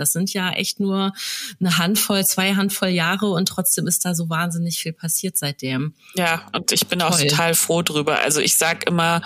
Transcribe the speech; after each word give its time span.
Das 0.00 0.12
sind 0.12 0.32
ja 0.32 0.50
echt 0.50 0.80
nur 0.80 1.12
eine 1.60 1.78
Handvoll, 1.78 2.24
zwei 2.24 2.54
Handvoll 2.54 2.88
Jahre 2.88 3.30
und 3.30 3.46
trotzdem 3.46 3.86
ist 3.86 4.04
da 4.04 4.14
so 4.14 4.28
wahnsinnig 4.28 4.78
viel 4.78 4.92
passiert 4.92 5.36
seitdem. 5.36 5.94
Ja, 6.14 6.42
und 6.52 6.72
ich 6.72 6.86
bin 6.86 7.02
auch 7.02 7.16
Toll. 7.18 7.28
total 7.28 7.54
froh 7.54 7.82
drüber. 7.82 8.18
Also 8.20 8.40
ich 8.40 8.56
sag 8.56 8.88
immer, 8.88 9.22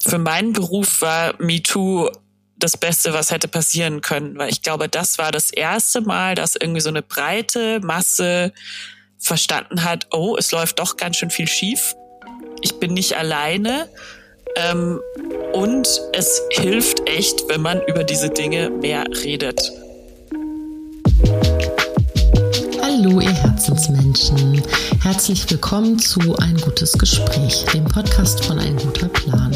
für 0.00 0.18
meinen 0.18 0.52
Beruf 0.52 1.02
war 1.02 1.34
MeToo 1.38 2.10
das 2.56 2.76
Beste, 2.76 3.12
was 3.12 3.30
hätte 3.30 3.48
passieren 3.48 4.00
können, 4.00 4.38
weil 4.38 4.50
ich 4.50 4.62
glaube, 4.62 4.88
das 4.88 5.18
war 5.18 5.32
das 5.32 5.50
erste 5.50 6.00
Mal, 6.00 6.34
dass 6.34 6.56
irgendwie 6.56 6.80
so 6.80 6.88
eine 6.88 7.02
breite 7.02 7.80
Masse 7.80 8.52
verstanden 9.18 9.84
hat, 9.84 10.06
oh, 10.12 10.36
es 10.38 10.52
läuft 10.52 10.78
doch 10.78 10.96
ganz 10.96 11.16
schön 11.16 11.30
viel 11.30 11.48
schief. 11.48 11.94
Ich 12.60 12.78
bin 12.78 12.94
nicht 12.94 13.16
alleine. 13.16 13.88
Ähm, 14.56 15.00
und 15.52 15.88
es 16.12 16.42
hilft 16.50 17.08
echt, 17.08 17.48
wenn 17.48 17.60
man 17.60 17.80
über 17.86 18.04
diese 18.04 18.30
Dinge 18.30 18.70
mehr 18.70 19.04
redet. 19.24 19.72
Hallo, 22.82 23.20
ihr 23.20 23.32
Herzensmenschen. 23.32 24.62
Herzlich 25.02 25.48
willkommen 25.50 25.98
zu 25.98 26.36
Ein 26.38 26.56
gutes 26.56 26.92
Gespräch, 26.94 27.64
dem 27.72 27.84
Podcast 27.84 28.44
von 28.44 28.58
Ein 28.58 28.76
guter 28.76 29.08
Plan. 29.08 29.52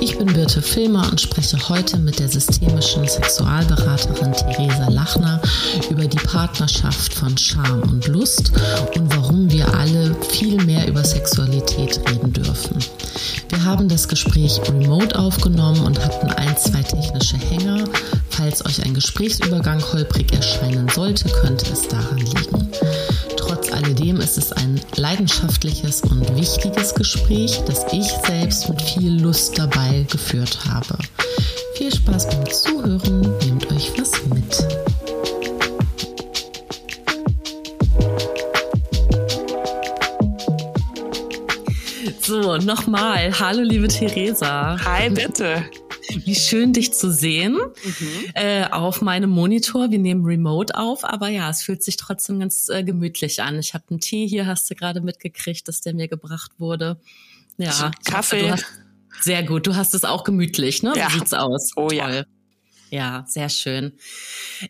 Ich 0.00 0.16
bin 0.16 0.32
Birte 0.32 0.62
Filmer 0.62 1.06
und 1.10 1.20
spreche 1.20 1.58
heute 1.68 1.98
mit 1.98 2.18
der 2.18 2.28
systemischen 2.28 3.06
Sexualberaterin 3.06 4.32
Theresa 4.32 4.88
Lachner 4.88 5.42
über 5.90 6.06
die 6.06 6.16
Partnerschaft 6.16 7.12
von 7.12 7.36
Scham 7.36 7.82
und 7.82 8.06
Lust 8.08 8.50
und 8.96 9.14
warum 9.14 9.50
wir 9.50 9.72
alle 9.74 10.16
viel 10.30 10.56
mehr 10.64 10.88
über 10.88 11.04
Sexualität 11.04 12.00
reden 12.08 12.32
dürfen. 12.32 12.78
Wir 13.50 13.64
haben 13.64 13.88
das 13.88 14.08
Gespräch 14.08 14.60
remote 14.68 15.18
aufgenommen 15.18 15.84
und 15.84 16.02
hatten 16.02 16.28
ein, 16.28 16.56
zwei 16.56 16.82
technische 16.82 17.36
Hänger. 17.36 17.84
Falls 18.30 18.64
euch 18.64 18.82
ein 18.82 18.94
Gesprächsübergang 18.94 19.82
holprig 19.92 20.32
erscheinen 20.32 20.88
sollte, 20.88 21.28
könnte 21.28 21.66
es 21.72 21.86
daran 21.88 22.16
liegen. 22.16 22.70
Alledem 23.82 24.20
ist 24.20 24.36
es 24.36 24.52
ein 24.52 24.78
leidenschaftliches 24.96 26.02
und 26.02 26.36
wichtiges 26.36 26.94
Gespräch, 26.94 27.62
das 27.66 27.86
ich 27.92 28.08
selbst 28.26 28.68
mit 28.68 28.82
viel 28.82 29.22
Lust 29.22 29.58
dabei 29.58 30.04
geführt 30.10 30.58
habe. 30.68 30.98
Viel 31.76 31.94
Spaß 31.94 32.28
beim 32.28 32.50
Zuhören, 32.50 33.38
nehmt 33.38 33.72
euch 33.72 33.90
was 33.96 34.12
mit. 34.26 34.54
So, 42.20 42.58
nochmal. 42.58 43.32
Hallo, 43.40 43.62
liebe 43.62 43.88
Theresa. 43.88 44.76
Hi, 44.84 45.08
bitte. 45.08 45.64
Wie 46.24 46.34
schön, 46.34 46.72
dich 46.72 46.92
zu 46.92 47.12
sehen 47.12 47.54
mhm. 47.54 48.24
äh, 48.34 48.64
auf 48.70 49.02
meinem 49.02 49.30
Monitor. 49.30 49.90
Wir 49.90 49.98
nehmen 49.98 50.24
Remote 50.24 50.76
auf, 50.76 51.04
aber 51.04 51.28
ja, 51.28 51.50
es 51.50 51.62
fühlt 51.62 51.82
sich 51.82 51.96
trotzdem 51.96 52.40
ganz 52.40 52.68
äh, 52.68 52.82
gemütlich 52.82 53.42
an. 53.42 53.58
Ich 53.58 53.74
habe 53.74 53.84
einen 53.90 54.00
Tee 54.00 54.26
hier, 54.26 54.46
hast 54.46 54.70
du 54.70 54.74
gerade 54.74 55.00
mitgekriegt, 55.00 55.66
dass 55.68 55.80
der 55.80 55.94
mir 55.94 56.08
gebracht 56.08 56.52
wurde. 56.58 57.00
Ja, 57.56 57.90
Kaffee. 58.04 58.54
Sehr 59.20 59.42
gut. 59.42 59.66
Du 59.66 59.76
hast 59.76 59.94
es 59.94 60.04
auch 60.04 60.24
gemütlich, 60.24 60.82
ne? 60.82 60.92
Ja. 60.96 61.08
Wie 61.08 61.18
sieht's 61.18 61.34
aus? 61.34 61.72
Oh 61.76 61.88
Toll. 61.88 61.94
ja. 61.94 62.24
Ja, 62.92 63.24
sehr 63.28 63.48
schön. 63.48 63.92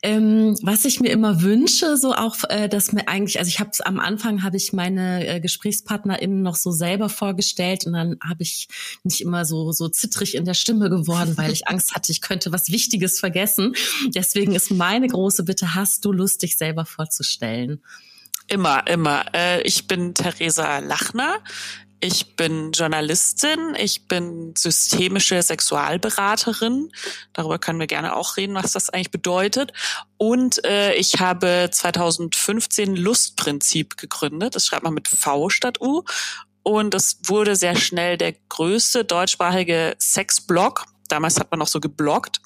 Ähm, 0.02 0.54
was 0.60 0.84
ich 0.84 1.00
mir 1.00 1.08
immer 1.08 1.40
wünsche, 1.40 1.96
so 1.96 2.12
auch, 2.14 2.36
äh, 2.50 2.68
dass 2.68 2.92
mir 2.92 3.08
eigentlich, 3.08 3.38
also 3.38 3.48
ich 3.48 3.60
habe 3.60 3.70
am 3.84 3.98
Anfang 3.98 4.42
habe 4.42 4.58
ich 4.58 4.74
meine 4.74 5.26
äh, 5.26 5.40
GesprächspartnerInnen 5.40 6.42
noch 6.42 6.56
so 6.56 6.70
selber 6.70 7.08
vorgestellt 7.08 7.86
und 7.86 7.94
dann 7.94 8.18
habe 8.22 8.42
ich 8.42 8.68
nicht 9.04 9.22
immer 9.22 9.46
so 9.46 9.72
so 9.72 9.88
zittrig 9.88 10.34
in 10.34 10.44
der 10.44 10.52
Stimme 10.52 10.90
geworden, 10.90 11.38
weil 11.38 11.50
ich 11.50 11.66
Angst 11.68 11.94
hatte, 11.94 12.12
ich 12.12 12.20
könnte 12.20 12.52
was 12.52 12.70
Wichtiges 12.70 13.18
vergessen. 13.18 13.74
Deswegen 14.14 14.54
ist 14.54 14.70
meine 14.70 15.08
große 15.08 15.44
Bitte: 15.44 15.74
Hast 15.74 16.04
du 16.04 16.12
Lust, 16.12 16.42
dich 16.42 16.58
selber 16.58 16.84
vorzustellen? 16.84 17.82
Immer, 18.48 18.86
immer. 18.86 19.24
Äh, 19.32 19.62
ich 19.62 19.86
bin 19.86 20.12
Theresa 20.12 20.80
Lachner. 20.80 21.38
Ich 22.02 22.34
bin 22.34 22.72
Journalistin, 22.72 23.74
ich 23.76 24.08
bin 24.08 24.54
systemische 24.56 25.42
Sexualberaterin. 25.42 26.90
Darüber 27.34 27.58
können 27.58 27.78
wir 27.78 27.86
gerne 27.86 28.16
auch 28.16 28.38
reden, 28.38 28.54
was 28.54 28.72
das 28.72 28.88
eigentlich 28.88 29.10
bedeutet. 29.10 29.72
Und 30.16 30.64
äh, 30.64 30.94
ich 30.94 31.20
habe 31.20 31.68
2015 31.70 32.96
Lustprinzip 32.96 33.98
gegründet. 33.98 34.54
Das 34.54 34.64
schreibt 34.64 34.84
man 34.84 34.94
mit 34.94 35.08
V 35.08 35.50
statt 35.50 35.82
U. 35.82 36.04
Und 36.62 36.94
es 36.94 37.18
wurde 37.24 37.54
sehr 37.54 37.76
schnell 37.76 38.16
der 38.16 38.32
größte 38.48 39.04
deutschsprachige 39.04 39.94
Sexblog 39.98 40.86
damals 41.12 41.38
hat 41.38 41.50
man 41.50 41.58
noch 41.58 41.68
so 41.68 41.80
gebloggt. 41.80 42.40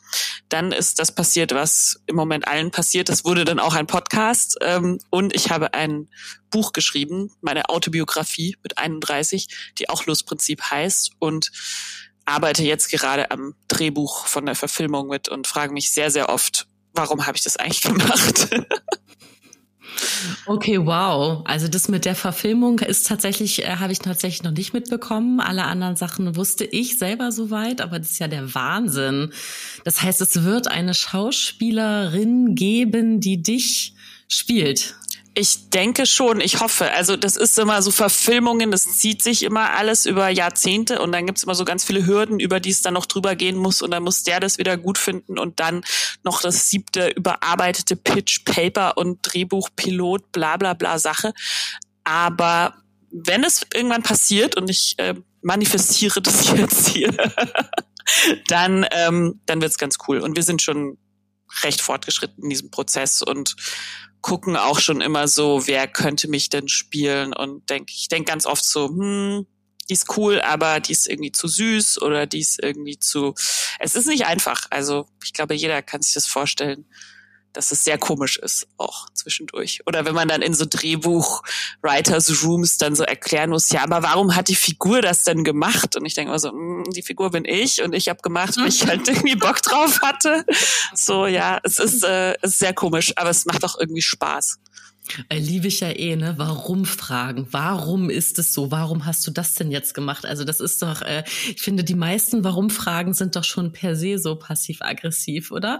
Dann 0.49 0.73
ist 0.73 0.99
das 0.99 1.15
passiert, 1.15 1.53
was 1.53 2.01
im 2.07 2.17
Moment 2.17 2.49
allen 2.49 2.71
passiert. 2.71 3.09
Es 3.09 3.25
wurde 3.25 3.45
dann 3.45 3.59
auch 3.59 3.75
ein 3.75 3.87
Podcast 3.87 4.57
ähm, 4.61 4.99
und 5.11 5.35
ich 5.35 5.51
habe 5.51 5.75
ein 5.75 6.09
Buch 6.51 6.73
geschrieben, 6.73 7.33
meine 7.41 7.69
Autobiografie 7.69 8.57
mit 8.63 8.79
31, 8.79 9.49
die 9.79 9.89
auch 9.89 10.07
Lustprinzip 10.07 10.63
heißt 10.63 11.13
und 11.19 11.51
arbeite 12.25 12.63
jetzt 12.63 12.91
gerade 12.91 13.31
am 13.31 13.55
Drehbuch 13.69 14.27
von 14.27 14.47
der 14.47 14.55
Verfilmung 14.55 15.09
mit 15.09 15.29
und 15.29 15.47
frage 15.47 15.73
mich 15.73 15.93
sehr, 15.93 16.11
sehr 16.11 16.29
oft, 16.29 16.67
warum 16.95 17.27
habe 17.27 17.37
ich 17.37 17.45
das 17.45 17.57
eigentlich 17.57 17.83
gemacht? 17.83 18.49
Okay, 20.47 20.79
wow. 20.85 21.43
Also 21.45 21.69
das 21.69 21.89
mit 21.89 22.05
der 22.05 22.15
Verfilmung 22.15 22.79
ist 22.81 23.07
tatsächlich, 23.07 23.65
äh, 23.65 23.77
habe 23.77 23.93
ich 23.93 23.99
tatsächlich 23.99 24.43
noch 24.43 24.53
nicht 24.53 24.73
mitbekommen. 24.73 25.41
Alle 25.41 25.65
anderen 25.65 25.97
Sachen 25.97 26.37
wusste 26.37 26.65
ich 26.65 26.99
selber 26.99 27.33
soweit, 27.33 27.81
aber 27.81 27.99
das 27.99 28.13
ist 28.13 28.21
ja 28.21 28.29
der 28.29 28.55
Wahnsinn. 28.55 29.33
Das 29.85 30.03
heißt, 30.03 30.21
es 30.21 30.43
wird 30.45 30.69
eine 30.69 30.95
Schauspielerin 30.95 32.55
geben, 32.55 33.21
die 33.21 33.43
dich 33.43 33.95
spielt. 34.29 34.95
Ich 35.37 35.71
denke 35.71 36.07
schon, 36.07 36.41
ich 36.41 36.61
hoffe. 36.61 36.93
Also 36.93 37.17
das 37.17 37.37
ist 37.37 37.59
immer 37.59 37.83
so 37.83 37.91
Verfilmungen, 37.91 38.71
das 38.71 38.99
zieht 38.99 39.23
sich 39.23 39.43
immer 39.43 39.73
alles 39.73 40.07
über 40.07 40.29
Jahrzehnte 40.29 41.03
und 41.03 41.11
dann 41.11 41.27
gibt's 41.27 41.43
immer 41.43 41.57
so 41.57 41.65
ganz 41.65 41.85
viele 41.85 42.07
Hürden, 42.07 42.39
über 42.39 42.61
die 42.61 42.71
es 42.71 42.83
dann 42.83 42.95
noch 42.95 43.07
drüber 43.07 43.35
gehen 43.35 43.57
muss 43.57 43.83
und 43.83 43.91
dann 43.91 44.05
muss 44.05 44.23
der 44.23 44.39
das 44.39 44.59
wieder 44.59 44.77
gut 44.77 44.97
finden 44.97 45.39
und 45.39 45.59
dann 45.59 45.85
noch 46.23 46.41
das 46.41 46.69
siebte 46.71 47.09
überarbeitete 47.09 47.97
Pitch, 47.97 48.45
Paper 48.45 48.97
und 48.97 49.19
Drehbuch, 49.23 49.71
Pilot, 49.75 50.31
bla 50.31 50.57
bla 50.57 50.75
bla 50.75 51.01
Sache. 51.01 51.35
Aber 52.05 52.75
wenn 53.11 53.43
es 53.43 53.67
irgendwann 53.75 54.03
passiert 54.03 54.57
und 54.57 54.71
ich 54.71 54.95
äh, 54.99 55.15
manifestiere 55.43 56.21
das 56.21 56.49
jetzt 56.57 56.89
hier, 56.89 57.13
dann, 58.49 58.87
ähm, 58.93 59.41
dann 59.47 59.61
wird's 59.61 59.79
ganz 59.79 59.99
cool. 60.07 60.21
Und 60.21 60.37
wir 60.37 60.43
sind 60.43 60.63
schon 60.63 60.99
recht 61.63 61.81
fortgeschritten 61.81 62.43
in 62.43 62.51
diesem 62.51 62.71
Prozess 62.71 63.23
und 63.23 63.57
gucken 64.25 64.57
auch 64.57 64.81
schon 64.81 65.03
immer 65.03 65.29
so, 65.29 65.67
wer 65.67 65.87
könnte 65.87 66.29
mich 66.29 66.49
denn 66.49 66.67
spielen 66.67 67.35
und 67.35 67.69
denk, 67.69 67.91
ich 67.91 68.09
denke 68.09 68.31
ganz 68.31 68.47
oft 68.47 68.65
so, 68.65 68.89
hm, 68.89 69.47
die 69.87 69.93
ist 69.93 70.17
cool, 70.17 70.41
aber 70.41 70.81
die 70.81 70.93
ist 70.93 71.07
irgendwie 71.07 71.31
zu 71.31 71.47
süß 71.47 72.01
oder 72.01 72.25
die 72.25 72.41
ist 72.41 72.59
irgendwie 72.63 72.99
zu. 72.99 73.35
Es 73.79 73.95
ist 73.95 74.07
nicht 74.07 74.25
einfach. 74.25 74.65
Also 74.71 75.07
ich 75.23 75.35
glaube, 75.35 75.53
jeder 75.53 75.83
kann 75.83 76.01
sich 76.01 76.15
das 76.15 76.27
vorstellen 76.27 76.87
dass 77.55 77.73
es 77.73 77.85
sehr 77.85 77.97
komisch 77.99 78.37
ist, 78.37 78.67
auch 78.77 79.09
zwischendurch. 79.15 79.81
Oder 79.87 80.05
wenn 80.05 80.15
man 80.15 80.29
dann 80.29 80.43
in 80.43 80.55
so 80.55 80.67
Drehbuch-Writers 80.69 82.45
Rooms 82.45 82.77
dann 82.77 82.95
so 82.95 83.05
erklären 83.05 83.51
muss, 83.51 83.71
ja, 83.71 83.83
aber 83.83 84.03
warum 84.03 84.37
hat 84.37 84.49
die 84.49 84.55
Figur 84.55 85.01
das 85.01 85.25
denn 85.25 85.45
gemacht? 85.45 85.97
Und 85.97 86.05
ich 86.05 86.15
denke 86.15 86.31
immer 86.31 86.39
so, 86.39 86.53
mh, 86.53 86.85
hm, 86.85 86.93
die 86.93 87.03
Figur 87.03 87.31
bin 87.31 87.45
ich 87.45 87.83
und 87.83 87.95
ich 87.95 88.09
habe 88.09 88.21
gemacht, 88.21 88.57
weil 88.59 88.69
ich 88.69 88.87
halt 88.87 89.09
irgendwie 89.09 89.37
Bock 89.37 89.63
drauf 89.63 90.01
hatte. 90.03 90.45
So, 90.95 91.27
ja, 91.27 91.61
es 91.63 91.79
ist, 91.79 92.05
äh, 92.05 92.35
es 92.41 92.53
ist 92.53 92.59
sehr 92.59 92.73
komisch, 92.73 93.13
aber 93.17 93.31
es 93.31 93.47
macht 93.47 93.65
auch 93.65 93.79
irgendwie 93.79 94.03
Spaß. 94.03 94.59
Äh, 95.29 95.39
liebe 95.39 95.69
ich 95.69 95.81
ja 95.81 95.91
eh, 95.91 96.17
ne? 96.17 96.35
Warum 96.39 96.85
fragen? 96.87 97.47
Warum 97.51 98.09
ist 98.09 98.39
es 98.39 98.55
so? 98.55 98.71
Warum 98.71 99.05
hast 99.05 99.27
du 99.27 99.31
das 99.31 99.55
denn 99.55 99.71
jetzt 99.71 99.95
gemacht? 99.95 100.25
Also 100.25 100.45
das 100.45 100.61
ist 100.61 100.81
doch, 100.83 101.03
äh, 101.03 101.25
ich 101.55 101.61
finde, 101.63 101.85
die 101.85 101.95
meisten 101.95 102.43
Warum-Fragen 102.43 103.13
sind 103.13 103.37
doch 103.37 103.45
schon 103.45 103.73
per 103.73 103.97
se 103.97 104.19
so 104.19 104.37
passiv-aggressiv, 104.37 105.51
oder? 105.51 105.79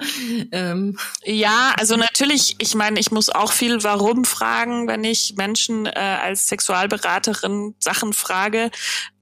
Ähm. 0.53 0.99
Ja, 1.25 1.75
also 1.79 1.97
natürlich, 1.97 2.57
ich 2.59 2.75
meine, 2.75 3.01
ich 3.01 3.11
muss 3.11 3.31
auch 3.31 3.53
viel 3.53 3.83
Warum 3.83 4.25
fragen, 4.25 4.89
wenn 4.89 5.05
ich 5.05 5.35
Menschen 5.37 5.87
äh, 5.87 5.91
als 5.91 6.49
Sexualberaterin 6.49 7.75
Sachen 7.79 8.13
frage. 8.13 8.71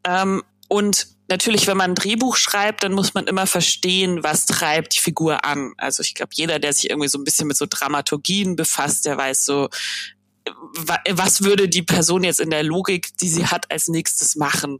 Ähm, 0.05 0.43
und 0.69 1.07
natürlich, 1.33 1.67
wenn 1.67 1.79
man 1.79 1.93
ein 1.93 1.95
Drehbuch 1.95 2.37
schreibt, 2.37 2.85
dann 2.85 2.93
muss 2.93 3.15
man 3.15 3.27
immer 3.27 3.47
verstehen, 3.47 4.23
was 4.23 4.45
treibt 4.45 4.95
die 4.95 5.01
Figur 5.01 5.47
an. 5.47 5.73
Also 5.79 6.03
ich 6.03 6.15
glaube, 6.15 6.33
jeder, 6.35 6.59
der 6.59 6.75
sich 6.75 6.91
irgendwie 6.91 7.09
so 7.09 7.19
ein 7.19 7.25
bisschen 7.25 7.49
mit 7.49 7.57
so 7.57 7.65
Dramaturgien 7.69 8.55
befasst, 8.55 9.07
der 9.07 9.17
weiß 9.17 9.45
so, 9.45 9.71
was 11.09 11.43
würde 11.43 11.69
die 11.69 11.83
Person 11.83 12.23
jetzt 12.23 12.41
in 12.41 12.51
der 12.51 12.63
Logik, 12.63 13.17
die 13.19 13.29
sie 13.29 13.47
hat, 13.47 13.71
als 13.71 13.89
nächstes 13.89 14.37
machen? 14.37 14.79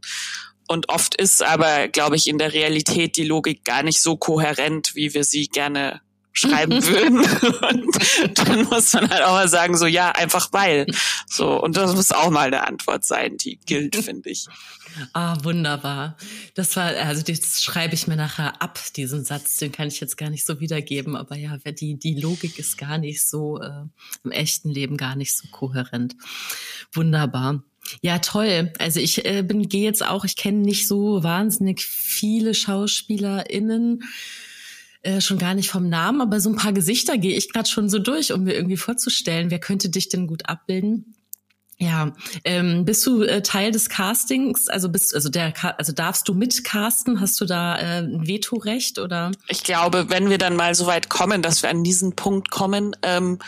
Und 0.67 0.89
oft 0.89 1.15
ist 1.15 1.41
aber, 1.41 1.87
glaube 1.87 2.17
ich, 2.17 2.27
in 2.27 2.37
der 2.37 2.53
Realität 2.53 3.17
die 3.17 3.25
Logik 3.25 3.65
gar 3.65 3.81
nicht 3.81 3.99
so 3.99 4.15
kohärent, 4.15 4.93
wie 4.93 5.13
wir 5.13 5.23
sie 5.23 5.47
gerne 5.47 6.01
schreiben 6.33 6.83
würden. 6.87 7.19
und 7.19 8.37
dann 8.37 8.63
muss 8.65 8.93
man 8.93 9.09
halt 9.09 9.23
auch 9.23 9.33
mal 9.33 9.47
sagen, 9.47 9.77
so 9.77 9.85
ja, 9.85 10.11
einfach 10.11 10.49
weil. 10.51 10.87
So, 11.27 11.61
und 11.61 11.77
das 11.77 11.95
muss 11.95 12.11
auch 12.11 12.29
mal 12.29 12.47
eine 12.47 12.67
Antwort 12.67 13.05
sein, 13.05 13.37
die 13.37 13.57
gilt, 13.65 13.95
finde 13.95 14.29
ich. 14.29 14.47
Ah, 15.13 15.37
wunderbar. 15.43 16.17
Das 16.53 16.75
war, 16.75 16.85
also 16.85 17.23
das 17.23 17.63
schreibe 17.63 17.95
ich 17.95 18.07
mir 18.07 18.15
nachher 18.15 18.61
ab, 18.61 18.79
diesen 18.95 19.25
Satz, 19.25 19.57
den 19.57 19.71
kann 19.71 19.87
ich 19.87 19.99
jetzt 19.99 20.17
gar 20.17 20.29
nicht 20.29 20.45
so 20.45 20.59
wiedergeben, 20.59 21.15
aber 21.15 21.35
ja, 21.35 21.57
die, 21.57 21.97
die 21.97 22.19
Logik 22.19 22.59
ist 22.59 22.77
gar 22.77 22.97
nicht 22.97 23.25
so, 23.27 23.59
äh, 23.59 23.85
im 24.23 24.31
echten 24.31 24.69
Leben 24.69 24.97
gar 24.97 25.15
nicht 25.15 25.35
so 25.35 25.47
kohärent. 25.49 26.15
Wunderbar. 26.91 27.63
Ja, 28.01 28.19
toll. 28.19 28.71
Also 28.79 28.99
ich 28.99 29.25
äh, 29.25 29.43
bin 29.43 29.67
gehe 29.67 29.83
jetzt 29.83 30.05
auch, 30.05 30.25
ich 30.25 30.35
kenne 30.35 30.59
nicht 30.59 30.87
so 30.87 31.23
wahnsinnig 31.23 31.81
viele 31.81 32.53
SchauspielerInnen, 32.53 34.03
äh, 35.03 35.21
schon 35.21 35.37
gar 35.37 35.53
nicht 35.53 35.69
vom 35.69 35.89
Namen, 35.89 36.21
aber 36.21 36.39
so 36.39 36.49
ein 36.49 36.55
paar 36.55 36.73
Gesichter 36.73 37.17
gehe 37.17 37.35
ich 37.35 37.51
gerade 37.51 37.69
schon 37.69 37.89
so 37.89 37.99
durch, 37.99 38.33
um 38.33 38.43
mir 38.43 38.53
irgendwie 38.53 38.77
vorzustellen, 38.77 39.51
wer 39.51 39.59
könnte 39.59 39.89
dich 39.89 40.09
denn 40.09 40.27
gut 40.27 40.47
abbilden? 40.49 41.13
Ja, 41.77 42.13
ähm, 42.45 42.85
bist 42.85 43.05
du 43.05 43.23
äh, 43.23 43.41
Teil 43.41 43.71
des 43.71 43.89
Castings? 43.89 44.69
Also 44.69 44.89
bist 44.89 45.13
also 45.13 45.27
der 45.27 45.53
also 45.77 45.91
darfst 45.91 46.27
du 46.29 46.33
mitcasten? 46.33 47.19
Hast 47.19 47.41
du 47.41 47.45
da 47.45 47.77
äh, 47.77 47.97
ein 47.99 48.27
Vetorecht 48.27 48.99
oder? 48.99 49.31
Ich 49.49 49.63
glaube, 49.63 50.09
wenn 50.09 50.29
wir 50.29 50.37
dann 50.37 50.55
mal 50.55 50.75
so 50.75 50.85
weit 50.85 51.09
kommen, 51.09 51.41
dass 51.41 51.63
wir 51.63 51.69
an 51.69 51.83
diesen 51.83 52.15
Punkt 52.15 52.51
kommen, 52.51 52.95
ähm, 53.01 53.39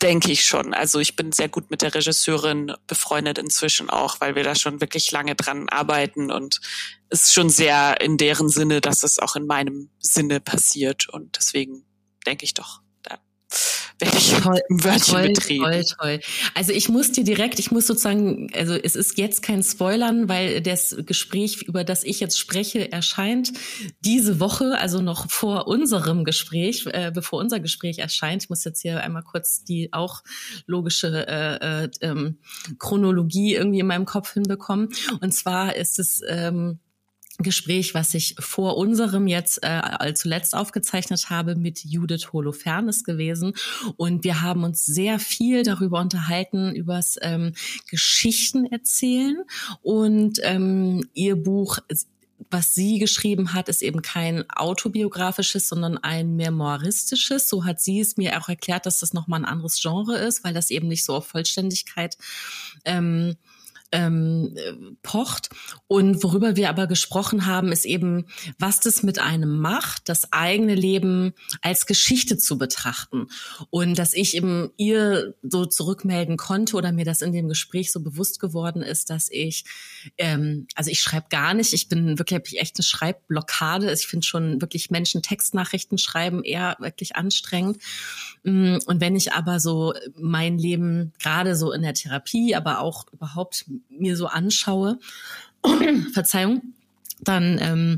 denke 0.00 0.32
ich 0.32 0.44
schon. 0.44 0.72
Also 0.72 1.00
ich 1.00 1.16
bin 1.16 1.32
sehr 1.32 1.48
gut 1.48 1.70
mit 1.70 1.82
der 1.82 1.94
Regisseurin 1.94 2.72
befreundet 2.86 3.36
inzwischen 3.36 3.90
auch, 3.90 4.20
weil 4.20 4.34
wir 4.34 4.44
da 4.44 4.54
schon 4.54 4.80
wirklich 4.80 5.10
lange 5.10 5.34
dran 5.34 5.68
arbeiten 5.68 6.30
und 6.30 6.60
ist 7.10 7.34
schon 7.34 7.50
sehr 7.50 8.00
in 8.00 8.16
deren 8.16 8.48
Sinne, 8.48 8.80
dass 8.80 9.02
es 9.02 9.18
auch 9.18 9.36
in 9.36 9.46
meinem 9.46 9.90
Sinne 9.98 10.40
passiert 10.40 11.08
und 11.08 11.36
deswegen 11.36 11.84
denke 12.26 12.44
ich 12.44 12.54
doch, 12.54 12.82
da 13.02 13.18
werde 13.98 14.16
ich 14.16 14.32
toll, 14.32 14.60
ein 14.70 14.84
Wörtchen 14.84 15.14
toll, 15.14 15.28
betreten. 15.28 15.62
Toll, 15.64 15.84
toll. 15.98 16.20
Also 16.54 16.72
ich 16.72 16.88
muss 16.88 17.12
dir 17.12 17.24
direkt, 17.24 17.58
ich 17.58 17.70
muss 17.70 17.86
sozusagen, 17.86 18.50
also 18.54 18.74
es 18.74 18.94
ist 18.94 19.18
jetzt 19.18 19.42
kein 19.42 19.62
Spoilern, 19.62 20.28
weil 20.28 20.60
das 20.60 20.96
Gespräch, 21.04 21.62
über 21.62 21.82
das 21.82 22.04
ich 22.04 22.20
jetzt 22.20 22.38
spreche, 22.38 22.90
erscheint 22.92 23.52
diese 24.00 24.38
Woche, 24.38 24.78
also 24.78 25.02
noch 25.02 25.30
vor 25.30 25.66
unserem 25.66 26.24
Gespräch, 26.24 26.86
äh, 26.86 27.10
bevor 27.12 27.40
unser 27.40 27.60
Gespräch 27.60 27.98
erscheint. 27.98 28.44
Ich 28.44 28.50
muss 28.50 28.64
jetzt 28.64 28.82
hier 28.82 29.02
einmal 29.02 29.22
kurz 29.22 29.64
die 29.64 29.92
auch 29.92 30.22
logische 30.66 31.26
äh, 31.26 31.84
äh, 31.84 31.90
ähm, 32.02 32.38
Chronologie 32.78 33.54
irgendwie 33.54 33.80
in 33.80 33.86
meinem 33.86 34.06
Kopf 34.06 34.32
hinbekommen. 34.32 34.90
Und 35.20 35.32
zwar 35.32 35.74
ist 35.74 35.98
es 35.98 36.22
ähm, 36.28 36.78
Gespräch, 37.42 37.94
was 37.94 38.14
ich 38.14 38.34
vor 38.38 38.76
unserem 38.76 39.26
jetzt 39.26 39.60
äh, 39.62 40.14
zuletzt 40.14 40.54
aufgezeichnet 40.54 41.30
habe 41.30 41.56
mit 41.56 41.84
Judith 41.84 42.32
Holofernes 42.32 43.04
gewesen. 43.04 43.54
Und 43.96 44.24
wir 44.24 44.42
haben 44.42 44.64
uns 44.64 44.84
sehr 44.84 45.18
viel 45.18 45.62
darüber 45.62 46.00
unterhalten, 46.00 46.74
übers 46.74 47.16
ähm, 47.22 47.52
Geschichten 47.88 48.66
erzählen. 48.66 49.42
Und 49.82 50.40
ähm, 50.42 51.08
ihr 51.14 51.36
Buch 51.36 51.78
was 52.50 52.74
sie 52.74 52.98
geschrieben 52.98 53.52
hat, 53.52 53.68
ist 53.68 53.82
eben 53.82 54.02
kein 54.02 54.48
autobiografisches, 54.50 55.68
sondern 55.68 55.98
ein 55.98 56.36
memoiristisches. 56.36 57.48
So 57.48 57.64
hat 57.64 57.80
sie 57.80 58.00
es 58.00 58.16
mir 58.16 58.40
auch 58.40 58.48
erklärt, 58.48 58.86
dass 58.86 58.98
das 58.98 59.12
nochmal 59.12 59.40
ein 59.40 59.44
anderes 59.44 59.80
Genre 59.80 60.16
ist, 60.16 60.42
weil 60.42 60.54
das 60.54 60.70
eben 60.70 60.88
nicht 60.88 61.04
so 61.04 61.14
auf 61.14 61.26
Vollständigkeit 61.26 62.16
ähm, 62.84 63.36
ähm, 63.92 64.96
pocht. 65.02 65.50
Und 65.86 66.22
worüber 66.22 66.56
wir 66.56 66.68
aber 66.68 66.86
gesprochen 66.86 67.46
haben, 67.46 67.72
ist 67.72 67.84
eben, 67.84 68.26
was 68.58 68.80
das 68.80 69.02
mit 69.02 69.18
einem 69.18 69.58
macht, 69.58 70.08
das 70.08 70.32
eigene 70.32 70.74
Leben 70.74 71.32
als 71.62 71.86
Geschichte 71.86 72.38
zu 72.38 72.58
betrachten. 72.58 73.26
Und 73.70 73.98
dass 73.98 74.14
ich 74.14 74.36
eben 74.36 74.70
ihr 74.76 75.34
so 75.42 75.66
zurückmelden 75.66 76.36
konnte 76.36 76.76
oder 76.76 76.92
mir 76.92 77.04
das 77.04 77.22
in 77.22 77.32
dem 77.32 77.48
Gespräch 77.48 77.92
so 77.92 78.00
bewusst 78.00 78.40
geworden 78.40 78.82
ist, 78.82 79.10
dass 79.10 79.28
ich, 79.30 79.64
ähm, 80.18 80.66
also 80.74 80.90
ich 80.90 81.00
schreibe 81.00 81.26
gar 81.30 81.54
nicht, 81.54 81.72
ich 81.72 81.88
bin 81.88 82.18
wirklich, 82.18 82.60
echt 82.60 82.76
eine 82.78 82.84
Schreibblockade. 82.84 83.92
Ich 83.92 84.06
finde 84.06 84.26
schon 84.26 84.60
wirklich 84.60 84.90
Menschen 84.90 85.22
Textnachrichten 85.22 85.98
schreiben 85.98 86.42
eher 86.44 86.76
wirklich 86.78 87.16
anstrengend. 87.16 87.78
Mm, 88.44 88.78
und 88.86 89.00
wenn 89.00 89.16
ich 89.16 89.32
aber 89.32 89.60
so 89.60 89.94
mein 90.16 90.58
Leben 90.58 91.12
gerade 91.18 91.56
so 91.56 91.72
in 91.72 91.82
der 91.82 91.94
Therapie, 91.94 92.54
aber 92.54 92.80
auch 92.80 93.06
überhaupt 93.12 93.66
mir 93.88 94.16
so 94.16 94.26
anschaue, 94.26 94.98
Verzeihung, 96.12 96.74
dann 97.24 97.58
ähm, 97.60 97.96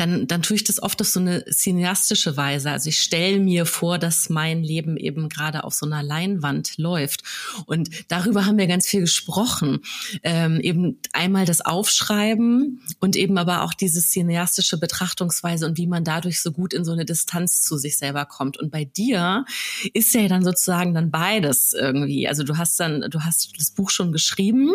dann, 0.00 0.26
dann 0.26 0.42
tue 0.42 0.56
ich 0.56 0.64
das 0.64 0.82
oft 0.82 1.00
auf 1.00 1.08
so 1.08 1.20
eine 1.20 1.44
cineastische 1.44 2.36
Weise. 2.36 2.70
Also 2.70 2.88
ich 2.88 3.00
stelle 3.00 3.38
mir 3.38 3.66
vor, 3.66 3.98
dass 3.98 4.30
mein 4.30 4.62
Leben 4.62 4.96
eben 4.96 5.28
gerade 5.28 5.62
auf 5.64 5.74
so 5.74 5.84
einer 5.84 6.02
Leinwand 6.02 6.78
läuft. 6.78 7.22
Und 7.66 7.90
darüber 8.08 8.46
haben 8.46 8.56
wir 8.56 8.66
ganz 8.66 8.86
viel 8.86 9.00
gesprochen. 9.00 9.80
Ähm, 10.22 10.58
eben 10.60 10.98
einmal 11.12 11.44
das 11.44 11.60
Aufschreiben 11.60 12.80
und 13.00 13.14
eben 13.14 13.36
aber 13.36 13.62
auch 13.62 13.74
diese 13.74 14.00
cineastische 14.00 14.78
Betrachtungsweise 14.78 15.66
und 15.66 15.76
wie 15.76 15.86
man 15.86 16.02
dadurch 16.02 16.40
so 16.40 16.52
gut 16.52 16.72
in 16.72 16.84
so 16.84 16.92
eine 16.92 17.04
Distanz 17.04 17.60
zu 17.60 17.76
sich 17.76 17.98
selber 17.98 18.24
kommt. 18.24 18.58
Und 18.58 18.70
bei 18.70 18.84
dir 18.84 19.44
ist 19.92 20.14
ja 20.14 20.28
dann 20.28 20.44
sozusagen 20.44 20.94
dann 20.94 21.10
beides 21.10 21.74
irgendwie. 21.74 22.26
Also 22.26 22.42
du 22.42 22.56
hast 22.56 22.80
dann, 22.80 23.02
du 23.10 23.20
hast 23.20 23.52
das 23.58 23.70
Buch 23.70 23.90
schon 23.90 24.12
geschrieben 24.12 24.72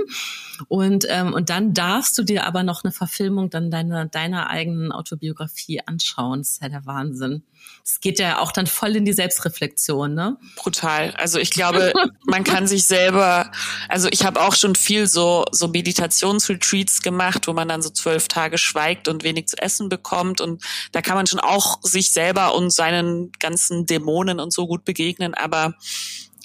und, 0.68 1.06
ähm, 1.10 1.34
und 1.34 1.50
dann 1.50 1.74
darfst 1.74 2.18
du 2.18 2.24
dir 2.24 2.46
aber 2.46 2.64
noch 2.64 2.84
eine 2.84 2.92
Verfilmung 2.92 3.50
dann 3.50 3.72
deiner, 3.90 4.06
deiner 4.06 4.50
eigenen 4.50 4.92
Autobiografie 4.92 5.82
anschauen. 5.86 6.40
Das 6.40 6.52
ist 6.52 6.62
ja 6.62 6.70
der 6.70 6.86
Wahnsinn. 6.86 7.44
Es 7.84 8.00
geht 8.00 8.20
ja 8.20 8.40
auch 8.40 8.52
dann 8.52 8.68
voll 8.68 8.96
in 8.96 9.06
die 9.06 9.14
Selbstreflexion, 9.14 10.14
ne? 10.14 10.38
Brutal. 10.56 11.14
Also 11.18 11.40
ich 11.40 11.52
glaube, 11.52 11.94
man 12.26 12.44
kann 12.44 12.68
sich 12.68 12.86
selber, 12.86 13.52
also 13.90 14.08
ich 14.12 14.26
habe 14.26 14.42
auch 14.42 14.56
schon 14.56 14.76
viel 14.76 15.08
so, 15.08 15.46
so 15.52 15.68
Meditationsretreats 15.68 17.02
gemacht, 17.02 17.48
wo 17.48 17.54
man 17.54 17.68
dann 17.68 17.82
so 17.82 17.90
zwölf 17.90 18.28
Tage 18.28 18.58
schweigt 18.58 19.08
und 19.08 19.24
wenig 19.24 19.48
zu 19.48 19.58
essen 19.58 19.90
bekommt. 19.90 20.42
Und 20.42 20.64
da 20.92 21.02
kann 21.02 21.16
man 21.16 21.28
schon 21.28 21.40
auch 21.40 21.80
sich 21.82 22.12
selber 22.12 22.56
und 22.56 22.72
seinen 22.72 23.32
ganzen 23.40 23.86
Dämonen 23.86 24.40
und 24.40 24.54
so 24.54 24.68
gut 24.68 24.86
begegnen. 24.86 25.34
Aber 25.34 25.76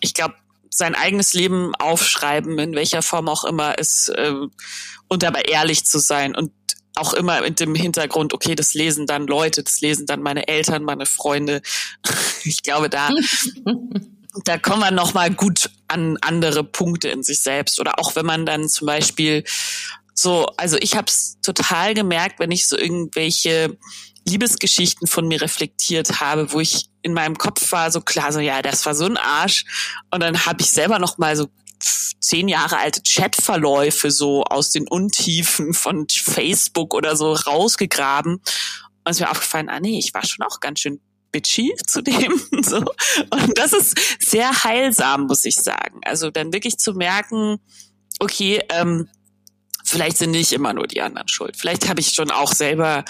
ich 0.00 0.14
glaube, 0.14 0.34
sein 0.70 0.94
eigenes 0.94 1.34
Leben 1.34 1.74
aufschreiben, 1.74 2.58
in 2.58 2.74
welcher 2.74 3.02
Form 3.02 3.28
auch 3.28 3.44
immer, 3.44 3.76
ist 3.78 4.08
äh, 4.08 4.32
und 5.08 5.22
dabei 5.22 5.42
ehrlich 5.42 5.84
zu 5.84 5.98
sein 5.98 6.36
und 6.36 6.52
auch 7.00 7.14
immer 7.14 7.40
mit 7.40 7.60
dem 7.60 7.74
Hintergrund, 7.74 8.34
okay, 8.34 8.54
das 8.54 8.74
lesen 8.74 9.06
dann 9.06 9.26
Leute, 9.26 9.62
das 9.62 9.80
lesen 9.80 10.06
dann 10.06 10.22
meine 10.22 10.48
Eltern, 10.48 10.84
meine 10.84 11.06
Freunde. 11.06 11.62
Ich 12.42 12.62
glaube, 12.62 12.88
da, 12.88 13.10
da 14.44 14.56
kommt 14.56 14.80
man 14.80 14.94
noch 14.94 15.12
mal 15.12 15.30
gut 15.30 15.68
an 15.88 16.16
andere 16.22 16.64
Punkte 16.64 17.08
in 17.08 17.22
sich 17.22 17.42
selbst. 17.42 17.78
Oder 17.78 17.98
auch 17.98 18.16
wenn 18.16 18.24
man 18.24 18.46
dann 18.46 18.66
zum 18.70 18.86
Beispiel 18.86 19.44
so, 20.14 20.46
also 20.56 20.78
ich 20.80 20.96
habe 20.96 21.06
es 21.08 21.38
total 21.42 21.92
gemerkt, 21.92 22.38
wenn 22.38 22.50
ich 22.50 22.66
so 22.66 22.78
irgendwelche 22.78 23.76
Liebesgeschichten 24.26 25.06
von 25.06 25.28
mir 25.28 25.42
reflektiert 25.42 26.20
habe, 26.20 26.52
wo 26.52 26.60
ich 26.60 26.86
in 27.02 27.14
meinem 27.14 27.36
Kopf 27.36 27.72
war 27.72 27.90
so 27.90 28.00
klar, 28.00 28.32
so 28.32 28.40
ja, 28.40 28.62
das 28.62 28.84
war 28.86 28.94
so 28.94 29.06
ein 29.06 29.16
Arsch. 29.16 29.64
Und 30.10 30.20
dann 30.20 30.46
habe 30.46 30.62
ich 30.62 30.70
selber 30.70 30.98
noch 30.98 31.18
mal 31.18 31.36
so 31.36 31.48
zehn 31.80 32.48
Jahre 32.48 32.78
alte 32.78 33.02
Chatverläufe 33.02 34.10
so 34.10 34.44
aus 34.44 34.70
den 34.70 34.86
Untiefen 34.88 35.72
von 35.72 36.06
Facebook 36.08 36.94
oder 36.94 37.16
so 37.16 37.32
rausgegraben. 37.32 38.34
Und 38.34 38.42
es 39.04 39.16
ist 39.16 39.20
mir 39.20 39.30
aufgefallen, 39.30 39.68
ah 39.68 39.80
nee, 39.80 39.98
ich 39.98 40.12
war 40.14 40.24
schon 40.24 40.44
auch 40.46 40.60
ganz 40.60 40.80
schön 40.80 41.00
bitchy 41.32 41.74
zu 41.86 42.02
dem. 42.02 42.40
so. 42.62 42.84
Und 43.30 43.58
das 43.58 43.72
ist 43.72 43.98
sehr 44.20 44.64
heilsam, 44.64 45.26
muss 45.26 45.44
ich 45.44 45.56
sagen. 45.56 46.00
Also 46.04 46.30
dann 46.30 46.52
wirklich 46.52 46.78
zu 46.78 46.94
merken, 46.94 47.58
okay, 48.18 48.62
ähm, 48.68 49.08
vielleicht 49.84 50.18
sind 50.18 50.32
nicht 50.32 50.52
immer 50.52 50.72
nur 50.72 50.86
die 50.86 51.00
anderen 51.00 51.28
schuld. 51.28 51.56
Vielleicht 51.56 51.88
habe 51.88 52.00
ich 52.00 52.10
schon 52.12 52.30
auch 52.30 52.52
selber 52.52 53.04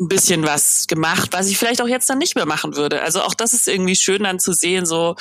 ein 0.00 0.08
bisschen 0.08 0.42
was 0.42 0.86
gemacht, 0.88 1.30
was 1.32 1.48
ich 1.48 1.56
vielleicht 1.56 1.80
auch 1.80 1.88
jetzt 1.88 2.10
dann 2.10 2.18
nicht 2.18 2.34
mehr 2.34 2.46
machen 2.46 2.74
würde. 2.74 3.00
Also 3.02 3.22
auch 3.22 3.34
das 3.34 3.52
ist 3.52 3.68
irgendwie 3.68 3.94
schön 3.94 4.24
dann 4.24 4.40
zu 4.40 4.52
sehen, 4.52 4.86
so, 4.86 5.14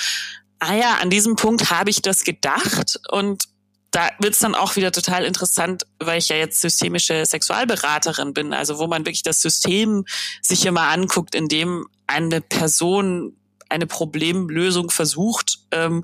ah 0.63 0.75
ja, 0.75 0.97
an 1.01 1.09
diesem 1.09 1.35
Punkt 1.35 1.71
habe 1.71 1.89
ich 1.89 2.01
das 2.01 2.23
gedacht 2.23 2.99
und 3.09 3.43
da 3.91 4.09
wird's 4.19 4.39
dann 4.39 4.55
auch 4.55 4.75
wieder 4.75 4.91
total 4.91 5.23
interessant, 5.23 5.85
weil 5.99 6.17
ich 6.17 6.29
ja 6.29 6.35
jetzt 6.35 6.61
systemische 6.61 7.25
Sexualberaterin 7.25 8.33
bin, 8.33 8.53
also 8.53 8.79
wo 8.79 8.87
man 8.87 9.05
wirklich 9.05 9.21
das 9.21 9.41
System 9.41 10.05
sich 10.41 10.65
immer 10.65 10.89
anguckt, 10.89 11.35
in 11.35 11.47
dem 11.47 11.87
eine 12.07 12.41
Person 12.41 13.35
eine 13.69 13.85
Problemlösung 13.85 14.89
versucht 14.89 15.59
ähm, 15.71 16.03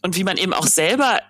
und 0.00 0.16
wie 0.16 0.24
man 0.24 0.36
eben 0.38 0.54
auch 0.54 0.66
selber 0.66 1.20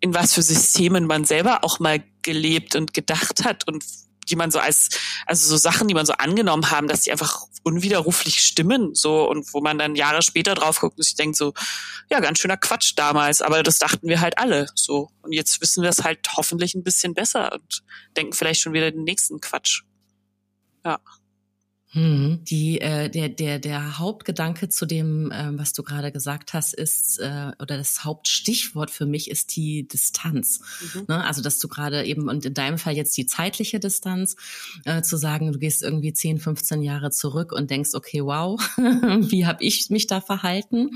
in 0.00 0.14
was 0.14 0.34
für 0.34 0.42
Systemen 0.42 1.06
man 1.06 1.24
selber 1.24 1.64
auch 1.64 1.80
mal 1.80 2.02
gelebt 2.22 2.76
und 2.76 2.94
gedacht 2.94 3.44
hat 3.44 3.66
und 3.66 3.84
die 4.28 4.36
man 4.36 4.50
so 4.50 4.58
als, 4.58 4.90
also 5.26 5.48
so 5.48 5.56
Sachen, 5.56 5.88
die 5.88 5.94
man 5.94 6.06
so 6.06 6.14
angenommen 6.14 6.70
haben, 6.70 6.88
dass 6.88 7.02
die 7.02 7.12
einfach 7.12 7.46
unwiderruflich 7.62 8.40
stimmen, 8.40 8.94
so 8.94 9.28
und 9.28 9.52
wo 9.54 9.60
man 9.60 9.78
dann 9.78 9.94
Jahre 9.94 10.22
später 10.22 10.54
drauf 10.54 10.80
guckt 10.80 10.98
und 10.98 11.04
sich 11.04 11.14
denkt 11.14 11.36
so, 11.36 11.54
ja, 12.10 12.20
ganz 12.20 12.38
schöner 12.38 12.56
Quatsch 12.56 12.92
damals, 12.96 13.42
aber 13.42 13.62
das 13.62 13.78
dachten 13.78 14.08
wir 14.08 14.20
halt 14.20 14.38
alle, 14.38 14.68
so 14.74 15.10
und 15.22 15.32
jetzt 15.32 15.60
wissen 15.60 15.82
wir 15.82 15.90
es 15.90 16.04
halt 16.04 16.20
hoffentlich 16.36 16.74
ein 16.74 16.84
bisschen 16.84 17.14
besser 17.14 17.52
und 17.52 17.82
denken 18.16 18.32
vielleicht 18.32 18.60
schon 18.60 18.72
wieder 18.74 18.90
den 18.90 19.04
nächsten 19.04 19.40
Quatsch. 19.40 19.82
Ja. 20.84 21.00
Hm. 21.94 22.40
Die, 22.42 22.80
äh, 22.80 23.08
der, 23.08 23.28
der, 23.28 23.60
der 23.60 23.98
Hauptgedanke 24.00 24.68
zu 24.68 24.84
dem, 24.84 25.30
äh, 25.30 25.56
was 25.56 25.72
du 25.72 25.84
gerade 25.84 26.10
gesagt 26.10 26.52
hast, 26.52 26.74
ist, 26.74 27.20
äh, 27.20 27.52
oder 27.60 27.76
das 27.76 28.02
Hauptstichwort 28.04 28.90
für 28.90 29.06
mich 29.06 29.30
ist 29.30 29.54
die 29.54 29.86
Distanz. 29.86 30.60
Mhm. 30.94 31.04
Ne? 31.06 31.24
Also, 31.24 31.40
dass 31.40 31.60
du 31.60 31.68
gerade 31.68 32.04
eben, 32.04 32.28
und 32.28 32.44
in 32.44 32.52
deinem 32.52 32.78
Fall 32.78 32.96
jetzt 32.96 33.16
die 33.16 33.26
zeitliche 33.26 33.78
Distanz, 33.78 34.34
äh, 34.84 35.02
zu 35.02 35.16
sagen, 35.16 35.52
du 35.52 35.58
gehst 35.60 35.84
irgendwie 35.84 36.12
10, 36.12 36.40
15 36.40 36.82
Jahre 36.82 37.12
zurück 37.12 37.52
und 37.52 37.70
denkst, 37.70 37.90
okay, 37.94 38.24
wow, 38.24 38.60
wie 38.76 39.46
habe 39.46 39.62
ich 39.62 39.88
mich 39.90 40.08
da 40.08 40.20
verhalten? 40.20 40.90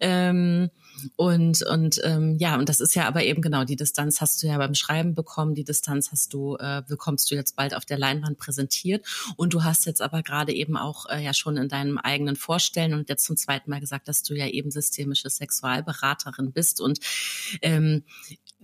Ähm, 0.00 0.70
und, 1.16 1.62
und 1.62 2.00
ähm, 2.04 2.36
ja, 2.38 2.56
und 2.56 2.68
das 2.68 2.80
ist 2.80 2.94
ja 2.94 3.06
aber 3.06 3.24
eben 3.24 3.42
genau, 3.42 3.64
die 3.64 3.76
Distanz 3.76 4.20
hast 4.20 4.42
du 4.42 4.46
ja 4.46 4.58
beim 4.58 4.74
Schreiben 4.74 5.14
bekommen, 5.14 5.54
die 5.54 5.64
Distanz 5.64 6.10
hast 6.10 6.32
du, 6.32 6.56
äh, 6.56 6.82
bekommst 6.88 7.30
du 7.30 7.34
jetzt 7.34 7.56
bald 7.56 7.74
auf 7.74 7.84
der 7.84 7.98
Leinwand 7.98 8.38
präsentiert. 8.38 9.06
Und 9.36 9.54
du 9.54 9.64
hast 9.64 9.86
jetzt 9.86 10.02
aber 10.02 10.22
gerade 10.22 10.52
eben 10.52 10.76
auch 10.76 11.06
äh, 11.08 11.22
ja 11.22 11.34
schon 11.34 11.56
in 11.56 11.68
deinem 11.68 11.98
eigenen 11.98 12.36
Vorstellen 12.36 12.94
und 12.94 13.08
jetzt 13.08 13.24
zum 13.24 13.36
zweiten 13.36 13.70
Mal 13.70 13.80
gesagt, 13.80 14.08
dass 14.08 14.22
du 14.22 14.34
ja 14.34 14.46
eben 14.46 14.70
systemische 14.70 15.30
Sexualberaterin 15.30 16.52
bist 16.52 16.80
und 16.80 17.00
ähm, 17.62 18.04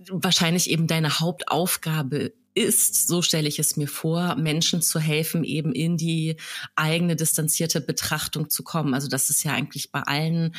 wahrscheinlich 0.09 0.69
eben 0.69 0.87
deine 0.87 1.19
Hauptaufgabe 1.19 2.33
ist, 2.57 3.07
so 3.07 3.21
stelle 3.21 3.47
ich 3.47 3.59
es 3.59 3.77
mir 3.77 3.87
vor, 3.87 4.35
Menschen 4.35 4.81
zu 4.81 4.99
helfen, 4.99 5.43
eben 5.43 5.73
in 5.73 5.95
die 5.95 6.37
eigene 6.75 7.15
distanzierte 7.15 7.81
Betrachtung 7.81 8.49
zu 8.49 8.63
kommen. 8.63 8.93
Also 8.93 9.07
das 9.07 9.29
ist 9.29 9.43
ja 9.43 9.53
eigentlich 9.53 9.91
bei 9.91 10.01
allen 10.01 10.55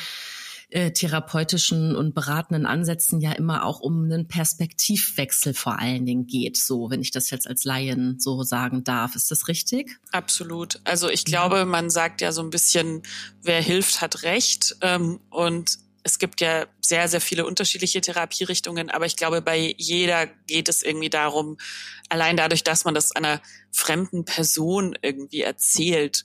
äh, 0.71 0.91
therapeutischen 0.91 1.95
und 1.95 2.13
beratenden 2.13 2.65
Ansätzen 2.65 3.21
ja 3.21 3.31
immer 3.31 3.65
auch 3.65 3.79
um 3.79 4.03
einen 4.03 4.27
Perspektivwechsel 4.27 5.53
vor 5.53 5.79
allen 5.79 6.05
Dingen 6.05 6.27
geht. 6.27 6.57
So, 6.57 6.89
wenn 6.91 7.01
ich 7.01 7.11
das 7.11 7.31
jetzt 7.31 7.47
als 7.47 7.63
Laien 7.63 8.19
so 8.19 8.43
sagen 8.43 8.83
darf. 8.83 9.15
Ist 9.15 9.31
das 9.31 9.47
richtig? 9.47 9.97
Absolut. 10.11 10.79
Also 10.83 11.09
ich 11.09 11.25
glaube, 11.25 11.65
man 11.65 11.89
sagt 11.89 12.21
ja 12.21 12.31
so 12.31 12.41
ein 12.41 12.51
bisschen, 12.51 13.01
wer 13.41 13.61
hilft, 13.61 14.01
hat 14.01 14.23
Recht. 14.23 14.77
Ähm, 14.81 15.19
und 15.31 15.79
es 16.03 16.19
gibt 16.19 16.41
ja 16.41 16.67
sehr, 16.81 17.07
sehr 17.07 17.21
viele 17.21 17.45
unterschiedliche 17.45 18.01
Therapierichtungen, 18.01 18.89
aber 18.89 19.05
ich 19.05 19.15
glaube, 19.15 19.41
bei 19.41 19.73
jeder 19.77 20.27
geht 20.47 20.69
es 20.69 20.81
irgendwie 20.83 21.09
darum, 21.09 21.57
allein 22.09 22.37
dadurch, 22.37 22.63
dass 22.63 22.85
man 22.85 22.93
das 22.93 23.11
einer 23.11 23.41
fremden 23.71 24.23
Person 24.25 24.95
irgendwie 25.01 25.41
erzählt, 25.41 26.23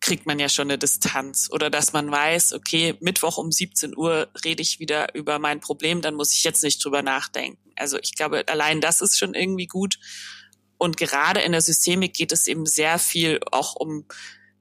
kriegt 0.00 0.26
man 0.26 0.38
ja 0.38 0.48
schon 0.48 0.68
eine 0.68 0.78
Distanz 0.78 1.48
oder 1.50 1.70
dass 1.70 1.92
man 1.92 2.10
weiß, 2.10 2.52
okay, 2.52 2.96
Mittwoch 3.00 3.38
um 3.38 3.50
17 3.50 3.96
Uhr 3.96 4.28
rede 4.44 4.62
ich 4.62 4.78
wieder 4.78 5.14
über 5.14 5.38
mein 5.38 5.60
Problem, 5.60 6.02
dann 6.02 6.14
muss 6.14 6.34
ich 6.34 6.44
jetzt 6.44 6.62
nicht 6.62 6.84
drüber 6.84 7.02
nachdenken. 7.02 7.58
Also 7.76 7.98
ich 7.98 8.14
glaube, 8.14 8.44
allein 8.48 8.80
das 8.80 9.00
ist 9.00 9.18
schon 9.18 9.34
irgendwie 9.34 9.66
gut. 9.66 9.98
Und 10.78 10.96
gerade 10.96 11.40
in 11.40 11.52
der 11.52 11.62
Systemik 11.62 12.14
geht 12.14 12.32
es 12.32 12.46
eben 12.46 12.66
sehr 12.66 12.98
viel 12.98 13.40
auch 13.50 13.74
um 13.76 14.06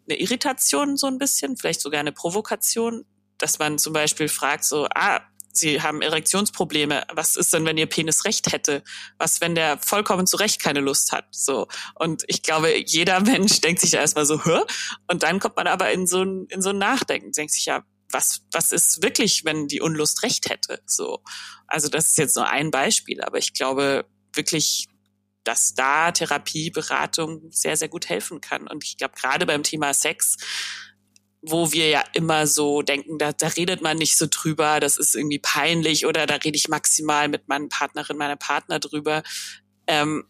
eine 0.07 0.19
Irritation 0.19 0.97
so 0.97 1.07
ein 1.07 1.17
bisschen, 1.17 1.57
vielleicht 1.57 1.81
sogar 1.81 1.99
eine 1.99 2.11
Provokation, 2.11 3.05
dass 3.37 3.59
man 3.59 3.77
zum 3.77 3.93
Beispiel 3.93 4.29
fragt 4.29 4.63
so, 4.63 4.87
ah, 4.95 5.21
Sie 5.57 5.81
haben 5.81 6.01
Erektionsprobleme. 6.01 7.05
Was 7.13 7.35
ist 7.35 7.53
denn, 7.53 7.65
wenn 7.65 7.77
Ihr 7.77 7.87
Penis 7.87 8.25
recht 8.25 8.51
hätte? 8.51 8.83
Was, 9.17 9.41
wenn 9.41 9.55
der 9.55 9.77
vollkommen 9.79 10.27
zu 10.27 10.37
Recht 10.37 10.61
keine 10.61 10.79
Lust 10.79 11.11
hat? 11.11 11.25
So. 11.31 11.67
Und 11.95 12.23
ich 12.27 12.43
glaube, 12.43 12.75
jeder 12.85 13.19
Mensch 13.21 13.61
denkt 13.61 13.81
sich 13.81 13.91
da 13.91 13.99
erstmal 13.99 14.25
so, 14.25 14.43
hä? 14.43 14.61
Und 15.07 15.23
dann 15.23 15.39
kommt 15.39 15.57
man 15.57 15.67
aber 15.67 15.91
in 15.91 16.07
so 16.07 16.23
ein, 16.23 16.47
in 16.49 16.61
so 16.61 16.69
ein 16.69 16.77
Nachdenken, 16.77 17.31
denkt 17.31 17.53
sich 17.53 17.65
ja, 17.65 17.83
was, 18.11 18.41
was 18.51 18.71
ist 18.71 19.03
wirklich, 19.03 19.45
wenn 19.45 19.67
die 19.67 19.81
Unlust 19.81 20.23
recht 20.23 20.49
hätte? 20.49 20.81
So. 20.85 21.21
Also 21.67 21.89
das 21.89 22.07
ist 22.07 22.17
jetzt 22.17 22.35
nur 22.35 22.47
ein 22.47 22.71
Beispiel, 22.71 23.21
aber 23.21 23.37
ich 23.37 23.53
glaube 23.53 24.05
wirklich, 24.33 24.87
dass 25.43 25.73
da 25.75 26.11
Therapie, 26.11 26.71
Beratung 26.71 27.51
sehr, 27.51 27.77
sehr 27.77 27.87
gut 27.87 28.09
helfen 28.09 28.41
kann. 28.41 28.67
Und 28.67 28.83
ich 28.83 28.97
glaube, 28.97 29.13
gerade 29.19 29.45
beim 29.45 29.63
Thema 29.63 29.93
Sex 29.93 30.37
wo 31.47 31.71
wir 31.71 31.89
ja 31.89 32.03
immer 32.13 32.47
so 32.47 32.81
denken, 32.81 33.17
da, 33.17 33.31
da 33.31 33.47
redet 33.47 33.81
man 33.81 33.97
nicht 33.97 34.17
so 34.17 34.27
drüber, 34.29 34.79
das 34.79 34.97
ist 34.97 35.15
irgendwie 35.15 35.39
peinlich 35.39 36.05
oder 36.05 36.25
da 36.25 36.35
rede 36.35 36.57
ich 36.57 36.67
maximal 36.67 37.27
mit 37.27 37.47
meiner 37.47 37.67
Partnerin, 37.67 38.17
meiner 38.17 38.35
Partner 38.35 38.79
drüber. 38.79 39.23
Ähm, 39.87 40.25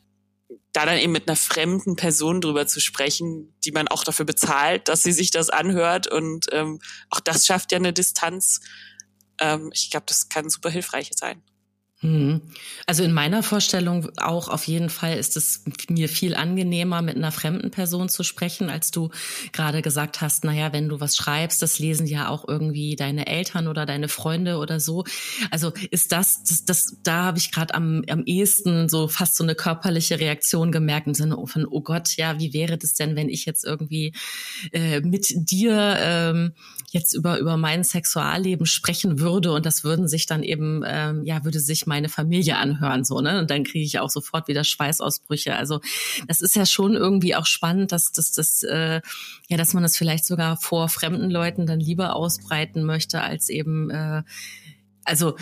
da 0.74 0.86
dann 0.86 0.98
eben 0.98 1.14
mit 1.14 1.28
einer 1.28 1.38
fremden 1.38 1.96
Person 1.96 2.42
drüber 2.42 2.68
zu 2.68 2.80
sprechen, 2.80 3.56
die 3.64 3.72
man 3.72 3.88
auch 3.88 4.04
dafür 4.04 4.26
bezahlt, 4.26 4.90
dass 4.90 5.04
sie 5.04 5.14
sich 5.14 5.32
das 5.32 5.50
anhört 5.50 6.08
und 6.08 6.48
ähm, 6.52 6.80
auch 7.10 7.20
das 7.20 7.46
schafft 7.46 7.72
ja 7.72 7.78
eine 7.78 7.94
Distanz. 7.94 8.60
Ähm, 9.40 9.72
ich 9.74 9.90
glaube, 9.90 10.06
das 10.08 10.30
kann 10.30 10.50
super 10.50 10.70
hilfreich 10.70 11.10
sein. 11.16 11.42
Mhm. 12.06 12.42
Also 12.86 13.04
in 13.04 13.12
meiner 13.12 13.42
Vorstellung 13.42 14.10
auch 14.18 14.48
auf 14.48 14.66
jeden 14.66 14.90
Fall 14.90 15.18
ist 15.18 15.36
es 15.38 15.64
mir 15.90 16.08
viel 16.08 16.36
angenehmer, 16.36 17.02
mit 17.02 17.16
einer 17.16 17.32
fremden 17.32 17.72
Person 17.72 18.10
zu 18.10 18.24
sprechen, 18.24 18.70
als 18.70 18.92
du 18.92 19.10
gerade 19.54 19.82
gesagt 19.82 20.22
hast, 20.22 20.44
naja, 20.44 20.72
wenn 20.72 20.88
du 20.88 21.00
was 21.00 21.16
schreibst, 21.16 21.62
das 21.62 21.80
lesen 21.80 22.06
ja 22.06 22.30
auch 22.30 22.48
irgendwie 22.48 22.96
deine 22.96 23.26
Eltern 23.26 23.68
oder 23.68 23.86
deine 23.86 24.08
Freunde 24.08 24.58
oder 24.58 24.80
so. 24.80 25.04
Also 25.50 25.74
ist 25.90 26.12
das, 26.12 26.44
das, 26.44 26.66
das 26.66 26.98
da 27.04 27.24
habe 27.24 27.40
ich 27.40 27.52
gerade 27.52 27.74
am, 27.74 28.04
am 28.08 28.24
ehesten 28.26 28.88
so 28.88 29.08
fast 29.08 29.36
so 29.36 29.44
eine 29.44 29.56
körperliche 29.56 30.20
Reaktion 30.20 30.72
gemerkt 30.72 31.08
im 31.08 31.16
Sinne 31.16 31.38
von, 31.46 31.66
oh 31.66 31.82
Gott, 31.82 32.16
ja, 32.18 32.40
wie 32.40 32.54
wäre 32.54 32.78
das 32.78 32.94
denn, 32.94 33.16
wenn 33.16 33.30
ich 33.30 33.46
jetzt 33.46 33.66
irgendwie 33.66 34.14
äh, 34.72 35.02
mit 35.02 35.28
dir 35.36 35.98
ähm, 36.00 36.54
jetzt 36.92 37.14
über, 37.14 37.40
über 37.40 37.58
mein 37.58 37.84
Sexualleben 37.84 38.66
sprechen 38.66 39.20
würde 39.20 39.52
und 39.52 39.66
das 39.66 39.84
würden 39.84 40.08
sich 40.08 40.26
dann 40.26 40.44
eben, 40.44 40.84
ähm, 40.86 41.24
ja, 41.26 41.44
würde 41.44 41.60
sich 41.60 41.86
meine 41.96 42.10
Familie 42.10 42.58
anhören, 42.58 43.06
so, 43.06 43.22
ne? 43.22 43.40
Und 43.40 43.50
dann 43.50 43.64
kriege 43.64 43.86
ich 43.86 44.00
auch 44.00 44.10
sofort 44.10 44.48
wieder 44.48 44.64
Schweißausbrüche. 44.64 45.56
Also 45.56 45.80
das 46.28 46.42
ist 46.42 46.56
ja 46.56 46.66
schon 46.66 46.96
irgendwie 46.96 47.36
auch 47.36 47.46
spannend, 47.46 47.92
dass, 47.92 48.12
dass, 48.12 48.34
dass, 48.34 48.64
äh, 48.64 49.02
ja, 49.48 49.58
dass 49.58 49.74
man 49.74 49.84
das 49.84 49.96
vielleicht 49.96 50.26
sogar 50.26 50.58
vor 50.58 50.90
fremden 50.90 51.30
Leuten 51.30 51.66
dann 51.66 51.80
lieber 51.80 52.16
ausbreiten 52.16 52.84
möchte, 52.84 53.22
als 53.22 53.50
eben 53.50 53.90
äh, 53.90 54.24
also 55.06 55.36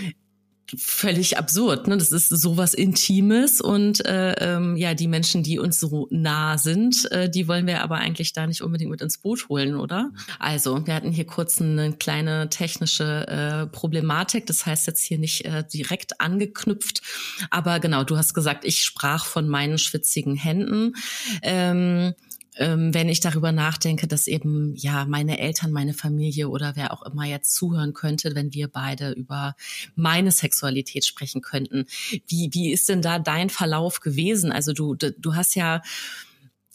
völlig 0.77 1.37
absurd. 1.37 1.87
Ne? 1.87 1.97
Das 1.97 2.11
ist 2.11 2.29
sowas 2.29 2.73
Intimes 2.73 3.61
und 3.61 4.05
äh, 4.05 4.33
ähm, 4.33 4.75
ja, 4.75 4.93
die 4.93 5.07
Menschen, 5.07 5.43
die 5.43 5.59
uns 5.59 5.79
so 5.79 6.07
nah 6.09 6.57
sind, 6.57 7.11
äh, 7.11 7.29
die 7.29 7.47
wollen 7.47 7.67
wir 7.67 7.81
aber 7.81 7.97
eigentlich 7.97 8.33
da 8.33 8.47
nicht 8.47 8.61
unbedingt 8.61 8.91
mit 8.91 9.01
ins 9.01 9.17
Boot 9.17 9.49
holen, 9.49 9.75
oder? 9.75 10.11
Also, 10.39 10.85
wir 10.85 10.93
hatten 10.93 11.11
hier 11.11 11.25
kurz 11.25 11.61
eine 11.61 11.93
kleine 11.93 12.49
technische 12.49 13.27
äh, 13.27 13.67
Problematik. 13.67 14.45
Das 14.45 14.65
heißt 14.65 14.87
jetzt 14.87 15.01
hier 15.01 15.17
nicht 15.17 15.45
äh, 15.45 15.63
direkt 15.71 16.19
angeknüpft, 16.19 17.01
aber 17.49 17.79
genau, 17.79 18.03
du 18.03 18.17
hast 18.17 18.33
gesagt, 18.33 18.65
ich 18.65 18.83
sprach 18.83 19.25
von 19.25 19.47
meinen 19.47 19.77
schwitzigen 19.77 20.35
Händen. 20.35 20.93
Ähm, 21.41 22.13
ähm, 22.57 22.93
wenn 22.93 23.09
ich 23.09 23.19
darüber 23.19 23.51
nachdenke, 23.51 24.07
dass 24.07 24.27
eben 24.27 24.75
ja 24.75 25.05
meine 25.05 25.39
Eltern, 25.39 25.71
meine 25.71 25.93
Familie 25.93 26.49
oder 26.49 26.75
wer 26.75 26.91
auch 26.91 27.03
immer 27.03 27.25
jetzt 27.25 27.53
zuhören 27.53 27.93
könnte, 27.93 28.35
wenn 28.35 28.53
wir 28.53 28.67
beide 28.67 29.11
über 29.11 29.55
meine 29.95 30.31
Sexualität 30.31 31.05
sprechen 31.05 31.41
könnten. 31.41 31.85
Wie, 32.27 32.49
wie 32.51 32.71
ist 32.71 32.89
denn 32.89 33.01
da 33.01 33.19
dein 33.19 33.49
Verlauf 33.49 33.99
gewesen? 33.99 34.51
Also 34.51 34.73
du, 34.73 34.95
du 34.95 35.35
hast 35.35 35.55
ja 35.55 35.81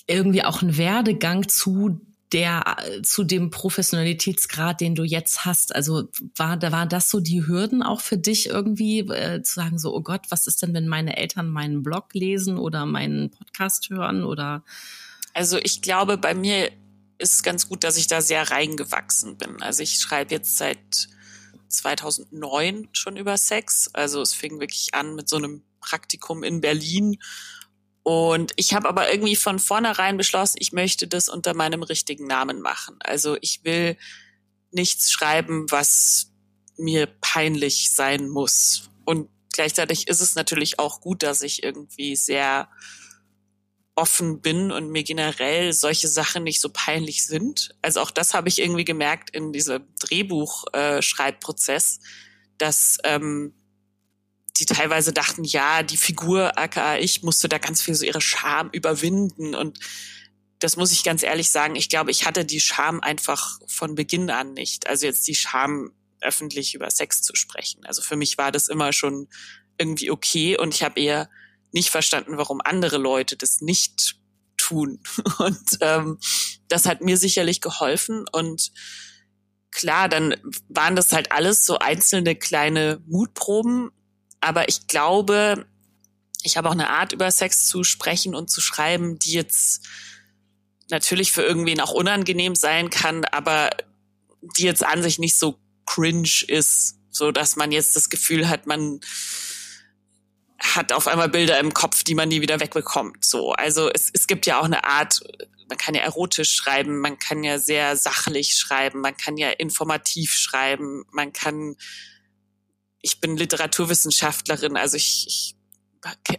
irgendwie 0.06 0.44
auch 0.44 0.62
einen 0.62 0.76
Werdegang 0.76 1.48
zu 1.48 2.00
der 2.32 2.76
zu 3.02 3.24
dem 3.24 3.50
Professionalitätsgrad, 3.50 4.80
den 4.80 4.94
du 4.94 5.02
jetzt 5.02 5.46
hast. 5.46 5.74
Also 5.74 6.08
war 6.36 6.56
da 6.56 6.72
war 6.72 6.86
das 6.86 7.10
so 7.10 7.20
die 7.20 7.46
Hürden 7.46 7.82
auch 7.82 8.00
für 8.00 8.18
dich 8.18 8.48
irgendwie 8.48 9.00
äh, 9.00 9.42
zu 9.42 9.54
sagen 9.54 9.78
so 9.78 9.94
oh 9.94 10.02
Gott, 10.02 10.26
was 10.28 10.46
ist 10.46 10.62
denn, 10.62 10.74
wenn 10.74 10.88
meine 10.88 11.16
Eltern 11.16 11.48
meinen 11.48 11.82
Blog 11.82 12.12
lesen 12.12 12.58
oder 12.58 12.84
meinen 12.84 13.30
Podcast 13.30 13.88
hören 13.88 14.24
oder 14.24 14.62
also 15.34 15.58
ich 15.58 15.82
glaube, 15.82 16.18
bei 16.18 16.34
mir 16.34 16.70
ist 17.18 17.34
es 17.34 17.42
ganz 17.42 17.68
gut, 17.68 17.84
dass 17.84 17.96
ich 17.96 18.06
da 18.06 18.20
sehr 18.20 18.50
reingewachsen 18.50 19.36
bin. 19.36 19.60
Also 19.62 19.82
ich 19.82 19.98
schreibe 19.98 20.34
jetzt 20.34 20.56
seit 20.56 21.08
2009 21.68 22.88
schon 22.92 23.16
über 23.16 23.36
Sex. 23.36 23.90
Also 23.92 24.22
es 24.22 24.34
fing 24.34 24.60
wirklich 24.60 24.94
an 24.94 25.14
mit 25.14 25.28
so 25.28 25.36
einem 25.36 25.62
Praktikum 25.80 26.42
in 26.42 26.60
Berlin. 26.60 27.18
Und 28.02 28.52
ich 28.56 28.72
habe 28.72 28.88
aber 28.88 29.12
irgendwie 29.12 29.36
von 29.36 29.58
vornherein 29.58 30.16
beschlossen, 30.16 30.58
ich 30.60 30.72
möchte 30.72 31.06
das 31.06 31.28
unter 31.28 31.54
meinem 31.54 31.82
richtigen 31.82 32.26
Namen 32.26 32.60
machen. 32.60 32.96
Also 33.00 33.36
ich 33.40 33.64
will 33.64 33.98
nichts 34.70 35.10
schreiben, 35.10 35.66
was 35.70 36.30
mir 36.76 37.06
peinlich 37.20 37.90
sein 37.94 38.28
muss. 38.28 38.88
Und 39.04 39.28
gleichzeitig 39.52 40.08
ist 40.08 40.20
es 40.20 40.36
natürlich 40.36 40.78
auch 40.78 41.00
gut, 41.00 41.22
dass 41.22 41.42
ich 41.42 41.62
irgendwie 41.62 42.16
sehr 42.16 42.68
offen 43.98 44.40
bin 44.40 44.70
und 44.70 44.90
mir 44.90 45.02
generell 45.02 45.72
solche 45.72 46.06
Sachen 46.06 46.44
nicht 46.44 46.60
so 46.60 46.68
peinlich 46.72 47.26
sind. 47.26 47.74
Also 47.82 48.00
auch 48.00 48.12
das 48.12 48.32
habe 48.32 48.48
ich 48.48 48.60
irgendwie 48.60 48.84
gemerkt 48.84 49.30
in 49.30 49.52
diesem 49.52 49.82
Drehbuchschreibprozess, 49.98 51.96
äh, 51.96 52.00
dass 52.58 52.98
ähm, 53.02 53.54
die 54.56 54.66
teilweise 54.66 55.12
dachten, 55.12 55.42
ja, 55.42 55.82
die 55.82 55.96
Figur 55.96 56.56
aka 56.56 56.98
ich 56.98 57.24
musste 57.24 57.48
da 57.48 57.58
ganz 57.58 57.82
viel 57.82 57.96
so 57.96 58.04
ihre 58.04 58.20
Scham 58.20 58.70
überwinden 58.70 59.56
und 59.56 59.80
das 60.60 60.76
muss 60.76 60.92
ich 60.92 61.02
ganz 61.02 61.24
ehrlich 61.24 61.50
sagen, 61.50 61.74
ich 61.74 61.88
glaube, 61.88 62.12
ich 62.12 62.24
hatte 62.24 62.44
die 62.44 62.60
Scham 62.60 63.00
einfach 63.00 63.58
von 63.66 63.96
Beginn 63.96 64.30
an 64.30 64.54
nicht. 64.54 64.88
Also 64.88 65.06
jetzt 65.06 65.26
die 65.26 65.34
Scham 65.34 65.92
öffentlich 66.20 66.74
über 66.74 66.90
Sex 66.90 67.22
zu 67.22 67.34
sprechen. 67.34 67.84
Also 67.84 68.02
für 68.02 68.16
mich 68.16 68.38
war 68.38 68.52
das 68.52 68.68
immer 68.68 68.92
schon 68.92 69.28
irgendwie 69.76 70.10
okay 70.10 70.56
und 70.56 70.72
ich 70.72 70.84
habe 70.84 71.00
eher 71.00 71.28
nicht 71.72 71.90
verstanden, 71.90 72.38
warum 72.38 72.60
andere 72.62 72.98
Leute 72.98 73.36
das 73.36 73.60
nicht 73.60 74.16
tun. 74.56 75.00
Und 75.38 75.78
ähm, 75.80 76.18
das 76.68 76.86
hat 76.86 77.00
mir 77.00 77.16
sicherlich 77.16 77.60
geholfen. 77.60 78.26
Und 78.30 78.72
klar, 79.70 80.08
dann 80.08 80.36
waren 80.68 80.96
das 80.96 81.12
halt 81.12 81.32
alles 81.32 81.64
so 81.64 81.78
einzelne 81.78 82.34
kleine 82.34 83.02
Mutproben. 83.06 83.90
Aber 84.40 84.68
ich 84.68 84.86
glaube, 84.86 85.66
ich 86.42 86.56
habe 86.56 86.68
auch 86.68 86.72
eine 86.72 86.90
Art 86.90 87.12
über 87.12 87.30
Sex 87.30 87.66
zu 87.66 87.84
sprechen 87.84 88.34
und 88.34 88.50
zu 88.50 88.60
schreiben, 88.60 89.18
die 89.18 89.32
jetzt 89.32 89.86
natürlich 90.90 91.32
für 91.32 91.42
irgendwen 91.42 91.80
auch 91.80 91.92
unangenehm 91.92 92.54
sein 92.54 92.90
kann, 92.90 93.24
aber 93.26 93.70
die 94.56 94.62
jetzt 94.62 94.84
an 94.84 95.02
sich 95.02 95.18
nicht 95.18 95.38
so 95.38 95.58
cringe 95.86 96.44
ist, 96.46 96.98
so 97.10 97.32
dass 97.32 97.56
man 97.56 97.72
jetzt 97.72 97.96
das 97.96 98.08
Gefühl 98.08 98.48
hat, 98.48 98.66
man 98.66 99.00
hat 100.76 100.92
auf 100.92 101.06
einmal 101.06 101.28
Bilder 101.28 101.58
im 101.58 101.74
Kopf, 101.74 102.04
die 102.04 102.14
man 102.14 102.28
nie 102.28 102.40
wieder 102.40 102.60
wegbekommt. 102.60 103.24
So, 103.24 103.52
also 103.52 103.90
es, 103.90 104.10
es 104.12 104.26
gibt 104.26 104.46
ja 104.46 104.60
auch 104.60 104.64
eine 104.64 104.84
Art, 104.84 105.20
man 105.68 105.78
kann 105.78 105.94
ja 105.94 106.02
erotisch 106.02 106.52
schreiben, 106.54 106.98
man 106.98 107.18
kann 107.18 107.44
ja 107.44 107.58
sehr 107.58 107.96
sachlich 107.96 108.54
schreiben, 108.54 109.00
man 109.00 109.16
kann 109.16 109.36
ja 109.36 109.50
informativ 109.50 110.34
schreiben, 110.34 111.04
man 111.10 111.32
kann. 111.32 111.76
Ich 113.00 113.20
bin 113.20 113.36
Literaturwissenschaftlerin, 113.36 114.76
also 114.76 114.96
ich, 114.96 115.26
ich 115.28 115.56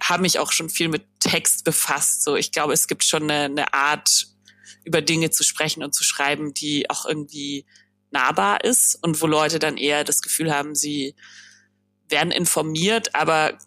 habe 0.03 0.21
mich 0.21 0.39
auch 0.39 0.51
schon 0.51 0.69
viel 0.69 0.89
mit 0.89 1.03
Text 1.19 1.63
befasst. 1.63 2.23
So, 2.23 2.35
ich 2.35 2.51
glaube, 2.51 2.73
es 2.73 2.87
gibt 2.87 3.03
schon 3.03 3.23
eine, 3.23 3.45
eine 3.45 3.73
Art, 3.73 4.27
über 4.83 5.01
Dinge 5.01 5.29
zu 5.29 5.43
sprechen 5.43 5.83
und 5.83 5.93
zu 5.93 6.03
schreiben, 6.03 6.53
die 6.53 6.89
auch 6.89 7.05
irgendwie 7.05 7.65
nahbar 8.11 8.63
ist 8.63 8.97
und 9.01 9.21
wo 9.21 9.27
Leute 9.27 9.59
dann 9.59 9.77
eher 9.77 10.03
das 10.03 10.21
Gefühl 10.21 10.53
haben, 10.53 10.75
sie 10.75 11.15
werden 12.07 12.31
informiert, 12.31 13.13
aber 13.13 13.57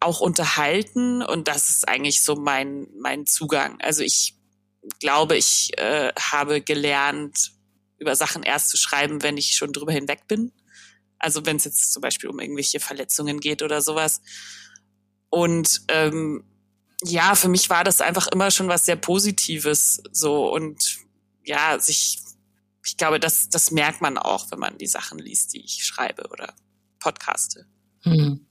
auch 0.00 0.20
unterhalten 0.20 1.22
und 1.22 1.46
das 1.46 1.70
ist 1.70 1.88
eigentlich 1.88 2.22
so 2.22 2.34
mein 2.34 2.88
mein 2.98 3.26
Zugang. 3.26 3.80
Also 3.80 4.02
ich 4.02 4.34
glaube, 4.98 5.36
ich 5.36 5.78
äh, 5.78 6.10
habe 6.18 6.62
gelernt, 6.62 7.52
über 7.98 8.16
Sachen 8.16 8.42
erst 8.42 8.70
zu 8.70 8.78
schreiben, 8.78 9.22
wenn 9.22 9.36
ich 9.36 9.54
schon 9.54 9.72
drüber 9.72 9.92
hinweg 9.92 10.26
bin. 10.26 10.52
Also 11.18 11.44
wenn 11.44 11.56
es 11.56 11.64
jetzt 11.64 11.92
zum 11.92 12.00
Beispiel 12.00 12.30
um 12.30 12.40
irgendwelche 12.40 12.80
Verletzungen 12.80 13.40
geht 13.40 13.62
oder 13.62 13.82
sowas. 13.82 14.22
Und 15.28 15.82
ähm, 15.88 16.44
ja, 17.04 17.34
für 17.34 17.48
mich 17.48 17.68
war 17.70 17.84
das 17.84 18.00
einfach 18.00 18.26
immer 18.28 18.50
schon 18.50 18.68
was 18.68 18.86
sehr 18.86 18.96
Positives 18.96 20.02
so 20.12 20.52
und 20.52 20.98
ja, 21.44 21.78
sich, 21.78 22.18
ich 22.84 22.96
glaube, 22.96 23.20
das, 23.20 23.48
das 23.48 23.70
merkt 23.70 24.00
man 24.00 24.18
auch, 24.18 24.50
wenn 24.50 24.58
man 24.58 24.78
die 24.78 24.86
Sachen 24.86 25.18
liest, 25.18 25.54
die 25.54 25.64
ich 25.64 25.84
schreibe 25.84 26.28
oder 26.28 26.54
podcaste. 26.98 27.66
Hm. 28.02 28.46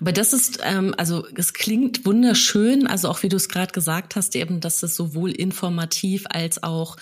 Aber 0.00 0.12
das 0.12 0.32
ist, 0.32 0.60
ähm, 0.62 0.94
also 0.96 1.26
es 1.34 1.52
klingt 1.52 2.04
wunderschön, 2.04 2.86
also 2.86 3.08
auch 3.08 3.22
wie 3.22 3.28
du 3.28 3.36
es 3.36 3.48
gerade 3.48 3.72
gesagt 3.72 4.16
hast, 4.16 4.36
eben, 4.36 4.60
dass 4.60 4.82
es 4.82 4.96
sowohl 4.96 5.30
informativ 5.30 6.24
als 6.28 6.62
auch 6.62 6.96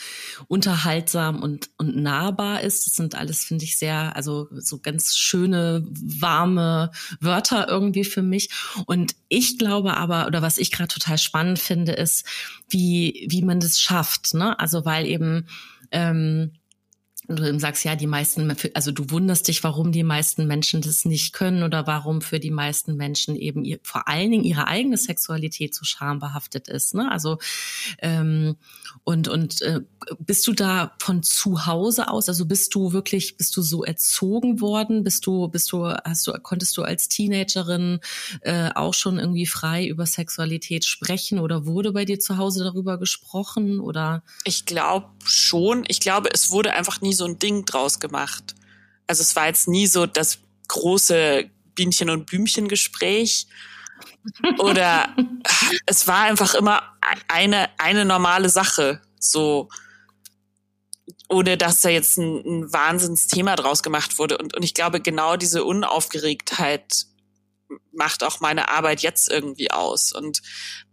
unterhaltsam 0.48 1.42
und, 1.42 1.70
und 1.78 1.96
nahbar 1.96 2.62
ist. 2.62 2.86
Das 2.86 2.94
sind 2.94 3.14
alles, 3.14 3.44
finde 3.44 3.64
ich, 3.64 3.76
sehr, 3.76 4.16
also 4.16 4.48
so 4.52 4.78
ganz 4.78 5.16
schöne, 5.16 5.86
warme 5.90 6.90
Wörter 7.20 7.68
irgendwie 7.68 8.04
für 8.04 8.22
mich. 8.22 8.50
Und 8.86 9.14
ich 9.28 9.58
glaube 9.58 9.96
aber, 9.96 10.26
oder 10.26 10.42
was 10.42 10.58
ich 10.58 10.70
gerade 10.70 10.88
total 10.88 11.18
spannend 11.18 11.58
finde, 11.58 11.92
ist, 11.92 12.24
wie, 12.68 13.26
wie 13.28 13.42
man 13.42 13.60
das 13.60 13.80
schafft. 13.80 14.34
Ne? 14.34 14.58
Also 14.58 14.84
weil 14.84 15.06
eben 15.06 15.46
ähm, 15.90 16.52
du 17.36 17.46
eben 17.46 17.58
sagst, 17.58 17.84
ja, 17.84 17.96
die 17.96 18.06
meisten, 18.06 18.54
also 18.74 18.92
du 18.92 19.10
wunderst 19.10 19.48
dich, 19.48 19.62
warum 19.64 19.92
die 19.92 20.02
meisten 20.02 20.46
Menschen 20.46 20.80
das 20.80 21.04
nicht 21.04 21.32
können 21.32 21.62
oder 21.62 21.86
warum 21.86 22.20
für 22.20 22.40
die 22.40 22.50
meisten 22.50 22.96
Menschen 22.96 23.36
eben 23.36 23.64
ihr, 23.64 23.78
vor 23.82 24.08
allen 24.08 24.30
Dingen 24.30 24.44
ihre 24.44 24.66
eigene 24.66 24.96
Sexualität 24.96 25.74
so 25.74 25.84
schambehaftet 25.84 26.68
ist. 26.68 26.94
Ne? 26.94 27.10
Also 27.10 27.38
ähm, 27.98 28.56
und 29.04 29.28
und 29.28 29.62
äh, 29.62 29.80
bist 30.18 30.46
du 30.46 30.52
da 30.52 30.92
von 30.98 31.22
zu 31.22 31.66
Hause 31.66 32.08
aus? 32.08 32.28
Also 32.28 32.46
bist 32.46 32.74
du 32.74 32.92
wirklich, 32.92 33.36
bist 33.36 33.56
du 33.56 33.62
so 33.62 33.84
erzogen 33.84 34.60
worden? 34.60 35.04
Bist 35.04 35.26
du, 35.26 35.48
bist 35.48 35.72
du, 35.72 35.86
hast 35.86 36.26
du, 36.26 36.32
konntest 36.32 36.76
du 36.76 36.82
als 36.82 37.08
Teenagerin 37.08 38.00
äh, 38.42 38.70
auch 38.74 38.94
schon 38.94 39.18
irgendwie 39.18 39.46
frei 39.46 39.86
über 39.86 40.06
Sexualität 40.06 40.84
sprechen 40.84 41.38
oder 41.38 41.66
wurde 41.66 41.92
bei 41.92 42.04
dir 42.04 42.18
zu 42.18 42.36
Hause 42.36 42.64
darüber 42.64 42.98
gesprochen 42.98 43.80
oder? 43.80 44.22
Ich 44.44 44.66
glaube 44.66 45.08
schon. 45.24 45.84
Ich 45.88 46.00
glaube, 46.00 46.30
es 46.32 46.50
wurde 46.50 46.72
einfach 46.72 47.00
nie 47.00 47.14
so 47.14 47.21
ein 47.24 47.38
Ding 47.38 47.64
draus 47.64 48.00
gemacht. 48.00 48.54
Also 49.06 49.22
es 49.22 49.36
war 49.36 49.46
jetzt 49.46 49.68
nie 49.68 49.86
so 49.86 50.06
das 50.06 50.38
große 50.68 51.50
Bienchen- 51.74 52.10
und 52.10 52.26
Blümchen-Gespräch. 52.26 53.46
Oder 54.58 55.14
es 55.86 56.06
war 56.06 56.22
einfach 56.22 56.54
immer 56.54 56.82
eine, 57.28 57.68
eine 57.78 58.04
normale 58.04 58.48
Sache. 58.48 59.00
So, 59.18 59.68
ohne 61.28 61.56
dass 61.56 61.80
da 61.80 61.88
jetzt 61.88 62.18
ein, 62.18 62.42
ein 62.44 62.72
Wahnsinnsthema 62.72 63.56
draus 63.56 63.82
gemacht 63.82 64.18
wurde. 64.18 64.38
Und, 64.38 64.54
und 64.56 64.62
ich 64.62 64.74
glaube, 64.74 65.00
genau 65.00 65.36
diese 65.36 65.64
Unaufgeregtheit 65.64 67.06
macht 67.92 68.22
auch 68.22 68.40
meine 68.40 68.68
Arbeit 68.68 69.00
jetzt 69.00 69.30
irgendwie 69.30 69.70
aus. 69.70 70.12
Und 70.12 70.42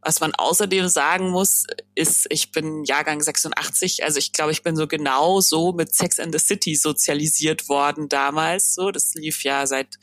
was 0.02 0.20
man 0.20 0.34
außerdem 0.34 0.88
sagen 0.88 1.30
muss, 1.30 1.66
ist, 1.96 2.28
ich 2.30 2.52
bin 2.52 2.84
Jahrgang 2.84 3.22
86, 3.22 4.04
also 4.04 4.20
ich 4.20 4.32
glaube, 4.32 4.52
ich 4.52 4.64
bin 4.64 4.76
so 4.76 4.88
genau 4.88 5.42
so 5.42 5.74
mit 5.74 5.94
Sex 5.94 6.20
and 6.20 6.34
the 6.34 6.40
City 6.40 6.76
sozialisiert 6.76 7.70
worden 7.70 8.10
damals. 8.10 8.74
So, 8.74 8.92
das 8.92 9.14
lief 9.16 9.44
ja 9.44 9.66
seit 9.68 9.98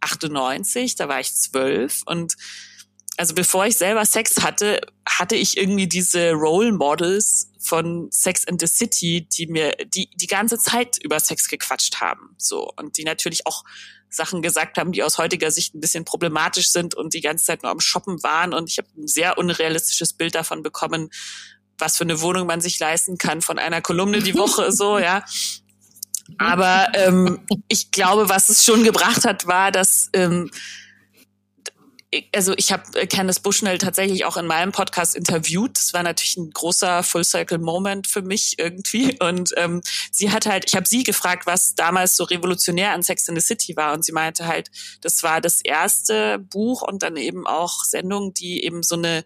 98, 0.00 0.96
da 0.96 1.08
war 1.08 1.20
ich 1.20 1.34
zwölf 1.34 2.02
und 2.06 2.34
also 3.22 3.36
bevor 3.36 3.66
ich 3.66 3.76
selber 3.76 4.04
Sex 4.04 4.42
hatte, 4.42 4.80
hatte 5.06 5.36
ich 5.36 5.56
irgendwie 5.56 5.86
diese 5.86 6.32
Role 6.32 6.72
Models 6.72 7.52
von 7.60 8.08
Sex 8.10 8.48
and 8.48 8.60
the 8.60 8.66
City, 8.66 9.28
die 9.30 9.46
mir 9.46 9.76
die 9.86 10.10
die 10.16 10.26
ganze 10.26 10.58
Zeit 10.58 10.98
über 11.00 11.20
Sex 11.20 11.46
gequatscht 11.46 12.00
haben, 12.00 12.34
so 12.36 12.68
und 12.76 12.98
die 12.98 13.04
natürlich 13.04 13.46
auch 13.46 13.62
Sachen 14.10 14.42
gesagt 14.42 14.76
haben, 14.76 14.90
die 14.90 15.04
aus 15.04 15.18
heutiger 15.18 15.52
Sicht 15.52 15.72
ein 15.72 15.78
bisschen 15.78 16.04
problematisch 16.04 16.70
sind 16.70 16.96
und 16.96 17.14
die 17.14 17.20
ganze 17.20 17.44
Zeit 17.44 17.62
nur 17.62 17.70
am 17.70 17.78
Shoppen 17.78 18.24
waren. 18.24 18.52
Und 18.52 18.68
ich 18.68 18.78
habe 18.78 18.88
ein 18.98 19.06
sehr 19.06 19.38
unrealistisches 19.38 20.14
Bild 20.14 20.34
davon 20.34 20.64
bekommen, 20.64 21.08
was 21.78 21.98
für 21.98 22.04
eine 22.04 22.20
Wohnung 22.22 22.48
man 22.48 22.60
sich 22.60 22.76
leisten 22.80 23.18
kann 23.18 23.40
von 23.40 23.60
einer 23.60 23.80
Kolumne 23.82 24.18
die 24.18 24.34
Woche 24.34 24.72
so, 24.72 24.98
ja. 24.98 25.24
Aber 26.38 26.88
ähm, 26.94 27.46
ich 27.68 27.92
glaube, 27.92 28.28
was 28.28 28.48
es 28.48 28.64
schon 28.64 28.82
gebracht 28.82 29.24
hat, 29.24 29.46
war, 29.46 29.70
dass 29.70 30.10
ähm, 30.12 30.50
also 32.34 32.52
ich 32.56 32.72
habe 32.72 33.00
äh, 33.00 33.06
Candice 33.06 33.40
Bushnell 33.40 33.78
tatsächlich 33.78 34.24
auch 34.24 34.36
in 34.36 34.46
meinem 34.46 34.72
Podcast 34.72 35.16
interviewt. 35.16 35.78
Das 35.78 35.92
war 35.94 36.02
natürlich 36.02 36.36
ein 36.36 36.50
großer 36.50 37.02
Full 37.02 37.24
Circle 37.24 37.58
Moment 37.58 38.06
für 38.06 38.22
mich 38.22 38.58
irgendwie. 38.58 39.18
Und 39.20 39.52
ähm, 39.56 39.80
sie 40.10 40.30
hat 40.30 40.46
halt, 40.46 40.64
ich 40.66 40.74
habe 40.74 40.86
sie 40.86 41.04
gefragt, 41.04 41.46
was 41.46 41.74
damals 41.74 42.16
so 42.16 42.24
revolutionär 42.24 42.92
an 42.92 43.02
Sex 43.02 43.28
in 43.28 43.34
the 43.34 43.40
City 43.40 43.76
war. 43.76 43.94
Und 43.94 44.04
sie 44.04 44.12
meinte 44.12 44.46
halt, 44.46 44.70
das 45.00 45.22
war 45.22 45.40
das 45.40 45.60
erste 45.62 46.38
Buch 46.38 46.82
und 46.82 47.02
dann 47.02 47.16
eben 47.16 47.46
auch 47.46 47.84
Sendung, 47.84 48.34
die 48.34 48.64
eben 48.64 48.82
so 48.82 48.96
eine 48.96 49.24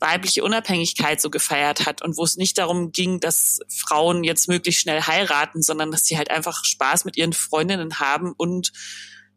weibliche 0.00 0.44
Unabhängigkeit 0.44 1.20
so 1.20 1.28
gefeiert 1.28 1.86
hat 1.86 2.02
und 2.02 2.16
wo 2.16 2.24
es 2.24 2.36
nicht 2.36 2.58
darum 2.58 2.92
ging, 2.92 3.18
dass 3.18 3.58
Frauen 3.68 4.22
jetzt 4.22 4.48
möglichst 4.48 4.82
schnell 4.82 5.02
heiraten, 5.02 5.60
sondern 5.60 5.90
dass 5.90 6.04
sie 6.04 6.16
halt 6.16 6.30
einfach 6.30 6.64
Spaß 6.64 7.04
mit 7.04 7.16
ihren 7.16 7.32
Freundinnen 7.32 7.98
haben 7.98 8.32
und 8.36 8.72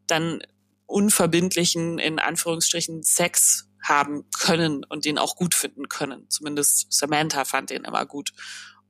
dann 0.06 0.40
unverbindlichen, 0.92 1.98
in 1.98 2.18
Anführungsstrichen, 2.18 3.02
Sex 3.02 3.68
haben 3.82 4.24
können 4.38 4.84
und 4.84 5.04
den 5.04 5.18
auch 5.18 5.34
gut 5.34 5.54
finden 5.54 5.88
können. 5.88 6.28
Zumindest 6.28 6.92
Samantha 6.92 7.44
fand 7.44 7.70
den 7.70 7.84
immer 7.84 8.06
gut. 8.06 8.32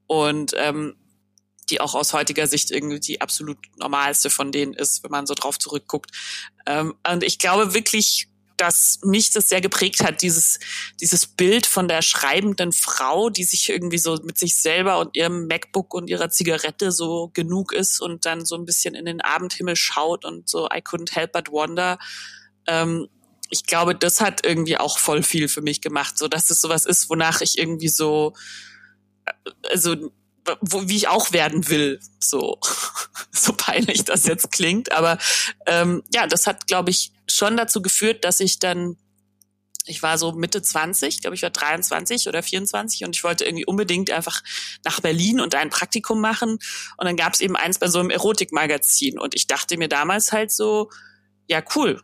Und 0.06 0.52
ähm, 0.56 0.96
die 1.70 1.80
auch 1.80 1.94
aus 1.94 2.12
heutiger 2.12 2.46
Sicht 2.46 2.70
irgendwie 2.70 3.00
die 3.00 3.20
absolut 3.20 3.58
normalste 3.78 4.28
von 4.28 4.52
denen 4.52 4.74
ist, 4.74 5.02
wenn 5.02 5.10
man 5.10 5.26
so 5.26 5.34
drauf 5.34 5.58
zurückguckt. 5.58 6.10
Ähm, 6.66 6.94
und 7.10 7.22
ich 7.22 7.38
glaube 7.38 7.72
wirklich, 7.72 8.28
dass 8.62 9.01
mich 9.03 9.33
das 9.33 9.48
sehr 9.48 9.61
geprägt 9.61 10.05
hat, 10.05 10.22
dieses, 10.22 10.61
dieses 11.01 11.27
Bild 11.27 11.66
von 11.66 11.88
der 11.88 12.01
schreibenden 12.01 12.70
Frau, 12.70 13.29
die 13.29 13.42
sich 13.42 13.68
irgendwie 13.68 13.98
so 13.98 14.16
mit 14.22 14.38
sich 14.38 14.55
selber 14.55 15.01
und 15.01 15.16
ihrem 15.16 15.48
MacBook 15.48 15.92
und 15.92 16.07
ihrer 16.07 16.31
Zigarette 16.31 16.92
so 16.92 17.33
genug 17.35 17.72
ist 17.72 18.01
und 18.01 18.25
dann 18.25 18.46
so 18.46 18.55
ein 18.55 18.64
bisschen 18.64 18.94
in 18.94 19.05
den 19.05 19.20
Abendhimmel 19.20 19.75
schaut 19.75 20.25
und 20.25 20.48
so 20.48 20.66
I 20.66 20.79
couldn't 20.79 21.12
help 21.12 21.33
but 21.33 21.51
wonder. 21.51 21.98
Ähm, 22.68 23.09
ich 23.51 23.66
glaube, 23.66 23.96
das 23.96 24.20
hat 24.20 24.46
irgendwie 24.46 24.79
auch 24.79 24.96
voll 25.01 25.25
viel 25.25 25.48
für 25.48 25.61
mich 25.61 25.81
gemacht, 25.81 26.16
so 26.16 26.29
dass 26.29 26.48
es 26.48 26.61
sowas 26.61 26.87
ist, 26.87 27.11
wonach 27.11 27.40
ich 27.40 27.59
irgendwie 27.59 27.88
so, 27.88 28.33
äh, 29.25 29.33
also 29.72 29.96
wo, 30.61 30.88
wie 30.88 30.96
ich 30.96 31.09
auch 31.09 31.33
werden 31.33 31.68
will, 31.68 31.98
so 32.20 32.61
so 33.33 33.55
peinlich 33.55 34.05
das 34.05 34.25
jetzt 34.25 34.53
klingt, 34.53 34.92
aber 34.92 35.18
ähm, 35.66 36.05
ja, 36.14 36.29
das 36.29 36.46
hat, 36.46 36.68
glaube 36.68 36.90
ich, 36.90 37.11
schon 37.35 37.57
dazu 37.57 37.83
geführt, 37.83 38.25
dass 38.25 38.40
ich 38.40 38.59
dann 38.59 38.97
ich 39.85 40.03
war 40.03 40.16
so 40.16 40.33
Mitte 40.33 40.62
20, 40.62 41.23
glaube 41.23 41.35
ich 41.35 41.42
war 41.42 41.51
23 41.51 42.29
oder 42.29 42.42
24 42.42 43.05
und 43.05 43.16
ich 43.16 43.25
wollte 43.25 43.45
irgendwie 43.45 43.66
unbedingt 43.66 44.11
einfach 44.11 44.42
nach 44.85 45.01
Berlin 45.01 45.40
und 45.40 45.55
ein 45.55 45.71
Praktikum 45.71 46.21
machen. 46.21 46.59
Und 46.97 47.05
dann 47.05 47.16
gab 47.16 47.35
es 47.35 47.40
eben 47.40 47.57
eins 47.57 47.79
bei 47.79 47.88
so 47.88 47.99
einem 47.99 48.11
Erotikmagazin. 48.11 49.18
Und 49.18 49.35
ich 49.35 49.47
dachte 49.49 49.77
mir 49.77 49.88
damals 49.88 50.31
halt 50.31 50.53
so, 50.53 50.90
ja 51.49 51.62
cool, 51.75 52.01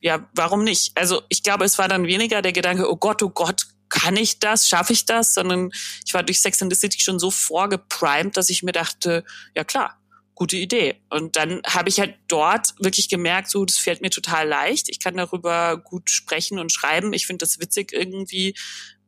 ja 0.00 0.28
warum 0.34 0.64
nicht? 0.64 0.96
Also 0.96 1.22
ich 1.28 1.42
glaube, 1.42 1.64
es 1.64 1.78
war 1.78 1.88
dann 1.88 2.06
weniger 2.06 2.42
der 2.42 2.52
Gedanke, 2.52 2.90
oh 2.90 2.96
Gott, 2.96 3.22
oh 3.22 3.30
Gott, 3.30 3.62
kann 3.88 4.16
ich 4.16 4.38
das, 4.38 4.68
schaffe 4.68 4.92
ich 4.92 5.04
das, 5.04 5.34
sondern 5.34 5.70
ich 6.06 6.14
war 6.14 6.22
durch 6.22 6.40
Sex 6.40 6.62
and 6.62 6.72
the 6.72 6.78
City 6.78 7.00
schon 7.00 7.18
so 7.18 7.30
vorgeprimed, 7.30 8.36
dass 8.36 8.48
ich 8.48 8.62
mir 8.62 8.72
dachte, 8.72 9.24
ja 9.54 9.64
klar, 9.64 9.99
gute 10.40 10.56
Idee. 10.56 10.94
Und 11.10 11.36
dann 11.36 11.60
habe 11.66 11.90
ich 11.90 12.00
halt 12.00 12.14
dort 12.26 12.74
wirklich 12.78 13.10
gemerkt, 13.10 13.50
so, 13.50 13.66
das 13.66 13.76
fällt 13.76 14.00
mir 14.00 14.08
total 14.08 14.48
leicht. 14.48 14.88
Ich 14.88 14.98
kann 14.98 15.14
darüber 15.14 15.76
gut 15.76 16.08
sprechen 16.08 16.58
und 16.58 16.72
schreiben. 16.72 17.12
Ich 17.12 17.26
finde 17.26 17.44
das 17.44 17.60
witzig, 17.60 17.92
irgendwie 17.92 18.54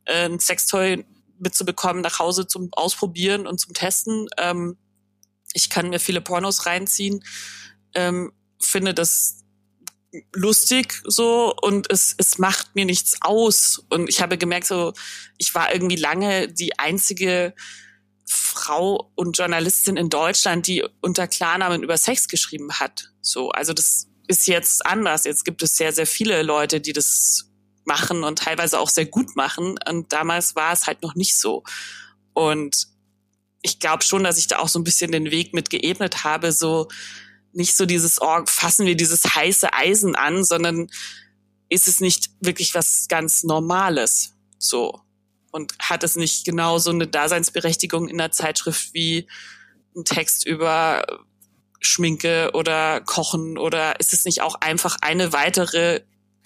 äh, 0.05 0.25
ein 0.25 0.39
Sextoy 0.39 1.03
mitzubekommen, 1.39 2.03
nach 2.03 2.19
Hause 2.19 2.45
zum 2.45 2.69
Ausprobieren 2.73 3.47
und 3.47 3.59
zum 3.59 3.73
Testen. 3.73 4.27
Ähm, 4.37 4.77
ich 5.53 5.71
kann 5.71 5.89
mir 5.89 5.99
viele 5.99 6.21
Pornos 6.21 6.67
reinziehen. 6.67 7.23
Ähm, 7.95 8.31
finde 8.59 8.93
das 8.93 9.43
lustig 10.33 11.01
so 11.03 11.51
und 11.63 11.91
es, 11.91 12.13
es 12.15 12.37
macht 12.37 12.75
mir 12.75 12.85
nichts 12.85 13.17
aus. 13.21 13.83
Und 13.89 14.07
ich 14.07 14.21
habe 14.21 14.37
gemerkt, 14.37 14.67
so, 14.67 14.93
ich 15.39 15.55
war 15.55 15.73
irgendwie 15.73 15.95
lange 15.95 16.47
die 16.47 16.77
einzige 16.77 17.55
Frau 18.25 19.11
und 19.15 19.37
Journalistin 19.37 19.97
in 19.97 20.09
Deutschland, 20.09 20.67
die 20.67 20.83
unter 21.01 21.27
Klarnamen 21.27 21.83
über 21.83 21.97
Sex 21.97 22.27
geschrieben 22.27 22.73
hat. 22.79 23.11
So, 23.21 23.49
also 23.49 23.73
das 23.73 24.07
ist 24.27 24.47
jetzt 24.47 24.85
anders. 24.85 25.25
Jetzt 25.25 25.45
gibt 25.45 25.61
es 25.63 25.75
sehr, 25.75 25.91
sehr 25.91 26.07
viele 26.07 26.41
Leute, 26.43 26.79
die 26.79 26.93
das 26.93 27.49
machen 27.85 28.23
und 28.23 28.39
teilweise 28.39 28.79
auch 28.79 28.89
sehr 28.89 29.05
gut 29.05 29.35
machen. 29.35 29.75
Und 29.87 30.13
damals 30.13 30.55
war 30.55 30.73
es 30.73 30.87
halt 30.87 31.01
noch 31.01 31.15
nicht 31.15 31.37
so. 31.37 31.63
Und 32.33 32.87
ich 33.61 33.79
glaube 33.79 34.03
schon, 34.03 34.23
dass 34.23 34.37
ich 34.37 34.47
da 34.47 34.59
auch 34.59 34.67
so 34.67 34.79
ein 34.79 34.83
bisschen 34.83 35.11
den 35.11 35.31
Weg 35.31 35.53
mit 35.53 35.69
geebnet 35.69 36.23
habe, 36.23 36.51
so 36.51 36.87
nicht 37.53 37.75
so 37.75 37.85
dieses, 37.85 38.21
oh, 38.21 38.41
fassen 38.45 38.85
wir 38.85 38.95
dieses 38.95 39.35
heiße 39.35 39.73
Eisen 39.73 40.15
an, 40.15 40.43
sondern 40.43 40.87
ist 41.69 41.87
es 41.87 42.01
nicht 42.01 42.29
wirklich 42.39 42.73
was 42.75 43.07
ganz 43.07 43.43
Normales, 43.43 44.33
so. 44.57 45.02
Und 45.53 45.73
hat 45.79 46.03
es 46.03 46.15
nicht 46.15 46.45
genauso 46.45 46.89
eine 46.89 47.07
Daseinsberechtigung 47.07 48.09
in 48.09 48.17
der 48.17 48.31
Zeitschrift 48.31 48.93
wie 48.95 49.27
ein 49.95 50.03
Text 50.03 50.47
über 50.47 51.05
Schminke 51.79 52.49
oder 52.55 53.01
Kochen 53.01 53.59
oder 53.59 53.99
ist 53.99 54.13
es 54.13 54.25
nicht 54.25 54.41
auch 54.41 54.55
einfach 54.55 54.97
eine 55.01 55.31
weitere 55.31 56.01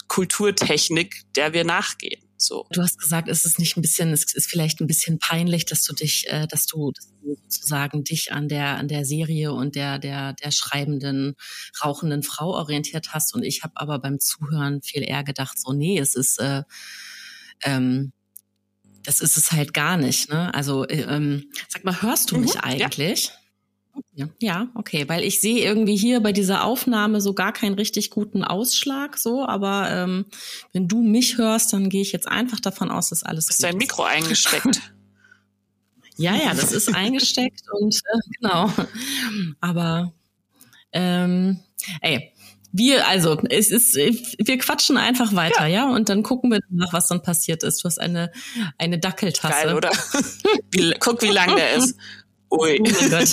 Kulturtechnik, 0.08 1.22
der 1.36 1.54
wir 1.54 1.64
nachgehen? 1.64 2.22
So. 2.36 2.66
Du 2.70 2.82
hast 2.82 2.98
gesagt, 2.98 3.28
es 3.28 3.44
ist 3.44 3.58
nicht 3.58 3.76
ein 3.76 3.82
bisschen, 3.82 4.12
es 4.12 4.32
ist 4.34 4.48
vielleicht 4.48 4.80
ein 4.80 4.86
bisschen 4.86 5.18
peinlich, 5.18 5.64
dass 5.64 5.82
du 5.82 5.94
dich, 5.94 6.26
äh, 6.28 6.46
dass 6.46 6.66
du, 6.66 6.92
dass 6.92 7.08
du 7.08 7.34
sozusagen 7.34 8.04
dich 8.04 8.30
an 8.30 8.48
der 8.48 8.76
an 8.76 8.88
der 8.88 9.04
Serie 9.06 9.52
und 9.52 9.74
der 9.74 9.98
der 9.98 10.34
der 10.34 10.50
schreibenden 10.52 11.34
rauchenden 11.82 12.22
Frau 12.22 12.50
orientiert 12.50 13.08
hast. 13.12 13.34
Und 13.34 13.42
ich 13.42 13.64
habe 13.64 13.72
aber 13.76 13.98
beim 13.98 14.20
Zuhören 14.20 14.82
viel 14.82 15.02
eher 15.02 15.24
gedacht, 15.24 15.58
so 15.58 15.72
nee, 15.72 15.98
es 15.98 16.14
ist 16.14 16.38
äh, 16.38 16.62
ähm, 17.64 18.12
das 19.08 19.20
ist 19.20 19.38
es 19.38 19.52
halt 19.52 19.72
gar 19.72 19.96
nicht. 19.96 20.28
Ne? 20.28 20.52
Also 20.52 20.86
äh, 20.86 21.00
ähm, 21.00 21.50
sag 21.66 21.82
mal, 21.82 22.02
hörst 22.02 22.30
du 22.30 22.36
mich 22.36 22.56
mhm, 22.56 22.60
eigentlich? 22.60 23.30
Ja. 24.12 24.28
Ja, 24.38 24.68
okay, 24.74 25.08
weil 25.08 25.24
ich 25.24 25.40
sehe 25.40 25.64
irgendwie 25.64 25.96
hier 25.96 26.20
bei 26.20 26.32
dieser 26.32 26.62
Aufnahme 26.62 27.22
so 27.22 27.32
gar 27.32 27.54
keinen 27.54 27.74
richtig 27.74 28.10
guten 28.10 28.44
Ausschlag, 28.44 29.16
so, 29.16 29.46
aber 29.46 29.90
ähm, 29.90 30.26
wenn 30.72 30.86
du 30.86 31.02
mich 31.02 31.38
hörst, 31.38 31.72
dann 31.72 31.88
gehe 31.88 32.02
ich 32.02 32.12
jetzt 32.12 32.28
einfach 32.28 32.60
davon 32.60 32.90
aus, 32.90 33.08
dass 33.08 33.22
alles. 33.22 33.48
Ist 33.48 33.62
dein 33.62 33.78
Mikro 33.78 34.04
eingesteckt? 34.04 34.92
ja, 36.16 36.36
ja, 36.36 36.52
das 36.52 36.72
ist 36.72 36.94
eingesteckt 36.94 37.62
und 37.80 37.96
äh, 37.96 38.18
genau. 38.38 38.70
Aber 39.60 40.12
ähm, 40.92 41.60
ey, 42.02 42.32
wir, 42.72 43.08
also, 43.08 43.40
es 43.48 43.70
ist, 43.70 43.94
wir 43.96 44.58
quatschen 44.58 44.96
einfach 44.98 45.34
weiter, 45.34 45.66
ja, 45.66 45.86
ja? 45.86 45.90
und 45.90 46.08
dann 46.08 46.22
gucken 46.22 46.50
wir 46.50 46.60
nach, 46.70 46.92
was 46.92 47.08
dann 47.08 47.22
passiert 47.22 47.62
ist. 47.62 47.82
Du 47.82 47.86
hast 47.86 47.98
eine, 47.98 48.30
eine 48.76 48.98
Dackeltasse. 48.98 49.66
Geil, 49.66 49.74
oder? 49.74 49.90
Wie, 50.70 50.94
guck, 51.00 51.22
wie 51.22 51.30
lang 51.30 51.56
der 51.56 51.74
ist. 51.74 51.96
Ui. 52.50 52.80
Oh 52.80 52.86
mein 53.00 53.10
Gott. 53.10 53.28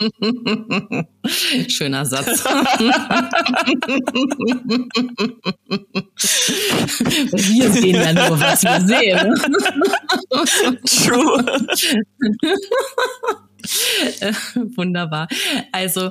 Schöner 1.68 2.04
Satz. 2.04 2.44
wir 7.34 7.70
sehen 7.72 7.94
ja 7.94 8.12
nur, 8.12 8.40
was 8.40 8.62
wir 8.64 8.80
sehen. 8.86 9.34
True. 10.86 11.44
Wunderbar. 14.76 15.28
Also, 15.72 16.10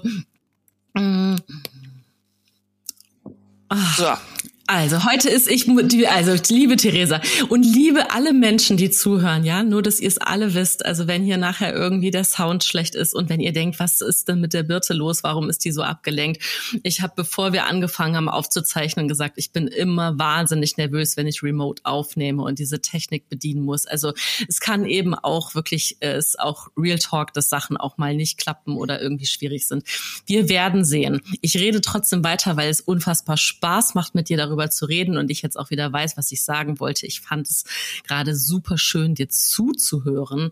mh, 3.71 3.75
mm, 3.75 3.79
ach, 3.79 3.95
so. 3.97 4.46
Also 4.69 5.05
heute 5.05 5.29
ist 5.29 5.49
ich, 5.49 5.69
also 6.09 6.35
liebe 6.49 6.75
Theresa 6.75 7.21
und 7.47 7.63
liebe 7.63 8.11
alle 8.11 8.33
Menschen, 8.33 8.75
die 8.75 8.91
zuhören, 8.91 9.45
ja, 9.45 9.63
nur 9.63 9.81
dass 9.81 10.01
ihr 10.01 10.09
es 10.09 10.17
alle 10.17 10.55
wisst. 10.55 10.85
Also 10.85 11.07
wenn 11.07 11.23
hier 11.23 11.37
nachher 11.37 11.73
irgendwie 11.73 12.11
der 12.11 12.25
Sound 12.25 12.65
schlecht 12.65 12.93
ist 12.93 13.15
und 13.15 13.29
wenn 13.29 13.39
ihr 13.39 13.53
denkt, 13.53 13.79
was 13.79 14.01
ist 14.01 14.27
denn 14.27 14.41
mit 14.41 14.53
der 14.53 14.63
Birte 14.63 14.93
los, 14.93 15.23
warum 15.23 15.49
ist 15.49 15.63
die 15.63 15.71
so 15.71 15.83
abgelenkt? 15.83 16.43
Ich 16.83 16.99
habe, 16.99 17.13
bevor 17.15 17.53
wir 17.53 17.65
angefangen 17.65 18.17
haben 18.17 18.27
aufzuzeichnen, 18.27 19.07
gesagt, 19.07 19.37
ich 19.37 19.53
bin 19.53 19.67
immer 19.67 20.19
wahnsinnig 20.19 20.75
nervös, 20.75 21.15
wenn 21.15 21.27
ich 21.27 21.41
Remote 21.41 21.83
aufnehme 21.85 22.43
und 22.43 22.59
diese 22.59 22.81
Technik 22.81 23.29
bedienen 23.29 23.61
muss. 23.61 23.85
Also 23.85 24.11
es 24.49 24.59
kann 24.59 24.85
eben 24.85 25.15
auch 25.15 25.55
wirklich, 25.55 25.95
es 26.01 26.35
äh, 26.35 26.39
auch 26.39 26.67
Real 26.75 26.99
Talk, 26.99 27.31
dass 27.31 27.47
Sachen 27.47 27.77
auch 27.77 27.97
mal 27.97 28.13
nicht 28.15 28.37
klappen 28.37 28.75
oder 28.75 29.01
irgendwie 29.01 29.27
schwierig 29.27 29.65
sind. 29.65 29.85
Wir 30.25 30.49
werden 30.49 30.83
sehen. 30.83 31.21
Ich 31.39 31.55
rede 31.55 31.79
trotzdem 31.79 32.25
weiter, 32.25 32.57
weil 32.57 32.69
es 32.69 32.81
unfassbar 32.81 33.37
Spaß 33.37 33.95
macht, 33.95 34.13
mit 34.13 34.27
dir 34.27 34.35
darüber 34.35 34.56
darüber 34.57 34.69
zu 34.69 34.85
reden 34.85 35.17
und 35.17 35.29
ich 35.29 35.41
jetzt 35.41 35.57
auch 35.57 35.69
wieder 35.69 35.91
weiß, 35.91 36.17
was 36.17 36.31
ich 36.31 36.43
sagen 36.43 36.79
wollte. 36.79 37.05
Ich 37.05 37.21
fand 37.21 37.47
es 37.47 37.63
gerade 38.05 38.35
super 38.35 38.77
schön, 38.77 39.15
dir 39.15 39.29
zuzuhören 39.29 40.51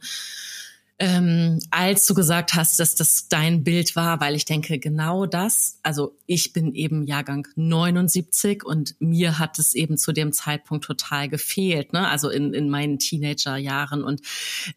ähm, 0.97 1.59
als 1.71 2.05
du 2.05 2.13
gesagt 2.13 2.53
hast, 2.53 2.79
dass 2.79 2.95
das 2.95 3.27
dein 3.27 3.65
Bild 3.65 3.97
war, 3.97 4.21
weil 4.21 4.33
ich 4.33 4.45
denke, 4.45 4.79
genau 4.79 5.25
das, 5.25 5.79
also 5.83 6.17
ich 6.25 6.53
bin 6.53 6.73
eben 6.73 7.03
Jahrgang 7.03 7.47
79 7.55 8.63
und 8.63 8.95
mir 8.99 9.37
hat 9.37 9.59
es 9.59 9.73
eben 9.73 9.97
zu 9.97 10.13
dem 10.13 10.31
Zeitpunkt 10.31 10.85
total 10.85 11.27
gefehlt, 11.27 11.91
ne? 11.91 12.07
also 12.07 12.29
in, 12.29 12.53
in 12.53 12.69
meinen 12.69 12.97
Teenagerjahren 12.97 14.03
und 14.05 14.21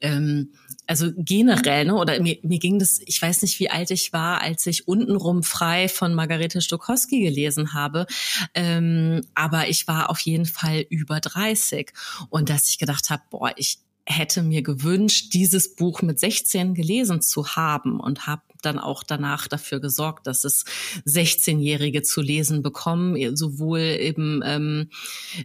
ähm, 0.01 0.53
also 0.89 1.13
generell, 1.17 1.85
ne? 1.85 1.95
oder 1.95 2.21
mir, 2.21 2.39
mir 2.43 2.59
ging 2.59 2.81
das, 2.81 3.01
ich 3.07 3.23
weiß 3.23 3.43
nicht, 3.43 3.61
wie 3.61 3.71
alt 3.71 3.93
ich 3.93 4.13
war, 4.13 4.41
als 4.41 4.67
ich 4.67 4.89
untenrum 4.89 5.45
frei 5.45 5.89
von 5.89 6.15
Margarete 6.15 6.61
Stokowski 6.61 7.21
gelesen 7.21 7.75
habe, 7.75 8.07
ähm, 8.55 9.21
aber 9.35 9.69
ich 9.69 9.87
war 9.87 10.11
auf 10.11 10.19
jeden 10.21 10.47
Fall 10.47 10.85
über 10.91 11.21
30 11.21 11.93
und 12.29 12.51
dass 12.51 12.71
ich 12.71 12.79
gedacht 12.79 13.09
habe, 13.09 13.23
boah, 13.31 13.53
ich 13.55 13.79
hätte 14.09 14.42
mir 14.42 14.62
gewünscht, 14.62 15.35
dieses 15.35 15.75
Buch 15.75 16.01
mit 16.03 16.18
16 16.18 16.75
gelesen 16.75 17.21
zu 17.21 17.47
haben 17.49 18.01
und 18.01 18.27
habe 18.27 18.42
dann 18.62 18.79
auch 18.79 19.03
danach 19.03 19.47
dafür 19.47 19.81
gesorgt, 19.81 20.27
dass 20.27 20.44
es 20.44 20.64
16-Jährige 21.07 22.03
zu 22.03 22.21
lesen 22.21 22.62
bekommen, 22.62 23.37
sowohl 23.37 23.81
eben 23.81 24.42
ähm, 24.44 24.88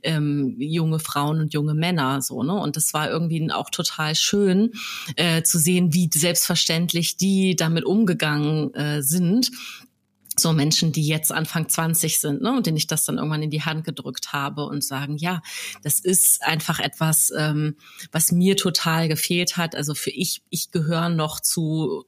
ähm, 0.02 0.56
junge 0.60 1.00
Frauen 1.00 1.42
und 1.42 1.54
junge 1.54 1.76
Männer 1.76 2.22
so 2.22 2.42
ne? 2.42 2.54
Und 2.54 2.76
das 2.76 2.94
war 2.94 3.10
irgendwie 3.10 3.52
auch 3.52 3.70
total 3.70 4.16
schön 4.16 4.72
äh, 5.16 5.44
zu 5.44 5.60
sehen, 5.60 5.94
wie 5.94 6.10
selbstverständlich 6.12 7.18
die 7.18 7.56
damit 7.56 7.86
umgegangen 7.86 8.74
äh, 8.74 9.04
sind 9.04 9.52
so 10.40 10.54
Menschen, 10.54 10.92
die 10.92 11.06
jetzt 11.06 11.32
Anfang 11.32 11.70
20 11.70 12.20
sind, 12.20 12.42
ne, 12.42 12.52
und 12.52 12.66
denen 12.66 12.78
ich 12.78 12.88
das 12.88 13.06
dann 13.06 13.18
irgendwann 13.18 13.44
in 13.44 13.50
die 13.50 13.62
Hand 13.64 13.84
gedrückt 13.84 14.34
habe 14.34 14.66
und 14.66 14.84
sagen, 14.84 15.18
ja, 15.18 15.42
das 15.82 16.00
ist 16.00 16.44
einfach 16.44 16.80
etwas, 16.80 17.32
ähm, 17.38 17.76
was 18.12 18.32
mir 18.32 18.58
total 18.58 19.08
gefehlt 19.08 19.58
hat. 19.58 19.76
Also 19.76 19.96
für 19.96 20.12
ich, 20.12 20.42
ich 20.50 20.72
gehöre 20.72 21.10
noch 21.10 21.40
zu, 21.40 22.06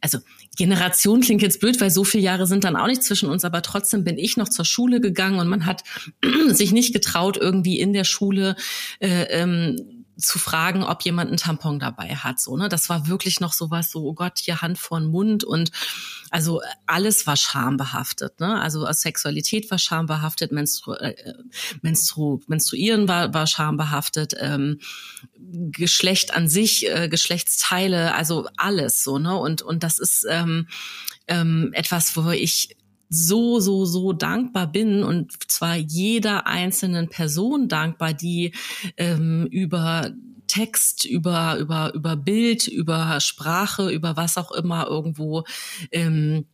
also 0.00 0.18
Generation 0.56 1.20
klingt 1.20 1.42
jetzt 1.42 1.60
blöd, 1.60 1.80
weil 1.80 1.90
so 1.90 2.04
viele 2.04 2.24
Jahre 2.24 2.46
sind 2.46 2.64
dann 2.64 2.76
auch 2.76 2.86
nicht 2.86 3.02
zwischen 3.02 3.28
uns, 3.28 3.44
aber 3.44 3.62
trotzdem 3.62 4.04
bin 4.04 4.18
ich 4.18 4.36
noch 4.36 4.48
zur 4.48 4.64
Schule 4.64 5.00
gegangen 5.00 5.38
und 5.38 5.48
man 5.48 5.66
hat 5.66 5.84
sich 6.48 6.72
nicht 6.72 6.92
getraut, 6.92 7.36
irgendwie 7.36 7.78
in 7.78 7.92
der 7.92 8.04
Schule 8.04 8.56
äh, 9.00 9.24
ähm, 9.30 9.97
zu 10.18 10.38
fragen, 10.38 10.82
ob 10.82 11.02
jemand 11.02 11.28
einen 11.28 11.36
Tampon 11.36 11.78
dabei 11.78 12.16
hat. 12.16 12.40
So, 12.40 12.56
ne? 12.56 12.68
Das 12.68 12.88
war 12.88 13.06
wirklich 13.06 13.38
noch 13.38 13.52
sowas, 13.52 13.90
so, 13.90 14.04
oh 14.04 14.14
Gott, 14.14 14.38
hier 14.38 14.60
Hand 14.60 14.78
vor 14.78 14.98
den 14.98 15.10
Mund 15.10 15.44
und 15.44 15.70
also 16.30 16.60
alles 16.86 17.26
war 17.26 17.36
schambehaftet. 17.36 18.40
Ne? 18.40 18.60
Also 18.60 18.90
Sexualität 18.92 19.70
war 19.70 19.78
schambehaftet, 19.78 20.50
Menstru 20.50 20.94
äh, 20.94 21.14
Menstru 21.82 22.40
Menstruieren 22.48 23.06
war, 23.06 23.32
war 23.32 23.46
schambehaftet, 23.46 24.34
ähm, 24.38 24.80
Geschlecht 25.36 26.34
an 26.34 26.48
sich, 26.48 26.88
äh, 26.88 27.08
Geschlechtsteile, 27.08 28.14
also 28.14 28.48
alles 28.56 29.04
so, 29.04 29.18
ne? 29.18 29.36
Und, 29.36 29.62
und 29.62 29.82
das 29.82 29.98
ist 29.98 30.26
ähm, 30.28 30.66
ähm, 31.28 31.70
etwas, 31.72 32.16
wo 32.16 32.30
ich 32.30 32.76
so, 33.08 33.60
so, 33.60 33.84
so 33.84 34.12
dankbar 34.12 34.66
bin 34.70 35.02
und 35.02 35.50
zwar 35.50 35.76
jeder 35.76 36.46
einzelnen 36.46 37.08
Person 37.08 37.68
dankbar, 37.68 38.14
die 38.14 38.52
ähm, 38.96 39.46
über 39.50 40.10
Text, 40.46 41.04
über, 41.04 41.58
über, 41.58 41.94
über 41.94 42.16
Bild, 42.16 42.66
über 42.66 43.20
Sprache, 43.20 43.90
über 43.90 44.16
was 44.16 44.38
auch 44.38 44.50
immer 44.50 44.86
irgendwo 44.86 45.44
ähm, 45.92 46.46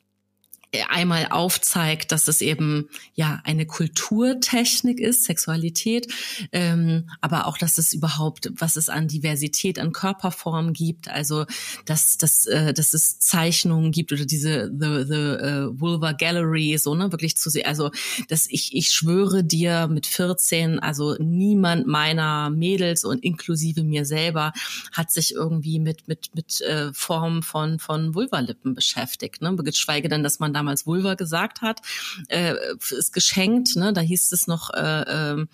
einmal 0.91 1.29
aufzeigt, 1.31 2.13
dass 2.13 2.29
es 2.29 2.41
eben 2.41 2.89
ja 3.15 3.41
eine 3.45 3.67
Kulturtechnik 3.67 5.01
ist, 5.01 5.25
Sexualität, 5.25 6.13
ähm, 6.53 7.09
aber 7.21 7.47
auch, 7.47 7.59
dass 7.59 7.79
es 7.79 7.93
überhaupt, 7.93 8.51
was 8.57 8.77
es 8.77 8.89
an 8.89 9.09
Diversität, 9.09 9.79
an 9.79 9.93
Körperformen 9.93 10.73
gibt, 10.73 11.09
also 11.09 11.47
dass, 11.85 12.17
dass, 12.17 12.47
äh, 12.47 12.73
dass 12.75 12.95
es 12.95 13.19
Zeichnungen 13.19 13.93
gibt 13.93 14.13
oder 14.13 14.25
diese 14.25 14.71
The, 14.75 15.05
the 15.07 15.15
uh, 15.15 15.81
Vulva 15.81 16.13
Gallery, 16.13 16.77
so, 16.79 16.95
ne, 16.95 17.13
wirklich 17.13 17.37
zu 17.37 17.51
sehen, 17.51 17.67
also 17.67 17.91
dass 18.29 18.47
ich, 18.49 18.75
ich 18.75 18.91
schwöre 18.91 19.45
dir 19.45 19.89
mit 19.89 20.07
14, 20.07 20.81
also 20.81 21.17
niemand 21.19 21.87
meiner 21.87 22.51
Mädels 22.51 23.05
und 23.05 23.23
inklusive 23.23 23.85
mir 23.85 24.05
selber 24.05 24.53
hat 24.93 25.13
sich 25.13 25.35
irgendwie 25.35 25.79
mit, 25.79 26.09
mit, 26.09 26.35
mit 26.35 26.61
äh, 26.63 26.93
Formen 26.93 27.43
von, 27.43 27.79
von 27.79 28.15
Vulvalippen 28.15 28.75
beschäftigt, 28.75 29.43
ne, 29.43 29.55
geschweige 29.57 30.09
denn, 30.09 30.23
dass 30.23 30.39
man 30.39 30.53
da 30.53 30.63
damals 30.64 30.87
Vulva 30.87 31.14
gesagt 31.14 31.61
hat, 31.61 31.83
äh, 32.29 32.55
ist 32.90 33.12
geschenkt. 33.12 33.77
Ne? 33.77 33.92
Da 33.92 34.00
hieß 34.00 34.33
es 34.33 34.46
noch, 34.46 34.72
äh, 34.72 35.03
äh, 35.03 35.44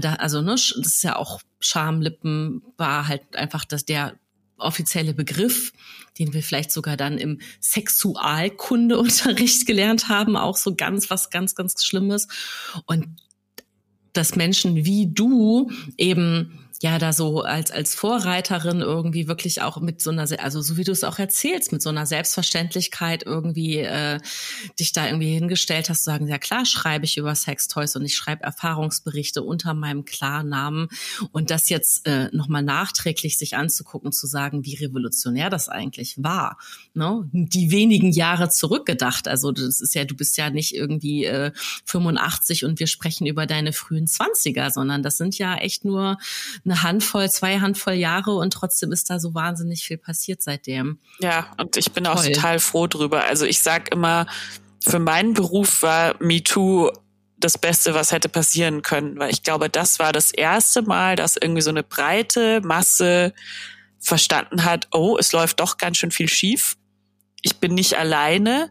da, 0.00 0.14
also 0.14 0.40
ne, 0.40 0.52
das 0.52 0.70
ist 0.70 1.02
ja 1.02 1.16
auch 1.16 1.42
Schamlippen 1.58 2.62
war 2.76 3.08
halt 3.08 3.34
einfach 3.36 3.64
dass 3.64 3.84
der 3.84 4.14
offizielle 4.56 5.12
Begriff, 5.12 5.72
den 6.20 6.32
wir 6.32 6.40
vielleicht 6.42 6.70
sogar 6.70 6.96
dann 6.96 7.18
im 7.18 7.40
Sexualkundeunterricht 7.60 9.66
gelernt 9.72 10.08
haben, 10.08 10.36
auch 10.36 10.56
so 10.56 10.76
ganz 10.76 11.10
was 11.10 11.30
ganz 11.30 11.56
ganz 11.56 11.84
Schlimmes 11.84 12.28
und 12.86 13.08
dass 14.12 14.36
Menschen 14.36 14.84
wie 14.84 15.12
du 15.12 15.72
eben 15.96 16.61
ja 16.82 16.98
da 16.98 17.12
so 17.12 17.42
als 17.42 17.70
als 17.70 17.94
Vorreiterin 17.94 18.80
irgendwie 18.80 19.28
wirklich 19.28 19.62
auch 19.62 19.80
mit 19.80 20.02
so 20.02 20.10
einer 20.10 20.26
also 20.42 20.60
so 20.60 20.76
wie 20.76 20.84
du 20.84 20.92
es 20.92 21.04
auch 21.04 21.18
erzählst 21.18 21.72
mit 21.72 21.80
so 21.80 21.90
einer 21.90 22.06
Selbstverständlichkeit 22.06 23.22
irgendwie 23.24 23.78
äh, 23.78 24.18
dich 24.78 24.92
da 24.92 25.06
irgendwie 25.06 25.32
hingestellt 25.32 25.88
hast 25.88 26.04
zu 26.04 26.10
sagen 26.10 26.26
ja 26.26 26.38
klar 26.38 26.66
schreibe 26.66 27.04
ich 27.04 27.16
über 27.16 27.34
Sextoys 27.34 27.94
und 27.94 28.04
ich 28.04 28.16
schreibe 28.16 28.42
Erfahrungsberichte 28.42 29.42
unter 29.42 29.74
meinem 29.74 30.04
Klarnamen. 30.04 30.88
Und 31.30 31.50
das 31.50 31.68
jetzt 31.68 32.06
äh, 32.06 32.28
noch 32.32 32.48
mal 32.48 32.62
nachträglich 32.62 33.38
sich 33.38 33.56
anzugucken 33.56 34.12
zu 34.12 34.26
sagen 34.26 34.64
wie 34.64 34.74
revolutionär 34.74 35.50
das 35.50 35.68
eigentlich 35.68 36.16
war 36.22 36.58
ne? 36.94 37.28
Die 37.32 37.70
wenigen 37.70 38.12
Jahre 38.12 38.48
zurückgedacht. 38.48 39.28
Also 39.28 39.52
das 39.52 39.80
ist 39.80 39.94
ja 39.94 40.04
du 40.04 40.16
bist 40.16 40.36
ja 40.36 40.50
nicht 40.50 40.74
irgendwie 40.74 41.24
äh, 41.24 41.52
85 41.86 42.64
und 42.64 42.80
wir 42.80 42.86
sprechen 42.86 43.26
über 43.26 43.46
deine 43.46 43.72
frühen 43.72 44.06
20er 44.06 44.70
sondern 44.70 45.02
das 45.02 45.16
sind 45.16 45.38
ja 45.38 45.56
echt 45.56 45.84
nur 45.84 46.18
eine 46.64 46.71
eine 46.72 46.82
Handvoll, 46.82 47.30
zwei 47.30 47.60
Handvoll 47.60 47.94
Jahre 47.94 48.34
und 48.34 48.52
trotzdem 48.52 48.92
ist 48.92 49.10
da 49.10 49.18
so 49.18 49.34
wahnsinnig 49.34 49.84
viel 49.84 49.98
passiert 49.98 50.42
seitdem. 50.42 50.98
Ja, 51.20 51.46
und 51.58 51.76
ich 51.76 51.92
bin 51.92 52.04
Toll. 52.04 52.14
auch 52.14 52.24
total 52.24 52.58
froh 52.58 52.86
drüber. 52.86 53.24
Also 53.24 53.44
ich 53.44 53.60
sag 53.60 53.92
immer, 53.92 54.26
für 54.80 54.98
meinen 54.98 55.34
Beruf 55.34 55.82
war 55.82 56.14
MeToo 56.20 56.90
das 57.36 57.58
Beste, 57.58 57.94
was 57.94 58.12
hätte 58.12 58.28
passieren 58.28 58.82
können, 58.82 59.18
weil 59.18 59.30
ich 59.30 59.42
glaube, 59.42 59.68
das 59.68 59.98
war 59.98 60.12
das 60.12 60.30
erste 60.30 60.82
Mal, 60.82 61.16
dass 61.16 61.36
irgendwie 61.36 61.62
so 61.62 61.70
eine 61.70 61.82
breite 61.82 62.60
Masse 62.62 63.34
verstanden 63.98 64.64
hat, 64.64 64.88
oh, 64.92 65.16
es 65.18 65.32
läuft 65.32 65.60
doch 65.60 65.76
ganz 65.76 65.98
schön 65.98 66.10
viel 66.10 66.28
schief. 66.28 66.76
Ich 67.42 67.56
bin 67.56 67.74
nicht 67.74 67.98
alleine. 67.98 68.70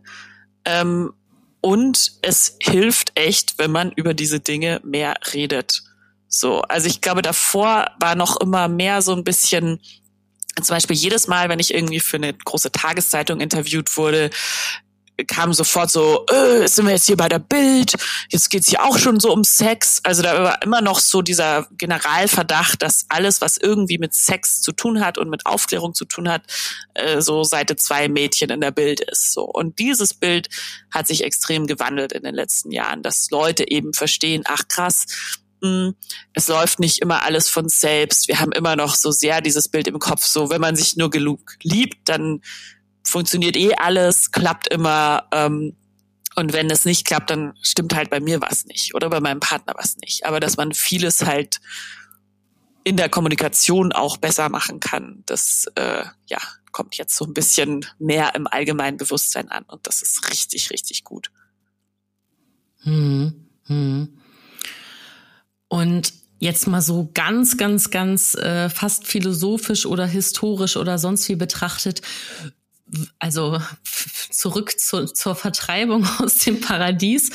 Ähm, 0.65 1.13
und 1.61 2.13
es 2.21 2.57
hilft 2.61 3.11
echt, 3.15 3.59
wenn 3.59 3.71
man 3.71 3.91
über 3.91 4.13
diese 4.13 4.39
Dinge 4.39 4.81
mehr 4.83 5.15
redet. 5.33 5.83
So, 6.33 6.61
also 6.61 6.87
ich 6.87 7.01
glaube, 7.01 7.21
davor 7.21 7.87
war 7.99 8.15
noch 8.15 8.39
immer 8.39 8.69
mehr 8.69 9.01
so 9.01 9.13
ein 9.13 9.25
bisschen, 9.25 9.81
zum 10.61 10.75
Beispiel 10.75 10.95
jedes 10.95 11.27
Mal, 11.27 11.49
wenn 11.49 11.59
ich 11.59 11.73
irgendwie 11.73 11.99
für 11.99 12.17
eine 12.17 12.33
große 12.33 12.71
Tageszeitung 12.71 13.41
interviewt 13.41 13.97
wurde, 13.97 14.29
kam 15.27 15.53
sofort 15.53 15.91
so, 15.91 16.25
äh, 16.27 16.67
sind 16.67 16.85
wir 16.85 16.93
jetzt 16.93 17.05
hier 17.05 17.17
bei 17.17 17.27
der 17.27 17.39
Bild, 17.39 17.95
jetzt 18.29 18.49
geht's 18.49 18.69
hier 18.69 18.83
auch 18.83 18.97
schon 18.97 19.19
so 19.19 19.31
um 19.31 19.43
Sex. 19.43 19.99
Also 20.03 20.23
da 20.23 20.41
war 20.41 20.61
immer 20.63 20.81
noch 20.81 20.99
so 20.99 21.21
dieser 21.21 21.67
Generalverdacht, 21.77 22.81
dass 22.81 23.05
alles, 23.09 23.41
was 23.41 23.57
irgendwie 23.57 23.97
mit 23.97 24.13
Sex 24.13 24.61
zu 24.61 24.71
tun 24.71 25.03
hat 25.03 25.17
und 25.17 25.29
mit 25.29 25.45
Aufklärung 25.45 25.93
zu 25.93 26.05
tun 26.05 26.29
hat, 26.29 26.43
äh, 26.93 27.21
so 27.21 27.43
Seite 27.43 27.75
zwei 27.75 28.07
Mädchen 28.07 28.49
in 28.49 28.61
der 28.61 28.71
Bild 28.71 29.01
ist. 29.01 29.33
So 29.33 29.43
Und 29.43 29.79
dieses 29.79 30.13
Bild 30.13 30.47
hat 30.91 31.07
sich 31.07 31.23
extrem 31.23 31.67
gewandelt 31.67 32.13
in 32.13 32.23
den 32.23 32.35
letzten 32.35 32.71
Jahren, 32.71 33.03
dass 33.03 33.29
Leute 33.31 33.69
eben 33.69 33.93
verstehen, 33.93 34.43
ach 34.45 34.67
krass, 34.69 35.05
es 36.33 36.47
läuft 36.47 36.79
nicht 36.79 36.99
immer 36.99 37.23
alles 37.23 37.49
von 37.49 37.69
selbst. 37.69 38.27
Wir 38.27 38.39
haben 38.39 38.51
immer 38.51 38.75
noch 38.75 38.95
so 38.95 39.11
sehr 39.11 39.41
dieses 39.41 39.69
Bild 39.69 39.87
im 39.87 39.99
Kopf, 39.99 40.25
so 40.25 40.49
wenn 40.49 40.61
man 40.61 40.75
sich 40.75 40.97
nur 40.97 41.09
genug 41.09 41.55
liebt, 41.61 42.09
dann 42.09 42.41
funktioniert 43.03 43.55
eh 43.55 43.75
alles, 43.75 44.31
klappt 44.31 44.67
immer. 44.67 45.27
Ähm, 45.31 45.75
und 46.35 46.53
wenn 46.53 46.69
es 46.69 46.85
nicht 46.85 47.05
klappt, 47.05 47.29
dann 47.29 47.53
stimmt 47.61 47.93
halt 47.93 48.09
bei 48.09 48.19
mir 48.19 48.41
was 48.41 48.65
nicht 48.65 48.95
oder 48.95 49.09
bei 49.09 49.19
meinem 49.19 49.39
Partner 49.39 49.73
was 49.77 49.97
nicht. 49.97 50.25
Aber 50.25 50.39
dass 50.39 50.57
man 50.57 50.73
vieles 50.73 51.25
halt 51.25 51.59
in 52.83 52.97
der 52.97 53.09
Kommunikation 53.09 53.91
auch 53.91 54.17
besser 54.17 54.49
machen 54.49 54.79
kann, 54.79 55.23
das 55.25 55.65
äh, 55.75 56.05
ja 56.25 56.39
kommt 56.71 56.95
jetzt 56.95 57.15
so 57.15 57.25
ein 57.25 57.33
bisschen 57.33 57.85
mehr 57.99 58.33
im 58.33 58.47
allgemeinen 58.47 58.97
Bewusstsein 58.97 59.49
an 59.49 59.63
und 59.65 59.85
das 59.87 60.01
ist 60.01 60.29
richtig, 60.29 60.71
richtig 60.71 61.03
gut. 61.03 61.31
Hm, 62.83 63.45
hm. 63.65 64.20
Und 65.71 66.11
jetzt 66.39 66.67
mal 66.67 66.81
so 66.81 67.09
ganz, 67.13 67.55
ganz, 67.55 67.91
ganz 67.91 68.35
äh, 68.35 68.69
fast 68.69 69.07
philosophisch 69.07 69.85
oder 69.85 70.05
historisch 70.05 70.75
oder 70.75 70.97
sonst 70.97 71.29
wie 71.29 71.37
betrachtet, 71.37 72.01
also 73.19 73.61
zurück 74.29 74.77
zu, 74.77 75.05
zur 75.05 75.33
Vertreibung 75.33 76.05
aus 76.19 76.39
dem 76.39 76.59
Paradies. 76.59 77.29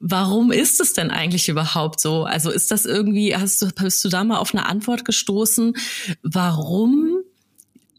Warum 0.00 0.50
ist 0.50 0.80
es 0.80 0.94
denn 0.94 1.10
eigentlich 1.10 1.50
überhaupt 1.50 2.00
so? 2.00 2.24
Also 2.24 2.50
ist 2.50 2.70
das 2.70 2.86
irgendwie, 2.86 3.36
hast 3.36 3.60
du, 3.60 3.68
bist 3.68 4.02
du 4.02 4.08
da 4.08 4.24
mal 4.24 4.38
auf 4.38 4.54
eine 4.54 4.64
Antwort 4.64 5.04
gestoßen, 5.04 5.74
warum 6.22 7.18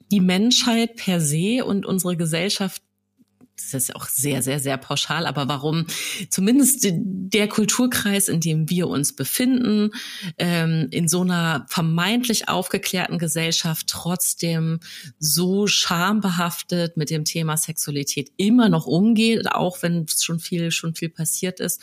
die 0.09 0.19
Menschheit 0.19 0.95
per 0.95 1.21
se 1.21 1.63
und 1.63 1.85
unsere 1.85 2.17
Gesellschaft 2.17 2.81
das 3.55 3.73
ist 3.73 3.95
auch 3.95 4.07
sehr, 4.07 4.41
sehr, 4.41 4.59
sehr 4.59 4.77
pauschal, 4.77 5.25
aber 5.25 5.47
warum 5.47 5.85
zumindest 6.29 6.87
der 6.89 7.47
Kulturkreis, 7.47 8.27
in 8.27 8.39
dem 8.39 8.69
wir 8.69 8.87
uns 8.87 9.13
befinden, 9.15 9.91
ähm, 10.37 10.87
in 10.91 11.07
so 11.07 11.21
einer 11.21 11.65
vermeintlich 11.69 12.49
aufgeklärten 12.49 13.19
Gesellschaft 13.19 13.87
trotzdem 13.87 14.79
so 15.19 15.67
schambehaftet 15.67 16.97
mit 16.97 17.09
dem 17.09 17.25
Thema 17.25 17.57
Sexualität 17.57 18.31
immer 18.37 18.69
noch 18.69 18.87
umgeht, 18.87 19.51
auch 19.51 19.81
wenn 19.81 20.07
schon 20.07 20.39
viel, 20.39 20.71
schon 20.71 20.95
viel 20.95 21.09
passiert 21.09 21.59
ist 21.59 21.81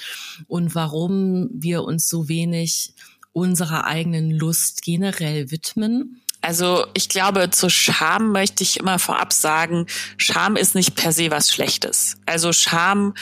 und 0.48 0.74
warum 0.74 1.50
wir 1.52 1.84
uns 1.84 2.08
so 2.08 2.28
wenig 2.28 2.94
unserer 3.32 3.84
eigenen 3.86 4.30
Lust 4.30 4.82
generell 4.82 5.50
widmen 5.50 6.20
also 6.42 6.86
ich 6.94 7.08
glaube, 7.08 7.50
zu 7.50 7.68
Scham 7.68 8.32
möchte 8.32 8.62
ich 8.62 8.78
immer 8.78 8.98
vorab 8.98 9.32
sagen, 9.32 9.86
Scham 10.16 10.56
ist 10.56 10.74
nicht 10.74 10.94
per 10.94 11.12
se 11.12 11.30
was 11.30 11.52
Schlechtes. 11.52 12.16
Also 12.26 12.52
Scham 12.52 13.14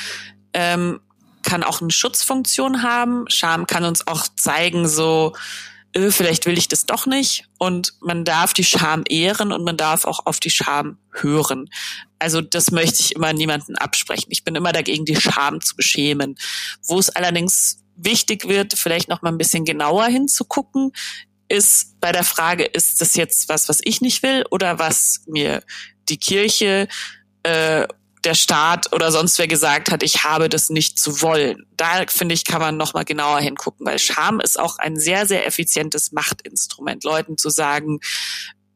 ähm, 0.52 1.00
kann 1.42 1.64
auch 1.64 1.80
eine 1.80 1.90
Schutzfunktion 1.90 2.82
haben. 2.82 3.24
Scham 3.28 3.66
kann 3.66 3.84
uns 3.84 4.06
auch 4.06 4.26
zeigen, 4.36 4.88
so, 4.88 5.34
äh, 5.94 6.10
vielleicht 6.10 6.46
will 6.46 6.58
ich 6.58 6.68
das 6.68 6.86
doch 6.86 7.06
nicht. 7.06 7.48
Und 7.58 7.94
man 8.00 8.24
darf 8.24 8.52
die 8.52 8.64
Scham 8.64 9.02
ehren 9.08 9.52
und 9.52 9.64
man 9.64 9.76
darf 9.76 10.04
auch 10.04 10.26
auf 10.26 10.38
die 10.38 10.50
Scham 10.50 10.98
hören. 11.12 11.68
Also 12.18 12.40
das 12.40 12.70
möchte 12.70 13.00
ich 13.00 13.16
immer 13.16 13.32
niemanden 13.32 13.76
absprechen. 13.76 14.28
Ich 14.30 14.44
bin 14.44 14.54
immer 14.54 14.72
dagegen, 14.72 15.04
die 15.04 15.16
Scham 15.16 15.60
zu 15.60 15.74
beschämen. 15.74 16.36
Wo 16.86 16.98
es 16.98 17.10
allerdings 17.10 17.82
wichtig 17.96 18.48
wird, 18.48 18.74
vielleicht 18.74 19.08
noch 19.08 19.22
mal 19.22 19.30
ein 19.30 19.38
bisschen 19.38 19.64
genauer 19.64 20.06
hinzugucken, 20.06 20.92
ist 21.48 22.00
bei 22.00 22.12
der 22.12 22.24
Frage, 22.24 22.64
ist 22.64 23.00
das 23.00 23.14
jetzt 23.14 23.48
was, 23.48 23.68
was 23.68 23.80
ich 23.84 24.00
nicht 24.00 24.22
will 24.22 24.44
oder 24.50 24.78
was 24.78 25.20
mir 25.26 25.62
die 26.08 26.18
Kirche, 26.18 26.88
äh, 27.42 27.86
der 28.24 28.34
Staat 28.34 28.92
oder 28.92 29.12
sonst 29.12 29.38
wer 29.38 29.46
gesagt 29.46 29.90
hat, 29.90 30.02
ich 30.02 30.24
habe 30.24 30.48
das 30.48 30.70
nicht 30.70 30.98
zu 30.98 31.22
wollen. 31.22 31.66
Da 31.76 32.04
finde 32.08 32.34
ich, 32.34 32.44
kann 32.44 32.60
man 32.60 32.76
noch 32.76 32.94
mal 32.94 33.04
genauer 33.04 33.40
hingucken, 33.40 33.86
weil 33.86 33.98
Scham 33.98 34.40
ist 34.40 34.58
auch 34.58 34.78
ein 34.78 34.96
sehr, 34.96 35.26
sehr 35.26 35.46
effizientes 35.46 36.12
Machtinstrument, 36.12 37.04
Leuten 37.04 37.38
zu 37.38 37.48
sagen, 37.48 38.00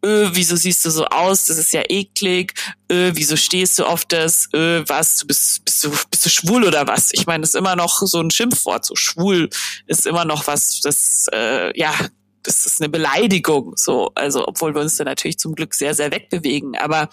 öh, 0.04 0.30
wieso 0.32 0.56
siehst 0.56 0.84
du 0.84 0.90
so 0.90 1.06
aus? 1.06 1.46
Das 1.46 1.58
ist 1.58 1.72
ja 1.72 1.82
eklig. 1.88 2.54
Öh, 2.90 3.12
wieso 3.14 3.36
stehst 3.36 3.78
du 3.78 3.84
auf 3.84 4.04
das? 4.04 4.48
Öh, 4.54 4.84
was? 4.86 5.16
Du 5.16 5.26
bist, 5.26 5.64
bist 5.64 5.84
du, 5.84 5.90
bist 6.10 6.24
du 6.24 6.30
schwul 6.30 6.64
oder 6.64 6.86
was? 6.86 7.10
Ich 7.12 7.26
meine, 7.26 7.42
das 7.42 7.50
ist 7.50 7.56
immer 7.56 7.76
noch 7.76 8.00
so 8.02 8.20
ein 8.20 8.30
Schimpfwort. 8.30 8.84
So 8.84 8.94
schwul 8.96 9.48
ist 9.86 10.06
immer 10.06 10.24
noch 10.24 10.46
was, 10.46 10.80
das 10.82 11.26
äh, 11.32 11.78
ja 11.78 11.94
das 12.42 12.66
ist 12.66 12.80
eine 12.80 12.88
Beleidigung, 12.88 13.74
so, 13.76 14.10
also 14.14 14.46
obwohl 14.46 14.74
wir 14.74 14.80
uns 14.80 14.96
da 14.96 15.04
natürlich 15.04 15.38
zum 15.38 15.54
Glück 15.54 15.74
sehr, 15.74 15.94
sehr 15.94 16.10
wegbewegen, 16.10 16.76
aber 16.76 17.08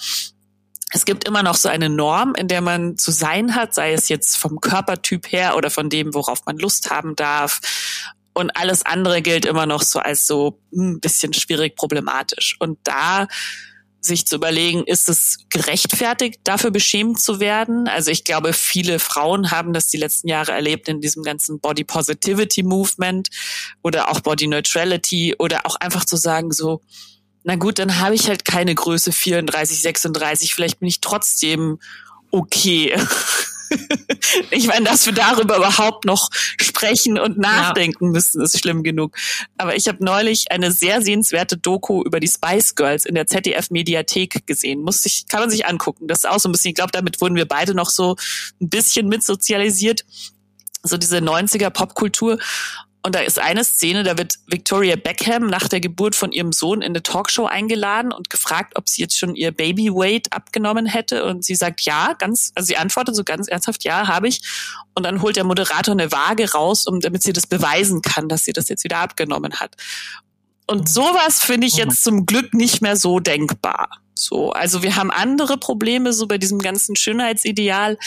es 0.92 1.06
gibt 1.06 1.28
immer 1.28 1.44
noch 1.44 1.56
so 1.56 1.70
eine 1.70 1.90
Norm, 1.90 2.34
in 2.36 2.48
der 2.48 2.62
man 2.62 2.98
zu 2.98 3.12
sein 3.12 3.56
hat, 3.56 3.76
sei 3.76 3.94
es 3.94 4.10
jetzt 4.10 4.38
vom 4.38 4.60
Körpertyp 4.60 5.32
her 5.32 5.56
oder 5.56 5.70
von 5.70 5.90
dem, 5.90 6.14
worauf 6.16 6.46
man 6.46 6.58
Lust 6.58 6.90
haben 6.90 7.16
darf. 7.16 7.60
Und 8.34 8.56
alles 8.56 8.86
andere 8.86 9.22
gilt 9.22 9.46
immer 9.46 9.66
noch 9.68 9.84
so 9.84 10.00
als 10.00 10.26
so 10.26 10.60
ein 10.74 10.94
hm, 10.94 11.00
bisschen 11.00 11.34
schwierig 11.34 11.76
problematisch. 11.76 12.56
Und 12.60 12.80
da 12.84 13.28
sich 14.02 14.26
zu 14.26 14.36
überlegen, 14.36 14.84
ist 14.86 15.10
es 15.10 15.40
gerechtfertigt, 15.50 16.40
dafür 16.44 16.72
beschämt 16.72 17.20
zu 17.20 17.40
werden? 17.40 17.88
Also 17.88 18.12
ich 18.12 18.24
glaube, 18.24 18.54
viele 18.54 19.00
Frauen 19.00 19.52
haben 19.52 19.74
das 19.74 19.88
die 19.88 19.98
letzten 19.98 20.28
Jahre 20.28 20.54
erlebt 20.54 20.88
in 20.88 21.02
diesem 21.02 21.24
ganzen 21.24 21.60
Body 21.60 21.84
Positivity 21.84 22.64
Movement 22.64 23.30
oder 23.82 24.10
auch 24.10 24.22
Body 24.22 24.48
Neutrality 24.48 25.36
oder 25.38 25.66
auch 25.66 25.76
einfach 25.76 26.06
zu 26.06 26.16
sagen 26.16 26.52
so, 26.52 26.82
na 27.44 27.56
gut, 27.56 27.80
dann 27.80 28.00
habe 28.00 28.16
ich 28.16 28.28
halt 28.28 28.46
keine 28.46 28.76
Größe 28.76 29.12
34, 29.12 29.82
36, 29.82 30.54
vielleicht 30.54 30.80
bin 30.80 30.88
ich 30.88 31.02
trotzdem 31.02 31.80
okay. 32.32 32.96
ich 34.52 34.68
meine, 34.68 34.86
dass 34.86 35.06
wir 35.06 35.14
darüber 35.14 35.58
überhaupt 35.58 36.06
noch 36.06 36.30
sprechen 36.60 37.20
und 37.20 37.38
nachdenken 37.38 38.06
ja. 38.06 38.12
müssen, 38.12 38.42
ist 38.42 38.60
schlimm 38.60 38.84
genug. 38.84 39.16
Aber 39.58 39.76
ich 39.76 39.88
habe 39.88 40.04
neulich 40.04 40.52
eine 40.52 40.72
sehr 40.72 41.02
sehenswerte 41.02 41.58
Doku 41.58 42.04
über 42.04 42.20
die 42.20 42.28
Spice 42.28 42.76
Girls 42.76 43.06
in 43.06 43.16
der 43.16 43.28
ZDF 43.28 43.70
Mediathek 43.72 44.46
gesehen. 44.48 44.82
Muss 44.82 45.06
ich, 45.06 45.28
kann 45.28 45.42
man 45.42 45.50
sich 45.50 45.66
angucken. 45.66 46.08
Das 46.08 46.20
ist 46.20 46.30
auch 46.30 46.40
so 46.40 46.50
ein 46.50 46.52
bisschen, 46.52 46.70
ich 46.70 46.76
glaube, 46.76 46.92
damit 46.92 47.22
wurden 47.22 47.36
wir 47.36 47.48
beide 47.48 47.74
noch 47.74 47.90
so 47.90 48.16
ein 48.62 48.70
bisschen 48.70 49.08
mitsozialisiert 49.08 50.06
so 50.84 50.98
diese 50.98 51.18
90er 51.18 51.70
Popkultur. 51.70 52.40
Und 53.02 53.16
da 53.16 53.22
ist 53.22 53.40
eine 53.40 53.64
Szene, 53.64 54.04
da 54.04 54.18
wird 54.18 54.36
Victoria 54.48 54.98
Beckham 54.98 55.48
nach 55.48 55.70
der 55.70 55.80
Geburt 55.80 56.16
von 56.16 56.34
ihrem 56.34 56.52
Sohn 56.52 56.82
in 56.82 56.92
eine 56.92 57.02
Talkshow 57.02 57.46
eingeladen 57.46 58.12
und 58.12 58.30
gefragt, 58.30 58.74
ob 58.76 58.90
sie 58.90 59.02
jetzt 59.02 59.18
schon 59.18 59.36
ihr 59.36 59.52
Babyweight 59.52 60.34
abgenommen 60.34 60.86
hätte. 60.86 61.24
Und 61.24 61.46
sie 61.46 61.56
sagt 61.56 61.82
ja, 61.82 62.14
ganz, 62.14 62.52
also 62.56 62.68
sie 62.68 62.78
antwortet 62.78 63.16
so 63.16 63.24
ganz 63.24 63.48
ernsthaft, 63.48 63.86
ja, 63.86 64.08
habe 64.08 64.28
ich. 64.28 64.42
Und 64.96 65.06
dann 65.06 65.22
holt 65.22 65.38
der 65.38 65.46
Moderator 65.46 65.94
eine 65.94 66.12
Waage 66.12 66.52
raus, 66.52 66.88
um, 66.88 67.00
damit 67.00 67.24
sie 67.24 67.32
das 67.32 67.48
beweisen 67.48 68.02
kann, 68.02 68.28
dass 68.28 68.44
sie 68.44 68.54
das 68.54 68.68
jetzt 68.68 68.84
wieder 68.84 68.98
abgenommen 68.98 69.62
hat. 69.62 69.78
Und 70.68 70.82
mhm. 70.82 70.88
sowas 70.88 71.42
finde 71.42 71.68
ich 71.68 71.76
oh 71.76 71.78
jetzt 71.78 72.04
zum 72.04 72.26
Glück 72.26 72.54
nicht 72.54 72.82
mehr 72.82 72.98
so 72.98 73.22
denkbar. 73.22 73.90
So, 74.14 74.52
also 74.52 74.84
wir 74.84 74.98
haben 74.98 75.10
andere 75.10 75.58
Probleme 75.58 76.12
so 76.12 76.28
bei 76.28 76.38
diesem 76.38 76.60
ganzen 76.60 76.98
Schönheitsideal 76.98 77.98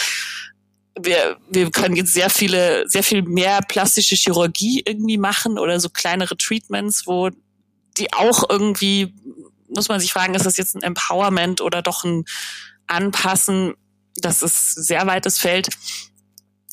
wir, 1.01 1.37
wir 1.49 1.71
können 1.71 1.97
jetzt 1.97 2.13
sehr 2.13 2.31
viele, 2.31 2.89
sehr 2.89 3.03
viel 3.03 3.23
mehr 3.23 3.61
plastische 3.67 4.15
Chirurgie 4.15 4.83
irgendwie 4.85 5.19
machen 5.19 5.59
oder 5.59 5.81
so 5.81 5.89
kleinere 5.89 6.37
Treatments, 6.37 7.07
wo 7.07 7.31
die 7.99 8.13
auch 8.13 8.49
irgendwie, 8.49 9.15
muss 9.69 9.89
man 9.89 10.01
sich 10.01 10.13
fragen, 10.13 10.35
ist 10.35 10.47
das 10.47 10.57
jetzt 10.57 10.75
ein 10.77 10.83
Empowerment 10.83 11.61
oder 11.61 11.83
doch 11.83 12.05
ein 12.05 12.25
Anpassen? 12.87 13.75
Das 14.17 14.43
ist 14.43 14.75
sehr 14.75 15.07
weites 15.07 15.39
Feld. 15.39 15.69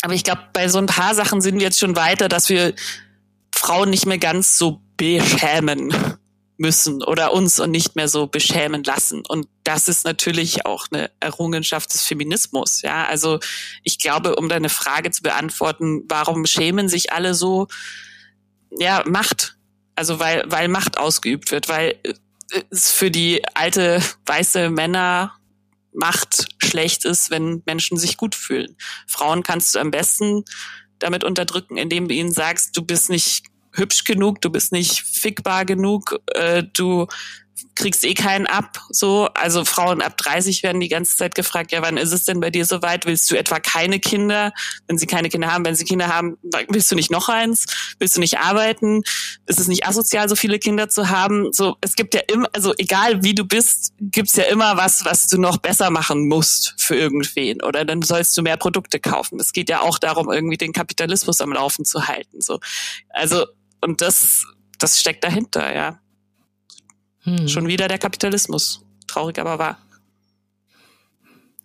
Aber 0.02 0.14
ich 0.14 0.24
glaube, 0.24 0.42
bei 0.54 0.68
so 0.68 0.78
ein 0.78 0.86
paar 0.86 1.16
Sachen 1.16 1.42
sind 1.42 1.56
wir 1.56 1.64
jetzt 1.64 1.80
schon 1.80 1.96
weiter, 1.96 2.30
dass 2.30 2.50
wir 2.50 2.74
Frauen 3.54 3.90
nicht 3.90 4.06
mehr 4.06 4.18
ganz 4.18 4.58
so 4.58 4.82
beschämen 4.98 5.94
müssen 6.60 7.02
oder 7.02 7.34
uns 7.34 7.60
und 7.60 7.72
nicht 7.72 7.96
mehr 7.96 8.10
so 8.10 8.28
beschämen 8.28 8.84
lassen. 8.84 9.24
Und 9.28 9.48
das 9.64 9.88
ist 9.88 10.04
natürlich 10.04 10.66
auch 10.66 10.88
eine 10.92 11.10
Errungenschaft 11.20 11.94
des 11.94 12.04
Feminismus. 12.04 12.82
Ja, 12.82 13.06
also 13.06 13.40
ich 13.84 13.98
glaube, 13.98 14.36
um 14.36 14.50
deine 14.50 14.70
Frage 14.70 15.10
zu 15.10 15.24
beantworten, 15.24 16.04
warum 16.10 16.46
schämen 16.46 16.90
sich 16.90 17.14
alle 17.14 17.34
so? 17.34 17.68
Ja, 18.72 19.04
Macht. 19.06 19.56
Also 19.96 20.20
weil, 20.20 20.44
weil 20.48 20.68
Macht 20.68 20.98
ausgeübt 20.98 21.52
wird, 21.52 21.70
weil 21.70 21.98
es 22.70 22.92
für 22.92 23.10
die 23.10 23.42
alte 23.56 24.02
weiße 24.26 24.70
Männer 24.70 25.34
Macht 25.94 26.48
schlecht 26.62 27.06
ist, 27.06 27.32
wenn 27.32 27.64
Menschen 27.66 27.98
sich 27.98 28.18
gut 28.18 28.36
fühlen. 28.36 28.76
Frauen 29.08 29.44
kannst 29.44 29.76
du 29.76 29.80
am 29.80 29.92
besten 29.92 30.44
damit 31.00 31.24
unterdrücken, 31.24 31.78
indem 31.78 32.08
du 32.08 32.14
ihnen 32.14 32.32
sagst, 32.32 32.76
du 32.78 32.84
bist 32.84 33.10
nicht 33.10 33.46
hübsch 33.80 34.04
genug, 34.04 34.42
du 34.42 34.50
bist 34.50 34.72
nicht 34.72 35.02
fickbar 35.02 35.66
genug, 35.66 36.20
äh, 36.36 36.64
du 36.74 37.08
kriegst 37.76 38.04
eh 38.04 38.14
keinen 38.14 38.46
ab, 38.46 38.80
so. 38.90 39.30
Also 39.34 39.66
Frauen 39.66 40.02
ab 40.02 40.18
30 40.18 40.64
werden 40.64 40.82
die 40.82 40.90
ganze 40.90 41.16
Zeit 41.16 41.36
gefragt, 41.36 41.72
ja, 41.72 41.82
wann 41.82 41.98
ist 41.98 42.12
es 42.12 42.24
denn 42.26 42.40
bei 42.40 42.50
dir 42.50 42.66
soweit? 42.66 43.06
Willst 43.06 43.30
du 43.32 43.36
etwa 43.36 43.60
keine 43.60 44.00
Kinder? 44.00 44.54
Wenn 44.88 44.98
sie 44.98 45.08
keine 45.08 45.30
Kinder 45.30 45.52
haben, 45.52 45.66
wenn 45.66 45.76
sie 45.76 45.86
Kinder 45.86 46.08
haben, 46.08 46.38
willst 46.68 46.92
du 46.92 46.96
nicht 46.96 47.12
noch 47.12 47.30
eins? 47.30 47.66
Willst 48.00 48.16
du 48.16 48.20
nicht 48.20 48.40
arbeiten? 48.40 49.02
Ist 49.46 49.60
es 49.60 49.68
nicht 49.68 49.88
asozial, 49.88 50.30
so 50.30 50.36
viele 50.36 50.60
Kinder 50.60 50.90
zu 50.90 51.10
haben? 51.10 51.52
So, 51.54 51.78
es 51.82 51.96
gibt 51.96 52.14
ja 52.14 52.22
immer, 52.32 52.50
also 52.54 52.74
egal 52.78 53.24
wie 53.24 53.34
du 53.34 53.46
bist, 53.46 53.94
gibt's 54.00 54.36
ja 54.36 54.44
immer 54.44 54.78
was, 54.78 55.06
was 55.06 55.28
du 55.28 55.40
noch 55.40 55.58
besser 55.58 55.90
machen 55.90 56.28
musst 56.28 56.76
für 56.78 56.96
irgendwen. 56.96 57.62
Oder 57.62 57.86
dann 57.86 58.02
sollst 58.02 58.38
du 58.38 58.42
mehr 58.42 58.58
Produkte 58.58 59.00
kaufen. 59.00 59.40
Es 59.40 59.54
geht 59.54 59.70
ja 59.70 59.82
auch 59.82 60.00
darum, 60.00 60.32
irgendwie 60.32 60.58
den 60.58 60.74
Kapitalismus 60.74 61.42
am 61.42 61.54
Laufen 61.54 61.86
zu 61.86 62.08
halten, 62.08 62.42
so. 62.42 62.60
Also, 63.10 63.46
und 63.82 64.02
das, 64.02 64.46
das 64.78 65.00
steckt 65.00 65.24
dahinter, 65.24 65.74
ja. 65.74 66.00
Hm. 67.22 67.48
Schon 67.48 67.68
wieder 67.68 67.88
der 67.88 67.98
Kapitalismus. 67.98 68.86
Traurig, 69.08 69.40
aber 69.40 69.60
wahr. 69.60 69.78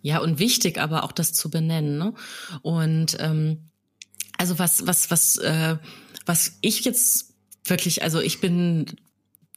Ja, 0.01 0.19
und 0.19 0.37
wichtig 0.37 0.79
aber 0.79 1.03
auch 1.03 1.11
das 1.11 1.33
zu 1.33 1.49
benennen. 1.49 1.97
Ne? 1.97 2.13
Und 2.61 3.17
ähm, 3.19 3.71
also 4.37 4.59
was, 4.59 4.85
was, 4.85 5.09
was, 5.09 5.37
äh, 5.37 5.77
was 6.25 6.57
ich 6.61 6.85
jetzt 6.85 7.33
wirklich, 7.63 8.03
also 8.03 8.19
ich 8.19 8.39
bin 8.39 8.85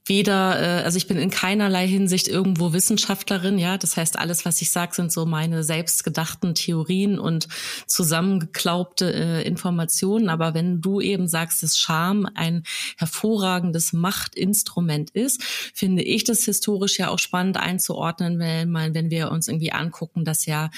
weder, 0.08 0.60
äh, 0.60 0.84
also 0.84 0.96
ich 0.96 1.06
bin 1.06 1.18
in 1.18 1.30
keinerlei 1.30 1.86
Hinsicht 1.86 2.28
irgendwo 2.28 2.72
Wissenschaftlerin, 2.72 3.58
ja. 3.58 3.78
Das 3.78 3.96
heißt, 3.96 4.18
alles, 4.18 4.44
was 4.44 4.60
ich 4.62 4.70
sage, 4.70 4.94
sind 4.94 5.12
so 5.12 5.26
meine 5.26 5.64
selbstgedachten 5.64 6.54
Theorien 6.54 7.18
und 7.18 7.48
zusammengeklaubte 7.86 9.12
äh, 9.12 9.42
Informationen. 9.46 10.28
Aber 10.28 10.54
wenn 10.54 10.80
du 10.80 11.00
eben 11.00 11.28
sagst, 11.28 11.62
dass 11.62 11.78
Scham 11.78 12.28
ein 12.34 12.62
hervorragendes 12.96 13.92
Machtinstrument 13.92 15.10
ist, 15.10 15.42
finde 15.74 16.02
ich 16.02 16.24
das 16.24 16.44
historisch 16.44 16.98
ja 16.98 17.08
auch 17.08 17.18
spannend 17.18 17.56
einzuordnen, 17.56 18.38
wenn 18.38 18.70
man, 18.70 18.94
wenn 18.94 19.10
wir 19.10 19.30
uns 19.30 19.48
irgendwie 19.48 19.72
angucken, 19.72 20.24
dass 20.24 20.46
ja, 20.46 20.70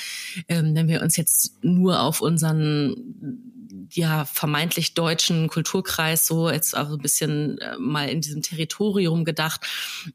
ähm, 0.48 0.74
wenn 0.74 0.88
wir 0.88 1.02
uns 1.02 1.16
jetzt 1.16 1.54
nur 1.62 2.00
auf 2.00 2.20
unseren 2.20 3.59
ja 3.96 4.24
vermeintlich 4.24 4.94
deutschen 4.94 5.48
Kulturkreis 5.48 6.26
so 6.26 6.50
jetzt 6.50 6.76
auch 6.76 6.90
ein 6.90 6.98
bisschen 6.98 7.58
äh, 7.58 7.76
mal 7.78 8.08
in 8.08 8.20
diesem 8.20 8.42
Territorium 8.42 9.24
gedacht 9.24 9.60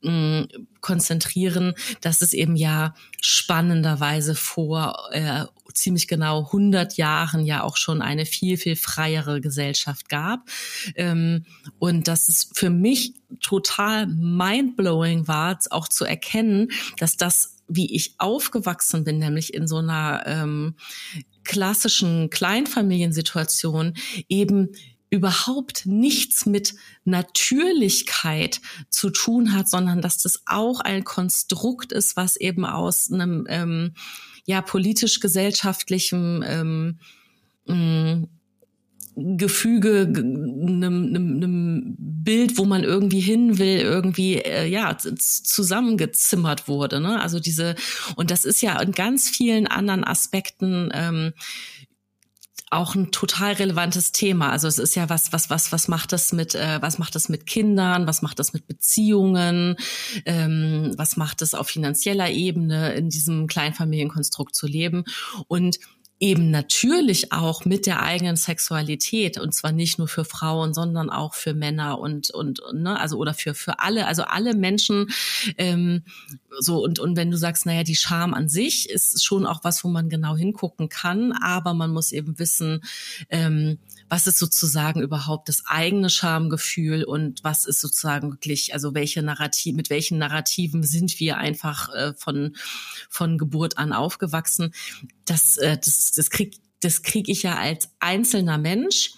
mh, 0.02 0.12
mm, 0.12 0.48
konzentrieren, 0.82 1.74
dass 2.02 2.22
es 2.22 2.34
eben 2.34 2.56
ja 2.56 2.94
spannenderweise 3.22 4.36
vor 4.36 5.10
äh, 5.12 5.46
ziemlich 5.74 6.08
genau 6.08 6.46
100 6.46 6.98
Jahren 6.98 7.46
ja 7.46 7.64
auch 7.64 7.78
schon 7.78 8.02
eine 8.02 8.26
viel 8.26 8.58
viel 8.58 8.76
freiere 8.76 9.42
Gesellschaft 9.42 10.10
gab. 10.10 10.48
Ähm, 10.96 11.46
und 11.80 12.08
dass 12.08 12.30
es 12.30 12.50
für 12.54 12.70
mich 12.70 13.14
total 13.42 14.08
mindblowing 14.08 15.28
war, 15.28 15.60
auch 15.72 15.88
zu 15.88 16.06
erkennen, 16.06 16.70
dass 16.98 17.18
das 17.18 17.56
wie 17.68 17.96
ich 17.96 18.16
aufgewachsen 18.20 19.04
bin, 19.04 19.18
nämlich 19.18 19.54
in 19.54 19.68
so 19.68 19.78
einer 19.78 20.24
ähm, 20.26 20.76
klassischen 21.46 22.30
Kleinfamiliensituation 22.30 23.94
eben 24.28 24.72
überhaupt 25.10 25.86
nichts 25.86 26.46
mit 26.46 26.76
Natürlichkeit 27.06 28.60
zu 28.90 29.10
tun 29.10 29.54
hat, 29.54 29.70
sondern 29.70 30.02
dass 30.02 30.18
das 30.18 30.42
auch 30.46 30.82
ein 30.82 31.04
Konstrukt 31.04 31.92
ist, 31.94 32.18
was 32.18 32.36
eben 32.36 32.66
aus 32.66 33.12
einem 33.12 33.46
ähm, 33.50 33.94
ja 34.46 34.62
politisch-gesellschaftlichem 34.62 36.44
ähm, 36.46 37.00
mm, 37.66 38.26
Gefüge, 39.16 40.02
einem, 40.08 40.84
einem, 40.84 41.36
einem 41.38 41.96
Bild, 41.98 42.58
wo 42.58 42.66
man 42.66 42.84
irgendwie 42.84 43.22
hin 43.22 43.58
will, 43.58 43.80
irgendwie 43.80 44.36
äh, 44.36 44.68
ja 44.68 44.98
zusammengezimmert 44.98 46.68
wurde. 46.68 47.00
Ne? 47.00 47.22
Also 47.22 47.40
diese 47.40 47.76
und 48.16 48.32
das 48.32 48.46
ist 48.46 48.62
ja 48.62 48.80
in 48.82 48.92
ganz 48.92 49.30
vielen 49.30 49.68
anderen 49.68 50.04
Aspekten 50.04 50.90
ähm, 50.94 51.34
auch 52.72 52.96
ein 52.96 53.12
total 53.12 53.54
relevantes 53.54 54.12
Thema. 54.12 54.50
Also 54.50 54.68
es 54.68 54.80
ist 54.80 54.96
ja 54.96 55.08
was, 55.10 55.32
was, 55.32 55.50
was, 55.50 55.72
was 55.72 55.88
macht 55.88 56.12
das 56.12 56.34
mit, 56.34 56.56
äh, 56.56 56.82
was 56.82 56.98
macht 56.98 57.16
das 57.16 57.30
mit 57.30 57.46
Kindern, 57.46 58.08
was 58.08 58.22
macht 58.22 58.40
das 58.40 58.54
mit 58.54 58.68
Beziehungen, 58.68 59.78
ähm, 60.26 60.94
was 60.98 61.16
macht 61.16 61.42
es 61.42 61.54
auf 61.54 61.68
finanzieller 61.68 62.30
Ebene 62.30 62.94
in 62.94 63.10
diesem 63.10 63.48
Kleinfamilienkonstrukt 63.48 64.56
zu 64.56 64.68
leben 64.68 65.06
und 65.48 65.78
eben 66.20 66.50
natürlich 66.50 67.34
auch 67.34 67.66
mit 67.66 67.86
der 67.86 68.02
eigenen 68.02 68.38
Sexualität 68.38 69.38
und 69.38 69.54
zwar 69.54 69.74
nicht 69.74 70.00
nur 70.00 70.08
für 70.08 70.24
Frauen, 70.24 70.74
sondern 70.74 71.10
auch 71.10 71.34
für 71.34 71.54
Männer 71.54 72.00
und 72.00 72.30
und 72.30 72.62
ne, 72.74 72.98
also 73.00 73.18
oder 73.18 73.34
für 73.34 73.54
für 73.54 73.80
alle, 73.80 74.08
also 74.08 74.24
alle 74.24 74.56
Menschen 74.56 75.08
ähm, 75.58 76.04
so 76.60 76.82
und 76.82 77.00
und 77.00 77.18
wenn 77.18 77.32
du 77.32 77.38
sagst, 77.38 77.66
naja, 77.66 77.84
die 77.84 77.98
Scham 77.98 78.34
an 78.34 78.48
sich 78.48 78.90
ist 78.90 79.26
schon 79.26 79.46
auch 79.46 79.64
was, 79.64 79.84
wo 79.84 79.90
man 79.90 80.08
genau 80.08 80.38
hingucken 80.38 80.88
kann, 80.88 81.34
aber 81.34 81.74
man 81.74 81.92
muss 81.92 82.14
eben 82.14 82.40
wissen, 82.40 82.82
ähm, 83.30 83.78
was 84.10 84.28
ist 84.28 84.40
sozusagen 84.40 85.02
überhaupt 85.02 85.50
das 85.50 85.64
eigene 85.66 86.10
Schamgefühl 86.10 87.04
und 87.04 87.44
was 87.44 87.66
ist 87.66 87.82
sozusagen 87.82 88.32
wirklich, 88.32 88.74
also 88.74 88.94
welche 88.94 89.24
Narrativ, 89.24 89.76
mit 89.76 89.90
welchen 89.90 90.18
Narrativen 90.18 90.84
sind 90.84 91.20
wir 91.20 91.38
einfach 91.38 91.90
äh, 91.94 92.14
von 92.16 92.56
von 93.10 93.38
Geburt 93.38 93.78
an 93.78 93.94
aufgewachsen? 93.94 94.74
Das 95.26 95.58
äh, 95.58 95.78
das 95.78 96.12
das 96.12 96.30
krieg 96.30 96.58
das 96.82 97.02
krieg 97.02 97.30
ich 97.30 97.44
ja 97.44 97.56
als 97.56 97.90
einzelner 98.00 98.58
Mensch 98.58 99.14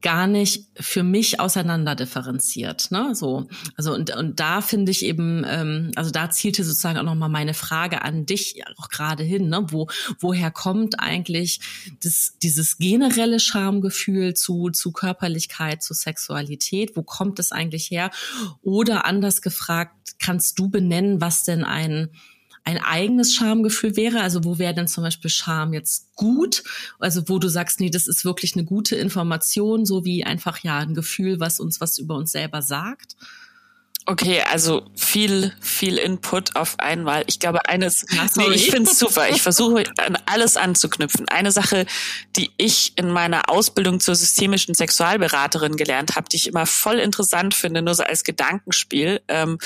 gar 0.00 0.26
nicht 0.26 0.66
für 0.78 1.02
mich 1.02 1.40
auseinander 1.40 1.94
differenziert. 1.94 2.90
Ne? 2.90 3.14
So, 3.14 3.48
also 3.76 3.94
und, 3.94 4.14
und 4.14 4.38
da 4.38 4.60
finde 4.60 4.92
ich 4.92 5.04
eben, 5.04 5.44
ähm, 5.48 5.90
also 5.96 6.10
da 6.10 6.30
zielte 6.30 6.62
sozusagen 6.62 6.98
auch 6.98 7.04
nochmal 7.04 7.28
meine 7.28 7.54
Frage 7.54 8.02
an 8.02 8.24
dich 8.24 8.62
auch 8.76 8.88
gerade 8.88 9.24
hin, 9.24 9.48
ne? 9.48 9.66
Wo, 9.68 9.88
woher 10.20 10.50
kommt 10.50 11.00
eigentlich 11.00 11.60
das, 12.02 12.34
dieses 12.42 12.78
generelle 12.78 13.40
Schamgefühl 13.40 14.34
zu, 14.34 14.70
zu 14.70 14.92
Körperlichkeit, 14.92 15.82
zu 15.82 15.94
Sexualität? 15.94 16.96
Wo 16.96 17.02
kommt 17.02 17.38
es 17.40 17.50
eigentlich 17.50 17.90
her? 17.90 18.10
Oder 18.62 19.04
anders 19.04 19.42
gefragt, 19.42 20.14
kannst 20.20 20.58
du 20.58 20.68
benennen, 20.68 21.20
was 21.20 21.42
denn 21.42 21.64
ein 21.64 22.10
ein 22.68 22.84
eigenes 22.84 23.34
Schamgefühl 23.34 23.96
wäre? 23.96 24.20
Also 24.20 24.44
wo 24.44 24.58
wäre 24.58 24.74
denn 24.74 24.88
zum 24.88 25.02
Beispiel 25.02 25.30
Scham 25.30 25.72
jetzt 25.72 26.14
gut? 26.16 26.62
Also 26.98 27.26
wo 27.26 27.38
du 27.38 27.48
sagst, 27.48 27.80
nee, 27.80 27.88
das 27.88 28.06
ist 28.06 28.26
wirklich 28.26 28.54
eine 28.54 28.64
gute 28.64 28.94
Information, 28.94 29.86
so 29.86 30.04
wie 30.04 30.24
einfach 30.24 30.58
ja 30.58 30.78
ein 30.78 30.92
Gefühl, 30.92 31.40
was 31.40 31.60
uns 31.60 31.80
was 31.80 31.96
über 31.96 32.14
uns 32.14 32.30
selber 32.30 32.60
sagt? 32.60 33.16
Okay, 34.04 34.42
also 34.50 34.86
viel, 34.94 35.52
viel 35.60 35.96
Input 35.96 36.56
auf 36.56 36.78
einmal. 36.78 37.24
Ich 37.26 37.40
glaube, 37.40 37.68
eines, 37.68 38.04
nee, 38.36 38.48
ich 38.54 38.70
finde 38.70 38.90
es 38.90 38.98
super. 38.98 39.30
Ich 39.30 39.40
versuche 39.40 39.84
an 39.98 40.18
alles 40.26 40.58
anzuknüpfen. 40.58 41.26
Eine 41.28 41.52
Sache, 41.52 41.86
die 42.36 42.50
ich 42.58 42.92
in 42.96 43.10
meiner 43.10 43.48
Ausbildung 43.50 44.00
zur 44.00 44.14
systemischen 44.14 44.74
Sexualberaterin 44.74 45.76
gelernt 45.76 46.16
habe, 46.16 46.28
die 46.28 46.36
ich 46.36 46.48
immer 46.48 46.66
voll 46.66 46.98
interessant 46.98 47.54
finde, 47.54 47.80
nur 47.80 47.94
so 47.94 48.02
als 48.02 48.24
Gedankenspiel, 48.24 49.20
ähm, 49.28 49.58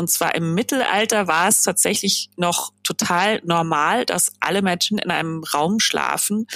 und 0.00 0.10
zwar 0.10 0.34
im 0.34 0.54
Mittelalter 0.54 1.26
war 1.26 1.46
es 1.48 1.62
tatsächlich 1.62 2.30
noch 2.36 2.72
total 2.82 3.42
normal, 3.44 4.06
dass 4.06 4.32
alle 4.40 4.62
Menschen 4.62 4.96
in 4.96 5.10
einem 5.10 5.44
Raum 5.44 5.78
schlafen 5.78 6.46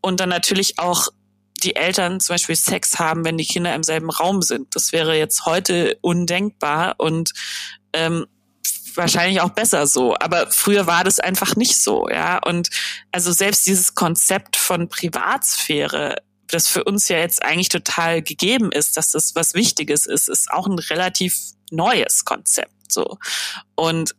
und 0.00 0.20
dann 0.20 0.30
natürlich 0.30 0.78
auch 0.78 1.08
die 1.62 1.76
Eltern 1.76 2.18
zum 2.18 2.32
Beispiel 2.32 2.56
Sex 2.56 2.98
haben, 2.98 3.26
wenn 3.26 3.36
die 3.36 3.44
Kinder 3.44 3.74
im 3.74 3.82
selben 3.82 4.08
Raum 4.08 4.40
sind. 4.40 4.74
Das 4.74 4.92
wäre 4.92 5.18
jetzt 5.18 5.44
heute 5.44 5.98
undenkbar 6.00 6.94
und 6.96 7.32
ähm, 7.92 8.24
wahrscheinlich 8.94 9.42
auch 9.42 9.50
besser 9.50 9.86
so. 9.86 10.16
Aber 10.18 10.50
früher 10.50 10.86
war 10.86 11.04
das 11.04 11.20
einfach 11.20 11.56
nicht 11.56 11.76
so, 11.82 12.08
ja. 12.08 12.38
Und 12.38 12.70
also 13.12 13.32
selbst 13.32 13.66
dieses 13.66 13.94
Konzept 13.94 14.56
von 14.56 14.88
Privatsphäre, 14.88 16.16
das 16.46 16.68
für 16.68 16.84
uns 16.84 17.06
ja 17.08 17.18
jetzt 17.18 17.42
eigentlich 17.42 17.68
total 17.68 18.22
gegeben 18.22 18.72
ist, 18.72 18.96
dass 18.96 19.10
das 19.10 19.34
was 19.34 19.52
Wichtiges 19.52 20.06
ist, 20.06 20.30
ist 20.30 20.50
auch 20.50 20.66
ein 20.66 20.78
relativ 20.78 21.36
neues 21.70 22.24
Konzept. 22.24 22.72
So. 22.90 23.18
Und 23.74 24.14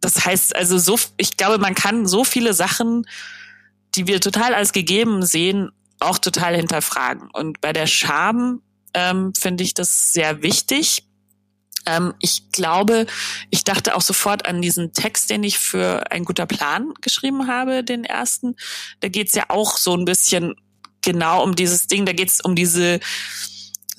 das 0.00 0.24
heißt 0.24 0.54
also 0.54 0.78
so, 0.78 0.98
ich 1.16 1.36
glaube, 1.36 1.58
man 1.58 1.74
kann 1.74 2.06
so 2.06 2.24
viele 2.24 2.52
Sachen, 2.52 3.06
die 3.94 4.06
wir 4.06 4.20
total 4.20 4.54
als 4.54 4.72
gegeben 4.72 5.24
sehen, 5.24 5.70
auch 6.00 6.18
total 6.18 6.56
hinterfragen. 6.56 7.30
Und 7.32 7.60
bei 7.60 7.72
der 7.72 7.86
Scham 7.86 8.60
ähm, 8.92 9.32
finde 9.34 9.64
ich 9.64 9.74
das 9.74 10.12
sehr 10.12 10.42
wichtig. 10.42 11.04
Ähm, 11.86 12.14
ich 12.20 12.50
glaube, 12.52 13.06
ich 13.50 13.64
dachte 13.64 13.96
auch 13.96 14.02
sofort 14.02 14.46
an 14.46 14.62
diesen 14.62 14.92
Text, 14.92 15.30
den 15.30 15.42
ich 15.42 15.58
für 15.58 16.10
ein 16.10 16.24
guter 16.24 16.46
Plan 16.46 16.92
geschrieben 17.00 17.46
habe, 17.46 17.84
den 17.84 18.04
ersten. 18.04 18.56
Da 19.00 19.08
geht's 19.08 19.34
ja 19.34 19.44
auch 19.48 19.76
so 19.76 19.96
ein 19.96 20.04
bisschen 20.04 20.54
genau 21.02 21.42
um 21.42 21.54
dieses 21.54 21.86
Ding, 21.86 22.06
da 22.06 22.12
geht's 22.12 22.40
um 22.40 22.54
diese 22.54 23.00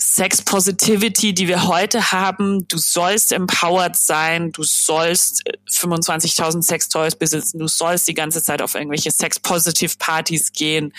Sex 0.08 0.44
Positivity, 0.44 1.34
die 1.34 1.48
wir 1.48 1.68
heute 1.68 2.12
haben. 2.12 2.68
Du 2.68 2.78
sollst 2.78 3.32
empowered 3.32 3.96
sein, 3.96 4.52
du 4.52 4.62
sollst 4.62 5.42
25.000 5.72 6.62
Sex 6.62 6.90
Toys 6.90 7.16
besitzen, 7.16 7.58
du 7.58 7.68
sollst 7.68 8.08
die 8.08 8.14
ganze 8.14 8.44
Zeit 8.44 8.62
auf 8.62 8.76
irgendwelche 8.76 9.10
Sex 9.10 9.40
Positive 9.40 9.96
Partys 9.98 10.54
gehen. 10.54 10.94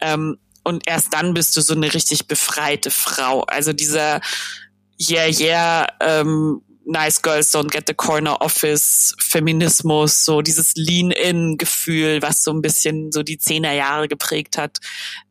Ähm, 0.00 0.36
und 0.62 0.82
erst 0.86 1.14
dann 1.14 1.32
bist 1.32 1.56
du 1.56 1.62
so 1.62 1.72
eine 1.72 1.94
richtig 1.94 2.26
befreite 2.26 2.90
Frau. 2.90 3.40
Also 3.44 3.72
dieser 3.72 4.20
Yeah, 5.00 5.28
yeah, 5.28 5.86
ähm, 6.00 6.60
Nice 6.84 7.22
Girls 7.22 7.54
Don't 7.54 7.70
Get 7.70 7.84
the 7.86 7.94
Corner 7.94 8.42
Office, 8.42 9.14
Feminismus, 9.18 10.22
so 10.26 10.42
dieses 10.42 10.74
Lean-In-Gefühl, 10.74 12.20
was 12.20 12.42
so 12.42 12.52
ein 12.52 12.60
bisschen 12.60 13.10
so 13.10 13.22
die 13.22 13.38
Zehnerjahre 13.38 14.06
geprägt 14.06 14.58
hat. 14.58 14.80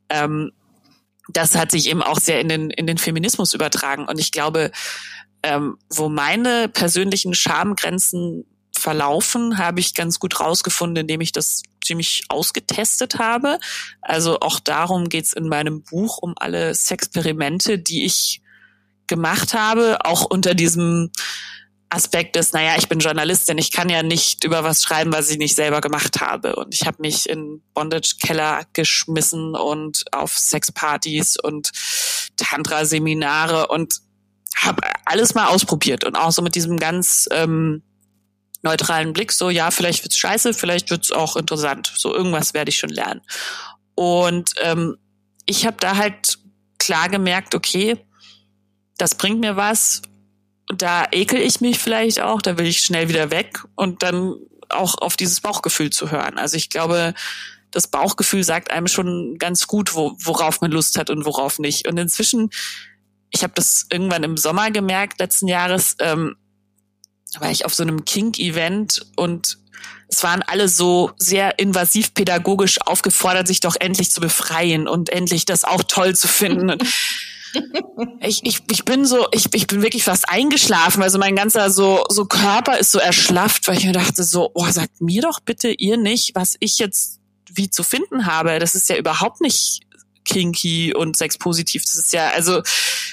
Ähm, 0.09 0.51
das 1.32 1.55
hat 1.55 1.71
sich 1.71 1.89
eben 1.89 2.01
auch 2.01 2.19
sehr 2.19 2.41
in 2.41 2.49
den, 2.49 2.69
in 2.69 2.88
den 2.88 2.97
Feminismus 2.97 3.53
übertragen. 3.53 4.05
Und 4.05 4.19
ich 4.19 4.32
glaube, 4.32 4.71
ähm, 5.43 5.77
wo 5.89 6.09
meine 6.09 6.67
persönlichen 6.67 7.34
Schamgrenzen 7.34 8.45
verlaufen, 8.75 9.57
habe 9.57 9.80
ich 9.80 9.93
ganz 9.93 10.19
gut 10.19 10.39
rausgefunden, 10.39 11.01
indem 11.01 11.21
ich 11.21 11.32
das 11.32 11.63
ziemlich 11.84 12.23
ausgetestet 12.30 13.19
habe. 13.19 13.59
Also 14.01 14.39
auch 14.39 14.59
darum 14.59 15.09
geht's 15.09 15.34
in 15.34 15.47
meinem 15.47 15.84
Buch, 15.84 16.17
um 16.19 16.34
alle 16.38 16.73
Sexperimente, 16.73 17.80
die 17.80 18.05
ich 18.05 18.41
gemacht 19.07 19.53
habe, 19.53 20.05
auch 20.05 20.25
unter 20.25 20.53
diesem 20.53 21.11
Aspekt 21.90 22.36
ist, 22.36 22.54
naja, 22.54 22.76
ich 22.78 22.88
bin 22.88 23.00
Journalistin, 23.00 23.58
ich 23.58 23.72
kann 23.72 23.90
ja 23.90 24.04
nicht 24.04 24.44
über 24.44 24.64
was 24.64 24.84
schreiben, 24.84 25.12
was 25.12 25.30
ich 25.30 25.40
nicht 25.40 25.56
selber 25.56 25.82
gemacht 25.82 26.22
habe. 26.22 26.56
Und 26.56 26.76
ich 26.76 26.86
habe 26.86 27.02
mich 27.02 27.28
in 27.28 27.64
Bondage-Keller 27.74 28.66
geschmissen 28.74 29.56
und 29.56 30.04
auf 30.12 30.38
Sexpartys 30.38 31.38
und 31.38 31.72
Tantra-Seminare 32.38 33.68
und 33.68 33.96
habe 34.56 34.82
alles 35.06 35.34
mal 35.34 35.48
ausprobiert 35.48 36.04
und 36.04 36.16
auch 36.16 36.32
so 36.32 36.42
mit 36.42 36.54
diesem 36.54 36.78
ganz 36.78 37.28
ähm, 37.32 37.82
neutralen 38.62 39.14
Blick, 39.14 39.32
so 39.32 39.50
ja, 39.50 39.72
vielleicht 39.72 40.04
wird's 40.04 40.18
scheiße, 40.18 40.54
vielleicht 40.54 40.92
wird's 40.92 41.12
auch 41.12 41.36
interessant. 41.36 41.92
So 41.96 42.14
irgendwas 42.14 42.54
werde 42.54 42.70
ich 42.70 42.78
schon 42.78 42.90
lernen. 42.90 43.22
Und 43.96 44.52
ähm, 44.62 44.98
ich 45.46 45.66
habe 45.66 45.78
da 45.80 45.98
halt 45.98 46.38
klar 46.78 47.10
gemerkt, 47.10 47.56
okay, 47.56 47.98
das 48.98 49.16
bringt 49.16 49.40
mir 49.40 49.56
was 49.56 50.02
da 50.76 51.05
ekel 51.11 51.41
ich 51.41 51.61
mich 51.61 51.80
vielleicht 51.80 52.22
auch, 52.22 52.41
da 52.41 52.57
will 52.57 52.67
ich 52.67 52.80
schnell 52.80 53.09
wieder 53.09 53.32
weg 53.32 53.63
und 53.76 54.03
dann 54.03 54.36
auch 54.70 54.97
auf 54.99 55.17
dieses 55.17 55.41
Bauchgefühl 55.41 55.89
zu 55.89 56.11
hören. 56.11 56.38
Also 56.38 56.57
ich 56.57 56.70
glaube, 56.70 57.13
das 57.72 57.88
Bauchgefühl 57.88 58.43
sagt 58.43 58.72
einem 58.72 58.88
schon 58.88 59.38
ganz 59.38 59.67
gut, 59.67 59.95
wo, 59.95 60.15
worauf 60.20 60.61
man 60.61 60.72
Lust 60.72 60.97
hat 60.97 61.09
und 61.09 61.26
worauf 61.26 61.59
nicht. 61.59 61.88
Und 61.88 61.97
inzwischen, 61.97 62.49
ich 63.32 63.43
habe 63.43 63.53
das 63.55 63.88
irgendwann 63.91 64.24
im 64.24 64.38
Sommer 64.38 64.72
gemerkt, 64.72 65.20
letzten 65.20 65.47
Jahres, 65.47 65.95
ähm, 65.99 66.36
war 67.39 67.51
ich 67.51 67.65
auf 67.65 67.76
so 67.76 67.84
einem 67.84 68.05
Kink-Event 68.05 69.05
und 69.15 69.59
es 70.07 70.24
waren 70.24 70.41
alle 70.41 70.67
so 70.67 71.11
sehr 71.17 71.59
invasiv 71.59 72.15
pädagogisch 72.15 72.82
aufgefordert, 72.82 73.47
sich 73.47 73.59
doch 73.59 73.76
endlich 73.80 74.11
zu 74.11 74.22
befreien 74.22 74.88
und 74.88 75.09
endlich 75.09 75.45
das 75.45 75.63
auch 75.63 75.84
toll 75.84 76.15
zu 76.15 76.28
finden. 76.28 76.78
ich, 78.22 78.45
ich, 78.45 78.62
ich 78.70 78.86
bin 78.86 79.06
so, 79.06 79.28
ich, 79.32 79.47
ich 79.54 79.68
bin 79.68 79.82
wirklich 79.82 80.04
fast 80.04 80.30
eingeschlafen. 80.30 81.04
Also 81.04 81.18
mein 81.18 81.36
ganzer 81.36 81.70
so, 81.72 82.04
so 82.10 82.26
Körper 82.26 82.78
ist 82.78 82.91
so 82.91 83.00
erschlafft, 83.00 83.68
weil 83.68 83.78
ich 83.78 83.86
mir 83.86 83.93
dachte 83.93 84.24
so, 84.24 84.52
oh, 84.54 84.68
sagt 84.70 85.02
mir 85.02 85.22
doch 85.22 85.39
bitte 85.39 85.70
ihr 85.70 85.97
nicht, 85.97 86.36
was 86.36 86.56
ich 86.60 86.78
jetzt 86.78 87.20
wie 87.52 87.70
zu 87.70 87.84
finden 87.84 88.26
habe. 88.26 88.60
Das 88.60 88.76
ist 88.76 88.89
ja 88.89 88.97
überhaupt 88.97 89.41
nicht 89.41 89.82
kinky 90.26 90.93
und 90.93 91.18
sexpositiv. 91.18 91.84
Das 91.84 91.95
ist 91.95 92.14
ja, 92.14 92.30
also 92.30 92.62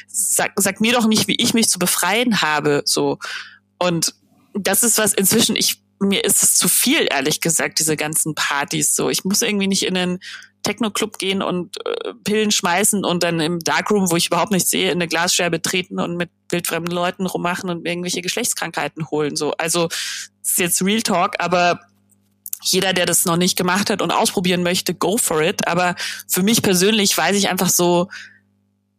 sag, 0.07 0.53
sag 0.57 0.81
mir 0.81 0.93
doch 0.93 1.07
nicht, 1.07 1.29
wie 1.29 1.37
ich 1.37 1.55
mich 1.55 1.69
zu 1.69 1.79
befreien 1.79 2.43
habe. 2.43 2.83
So. 2.85 3.19
Und 3.79 4.15
das 4.55 4.83
ist 4.83 4.99
was 4.99 5.15
inzwischen, 5.15 5.57
ich, 5.57 5.77
mir 5.99 6.25
ist 6.25 6.43
es 6.43 6.57
zu 6.57 6.69
viel, 6.69 7.09
ehrlich 7.11 7.41
gesagt, 7.41 7.79
diese 7.79 7.97
ganzen 7.97 8.35
Partys. 8.35 8.95
So, 8.95 9.09
ich 9.09 9.25
muss 9.25 9.43
irgendwie 9.43 9.69
nicht 9.69 9.85
in 9.85 9.95
den 9.95 10.19
Techno-Club 10.67 11.19
gehen 11.19 11.43
und 11.43 11.77
äh, 11.87 12.13
Pillen 12.25 12.51
schmeißen 12.51 13.05
und 13.05 13.23
dann 13.23 13.41
im 13.41 13.61
Darkroom, 13.61 14.11
wo 14.11 14.17
ich 14.17 14.27
überhaupt 14.27 14.53
nichts 14.53 14.71
sehe, 14.71 14.91
in 14.91 14.99
eine 14.99 15.09
Glasscherbe 15.09 15.63
treten 15.63 16.01
und 16.01 16.17
mit 16.17 16.31
wildfremden 16.51 16.93
Leuten 16.93 17.27
rummachen 17.27 17.71
und 17.71 17.87
irgendwelche 17.87 18.23
Geschlechtskrankheiten 18.23 19.11
holen. 19.11 19.37
So, 19.37 19.53
also 19.53 19.89
ist 20.43 20.59
jetzt 20.59 20.83
Real 20.83 21.03
Talk, 21.03 21.37
aber 21.39 21.81
jeder, 22.63 22.93
der 22.93 23.07
das 23.07 23.25
noch 23.25 23.37
nicht 23.37 23.57
gemacht 23.57 23.91
hat 23.91 24.03
und 24.03 24.11
ausprobieren 24.11 24.63
möchte, 24.63 24.95
go 24.95 25.19
for 25.19 25.41
it. 25.43 25.69
Aber 25.69 25.95
für 26.27 26.43
mich 26.43 26.63
persönlich 26.63 27.17
weiß 27.17 27.37
ich 27.37 27.49
einfach 27.49 27.69
so, 27.69 28.09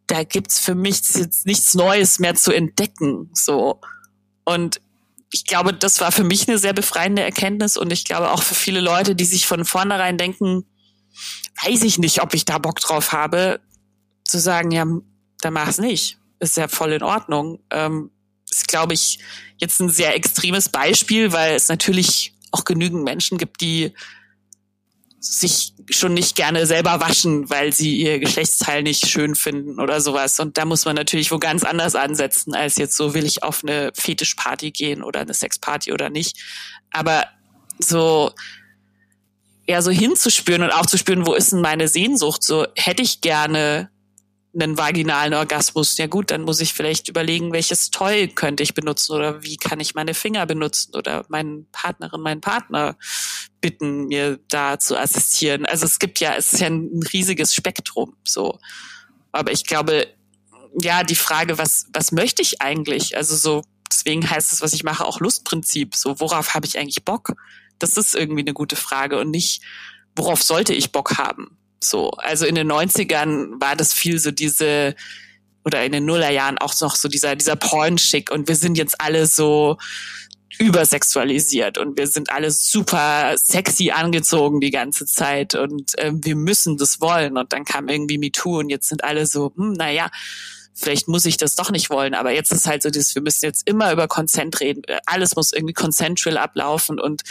da 0.06 0.24
gibt's 0.24 0.58
für 0.58 0.74
mich 0.74 1.02
jetzt 1.14 1.44
nichts 1.44 1.74
Neues 1.74 2.18
mehr 2.18 2.34
zu 2.34 2.52
entdecken. 2.52 3.30
So 3.34 3.80
und 4.44 4.80
ich 5.30 5.44
glaube, 5.44 5.74
das 5.74 6.00
war 6.00 6.10
für 6.10 6.24
mich 6.24 6.48
eine 6.48 6.56
sehr 6.56 6.72
befreiende 6.72 7.22
Erkenntnis 7.22 7.76
und 7.76 7.92
ich 7.92 8.06
glaube 8.06 8.30
auch 8.30 8.42
für 8.42 8.54
viele 8.54 8.80
Leute, 8.80 9.14
die 9.14 9.26
sich 9.26 9.46
von 9.46 9.66
vornherein 9.66 10.16
denken, 10.16 10.64
weiß 11.64 11.82
ich 11.82 11.98
nicht, 11.98 12.22
ob 12.22 12.34
ich 12.34 12.44
da 12.44 12.58
Bock 12.58 12.80
drauf 12.80 13.12
habe, 13.12 13.60
zu 14.24 14.38
sagen, 14.38 14.70
ja, 14.70 14.84
dann 15.40 15.52
mach's 15.52 15.78
nicht. 15.78 16.18
Ist 16.40 16.56
ja 16.56 16.68
voll 16.68 16.92
in 16.92 17.02
Ordnung. 17.02 17.60
Ähm, 17.70 18.10
ist, 18.50 18.68
glaube 18.68 18.94
ich, 18.94 19.18
jetzt 19.58 19.80
ein 19.80 19.90
sehr 19.90 20.14
extremes 20.14 20.68
Beispiel, 20.68 21.32
weil 21.32 21.54
es 21.54 21.68
natürlich 21.68 22.34
auch 22.50 22.64
genügend 22.64 23.04
Menschen 23.04 23.38
gibt, 23.38 23.60
die 23.60 23.92
sich 25.20 25.74
schon 25.90 26.14
nicht 26.14 26.36
gerne 26.36 26.64
selber 26.66 27.00
waschen, 27.00 27.50
weil 27.50 27.72
sie 27.72 27.96
ihr 27.96 28.20
Geschlechtsteil 28.20 28.82
nicht 28.82 29.08
schön 29.08 29.34
finden 29.34 29.80
oder 29.80 30.00
sowas. 30.00 30.38
Und 30.38 30.56
da 30.58 30.64
muss 30.64 30.84
man 30.84 30.94
natürlich 30.94 31.32
wo 31.32 31.38
ganz 31.38 31.64
anders 31.64 31.96
ansetzen, 31.96 32.54
als 32.54 32.76
jetzt 32.76 32.96
so, 32.96 33.14
will 33.14 33.24
ich 33.24 33.42
auf 33.42 33.64
eine 33.64 33.90
Fetischparty 33.94 34.70
gehen 34.70 35.02
oder 35.02 35.20
eine 35.20 35.34
Sexparty 35.34 35.92
oder 35.92 36.08
nicht. 36.08 36.38
Aber 36.90 37.26
so 37.78 38.32
eher 39.68 39.82
so 39.82 39.90
hinzuspüren 39.90 40.62
und 40.62 40.70
auch 40.70 40.86
zu 40.86 40.96
spüren, 40.96 41.26
wo 41.26 41.34
ist 41.34 41.52
denn 41.52 41.60
meine 41.60 41.88
Sehnsucht? 41.88 42.42
So 42.42 42.66
hätte 42.74 43.02
ich 43.02 43.20
gerne 43.20 43.90
einen 44.54 44.78
vaginalen 44.78 45.34
Orgasmus. 45.34 45.98
Ja 45.98 46.06
gut, 46.06 46.30
dann 46.30 46.42
muss 46.42 46.60
ich 46.60 46.72
vielleicht 46.72 47.08
überlegen, 47.08 47.52
welches 47.52 47.90
Toy 47.90 48.28
könnte 48.28 48.62
ich 48.62 48.72
benutzen 48.72 49.12
oder 49.12 49.42
wie 49.42 49.58
kann 49.58 49.78
ich 49.78 49.94
meine 49.94 50.14
Finger 50.14 50.46
benutzen 50.46 50.96
oder 50.96 51.26
meinen 51.28 51.70
Partnerin, 51.70 52.22
meinen 52.22 52.40
Partner 52.40 52.96
bitten, 53.60 54.06
mir 54.06 54.40
da 54.48 54.78
zu 54.78 54.98
assistieren. 54.98 55.66
Also 55.66 55.84
es 55.84 55.98
gibt 55.98 56.18
ja, 56.18 56.34
es 56.34 56.54
ist 56.54 56.60
ja 56.60 56.68
ein 56.68 57.00
riesiges 57.12 57.54
Spektrum, 57.54 58.16
so. 58.24 58.58
Aber 59.32 59.52
ich 59.52 59.64
glaube, 59.66 60.06
ja, 60.80 61.04
die 61.04 61.14
Frage, 61.14 61.58
was, 61.58 61.86
was 61.92 62.10
möchte 62.10 62.40
ich 62.40 62.62
eigentlich? 62.62 63.18
Also 63.18 63.36
so, 63.36 63.64
deswegen 63.90 64.28
heißt 64.28 64.50
es, 64.54 64.62
was 64.62 64.72
ich 64.72 64.82
mache, 64.82 65.04
auch 65.04 65.20
Lustprinzip. 65.20 65.94
So, 65.94 66.20
worauf 66.20 66.54
habe 66.54 66.66
ich 66.66 66.78
eigentlich 66.78 67.04
Bock? 67.04 67.34
Das 67.78 67.96
ist 67.96 68.14
irgendwie 68.14 68.42
eine 68.42 68.54
gute 68.54 68.76
Frage 68.76 69.18
und 69.18 69.30
nicht, 69.30 69.62
worauf 70.16 70.42
sollte 70.42 70.74
ich 70.74 70.92
Bock 70.92 71.18
haben? 71.18 71.56
So, 71.82 72.10
also 72.10 72.44
in 72.44 72.54
den 72.54 72.70
90ern 72.70 73.60
war 73.60 73.76
das 73.76 73.92
viel 73.92 74.18
so 74.18 74.30
diese, 74.30 74.96
oder 75.64 75.84
in 75.84 75.92
den 75.92 76.04
Nullerjahren 76.04 76.58
auch 76.58 76.74
noch 76.80 76.96
so 76.96 77.08
dieser, 77.08 77.36
dieser 77.36 77.56
Porn-Schick 77.56 78.30
und 78.30 78.48
wir 78.48 78.56
sind 78.56 78.76
jetzt 78.76 79.00
alle 79.00 79.26
so 79.26 79.78
übersexualisiert 80.58 81.78
und 81.78 81.96
wir 81.96 82.08
sind 82.08 82.30
alle 82.30 82.50
super 82.50 83.36
sexy 83.36 83.90
angezogen 83.90 84.60
die 84.60 84.70
ganze 84.70 85.06
Zeit 85.06 85.54
und 85.54 85.96
äh, 85.98 86.10
wir 86.12 86.34
müssen 86.34 86.76
das 86.76 87.00
wollen 87.00 87.36
und 87.36 87.52
dann 87.52 87.64
kam 87.64 87.88
irgendwie 87.88 88.18
MeToo 88.18 88.58
und 88.58 88.68
jetzt 88.68 88.88
sind 88.88 89.04
alle 89.04 89.26
so, 89.26 89.52
hm, 89.54 89.74
naja, 89.74 90.10
vielleicht 90.74 91.06
muss 91.06 91.26
ich 91.26 91.36
das 91.36 91.54
doch 91.54 91.70
nicht 91.70 91.90
wollen, 91.90 92.14
aber 92.14 92.32
jetzt 92.32 92.52
ist 92.52 92.66
halt 92.66 92.82
so 92.82 92.90
dieses, 92.90 93.14
wir 93.14 93.22
müssen 93.22 93.44
jetzt 93.44 93.68
immer 93.68 93.92
über 93.92 94.08
Consent 94.08 94.60
reden, 94.60 94.82
alles 95.06 95.36
muss 95.36 95.52
irgendwie 95.52 95.74
consensual 95.74 96.38
ablaufen 96.38 96.98
und 96.98 97.22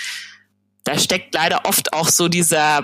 da 0.87 0.97
steckt 0.97 1.33
leider 1.33 1.65
oft 1.65 1.91
auch 1.91 2.07
so 2.07 2.29
dieser, 2.29 2.81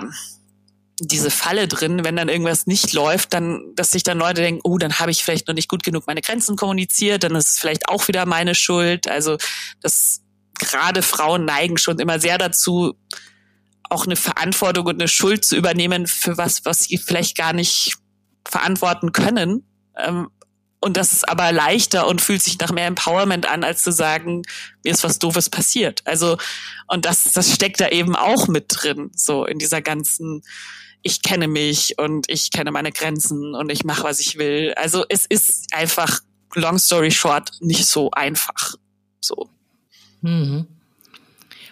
diese 1.00 1.30
Falle 1.30 1.68
drin, 1.68 2.04
wenn 2.04 2.16
dann 2.16 2.28
irgendwas 2.28 2.66
nicht 2.66 2.92
läuft, 2.92 3.32
dann, 3.32 3.72
dass 3.76 3.92
sich 3.92 4.02
dann 4.02 4.18
Leute 4.18 4.42
denken, 4.42 4.60
oh, 4.62 4.76
dann 4.76 4.98
habe 4.98 5.10
ich 5.10 5.24
vielleicht 5.24 5.48
noch 5.48 5.54
nicht 5.54 5.70
gut 5.70 5.82
genug 5.82 6.06
meine 6.06 6.20
Grenzen 6.20 6.56
kommuniziert, 6.56 7.24
dann 7.24 7.34
ist 7.34 7.50
es 7.50 7.58
vielleicht 7.58 7.88
auch 7.88 8.06
wieder 8.06 8.26
meine 8.26 8.54
Schuld. 8.54 9.08
Also 9.08 9.38
das 9.80 10.20
gerade 10.58 11.00
Frauen 11.00 11.46
neigen 11.46 11.78
schon 11.78 11.98
immer 11.98 12.20
sehr 12.20 12.36
dazu, 12.36 12.94
auch 13.88 14.04
eine 14.04 14.16
Verantwortung 14.16 14.86
und 14.86 15.00
eine 15.00 15.08
Schuld 15.08 15.44
zu 15.44 15.56
übernehmen 15.56 16.06
für 16.06 16.36
was, 16.36 16.66
was 16.66 16.80
sie 16.80 16.98
vielleicht 16.98 17.38
gar 17.38 17.54
nicht 17.54 17.96
verantworten 18.46 19.12
können. 19.12 19.66
Ähm, 19.96 20.28
und 20.84 20.98
das 20.98 21.14
ist 21.14 21.28
aber 21.28 21.50
leichter 21.50 22.06
und 22.06 22.20
fühlt 22.20 22.42
sich 22.42 22.58
nach 22.58 22.70
mehr 22.70 22.86
Empowerment 22.86 23.46
an, 23.46 23.64
als 23.64 23.82
zu 23.82 23.90
sagen, 23.90 24.42
mir 24.82 24.92
ist 24.92 25.02
was 25.02 25.18
Doofes 25.18 25.48
passiert. 25.48 26.02
Also, 26.04 26.36
und 26.88 27.06
das, 27.06 27.32
das 27.32 27.54
steckt 27.54 27.80
da 27.80 27.88
eben 27.88 28.14
auch 28.14 28.48
mit 28.48 28.66
drin, 28.68 29.10
so 29.16 29.46
in 29.46 29.58
dieser 29.58 29.80
ganzen 29.80 30.42
ich 31.06 31.20
kenne 31.20 31.48
mich 31.48 31.98
und 31.98 32.30
ich 32.30 32.50
kenne 32.50 32.70
meine 32.70 32.90
Grenzen 32.90 33.54
und 33.54 33.70
ich 33.70 33.84
mache, 33.84 34.04
was 34.04 34.20
ich 34.20 34.38
will. 34.38 34.72
Also 34.76 35.04
es 35.10 35.26
ist 35.26 35.74
einfach, 35.74 36.20
long 36.54 36.78
story 36.78 37.10
short, 37.10 37.50
nicht 37.60 37.86
so 37.86 38.10
einfach. 38.10 38.74
So. 39.20 39.50
Mhm. 40.22 40.66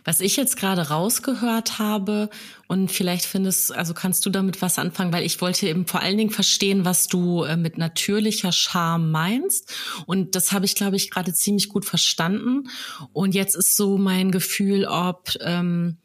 Was 0.05 0.20
ich 0.20 0.36
jetzt 0.36 0.57
gerade 0.57 0.88
rausgehört 0.88 1.78
habe 1.78 2.28
und 2.66 2.90
vielleicht 2.90 3.24
findest, 3.24 3.72
also 3.72 3.94
kannst 3.94 4.26
du 4.26 4.30
damit 4.30 4.62
was 4.62 4.78
anfangen, 4.78 5.12
weil 5.12 5.24
ich 5.24 5.40
wollte 5.40 5.68
eben 5.68 5.86
vor 5.86 6.00
allen 6.00 6.18
Dingen 6.18 6.30
verstehen, 6.30 6.84
was 6.84 7.07
du 7.07 7.44
äh, 7.44 7.57
mit 7.57 7.78
natürlicher 7.78 8.53
Charme 8.53 9.11
meinst. 9.11 9.74
Und 10.07 10.34
das 10.34 10.53
habe 10.53 10.64
ich, 10.64 10.74
glaube 10.74 10.96
ich, 10.96 11.11
gerade 11.11 11.32
ziemlich 11.32 11.68
gut 11.68 11.84
verstanden. 11.84 12.68
Und 13.12 13.34
jetzt 13.34 13.55
ist 13.55 13.76
so 13.76 13.96
mein 13.98 14.30
Gefühl, 14.30 14.86
ob 14.86 15.34
ähm, 15.40 15.98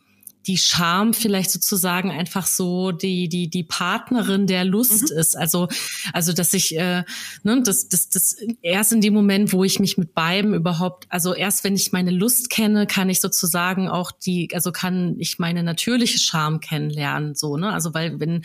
die 0.47 0.57
Scham 0.57 1.13
vielleicht 1.13 1.51
sozusagen 1.51 2.09
einfach 2.09 2.47
so 2.47 2.91
die 2.91 3.27
die 3.27 3.49
die 3.49 3.63
Partnerin 3.63 4.47
der 4.47 4.63
Lust 4.63 5.11
mhm. 5.11 5.17
ist. 5.17 5.35
Also 5.35 5.67
also 6.13 6.33
dass 6.33 6.53
ich 6.53 6.77
äh, 6.77 7.03
ne, 7.43 7.61
das 7.63 7.89
das 7.89 8.09
das 8.09 8.37
erst 8.61 8.93
in 8.93 9.01
dem 9.01 9.13
Moment, 9.13 9.51
wo 9.51 9.63
ich 9.63 9.79
mich 9.79 9.97
mit 9.97 10.13
beiden 10.13 10.53
überhaupt, 10.53 11.05
also 11.09 11.33
erst 11.33 11.63
wenn 11.63 11.75
ich 11.75 11.91
meine 11.91 12.11
Lust 12.11 12.49
kenne, 12.49 12.87
kann 12.87 13.09
ich 13.09 13.19
sozusagen 13.19 13.89
auch 13.89 14.11
die, 14.11 14.49
also 14.53 14.71
kann 14.71 15.15
ich 15.19 15.37
meine 15.37 15.63
natürliche 15.63 16.19
Scham 16.19 16.59
kennenlernen. 16.61 17.35
So 17.35 17.57
ne, 17.57 17.73
also 17.73 17.93
weil 17.93 18.19
wenn 18.19 18.43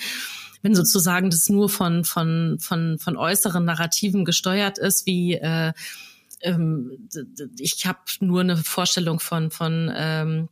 wenn 0.62 0.74
sozusagen 0.74 1.30
das 1.30 1.48
nur 1.48 1.68
von 1.68 2.04
von 2.04 2.58
von 2.60 2.98
von 2.98 3.16
äußeren 3.16 3.64
Narrativen 3.64 4.24
gesteuert 4.24 4.78
ist, 4.78 5.06
wie 5.06 5.34
äh, 5.34 5.72
ähm, 6.42 7.08
ich 7.58 7.86
habe 7.86 8.00
nur 8.20 8.40
eine 8.40 8.56
Vorstellung 8.56 9.20
von 9.20 9.50
von 9.50 9.90
ähm, 9.94 10.48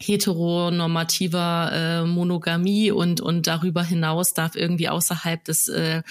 heteronormativer 0.00 1.70
äh, 1.72 2.04
Monogamie 2.04 2.90
und 2.90 3.20
und 3.20 3.46
darüber 3.46 3.82
hinaus 3.84 4.34
darf 4.34 4.56
irgendwie 4.56 4.88
außerhalb 4.88 5.44
des 5.44 5.68
äh, 5.68 6.02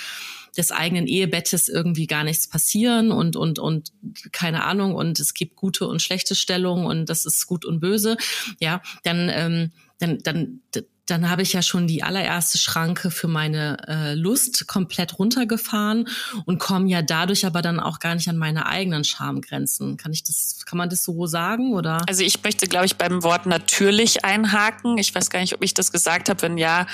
des 0.56 0.72
eigenen 0.72 1.08
Ehebettes 1.08 1.68
irgendwie 1.68 2.08
gar 2.08 2.24
nichts 2.24 2.48
passieren 2.48 3.12
und 3.12 3.36
und 3.36 3.60
und 3.60 3.92
keine 4.32 4.64
Ahnung. 4.64 4.96
Und 4.96 5.20
es 5.20 5.34
gibt 5.34 5.56
gute 5.56 5.88
und 5.88 6.02
schlechte 6.02 6.36
Stellungen 6.36 6.86
und 6.86 7.10
das 7.10 7.26
ist 7.26 7.46
gut 7.48 7.66
und 7.66 7.80
böse. 7.80 8.18
Ja 8.60 8.82
dann 9.04 9.30
ähm, 9.34 9.72
dann 10.00 10.20
dann 10.24 10.62
dann 11.06 11.30
habe 11.30 11.42
ich 11.42 11.52
ja 11.52 11.62
schon 11.62 11.86
die 11.86 12.02
allererste 12.02 12.58
Schranke 12.58 13.12
für 13.12 13.28
meine 13.28 13.78
äh, 13.88 14.14
Lust 14.14 14.68
komplett 14.68 15.20
runtergefahren 15.20 16.08
und 16.46 16.60
komme 16.60 16.88
ja 16.90 17.02
dadurch 17.02 17.46
aber 17.46 17.62
dann 17.62 17.82
auch 17.82 18.00
gar 18.00 18.16
nicht 18.16 18.30
an 18.30 18.38
meine 18.38 18.68
eigenen 18.68 19.04
Schamgrenzen. 19.04 19.98
Kann 19.98 20.14
ich 20.14 20.24
das, 20.24 20.62
kann 20.66 20.78
man 20.78 20.90
das 20.90 21.04
so 21.04 21.26
sagen 21.26 21.74
oder? 21.74 22.02
Also 22.08 22.24
ich 22.24 22.42
möchte, 22.42 22.68
glaube 22.68 22.86
ich, 22.86 22.96
beim 22.96 23.22
Wort 23.24 23.46
natürlich 23.46 24.24
einhaken. 24.24 24.98
Ich 24.98 25.14
weiß 25.14 25.30
gar 25.30 25.40
nicht, 25.40 25.54
ob 25.54 25.64
ich 25.64 25.74
das 25.74 25.92
gesagt 25.92 26.30
habe. 26.30 26.42
Wenn 26.42 26.58
ja, 26.58 26.88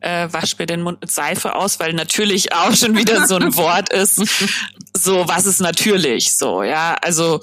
äh, 0.00 0.28
wasch 0.30 0.58
mir 0.58 0.66
den 0.66 0.82
Mund 0.82 1.00
mit 1.00 1.10
Seife 1.10 1.56
aus, 1.56 1.80
weil 1.80 1.92
natürlich 1.92 2.52
auch 2.54 2.74
schon 2.74 2.96
wieder 2.96 3.26
so 3.26 3.36
ein 3.36 3.56
Wort 3.56 3.90
ist. 3.90 4.22
So, 4.98 5.28
was 5.28 5.44
ist 5.44 5.60
natürlich? 5.60 6.38
So, 6.38 6.62
ja, 6.62 6.96
also 7.02 7.40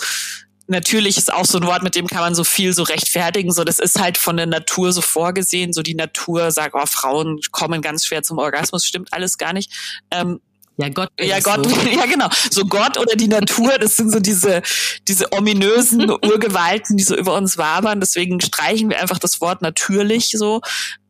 natürlich 0.67 1.17
ist 1.17 1.31
auch 1.31 1.45
so 1.45 1.57
ein 1.57 1.65
Wort, 1.65 1.83
mit 1.83 1.95
dem 1.95 2.07
kann 2.07 2.21
man 2.21 2.35
so 2.35 2.43
viel 2.43 2.73
so 2.73 2.83
rechtfertigen. 2.83 3.51
So, 3.51 3.63
das 3.63 3.79
ist 3.79 3.99
halt 3.99 4.17
von 4.17 4.37
der 4.37 4.45
Natur 4.45 4.91
so 4.93 5.01
vorgesehen. 5.01 5.73
So 5.73 5.81
die 5.81 5.95
Natur 5.95 6.51
sagt, 6.51 6.75
oh, 6.75 6.85
Frauen 6.85 7.39
kommen 7.51 7.81
ganz 7.81 8.05
schwer 8.05 8.23
zum 8.23 8.37
Orgasmus, 8.37 8.85
stimmt 8.85 9.11
alles 9.11 9.37
gar 9.37 9.53
nicht. 9.53 9.71
Ähm, 10.11 10.39
ja, 10.77 10.89
Gott. 10.89 11.09
Ja, 11.19 11.39
Gott, 11.39 11.67
so. 11.69 11.89
ja, 11.89 12.05
genau. 12.05 12.29
So 12.49 12.65
Gott 12.65 12.97
oder 12.97 13.15
die 13.15 13.27
Natur, 13.27 13.77
das 13.77 13.95
sind 13.95 14.11
so 14.11 14.19
diese, 14.19 14.63
diese 15.07 15.31
ominösen 15.31 16.09
Urgewalten, 16.23 16.97
die 16.97 17.03
so 17.03 17.15
über 17.15 17.35
uns 17.35 17.57
wabern. 17.57 17.99
Deswegen 17.99 18.41
streichen 18.41 18.89
wir 18.89 18.99
einfach 18.99 19.19
das 19.19 19.39
Wort 19.39 19.61
natürlich 19.61 20.31
so. 20.31 20.61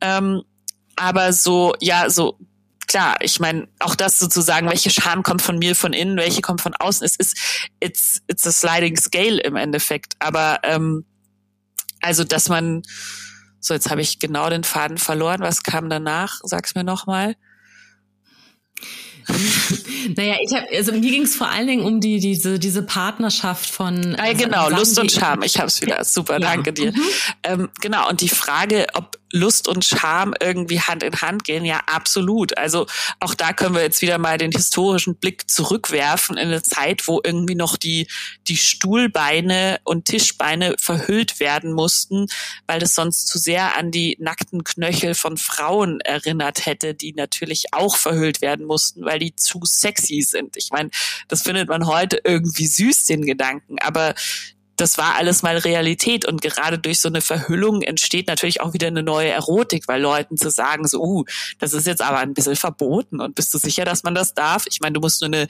Ähm, 0.02 0.42
aber 0.96 1.32
so, 1.32 1.74
ja, 1.80 2.10
so 2.10 2.38
klar, 2.88 3.18
ich 3.22 3.40
meine, 3.40 3.68
auch 3.80 3.96
das 3.96 4.20
sozusagen, 4.20 4.70
welche 4.70 4.90
Scham 4.90 5.24
kommt 5.24 5.42
von 5.42 5.58
mir 5.58 5.76
von 5.76 5.94
innen, 5.94 6.18
welche 6.18 6.42
kommt 6.42 6.62
von 6.62 6.74
außen, 6.74 7.06
es 7.06 7.16
ist, 7.16 7.38
it's, 7.80 8.22
it's 8.28 8.46
a 8.46 8.52
sliding 8.52 8.98
scale 8.98 9.40
im 9.42 9.56
Endeffekt. 9.56 10.16
Aber 10.20 10.60
ähm, 10.64 11.06
also, 12.02 12.24
dass 12.24 12.50
man, 12.50 12.84
so 13.60 13.74
jetzt 13.74 13.90
habe 13.90 14.02
ich 14.02 14.20
genau 14.20 14.50
den 14.50 14.64
Faden 14.64 14.98
verloren, 14.98 15.42
was 15.42 15.64
kam 15.64 15.90
danach? 15.90 16.42
Sag's 16.44 16.76
mir 16.76 16.84
nochmal. 16.84 17.36
naja, 20.18 20.36
ich 20.42 20.54
habe, 20.54 20.68
also 20.76 20.92
mir 20.92 21.00
ging 21.00 21.24
es 21.24 21.36
vor 21.36 21.48
allen 21.50 21.68
Dingen 21.68 21.86
um 21.86 22.02
die 22.02 22.20
diese 22.20 22.60
diese 22.60 22.84
Partnerschaft 22.84 23.70
von. 23.70 24.16
Ah, 24.18 24.34
genau, 24.34 24.70
Lust 24.70 25.00
und 25.00 25.12
Charme. 25.12 25.44
Ich 25.44 25.58
habe 25.58 25.68
es 25.68 25.82
wieder. 25.82 26.04
Super, 26.04 26.34
ja. 26.34 26.40
danke 26.40 26.74
dir. 26.74 26.92
Mhm. 26.92 27.02
Ähm, 27.44 27.70
genau 27.80 28.10
und 28.10 28.22
die 28.22 28.30
Frage, 28.30 28.88
ob 28.94 29.18
Lust 29.34 29.68
und 29.68 29.84
Scham 29.84 30.34
irgendwie 30.40 30.80
Hand 30.80 31.02
in 31.04 31.22
Hand 31.22 31.44
gehen? 31.44 31.66
Ja, 31.66 31.82
absolut. 31.88 32.58
Also 32.58 32.86
auch 33.20 33.34
da 33.34 33.52
können 33.52 33.74
wir 33.74 33.82
jetzt 33.82 34.02
wieder 34.04 34.20
mal 34.20 34.38
den 34.38 34.52
historischen 34.52 35.16
Blick 35.16 35.50
zurückwerfen 35.50 36.38
in 36.38 36.50
eine 36.50 36.62
Zeit, 36.62 37.08
wo 37.08 37.20
irgendwie 37.24 37.56
noch 37.56 37.76
die, 37.76 38.08
die 38.48 38.58
Stuhlbeine 38.58 39.80
und 39.84 40.06
Tischbeine 40.06 40.76
verhüllt 40.80 41.40
werden 41.40 41.74
mussten, 41.74 42.28
weil 42.68 42.80
das 42.80 42.94
sonst 42.94 43.28
zu 43.28 43.40
sehr 43.40 43.76
an 43.76 43.90
die 43.90 44.16
nackten 44.20 44.64
Knöchel 44.64 45.16
von 45.16 45.38
Frauen 45.38 46.00
erinnert 46.02 46.68
hätte, 46.68 46.94
die 46.94 47.14
natürlich 47.14 47.74
auch 47.74 47.98
verhüllt 47.98 48.42
werden 48.42 48.68
mussten, 48.68 49.04
weil 49.04 49.18
die 49.18 49.36
zu 49.36 49.62
sexy 49.64 50.22
sind. 50.22 50.58
Ich 50.58 50.70
meine, 50.72 50.92
das 51.28 51.42
findet 51.42 51.70
man 51.70 51.88
heute 51.88 52.22
irgendwie 52.24 52.68
süß, 52.68 53.06
den 53.06 53.26
Gedanken, 53.26 53.78
aber 53.82 54.14
das 54.78 54.98
war 54.98 55.16
alles 55.16 55.44
mal 55.44 55.58
Realität 55.58 56.26
und 56.26 56.42
gerade 56.42 56.80
durch 56.80 57.00
so 57.00 57.08
eine 57.08 57.22
Verhüllung 57.22 57.82
entsteht 57.82 58.28
natürlich 58.28 58.62
auch 58.62 58.74
wieder 58.74 58.88
eine 58.88 59.04
neue 59.04 59.30
Erotik, 59.30 59.88
weil 59.88 60.02
Leuten 60.02 60.38
zu 60.38 60.50
sagen, 60.50 60.88
so, 60.88 61.02
uh, 61.02 61.24
das 61.60 61.74
ist 61.74 61.86
jetzt 61.86 62.02
aber 62.02 62.18
ein 62.18 62.34
bisschen 62.34 62.56
verboten 62.56 63.22
und 63.22 63.36
bist 63.36 63.54
du 63.54 63.58
sicher, 63.58 63.86
dass 63.86 64.04
man 64.04 64.16
das 64.16 64.34
darf? 64.34 64.66
Ich 64.68 64.80
meine, 64.82 64.94
du 64.94 65.00
musst 65.00 65.22
nur 65.22 65.28
eine 65.28 65.48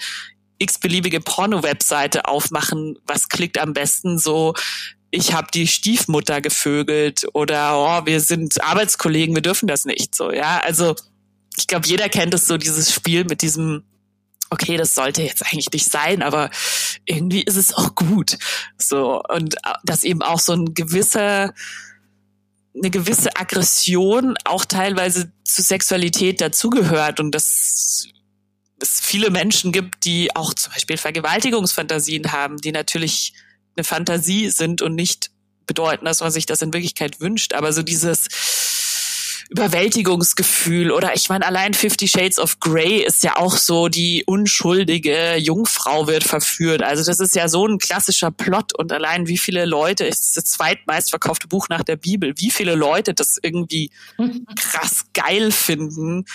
x-beliebige 0.59 1.21
Porno-Webseite 1.21 2.25
aufmachen, 2.25 2.97
was 3.05 3.29
klickt 3.29 3.59
am 3.59 3.73
besten 3.73 4.19
so, 4.19 4.53
ich 5.09 5.33
habe 5.33 5.47
die 5.53 5.67
Stiefmutter 5.67 6.41
gevögelt 6.41 7.25
oder 7.33 7.77
oh, 7.77 8.05
wir 8.05 8.19
sind 8.19 8.63
Arbeitskollegen, 8.63 9.35
wir 9.35 9.41
dürfen 9.43 9.67
das 9.67 9.85
nicht 9.85 10.15
so, 10.15 10.31
ja. 10.31 10.59
Also 10.63 10.95
ich 11.55 11.67
glaube, 11.67 11.87
jeder 11.87 12.09
kennt 12.09 12.33
es 12.33 12.47
so, 12.47 12.57
dieses 12.57 12.91
Spiel 12.91 13.23
mit 13.23 13.41
diesem 13.41 13.83
okay, 14.53 14.77
das 14.77 14.95
sollte 14.95 15.23
jetzt 15.23 15.43
eigentlich 15.45 15.71
nicht 15.71 15.91
sein, 15.91 16.21
aber 16.21 16.49
irgendwie 17.05 17.41
ist 17.41 17.57
es 17.57 17.73
auch 17.73 17.95
gut. 17.95 18.37
So, 18.77 19.21
und 19.29 19.55
äh, 19.55 19.73
dass 19.83 20.03
eben 20.03 20.21
auch 20.21 20.39
so 20.39 20.53
ein 20.53 20.73
gewisser, 20.73 21.53
eine 22.75 22.89
gewisse 22.91 23.35
Aggression 23.35 24.35
auch 24.45 24.65
teilweise 24.65 25.31
zu 25.43 25.61
Sexualität 25.61 26.39
dazugehört 26.39 27.19
und 27.19 27.31
das 27.31 28.07
es 28.79 28.99
viele 28.99 29.29
Menschen 29.29 29.71
gibt, 29.71 30.03
die 30.03 30.35
auch 30.35 30.53
zum 30.53 30.73
Beispiel 30.73 30.97
Vergewaltigungsfantasien 30.97 32.33
haben, 32.33 32.57
die 32.57 32.73
natürlich 32.73 33.33
eine 33.77 33.85
Fantasie 33.85 34.49
sind 34.49 34.81
und 34.81 34.93
nicht 34.93 35.31
bedeuten, 35.65 36.03
dass 36.03 36.19
man 36.19 36.31
sich 36.31 36.45
das 36.45 36.61
in 36.61 36.73
Wirklichkeit 36.73 37.21
wünscht. 37.21 37.53
Aber 37.53 37.71
so 37.71 37.81
dieses 37.81 38.27
Überwältigungsgefühl 39.49 40.91
oder 40.91 41.15
ich 41.15 41.29
meine, 41.29 41.45
allein 41.45 41.73
Fifty 41.73 42.07
Shades 42.07 42.39
of 42.39 42.59
Grey 42.59 43.03
ist 43.03 43.23
ja 43.23 43.37
auch 43.37 43.57
so, 43.57 43.87
die 43.87 44.23
unschuldige 44.25 45.35
Jungfrau 45.37 46.07
wird 46.07 46.23
verführt. 46.23 46.83
Also 46.83 47.03
das 47.03 47.19
ist 47.19 47.35
ja 47.35 47.47
so 47.47 47.67
ein 47.67 47.77
klassischer 47.77 48.31
Plot 48.31 48.77
und 48.77 48.91
allein 48.91 49.27
wie 49.27 49.37
viele 49.37 49.65
Leute, 49.65 50.05
ist 50.05 50.37
das 50.37 50.45
zweitmeistverkaufte 50.45 51.47
Buch 51.47 51.69
nach 51.69 51.83
der 51.83 51.95
Bibel, 51.95 52.33
wie 52.37 52.51
viele 52.51 52.75
Leute 52.75 53.13
das 53.13 53.37
irgendwie 53.41 53.91
krass 54.55 55.05
geil 55.13 55.51
finden, 55.51 56.25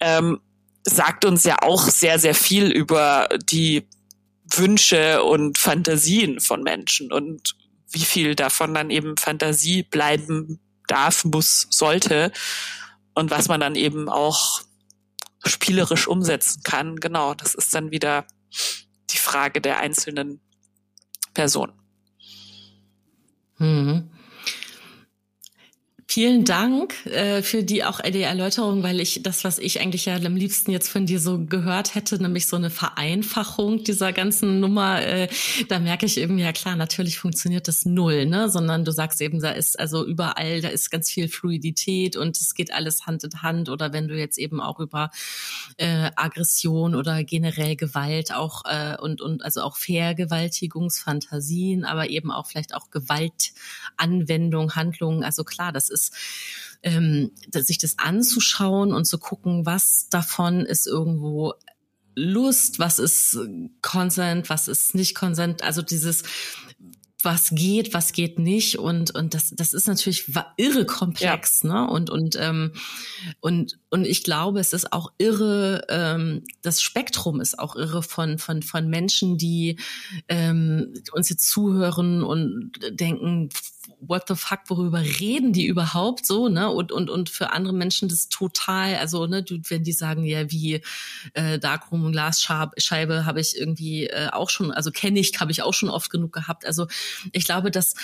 ähm, 0.00 0.40
sagt 0.84 1.24
uns 1.24 1.44
ja 1.44 1.56
auch 1.62 1.88
sehr, 1.88 2.18
sehr 2.18 2.34
viel 2.34 2.70
über 2.70 3.28
die 3.50 3.86
Wünsche 4.50 5.22
und 5.22 5.58
Fantasien 5.58 6.40
von 6.40 6.62
Menschen 6.62 7.12
und 7.12 7.54
wie 7.90 8.04
viel 8.04 8.34
davon 8.34 8.74
dann 8.74 8.90
eben 8.90 9.16
Fantasie 9.16 9.82
bleiben 9.82 10.60
darf, 10.88 11.24
muss, 11.24 11.68
sollte 11.70 12.32
und 13.14 13.30
was 13.30 13.48
man 13.48 13.60
dann 13.60 13.74
eben 13.74 14.08
auch 14.08 14.62
spielerisch 15.44 16.08
umsetzen 16.08 16.62
kann. 16.62 16.96
Genau, 16.96 17.34
das 17.34 17.54
ist 17.54 17.74
dann 17.74 17.90
wieder 17.90 18.26
die 19.10 19.18
Frage 19.18 19.60
der 19.60 19.78
einzelnen 19.78 20.40
Person. 21.34 21.72
Mhm. 23.58 24.10
Vielen 26.10 26.46
Dank 26.46 27.04
äh, 27.04 27.42
für 27.42 27.62
die 27.62 27.84
auch 27.84 28.00
die 28.00 28.22
Erläuterung, 28.22 28.82
weil 28.82 28.98
ich 28.98 29.22
das, 29.22 29.44
was 29.44 29.58
ich 29.58 29.82
eigentlich 29.82 30.06
ja 30.06 30.16
am 30.16 30.36
liebsten 30.36 30.70
jetzt 30.70 30.88
von 30.88 31.04
dir 31.04 31.20
so 31.20 31.44
gehört 31.44 31.94
hätte, 31.94 32.16
nämlich 32.16 32.46
so 32.46 32.56
eine 32.56 32.70
Vereinfachung 32.70 33.84
dieser 33.84 34.14
ganzen 34.14 34.58
Nummer, 34.58 35.02
äh, 35.02 35.28
da 35.68 35.78
merke 35.78 36.06
ich 36.06 36.16
eben, 36.16 36.38
ja 36.38 36.52
klar, 36.52 36.76
natürlich 36.76 37.18
funktioniert 37.18 37.68
das 37.68 37.84
null, 37.84 38.24
ne? 38.24 38.48
Sondern 38.48 38.86
du 38.86 38.90
sagst 38.90 39.20
eben, 39.20 39.38
da 39.38 39.50
ist 39.50 39.78
also 39.78 40.06
überall, 40.06 40.62
da 40.62 40.68
ist 40.68 40.90
ganz 40.90 41.10
viel 41.10 41.28
Fluidität 41.28 42.16
und 42.16 42.40
es 42.40 42.54
geht 42.54 42.72
alles 42.72 43.04
Hand 43.04 43.24
in 43.24 43.42
Hand. 43.42 43.68
Oder 43.68 43.92
wenn 43.92 44.08
du 44.08 44.16
jetzt 44.16 44.38
eben 44.38 44.62
auch 44.62 44.80
über 44.80 45.10
äh, 45.76 46.10
Aggression 46.16 46.94
oder 46.94 47.22
generell 47.22 47.76
Gewalt 47.76 48.32
auch 48.32 48.62
äh, 48.64 48.96
und, 48.98 49.20
und 49.20 49.44
also 49.44 49.60
auch 49.60 49.76
Vergewaltigungsfantasien, 49.76 51.84
aber 51.84 52.08
eben 52.08 52.30
auch 52.30 52.46
vielleicht 52.46 52.74
auch 52.74 52.90
Gewaltanwendung, 52.90 54.74
Handlungen, 54.74 55.22
also 55.22 55.44
klar, 55.44 55.70
das 55.70 55.90
ist 55.90 55.97
ist, 55.98 56.12
ähm, 56.82 57.32
sich 57.52 57.78
das 57.78 57.98
anzuschauen 57.98 58.92
und 58.92 59.04
zu 59.04 59.18
gucken, 59.18 59.66
was 59.66 60.08
davon 60.10 60.64
ist 60.64 60.86
irgendwo 60.86 61.54
Lust, 62.14 62.78
was 62.78 62.98
ist 62.98 63.38
Consent, 63.82 64.50
was 64.50 64.68
ist 64.68 64.94
nicht 64.94 65.14
Consent, 65.14 65.62
also 65.62 65.82
dieses 65.82 66.22
was 67.22 67.50
geht, 67.50 67.94
was 67.94 68.12
geht 68.12 68.38
nicht. 68.38 68.78
Und 68.78 69.12
und 69.14 69.34
das 69.34 69.50
das 69.50 69.72
ist 69.72 69.88
natürlich 69.88 70.30
irre 70.56 70.86
komplex, 70.86 71.62
ja. 71.62 71.86
ne? 71.86 71.90
Und 71.90 72.10
und 72.10 72.36
ähm, 72.40 72.72
und 73.40 73.78
und 73.90 74.06
ich 74.06 74.22
glaube, 74.22 74.60
es 74.60 74.72
ist 74.72 74.92
auch 74.92 75.12
irre, 75.18 75.84
ähm, 75.88 76.44
das 76.62 76.80
Spektrum 76.80 77.40
ist 77.40 77.58
auch 77.58 77.74
irre 77.74 78.02
von 78.02 78.38
von 78.38 78.62
von 78.62 78.88
Menschen, 78.88 79.36
die 79.36 79.80
ähm, 80.28 80.94
uns 81.12 81.28
jetzt 81.28 81.48
zuhören 81.48 82.22
und 82.22 82.72
denken, 82.90 83.48
what 84.00 84.28
the 84.28 84.34
fuck, 84.34 84.60
worüber 84.68 85.00
reden 85.00 85.52
die 85.52 85.66
überhaupt 85.66 86.26
so, 86.26 86.48
ne? 86.48 86.70
Und, 86.70 86.92
und, 86.92 87.10
und 87.10 87.30
für 87.30 87.50
andere 87.50 87.74
Menschen 87.74 88.08
das 88.08 88.28
total, 88.28 88.96
also, 88.96 89.26
ne, 89.26 89.44
wenn 89.68 89.84
die 89.84 89.92
sagen, 89.92 90.24
ja, 90.24 90.50
wie 90.50 90.82
äh, 91.34 91.58
Darkroom 91.58 92.04
und 92.04 92.12
Glasscheibe 92.12 93.24
habe 93.24 93.40
ich 93.40 93.56
irgendwie 93.56 94.06
äh, 94.06 94.28
auch 94.30 94.50
schon, 94.50 94.72
also 94.72 94.90
kenne 94.90 95.18
ich, 95.18 95.32
habe 95.40 95.52
ich 95.52 95.62
auch 95.62 95.74
schon 95.74 95.90
oft 95.90 96.10
genug 96.10 96.32
gehabt. 96.32 96.66
Also 96.66 96.86
ich 97.32 97.44
glaube, 97.44 97.70
dass 97.70 97.94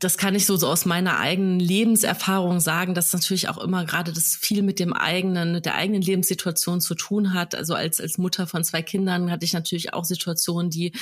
das 0.00 0.16
kann 0.16 0.34
ich 0.34 0.46
so, 0.46 0.56
so 0.56 0.66
aus 0.66 0.86
meiner 0.86 1.18
eigenen 1.18 1.60
Lebenserfahrung 1.60 2.58
sagen, 2.60 2.94
dass 2.94 3.12
natürlich 3.12 3.50
auch 3.50 3.58
immer 3.58 3.84
gerade 3.84 4.14
das 4.14 4.34
viel 4.34 4.62
mit 4.62 4.78
dem 4.78 4.94
eigenen, 4.94 5.52
mit 5.52 5.66
der 5.66 5.74
eigenen 5.74 6.00
Lebenssituation 6.00 6.80
zu 6.80 6.94
tun 6.94 7.34
hat. 7.34 7.54
Also 7.54 7.74
als, 7.74 8.00
als 8.00 8.16
Mutter 8.16 8.46
von 8.46 8.64
zwei 8.64 8.80
Kindern 8.80 9.30
hatte 9.30 9.44
ich 9.44 9.52
natürlich 9.52 9.92
auch 9.92 10.06
Situationen, 10.06 10.70
die 10.70 10.92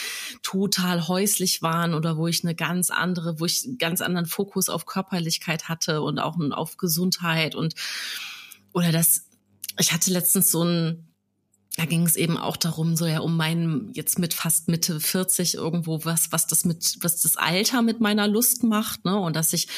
total 0.43 1.07
häuslich 1.07 1.63
waren 1.63 1.95
oder 1.95 2.17
wo 2.17 2.27
ich 2.27 2.43
eine 2.43 2.57
ganz 2.57 2.91
andere, 2.91 3.39
wo 3.39 3.45
ich 3.45 3.65
einen 3.65 3.79
ganz 3.79 4.01
anderen 4.01 4.27
Fokus 4.27 4.69
auf 4.69 4.85
Körperlichkeit 4.85 5.69
hatte 5.69 6.03
und 6.03 6.19
auch 6.19 6.37
auf 6.51 6.77
Gesundheit 6.77 7.55
und, 7.55 7.75
oder 8.73 8.91
das, 8.91 9.27
ich 9.79 9.93
hatte 9.93 10.11
letztens 10.11 10.51
so 10.51 10.65
ein, 10.65 11.08
da 11.79 11.85
ging 11.85 12.05
es 12.05 12.17
eben 12.17 12.37
auch 12.37 12.57
darum, 12.57 12.97
so 12.97 13.07
ja 13.07 13.21
um 13.21 13.37
meinen 13.37 13.93
jetzt 13.95 14.19
mit 14.19 14.35
fast 14.35 14.67
Mitte 14.67 14.99
40 14.99 15.55
irgendwo 15.55 16.05
was, 16.05 16.33
was 16.33 16.49
das 16.49 16.65
mit, 16.65 16.97
was 17.03 17.23
das 17.23 17.37
Alter 17.37 17.83
mit 17.83 18.01
meiner 18.01 18.27
Lust 18.27 18.65
macht, 18.65 19.05
ne? 19.05 19.17
Und 19.17 19.37
dass 19.37 19.53
ich 19.53 19.69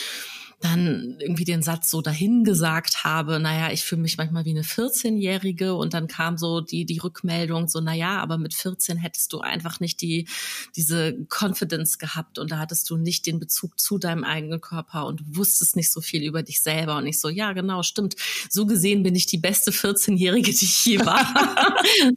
dann 0.61 1.17
irgendwie 1.19 1.45
den 1.45 1.63
Satz 1.63 1.91
so 1.91 2.03
dahin 2.03 2.45
gesagt 2.45 3.03
habe, 3.03 3.41
naja, 3.41 3.73
ich 3.73 3.83
fühle 3.83 4.03
mich 4.03 4.19
manchmal 4.19 4.45
wie 4.45 4.51
eine 4.51 4.63
14-Jährige 4.63 5.75
und 5.75 5.95
dann 5.95 6.07
kam 6.07 6.37
so 6.37 6.61
die, 6.61 6.85
die 6.85 6.99
Rückmeldung 6.99 7.67
so, 7.67 7.81
naja, 7.81 8.21
aber 8.21 8.37
mit 8.37 8.53
14 8.53 8.99
hättest 8.99 9.33
du 9.33 9.41
einfach 9.41 9.81
nicht 9.81 10.03
die, 10.03 10.29
diese 10.77 11.17
Confidence 11.31 11.99
gehabt 11.99 12.39
und 12.39 12.53
da 12.53 12.59
hattest 12.59 12.91
du 12.91 12.99
nicht 12.99 13.27
den 13.27 13.41
Bezug 13.41 13.81
zu 13.81 13.97
deinem 13.97 14.23
eigenen 14.23 14.61
Körper 14.61 15.07
und 15.07 15.35
wusstest 15.35 15.77
nicht 15.77 15.91
so 15.91 16.03
viel 16.03 16.23
über 16.23 16.43
dich 16.43 16.61
selber 16.61 16.99
und 16.99 17.07
ich 17.07 17.21
so, 17.21 17.31
ja, 17.31 17.55
genau, 17.55 17.83
stimmt. 17.83 18.17
So 18.51 18.67
gesehen 18.67 19.03
bin 19.03 19.15
ich 19.15 19.25
die 19.25 19.39
beste 19.39 19.71
14-Jährige, 19.71 20.53
die 20.53 20.65
ich 20.65 20.85
je 20.85 21.01
war. 21.01 21.27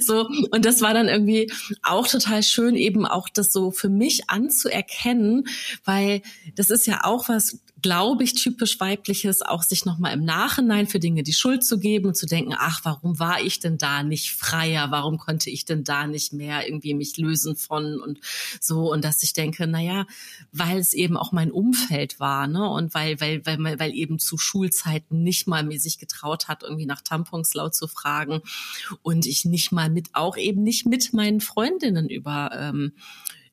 so, 0.00 0.26
und 0.50 0.64
das 0.64 0.80
war 0.80 0.94
dann 0.94 1.08
irgendwie 1.08 1.52
auch 1.82 2.08
total 2.08 2.42
schön, 2.42 2.74
eben 2.74 3.04
auch 3.04 3.28
das 3.28 3.52
so 3.52 3.70
für 3.70 3.90
mich 3.90 4.30
anzuerkennen, 4.30 5.44
weil 5.84 6.22
das 6.54 6.70
ist 6.70 6.86
ja 6.86 7.01
auch 7.04 7.28
was, 7.28 7.58
glaube 7.82 8.22
ich, 8.22 8.34
typisch 8.34 8.78
weibliches, 8.80 9.42
auch 9.42 9.62
sich 9.62 9.84
nochmal 9.84 10.14
im 10.14 10.24
Nachhinein 10.24 10.86
für 10.86 11.00
Dinge 11.00 11.22
die 11.22 11.32
Schuld 11.32 11.64
zu 11.64 11.78
geben 11.78 12.06
und 12.06 12.16
zu 12.16 12.26
denken, 12.26 12.54
ach, 12.56 12.80
warum 12.84 13.18
war 13.18 13.40
ich 13.40 13.58
denn 13.58 13.76
da 13.76 14.02
nicht 14.02 14.32
freier? 14.32 14.90
Warum 14.90 15.18
konnte 15.18 15.50
ich 15.50 15.64
denn 15.64 15.82
da 15.84 16.06
nicht 16.06 16.32
mehr 16.32 16.66
irgendwie 16.66 16.94
mich 16.94 17.16
lösen 17.16 17.56
von 17.56 18.00
und 18.00 18.20
so? 18.60 18.90
Und 18.92 19.04
dass 19.04 19.22
ich 19.22 19.32
denke, 19.32 19.66
naja, 19.66 20.06
weil 20.52 20.78
es 20.78 20.94
eben 20.94 21.16
auch 21.16 21.32
mein 21.32 21.50
Umfeld 21.50 22.20
war, 22.20 22.46
ne? 22.46 22.68
Und 22.68 22.94
weil, 22.94 23.20
weil, 23.20 23.44
weil, 23.44 23.78
weil 23.78 23.94
eben 23.94 24.18
zu 24.18 24.38
Schulzeiten 24.38 25.22
nicht 25.22 25.48
mal 25.48 25.64
mir 25.64 25.80
sich 25.80 25.98
getraut 25.98 26.48
hat, 26.48 26.62
irgendwie 26.62 26.86
nach 26.86 27.00
Tampons 27.00 27.52
laut 27.54 27.74
zu 27.74 27.88
fragen 27.88 28.42
und 29.02 29.26
ich 29.26 29.44
nicht 29.44 29.72
mal 29.72 29.90
mit, 29.90 30.10
auch 30.12 30.36
eben 30.36 30.62
nicht 30.62 30.86
mit 30.86 31.12
meinen 31.12 31.40
Freundinnen 31.40 32.08
über, 32.08 32.50
ähm, 32.54 32.92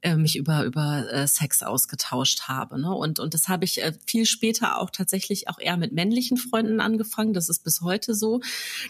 äh, 0.02 0.16
mich 0.16 0.36
über 0.38 0.64
über 0.64 1.12
äh, 1.12 1.28
Sex 1.28 1.64
ausgetauscht 1.64 2.48
habe. 2.48 2.80
Ne? 2.80 2.94
Und 2.94 3.20
und 3.20 3.34
das 3.34 3.48
habe 3.48 3.66
ich 3.66 3.82
äh, 3.82 3.94
viel 4.06 4.26
später 4.26 4.80
auch 4.80 4.90
tatsächlich 4.90 5.50
auch 5.50 5.60
eher 5.60 5.78
mit 5.78 5.92
männlichen 5.92 6.38
Freunden 6.38 6.80
angefangen. 6.80 7.34
Das 7.34 7.50
ist 7.50 7.64
bis 7.64 7.82
heute 7.82 8.16
so, 8.16 8.42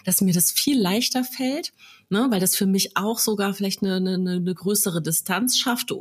dass 0.04 0.20
mir 0.20 0.32
das 0.32 0.52
viel 0.52 0.80
leichter 0.80 1.24
fällt, 1.24 1.72
ne? 2.08 2.28
weil 2.30 2.40
das 2.40 2.56
für 2.56 2.66
mich 2.66 2.96
auch 2.96 3.18
sogar 3.18 3.54
vielleicht 3.54 3.82
eine, 3.82 3.96
eine, 3.96 4.14
eine 4.14 4.54
größere 4.54 5.02
Distanz 5.02 5.58
schafft 5.58 5.92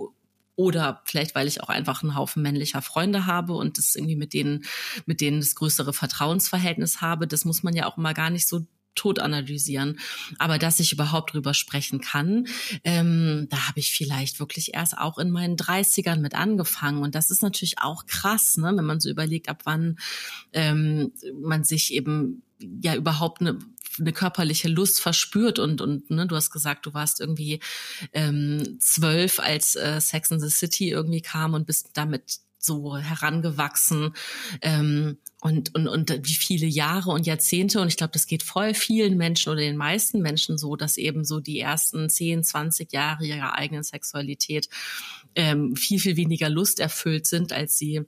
oder 0.55 1.01
vielleicht 1.05 1.35
weil 1.35 1.47
ich 1.47 1.63
auch 1.63 1.69
einfach 1.69 2.03
einen 2.03 2.15
Haufen 2.15 2.43
männlicher 2.43 2.81
Freunde 2.81 3.25
habe 3.25 3.53
und 3.53 3.77
das 3.77 3.95
irgendwie 3.95 4.17
mit 4.17 4.33
denen 4.33 4.65
mit 5.05 5.21
denen 5.21 5.39
das 5.39 5.55
größere 5.55 5.93
Vertrauensverhältnis 5.93 7.01
habe. 7.01 7.27
Das 7.27 7.45
muss 7.45 7.63
man 7.63 7.75
ja 7.75 7.87
auch 7.87 7.97
immer 7.97 8.13
gar 8.13 8.29
nicht 8.29 8.47
so 8.47 8.65
tot 8.99 9.19
analysieren. 9.19 9.99
Aber 10.37 10.57
dass 10.57 10.79
ich 10.79 10.91
überhaupt 10.91 11.33
drüber 11.33 11.53
sprechen 11.53 12.01
kann, 12.01 12.47
ähm, 12.83 13.47
da 13.49 13.67
habe 13.67 13.79
ich 13.79 13.91
vielleicht 13.91 14.39
wirklich 14.39 14.73
erst 14.73 14.97
auch 14.97 15.17
in 15.17 15.31
meinen 15.31 15.55
30ern 15.55 16.17
mit 16.17 16.35
angefangen. 16.35 17.01
Und 17.01 17.15
das 17.15 17.31
ist 17.31 17.41
natürlich 17.41 17.79
auch 17.79 18.05
krass, 18.05 18.57
ne, 18.57 18.73
wenn 18.75 18.85
man 18.85 18.99
so 18.99 19.09
überlegt, 19.09 19.47
ab 19.47 19.61
wann 19.63 19.97
ähm, 20.51 21.13
man 21.41 21.63
sich 21.63 21.93
eben 21.93 22.43
ja 22.59 22.95
überhaupt 22.95 23.41
eine 23.41 23.57
eine 23.99 24.13
körperliche 24.13 24.69
Lust 24.69 25.01
verspürt 25.01 25.59
und 25.59 25.81
und 25.81 26.09
ne, 26.09 26.27
du 26.27 26.35
hast 26.35 26.51
gesagt, 26.51 26.85
du 26.85 26.93
warst 26.93 27.19
irgendwie 27.19 27.59
ähm, 28.13 28.77
zwölf, 28.79 29.39
als 29.39 29.75
äh, 29.75 29.99
Sex 29.99 30.31
in 30.31 30.39
the 30.39 30.49
City 30.49 30.89
irgendwie 30.89 31.21
kam 31.21 31.53
und 31.53 31.65
bist 31.65 31.89
damit 31.93 32.39
so 32.59 32.97
herangewachsen 32.97 34.13
ähm, 34.61 35.17
und, 35.41 35.73
und, 35.73 35.87
und 35.87 36.19
wie 36.23 36.35
viele 36.35 36.67
Jahre 36.67 37.11
und 37.11 37.25
Jahrzehnte. 37.25 37.79
Und 37.79 37.87
ich 37.87 37.97
glaube, 37.97 38.11
das 38.13 38.27
geht 38.27 38.43
voll 38.43 38.73
vielen 38.73 39.17
Menschen 39.17 39.51
oder 39.51 39.61
den 39.61 39.77
meisten 39.77 40.21
Menschen 40.21 40.57
so, 40.57 40.75
dass 40.75 40.97
eben 40.97 41.23
so 41.23 41.39
die 41.39 41.59
ersten 41.59 42.09
10, 42.09 42.43
20 42.43 42.91
Jahre 42.91 43.25
ihrer 43.25 43.55
eigenen 43.55 43.83
Sexualität 43.83 44.69
ähm, 45.35 45.75
viel, 45.75 45.99
viel 45.99 46.17
weniger 46.17 46.49
Lust 46.49 46.79
erfüllt 46.79 47.25
sind, 47.25 47.53
als 47.53 47.77
sie 47.77 48.01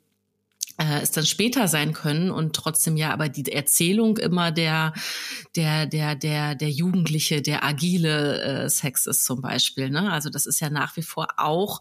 äh, 0.78 1.02
es 1.02 1.12
dann 1.12 1.26
später 1.26 1.68
sein 1.68 1.94
können 1.94 2.32
und 2.32 2.56
trotzdem 2.56 2.98
ja 2.98 3.12
aber 3.12 3.30
die 3.30 3.52
Erzählung 3.52 4.18
immer 4.18 4.52
der 4.52 4.94
der 5.56 5.86
der 5.86 6.16
der 6.16 6.56
der 6.56 6.70
Jugendliche 6.70 7.42
der 7.42 7.64
agile 7.64 8.42
äh, 8.42 8.70
Sex 8.70 9.06
ist 9.06 9.26
zum 9.26 9.42
Beispiel 9.42 9.90
ne 9.90 10.12
also 10.12 10.30
das 10.30 10.46
ist 10.46 10.60
ja 10.60 10.70
nach 10.70 10.96
wie 10.98 11.02
vor 11.02 11.28
auch 11.38 11.80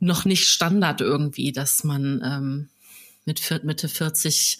noch 0.00 0.24
nicht 0.24 0.48
Standard 0.48 1.00
irgendwie, 1.00 1.52
dass 1.52 1.84
man 1.84 2.22
ähm, 2.24 2.68
mit 3.26 3.64
Mitte 3.64 3.88
40 3.88 4.58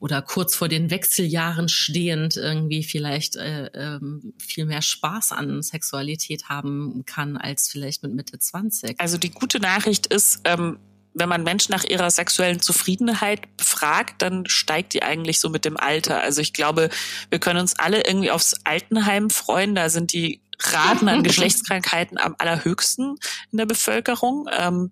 oder 0.00 0.20
kurz 0.20 0.54
vor 0.54 0.68
den 0.68 0.90
Wechseljahren 0.90 1.68
stehend 1.68 2.36
irgendwie 2.36 2.82
vielleicht 2.82 3.36
äh, 3.36 3.66
ähm, 3.74 4.34
viel 4.38 4.66
mehr 4.66 4.82
Spaß 4.82 5.32
an 5.32 5.62
Sexualität 5.62 6.48
haben 6.48 7.04
kann 7.06 7.36
als 7.36 7.68
vielleicht 7.68 8.02
mit 8.02 8.14
Mitte 8.14 8.38
20. 8.38 8.98
Also 8.98 9.16
die 9.16 9.30
gute 9.30 9.60
Nachricht 9.60 10.06
ist, 10.08 10.40
ähm, 10.44 10.78
wenn 11.14 11.28
man 11.28 11.42
Menschen 11.42 11.72
nach 11.72 11.84
ihrer 11.84 12.10
sexuellen 12.10 12.60
Zufriedenheit 12.60 13.56
befragt, 13.56 14.22
dann 14.22 14.46
steigt 14.46 14.94
die 14.94 15.02
eigentlich 15.02 15.40
so 15.40 15.48
mit 15.48 15.64
dem 15.64 15.76
Alter. 15.76 16.20
Also 16.20 16.40
ich 16.40 16.52
glaube, 16.52 16.88
wir 17.30 17.38
können 17.38 17.60
uns 17.60 17.78
alle 17.78 18.06
irgendwie 18.06 18.30
aufs 18.30 18.54
Altenheim 18.64 19.30
freuen. 19.30 19.74
Da 19.74 19.88
sind 19.88 20.12
die 20.12 20.40
Raten 20.60 21.08
an 21.08 21.22
Geschlechtskrankheiten 21.24 22.18
am 22.18 22.34
allerhöchsten 22.38 23.16
in 23.50 23.58
der 23.58 23.66
Bevölkerung. 23.66 24.48
Ähm, 24.52 24.90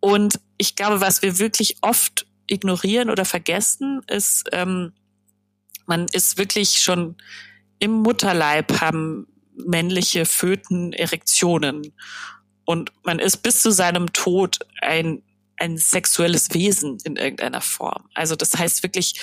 und 0.00 0.40
ich 0.58 0.76
glaube, 0.76 1.00
was 1.00 1.22
wir 1.22 1.38
wirklich 1.38 1.76
oft 1.80 2.26
ignorieren 2.46 3.10
oder 3.10 3.24
vergessen, 3.24 4.02
ist, 4.08 4.44
ähm, 4.52 4.92
man 5.86 6.06
ist 6.12 6.38
wirklich 6.38 6.80
schon 6.80 7.16
im 7.78 7.92
Mutterleib 7.92 8.80
haben 8.80 9.26
männliche 9.54 10.26
Föten 10.26 10.92
Erektionen. 10.92 11.92
Und 12.64 12.92
man 13.04 13.18
ist 13.18 13.38
bis 13.38 13.62
zu 13.62 13.70
seinem 13.70 14.12
Tod 14.12 14.58
ein, 14.82 15.22
ein 15.56 15.78
sexuelles 15.78 16.52
Wesen 16.52 16.98
in 17.04 17.16
irgendeiner 17.16 17.60
Form. 17.60 18.08
Also 18.14 18.36
das 18.36 18.54
heißt 18.54 18.82
wirklich, 18.82 19.14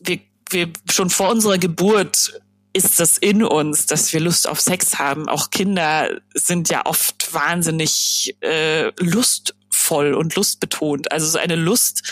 wir, 0.00 0.20
wir 0.50 0.72
schon 0.90 1.10
vor 1.10 1.30
unserer 1.30 1.58
Geburt 1.58 2.40
ist 2.74 2.98
das 2.98 3.18
in 3.18 3.44
uns, 3.44 3.86
dass 3.86 4.12
wir 4.12 4.20
Lust 4.20 4.48
auf 4.48 4.60
Sex 4.60 4.98
haben. 4.98 5.28
Auch 5.28 5.50
Kinder 5.50 6.20
sind 6.34 6.68
ja 6.68 6.84
oft 6.86 7.32
wahnsinnig 7.32 8.36
äh, 8.40 8.90
lustvoll 9.00 10.12
und 10.12 10.34
lustbetont. 10.34 11.12
Also 11.12 11.26
so 11.26 11.38
eine 11.38 11.54
Lust, 11.54 12.02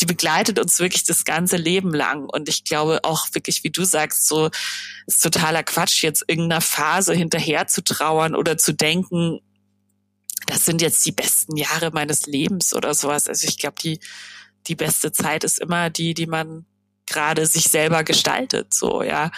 die 0.00 0.06
begleitet 0.06 0.58
uns 0.58 0.78
wirklich 0.78 1.04
das 1.04 1.24
ganze 1.24 1.56
Leben 1.56 1.94
lang. 1.94 2.28
Und 2.28 2.50
ich 2.50 2.64
glaube 2.64 3.00
auch 3.02 3.28
wirklich, 3.32 3.64
wie 3.64 3.70
du 3.70 3.84
sagst, 3.84 4.28
so 4.28 4.50
ist 5.06 5.22
totaler 5.22 5.62
Quatsch, 5.62 6.02
jetzt 6.02 6.24
irgendeiner 6.28 6.60
Phase 6.60 7.14
hinterher 7.14 7.66
zu 7.66 7.82
trauern 7.82 8.34
oder 8.34 8.58
zu 8.58 8.74
denken, 8.74 9.40
das 10.46 10.66
sind 10.66 10.82
jetzt 10.82 11.06
die 11.06 11.12
besten 11.12 11.56
Jahre 11.56 11.90
meines 11.92 12.26
Lebens 12.26 12.74
oder 12.74 12.92
sowas. 12.92 13.26
Also 13.26 13.48
ich 13.48 13.56
glaube, 13.56 13.76
die, 13.82 14.00
die 14.66 14.76
beste 14.76 15.12
Zeit 15.12 15.44
ist 15.44 15.60
immer 15.60 15.88
die, 15.88 16.12
die 16.12 16.26
man 16.26 16.66
gerade 17.06 17.46
sich 17.46 17.64
selber 17.64 18.04
gestaltet, 18.04 18.74
so, 18.74 19.02
ja. 19.02 19.30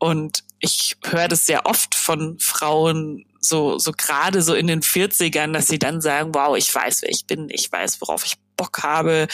Und 0.00 0.44
ich 0.60 0.96
höre 1.04 1.28
das 1.28 1.46
sehr 1.46 1.66
oft 1.66 1.94
von 1.94 2.38
Frauen, 2.40 3.26
so, 3.38 3.78
so 3.78 3.92
gerade 3.92 4.42
so 4.42 4.54
in 4.54 4.66
den 4.66 4.80
40ern, 4.82 5.52
dass 5.52 5.68
sie 5.68 5.78
dann 5.78 6.00
sagen, 6.00 6.34
wow, 6.34 6.56
ich 6.56 6.74
weiß, 6.74 7.02
wer 7.02 7.10
ich 7.10 7.26
bin, 7.26 7.48
ich 7.50 7.70
weiß, 7.70 8.00
worauf 8.00 8.24
ich 8.24 8.34
Bock 8.56 8.82
habe, 8.82 9.28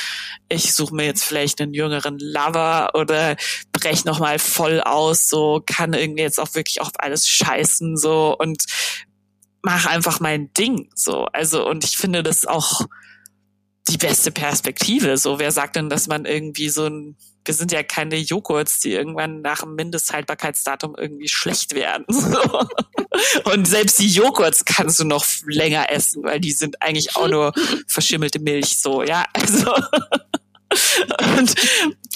ich 0.48 0.74
suche 0.74 0.94
mir 0.94 1.04
jetzt 1.04 1.24
vielleicht 1.24 1.60
einen 1.60 1.72
jüngeren 1.72 2.18
Lover 2.18 2.90
oder 2.94 3.36
brech 3.72 4.04
nochmal 4.04 4.38
voll 4.38 4.80
aus, 4.80 5.28
so 5.28 5.62
kann 5.64 5.92
irgendwie 5.94 6.22
jetzt 6.22 6.38
auch 6.38 6.54
wirklich 6.54 6.80
auf 6.80 6.90
alles 6.98 7.26
scheißen, 7.28 7.96
so 7.96 8.36
und 8.36 8.64
mach 9.62 9.86
einfach 9.86 10.20
mein 10.20 10.52
Ding, 10.52 10.90
so. 10.94 11.26
Also, 11.26 11.66
und 11.66 11.84
ich 11.84 11.96
finde 11.96 12.22
das 12.22 12.44
auch 12.44 12.82
die 13.88 13.98
beste 13.98 14.32
Perspektive, 14.32 15.16
so. 15.16 15.38
Wer 15.38 15.52
sagt 15.52 15.76
denn, 15.76 15.88
dass 15.88 16.06
man 16.06 16.24
irgendwie 16.24 16.68
so 16.68 16.86
ein 16.86 17.16
wir 17.46 17.54
sind 17.54 17.72
ja 17.72 17.82
keine 17.82 18.16
Joghurts, 18.16 18.80
die 18.80 18.92
irgendwann 18.92 19.40
nach 19.40 19.60
dem 19.60 19.74
Mindesthaltbarkeitsdatum 19.74 20.96
irgendwie 20.96 21.28
schlecht 21.28 21.74
werden. 21.74 22.04
Und 23.44 23.66
selbst 23.66 23.98
die 23.98 24.08
Joghurts 24.08 24.64
kannst 24.64 24.98
du 24.98 25.04
noch 25.04 25.24
länger 25.46 25.90
essen, 25.90 26.22
weil 26.24 26.40
die 26.40 26.52
sind 26.52 26.82
eigentlich 26.82 27.16
auch 27.16 27.28
nur 27.28 27.52
verschimmelte 27.86 28.40
Milch 28.40 28.78
so, 28.78 29.02
ja. 29.02 29.24
Also 29.32 29.72
und, 31.38 31.54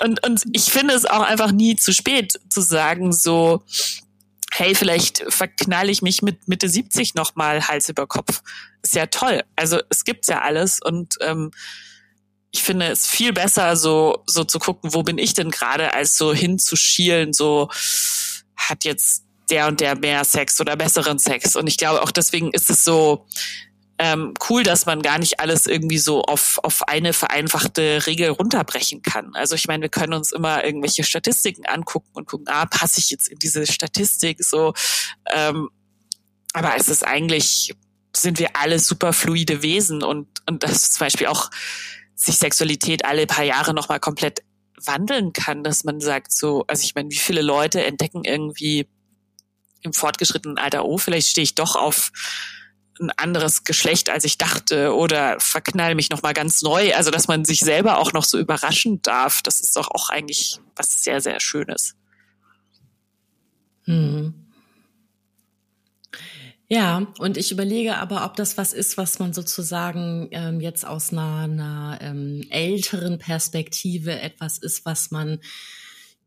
und, 0.03 0.27
und 0.27 0.43
ich 0.53 0.65
finde 0.65 0.95
es 0.95 1.07
auch 1.07 1.23
einfach 1.23 1.53
nie 1.53 1.77
zu 1.77 1.93
spät 1.93 2.39
zu 2.49 2.61
sagen, 2.61 3.13
so, 3.13 3.63
hey, 4.53 4.75
vielleicht 4.75 5.25
verknalle 5.29 5.91
ich 5.91 6.03
mich 6.03 6.23
mit 6.23 6.49
Mitte 6.49 6.69
70 6.69 7.15
nochmal 7.15 7.69
Hals 7.69 7.89
über 7.89 8.07
Kopf. 8.07 8.43
Ist 8.83 8.95
ja 8.95 9.07
toll. 9.07 9.43
Also 9.57 9.81
es 9.89 10.05
gibt's 10.05 10.29
ja 10.29 10.41
alles 10.41 10.81
und 10.83 11.17
ähm, 11.21 11.53
ich 12.53 12.63
finde 12.63 12.89
es 12.89 13.07
viel 13.07 13.33
besser, 13.33 13.77
so, 13.77 14.23
so 14.27 14.45
zu 14.45 14.59
gucken, 14.59 14.93
wo 14.93 15.03
bin 15.03 15.19
ich 15.19 15.35
denn 15.35 15.51
gerade, 15.51 15.95
als 15.95 16.17
so 16.17 16.35
hinzuschielen, 16.35 17.33
so 17.33 17.69
hat 18.57 18.85
jetzt 18.85 19.25
der 19.51 19.67
und 19.67 19.81
der 19.81 19.97
mehr 19.97 20.25
Sex 20.25 20.61
oder 20.61 20.77
besseren 20.77 21.19
Sex. 21.19 21.57
Und 21.57 21.67
ich 21.67 21.77
glaube 21.77 22.03
auch 22.03 22.11
deswegen 22.11 22.53
ist 22.53 22.71
es 22.71 22.85
so 22.85 23.27
ähm, 23.99 24.33
cool, 24.49 24.63
dass 24.63 24.87
man 24.87 25.03
gar 25.03 25.19
nicht 25.19 25.41
alles 25.41 25.67
irgendwie 25.67 25.99
so 25.99 26.23
auf, 26.23 26.59
auf 26.63 26.89
eine 26.89 27.13
vereinfachte 27.13 28.07
Regel 28.07 28.31
runterbrechen 28.31 29.03
kann. 29.03 29.35
Also 29.35 29.55
ich 29.55 29.67
meine, 29.67 29.83
wir 29.83 29.89
können 29.91 30.15
uns 30.15 30.33
immer 30.33 30.65
irgendwelche 30.65 31.05
Statistiken 31.05 31.67
angucken 31.67 32.09
und 32.15 32.27
gucken, 32.27 32.49
ah, 32.49 32.65
passe 32.65 32.99
ich 32.99 33.11
jetzt 33.11 33.29
in 33.29 33.39
diese 33.39 33.67
Statistik 33.67 34.43
so. 34.43 34.73
Ähm, 35.31 35.69
aber 36.55 36.77
es 36.77 36.89
ist 36.89 37.07
eigentlich, 37.07 37.75
sind 38.17 38.39
wir 38.39 38.57
alle 38.57 38.79
super 38.79 39.13
fluide 39.13 39.63
Wesen 39.63 40.03
und, 40.03 40.29
und 40.49 40.63
das 40.63 40.73
ist 40.73 40.95
zum 40.95 41.07
Beispiel 41.07 41.27
auch 41.27 41.51
sich 42.21 42.37
Sexualität 42.37 43.05
alle 43.05 43.27
paar 43.27 43.45
Jahre 43.45 43.75
nochmal 43.75 44.01
komplett 44.01 44.43
wandeln 44.85 45.33
kann, 45.33 45.65
dass 45.65 45.85
man 45.85 46.01
sagt 46.01 46.33
so, 46.33 46.65
also 46.67 46.85
ich 46.85 46.95
meine, 46.95 47.11
wie 47.11 47.19
viele 47.19 47.43
Leute 47.43 47.85
entdecken 47.85 48.25
irgendwie 48.25 48.89
im 49.83 49.93
fortgeschrittenen 49.93 50.59
Alter, 50.59 50.85
oh, 50.85 50.99
vielleicht 50.99 51.29
stehe 51.29 51.43
ich 51.43 51.55
doch 51.55 51.77
auf 51.77 52.13
ein 53.01 53.11
anderes 53.13 53.65
Geschlecht, 53.65 54.11
als 54.11 54.25
ich 54.25 54.37
dachte, 54.37 54.95
oder 54.95 55.41
verknall 55.41 55.95
mich 55.95 56.11
nochmal 56.11 56.35
ganz 56.35 56.61
neu. 56.61 56.95
Also, 56.95 57.11
dass 57.11 57.29
man 57.29 57.47
sich 57.47 57.61
selber 57.61 57.99
auch 57.99 58.13
noch 58.13 58.25
so 58.25 58.39
überraschen 58.39 59.01
darf, 59.01 59.41
das 59.41 59.61
ist 59.61 59.75
doch 59.77 59.91
auch 59.91 60.11
eigentlich 60.11 60.59
was 60.77 61.03
sehr, 61.03 61.23
sehr 61.23 61.41
Schönes. 61.41 61.95
Hm. 63.85 64.50
Ja, 66.73 67.09
und 67.19 67.37
ich 67.37 67.51
überlege 67.51 67.97
aber, 67.97 68.25
ob 68.25 68.37
das 68.37 68.57
was 68.57 68.73
ist, 68.73 68.97
was 68.97 69.19
man 69.19 69.33
sozusagen 69.33 70.29
ähm, 70.31 70.61
jetzt 70.61 70.87
aus 70.87 71.11
einer, 71.11 71.39
einer 71.39 71.99
ähm, 72.01 72.47
älteren 72.49 73.19
Perspektive 73.19 74.21
etwas 74.21 74.57
ist, 74.57 74.87
was 74.87 75.11
man 75.11 75.41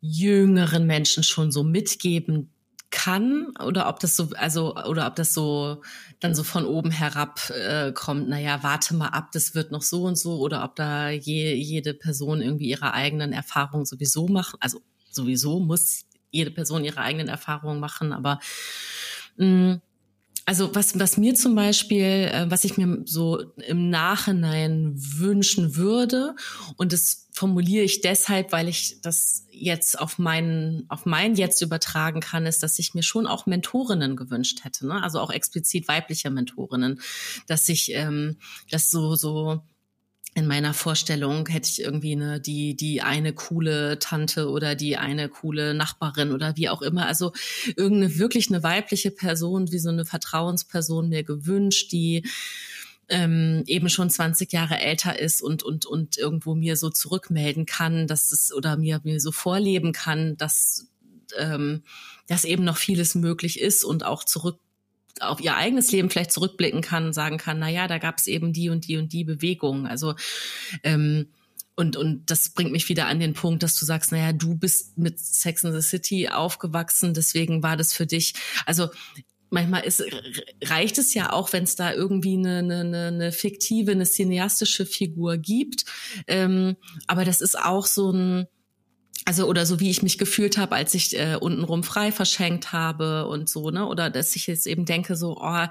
jüngeren 0.02 0.86
Menschen 0.86 1.24
schon 1.24 1.54
so 1.54 1.64
mitgeben 1.64 2.50
kann 2.90 3.54
oder 3.66 3.88
ob 3.88 4.02
das 4.02 4.18
so 4.18 4.32
also 4.36 4.76
oder 4.76 5.08
ob 5.08 5.16
das 5.16 5.34
so 5.34 5.82
dann 6.20 6.36
so 6.36 6.44
von 6.44 6.66
oben 6.66 6.92
herab 6.92 7.50
äh, 7.50 7.94
kommt 7.94 8.28
naja 8.28 8.62
warte 8.64 8.96
mal 8.96 9.08
ab 9.08 9.32
das 9.32 9.56
wird 9.56 9.72
noch 9.72 9.82
so 9.82 10.04
und 10.04 10.18
so 10.18 10.40
oder 10.40 10.64
ob 10.64 10.76
da 10.76 11.10
je, 11.10 11.56
jede 11.56 11.94
Person 11.94 12.42
irgendwie 12.42 12.70
ihre 12.70 12.94
eigenen 12.94 13.32
Erfahrungen 13.32 13.86
sowieso 13.86 14.28
machen 14.28 14.58
also 14.60 14.82
sowieso 15.10 15.60
muss 15.60 16.06
jede 16.32 16.52
Person 16.52 16.84
ihre 16.84 17.00
eigenen 17.00 17.30
Erfahrungen 17.30 17.80
machen 17.80 18.12
aber 18.14 18.40
mh, 19.38 19.48
mm, 19.48 19.82
also 20.46 20.76
was, 20.76 21.00
was 21.00 21.18
mir 21.18 21.36
zum 21.36 21.56
Beispiel, 21.56 22.30
äh, 22.32 22.46
was 22.50 22.64
ich 22.64 22.78
mir 22.78 23.02
so 23.06 23.40
im 23.68 23.90
Nachhinein 23.90 24.94
wünschen 24.96 25.76
würde, 25.76 26.36
und 26.76 26.92
das 26.92 27.28
formuliere 27.34 27.84
ich 27.84 28.02
deshalb, 28.02 28.52
weil 28.52 28.68
ich 28.68 29.02
das 29.02 29.46
jetzt 29.52 30.00
auf 30.00 30.20
meinen, 30.20 30.86
auf 30.90 31.06
mein 31.06 31.36
Jetzt 31.36 31.62
übertragen 31.62 32.20
kann, 32.20 32.46
ist, 32.46 32.62
dass 32.64 32.80
ich 32.80 32.94
mir 32.94 33.04
schon 33.04 33.28
auch 33.28 33.46
Mentorinnen 33.46 34.16
gewünscht 34.16 34.64
hätte, 34.64 34.88
ne? 34.88 35.02
also 35.02 35.20
auch 35.20 35.32
explizit 35.32 35.88
weibliche 35.88 36.30
Mentorinnen, 36.30 37.00
dass 37.48 37.70
ich 37.70 37.94
ähm, 37.94 38.38
das 38.70 38.92
so, 38.92 39.16
so 39.16 39.62
in 40.36 40.48
meiner 40.48 40.74
Vorstellung 40.74 41.48
hätte 41.48 41.70
ich 41.70 41.82
irgendwie 41.82 42.14
eine, 42.14 42.42
die, 42.42 42.76
die 42.76 43.02
eine 43.02 43.34
coole 43.34 44.00
Tante 44.00 44.50
oder 44.50 44.74
die 44.74 44.98
eine 44.98 45.30
coole 45.30 45.74
Nachbarin 45.74 46.32
oder 46.32 46.56
wie 46.58 46.70
auch 46.70 46.82
immer. 46.82 47.06
Also 47.06 47.34
irgendeine 47.76 48.18
wirklich 48.18 48.50
eine 48.50 48.64
weibliche 48.64 49.12
Person, 49.12 49.72
wie 49.72 49.80
so 49.80 49.90
eine 49.90 50.06
Vertrauensperson 50.06 51.10
mir 51.10 51.24
gewünscht, 51.24 51.92
die 51.92 52.26
ähm, 53.10 53.64
eben 53.68 53.90
schon 53.90 54.10
20 54.10 54.52
Jahre 54.52 54.80
älter 54.80 55.20
ist 55.20 55.42
und, 55.42 55.62
und, 55.62 55.86
und 55.86 56.18
irgendwo 56.18 56.56
mir 56.56 56.78
so 56.78 56.90
zurückmelden 56.90 57.66
kann, 57.66 58.08
dass 58.08 58.32
es 58.32 58.52
oder 58.52 58.76
mir, 58.78 59.02
mir 59.04 59.20
so 59.20 59.32
vorleben 59.32 59.92
kann, 59.92 60.36
dass, 60.38 60.88
ähm, 61.38 61.84
dass 62.28 62.44
eben 62.44 62.64
noch 62.64 62.78
vieles 62.78 63.14
möglich 63.14 63.60
ist 63.60 63.84
und 63.84 64.04
auch 64.04 64.24
zurück 64.24 64.58
auf 65.20 65.42
ihr 65.42 65.56
eigenes 65.56 65.92
Leben 65.92 66.10
vielleicht 66.10 66.32
zurückblicken 66.32 66.82
kann 66.82 67.06
und 67.06 67.14
sagen 67.14 67.38
kann, 67.38 67.60
na 67.60 67.70
ja, 67.70 67.88
da 67.88 67.98
gab 67.98 68.18
es 68.18 68.28
eben 68.28 68.54
die 68.54 68.70
und 68.70 68.88
die 68.88 68.98
und 68.98 69.14
die 69.14 69.24
Bewegungen. 69.24 69.86
Also 69.86 70.16
ähm, 70.84 71.28
und, 71.76 71.98
und 71.98 72.30
das 72.30 72.50
bringt 72.50 72.72
mich 72.72 72.88
wieder 72.90 73.08
an 73.08 73.20
den 73.20 73.34
Punkt, 73.34 73.64
dass 73.64 73.76
du 73.76 73.86
sagst, 73.86 74.12
naja, 74.12 74.32
du 74.32 74.56
bist 74.56 74.98
mit 74.98 75.20
Sex 75.20 75.64
in 75.64 75.74
the 75.74 75.82
City 75.82 76.30
aufgewachsen, 76.30 77.16
deswegen 77.16 77.64
war 77.64 77.78
das 77.78 77.94
für 77.94 78.06
dich, 78.06 78.36
also 78.66 78.90
manchmal 79.50 79.84
ist, 79.84 80.04
reicht 80.64 80.98
es 80.98 81.14
ja 81.14 81.32
auch, 81.32 81.54
wenn 81.54 81.64
es 81.64 81.76
da 81.76 81.94
irgendwie 81.94 82.38
eine, 82.38 82.60
eine, 82.60 83.08
eine 83.08 83.32
fiktive, 83.32 83.92
eine 83.92 84.06
cineastische 84.06 84.86
Figur 84.86 85.38
gibt. 85.38 85.86
Ähm, 86.28 86.76
aber 87.08 87.24
das 87.24 87.40
ist 87.40 87.58
auch 87.58 87.86
so 87.86 88.12
ein, 88.12 88.48
also 89.26 89.48
oder 89.48 89.66
so 89.66 89.80
wie 89.80 89.90
ich 89.90 90.04
mich 90.04 90.18
gefühlt 90.18 90.58
habe, 90.58 90.76
als 90.76 90.94
ich 90.94 91.18
äh, 91.18 91.38
untenrum 91.40 91.84
frei 91.84 92.12
verschenkt 92.12 92.72
habe 92.74 93.28
und 93.28 93.50
so, 93.50 93.70
ne? 93.70 93.88
Oder 93.88 94.10
dass 94.10 94.36
ich 94.36 94.48
jetzt 94.48 94.68
eben 94.68 94.86
denke, 94.86 95.16
so, 95.16 95.38
oh, 95.40 95.66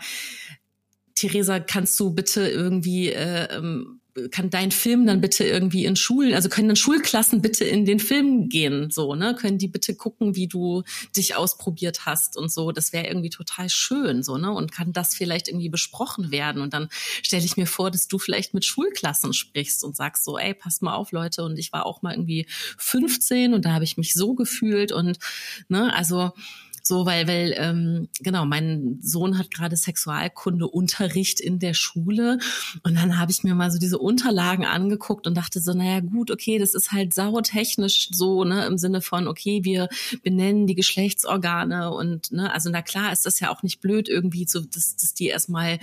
Theresa, 1.14 1.60
kannst 1.60 1.98
du 2.00 2.10
bitte 2.10 2.48
irgendwie 2.48 3.10
äh, 3.10 3.56
ähm, 3.56 4.00
kann 4.30 4.50
dein 4.50 4.70
Film 4.70 5.06
dann 5.06 5.20
bitte 5.20 5.44
irgendwie 5.44 5.86
in 5.86 5.96
Schulen, 5.96 6.34
also 6.34 6.48
können 6.48 6.68
dann 6.68 6.76
Schulklassen 6.76 7.40
bitte 7.40 7.64
in 7.64 7.84
den 7.86 7.98
Film 7.98 8.48
gehen, 8.48 8.90
so, 8.90 9.14
ne? 9.14 9.34
Können 9.34 9.58
die 9.58 9.68
bitte 9.68 9.94
gucken, 9.94 10.36
wie 10.36 10.48
du 10.48 10.82
dich 11.16 11.34
ausprobiert 11.34 12.04
hast 12.04 12.36
und 12.36 12.52
so. 12.52 12.72
Das 12.72 12.92
wäre 12.92 13.06
irgendwie 13.06 13.30
total 13.30 13.70
schön, 13.70 14.22
so, 14.22 14.36
ne? 14.36 14.52
Und 14.52 14.70
kann 14.70 14.92
das 14.92 15.14
vielleicht 15.14 15.48
irgendwie 15.48 15.70
besprochen 15.70 16.30
werden? 16.30 16.60
Und 16.60 16.74
dann 16.74 16.88
stelle 17.22 17.44
ich 17.44 17.56
mir 17.56 17.66
vor, 17.66 17.90
dass 17.90 18.06
du 18.06 18.18
vielleicht 18.18 18.52
mit 18.52 18.64
Schulklassen 18.64 19.32
sprichst 19.32 19.82
und 19.82 19.96
sagst 19.96 20.24
so, 20.24 20.38
ey, 20.38 20.52
passt 20.52 20.82
mal 20.82 20.94
auf, 20.94 21.12
Leute. 21.12 21.44
Und 21.44 21.58
ich 21.58 21.72
war 21.72 21.86
auch 21.86 22.02
mal 22.02 22.12
irgendwie 22.12 22.46
15 22.76 23.54
und 23.54 23.64
da 23.64 23.72
habe 23.72 23.84
ich 23.84 23.96
mich 23.96 24.12
so 24.12 24.34
gefühlt 24.34 24.92
und, 24.92 25.18
ne, 25.68 25.94
also, 25.94 26.32
so, 26.82 27.06
weil, 27.06 27.28
weil, 27.28 27.54
ähm, 27.56 28.08
genau, 28.20 28.44
mein 28.44 28.98
Sohn 29.00 29.38
hat 29.38 29.52
gerade 29.52 29.76
Sexualkundeunterricht 29.76 31.40
in 31.40 31.60
der 31.60 31.74
Schule. 31.74 32.38
Und 32.82 32.96
dann 32.96 33.18
habe 33.18 33.30
ich 33.30 33.44
mir 33.44 33.54
mal 33.54 33.70
so 33.70 33.78
diese 33.78 33.98
Unterlagen 33.98 34.64
angeguckt 34.64 35.26
und 35.26 35.36
dachte 35.36 35.60
so, 35.60 35.72
naja 35.74 36.00
gut, 36.00 36.30
okay, 36.30 36.58
das 36.58 36.74
ist 36.74 36.90
halt 36.90 37.14
sautechnisch 37.14 38.08
so, 38.10 38.44
ne, 38.44 38.66
im 38.66 38.78
Sinne 38.78 39.00
von, 39.00 39.28
okay, 39.28 39.60
wir 39.62 39.88
benennen 40.24 40.66
die 40.66 40.74
Geschlechtsorgane 40.74 41.92
und, 41.92 42.32
ne, 42.32 42.52
also 42.52 42.68
na 42.70 42.82
klar 42.82 43.12
ist 43.12 43.26
das 43.26 43.38
ja 43.38 43.50
auch 43.50 43.62
nicht 43.62 43.80
blöd 43.80 44.08
irgendwie, 44.08 44.46
so, 44.48 44.60
dass, 44.60 44.96
dass 44.96 45.14
die 45.14 45.28
erstmal 45.28 45.78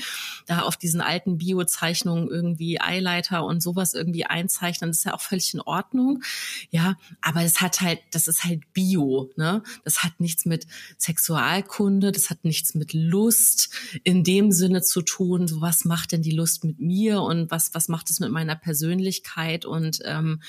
da 0.47 0.61
auf 0.63 0.75
diesen 0.75 0.99
alten 0.99 1.37
Biozeichnungen 1.37 2.27
irgendwie 2.27 2.81
Eileiter 2.81 3.45
und 3.45 3.63
sowas 3.63 3.93
irgendwie 3.93 4.25
einzeichnen, 4.25 4.89
das 4.89 4.99
ist 4.99 5.05
ja 5.05 5.13
auch 5.13 5.21
völlig 5.21 5.53
in 5.53 5.61
Ordnung, 5.61 6.23
ja, 6.71 6.97
aber 7.21 7.43
es 7.43 7.61
hat 7.61 7.79
halt, 7.79 7.99
das 8.11 8.27
ist 8.27 8.43
halt 8.43 8.61
Bio, 8.73 9.29
ne, 9.37 9.63
das 9.85 10.03
hat 10.03 10.19
nichts 10.19 10.45
mit 10.45 10.67
Sexualkunde, 10.99 12.11
das 12.11 12.29
hat 12.29 12.43
nichts 12.43 12.75
mit 12.75 12.93
Lust 12.93 13.69
in 14.03 14.25
dem 14.25 14.51
Sinne 14.51 14.81
zu 14.81 15.01
tun, 15.01 15.47
so 15.47 15.61
was 15.61 15.85
macht 15.85 16.11
denn 16.11 16.21
die 16.21 16.31
Lust 16.31 16.65
mit 16.65 16.79
mir 16.79 17.21
und 17.21 17.49
was, 17.49 17.73
was 17.73 17.87
macht 17.87 18.09
es 18.09 18.19
mit 18.19 18.31
meiner 18.31 18.57
Persönlichkeit 18.57 19.65
und, 19.65 19.99
ähm, 20.03 20.41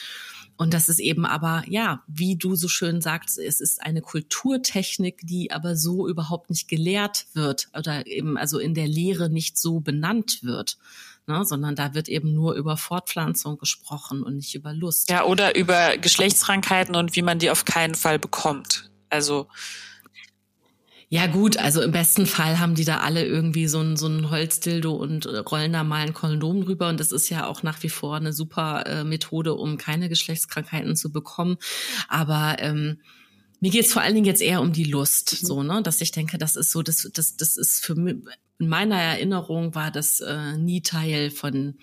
und 0.56 0.74
das 0.74 0.88
ist 0.88 0.98
eben 0.98 1.24
aber, 1.24 1.62
ja, 1.68 2.02
wie 2.08 2.36
du 2.36 2.56
so 2.56 2.66
schön 2.66 3.00
sagst, 3.00 3.38
es 3.38 3.60
ist 3.60 3.80
eine 3.80 4.02
Kulturtechnik, 4.02 5.20
die 5.22 5.52
aber 5.52 5.76
so 5.76 6.08
überhaupt 6.08 6.50
nicht 6.50 6.68
gelehrt 6.68 7.26
wird 7.32 7.68
oder 7.78 8.06
eben 8.08 8.36
also 8.36 8.58
in 8.58 8.74
der 8.74 8.88
Lehre 8.88 9.30
nicht 9.30 9.56
so 9.56 9.80
benannt 9.80 10.42
wird. 10.42 10.78
Ne, 11.26 11.44
sondern 11.44 11.76
da 11.76 11.94
wird 11.94 12.08
eben 12.08 12.34
nur 12.34 12.54
über 12.54 12.76
Fortpflanzung 12.76 13.58
gesprochen 13.58 14.22
und 14.22 14.36
nicht 14.36 14.54
über 14.54 14.72
Lust. 14.72 15.10
Ja, 15.10 15.24
oder 15.24 15.54
über 15.54 15.96
Geschlechtskrankheiten 15.98 16.96
und 16.96 17.14
wie 17.14 17.22
man 17.22 17.38
die 17.38 17.50
auf 17.50 17.64
keinen 17.66 17.94
Fall 17.94 18.18
bekommt. 18.18 18.90
Also 19.10 19.46
ja 21.12 21.26
gut, 21.26 21.56
also 21.56 21.82
im 21.82 21.90
besten 21.90 22.24
Fall 22.24 22.60
haben 22.60 22.76
die 22.76 22.84
da 22.84 22.98
alle 22.98 23.26
irgendwie 23.26 23.66
so 23.66 23.80
ein, 23.80 23.96
so 23.96 24.06
ein 24.06 24.30
Holzdildo 24.30 24.92
und 24.92 25.26
äh, 25.26 25.38
rollen 25.38 25.72
da 25.72 25.82
mal 25.82 26.06
ein 26.06 26.14
Kondom 26.14 26.64
drüber. 26.64 26.88
Und 26.88 27.00
das 27.00 27.10
ist 27.10 27.28
ja 27.30 27.48
auch 27.48 27.64
nach 27.64 27.82
wie 27.82 27.88
vor 27.88 28.14
eine 28.14 28.32
super 28.32 28.86
äh, 28.86 29.02
Methode, 29.02 29.54
um 29.54 29.76
keine 29.76 30.08
Geschlechtskrankheiten 30.08 30.94
zu 30.94 31.10
bekommen. 31.10 31.56
Aber 32.06 32.58
ähm, 32.60 33.00
mir 33.58 33.72
geht's 33.72 33.92
vor 33.92 34.02
allen 34.02 34.14
Dingen 34.14 34.26
jetzt 34.26 34.40
eher 34.40 34.60
um 34.60 34.72
die 34.72 34.84
Lust, 34.84 35.42
mhm. 35.42 35.46
so, 35.46 35.62
ne? 35.64 35.82
Dass 35.82 36.00
ich 36.00 36.12
denke, 36.12 36.38
das 36.38 36.54
ist 36.54 36.70
so, 36.70 36.80
das, 36.80 37.10
das, 37.12 37.36
das 37.36 37.56
ist 37.56 37.84
für 37.84 37.96
mich, 37.96 38.18
in 38.60 38.68
meiner 38.68 39.00
Erinnerung 39.00 39.74
war 39.74 39.90
das 39.90 40.20
äh, 40.20 40.56
nie 40.58 40.80
Teil 40.80 41.32
von 41.32 41.74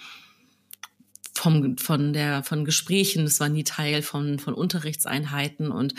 vom, 1.37 1.77
von 1.77 2.13
der, 2.13 2.43
von 2.43 2.65
Gesprächen, 2.65 3.25
das 3.25 3.39
war 3.39 3.49
nie 3.49 3.63
Teil 3.63 4.01
von, 4.01 4.39
von 4.39 4.53
Unterrichtseinheiten. 4.53 5.71
Und 5.71 5.93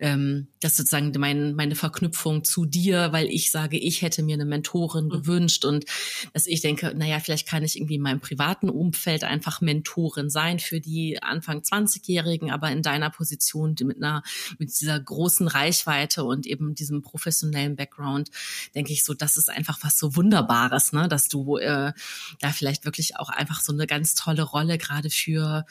ähm, 0.00 0.48
das 0.60 0.72
ist 0.72 0.78
sozusagen 0.78 1.12
mein, 1.18 1.54
meine 1.54 1.74
Verknüpfung 1.74 2.44
zu 2.44 2.64
dir, 2.64 3.12
weil 3.12 3.26
ich 3.26 3.50
sage, 3.50 3.78
ich 3.78 4.02
hätte 4.02 4.22
mir 4.22 4.34
eine 4.34 4.44
Mentorin 4.44 5.06
mhm. 5.06 5.10
gewünscht 5.10 5.64
und 5.64 5.84
dass 6.32 6.46
ich 6.46 6.60
denke, 6.60 6.94
naja, 6.96 7.18
vielleicht 7.20 7.48
kann 7.48 7.64
ich 7.64 7.76
irgendwie 7.76 7.96
in 7.96 8.02
meinem 8.02 8.20
privaten 8.20 8.70
Umfeld 8.70 9.24
einfach 9.24 9.60
Mentorin 9.60 10.30
sein 10.30 10.58
für 10.60 10.80
die 10.80 11.22
Anfang 11.22 11.60
20-Jährigen, 11.60 12.50
aber 12.50 12.70
in 12.70 12.82
deiner 12.82 13.10
Position 13.10 13.74
mit 13.82 13.96
einer, 13.96 14.22
mit 14.58 14.68
dieser 14.68 14.98
großen 14.98 15.48
Reichweite 15.48 16.24
und 16.24 16.46
eben 16.46 16.74
diesem 16.74 17.02
professionellen 17.02 17.76
Background, 17.76 18.30
denke 18.74 18.92
ich 18.92 19.04
so, 19.04 19.14
das 19.14 19.36
ist 19.36 19.50
einfach 19.50 19.78
was 19.82 19.98
so 19.98 20.16
Wunderbares, 20.16 20.92
ne, 20.92 21.08
dass 21.08 21.28
du 21.28 21.56
äh, 21.56 21.92
da 22.40 22.52
vielleicht 22.52 22.84
wirklich 22.84 23.16
auch 23.16 23.28
einfach 23.28 23.60
so 23.60 23.72
eine 23.72 23.86
ganz 23.86 24.14
tolle 24.14 24.42
Rolle 24.42 24.75
gerade 24.78 25.10
für 25.10 25.64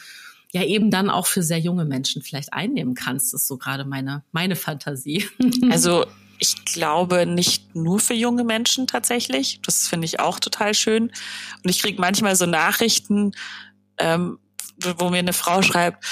ja 0.55 0.63
eben 0.63 0.89
dann 0.89 1.09
auch 1.09 1.27
für 1.27 1.43
sehr 1.43 1.59
junge 1.59 1.83
Menschen 1.83 2.21
vielleicht 2.21 2.53
einnehmen 2.53 2.95
kannst. 2.95 3.33
Ist 3.33 3.47
so 3.47 3.57
gerade 3.57 3.83
meine, 3.83 4.23
meine 4.31 4.55
Fantasie. 4.55 5.27
Also 5.69 6.05
ich 6.39 6.65
glaube 6.65 7.25
nicht 7.25 7.75
nur 7.75 7.99
für 7.99 8.13
junge 8.13 8.43
Menschen 8.43 8.87
tatsächlich. 8.87 9.59
Das 9.65 9.87
finde 9.87 10.05
ich 10.05 10.19
auch 10.19 10.39
total 10.39 10.73
schön. 10.73 11.11
Und 11.63 11.69
ich 11.69 11.81
kriege 11.81 11.99
manchmal 11.99 12.35
so 12.35 12.45
Nachrichten, 12.45 13.31
ähm, 13.97 14.39
wo 14.97 15.09
mir 15.09 15.19
eine 15.19 15.33
Frau 15.33 15.61
schreibt, 15.61 16.05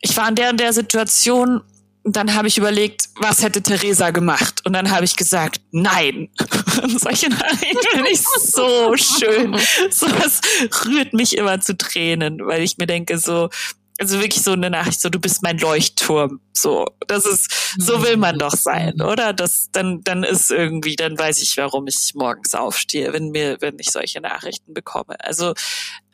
ich 0.00 0.16
war 0.16 0.28
in 0.28 0.34
der 0.34 0.50
und 0.50 0.60
der 0.60 0.72
Situation 0.72 1.62
und 2.02 2.16
dann 2.16 2.34
habe 2.34 2.48
ich 2.48 2.56
überlegt, 2.56 3.10
was 3.16 3.42
hätte 3.42 3.62
Theresa 3.62 4.10
gemacht? 4.10 4.64
Und 4.64 4.72
dann 4.72 4.90
habe 4.90 5.04
ich 5.04 5.16
gesagt, 5.16 5.60
nein. 5.70 6.30
Und 6.82 6.98
solche 6.98 7.28
Nachrichten 7.28 7.86
finde 7.90 8.10
ich 8.10 8.22
so 8.22 8.96
schön. 8.96 9.54
So 9.90 10.06
was 10.06 10.40
rührt 10.86 11.12
mich 11.12 11.36
immer 11.36 11.60
zu 11.60 11.76
Tränen, 11.76 12.46
weil 12.46 12.62
ich 12.62 12.78
mir 12.78 12.86
denke, 12.86 13.18
so, 13.18 13.50
also 13.98 14.18
wirklich 14.18 14.42
so 14.42 14.52
eine 14.52 14.70
Nachricht, 14.70 15.02
so 15.02 15.10
du 15.10 15.20
bist 15.20 15.42
mein 15.42 15.58
Leuchtturm. 15.58 16.40
So, 16.54 16.86
das 17.06 17.26
ist, 17.26 17.74
so 17.78 18.02
will 18.02 18.16
man 18.16 18.38
doch 18.38 18.56
sein, 18.56 19.02
oder? 19.02 19.34
Das, 19.34 19.68
dann, 19.72 20.02
dann 20.02 20.24
ist 20.24 20.50
irgendwie, 20.50 20.96
dann 20.96 21.18
weiß 21.18 21.42
ich, 21.42 21.58
warum 21.58 21.86
ich 21.86 22.12
morgens 22.14 22.54
aufstehe, 22.54 23.12
wenn 23.12 23.30
mir, 23.30 23.58
wenn 23.60 23.78
ich 23.78 23.90
solche 23.90 24.22
Nachrichten 24.22 24.72
bekomme. 24.72 25.16
Also, 25.20 25.52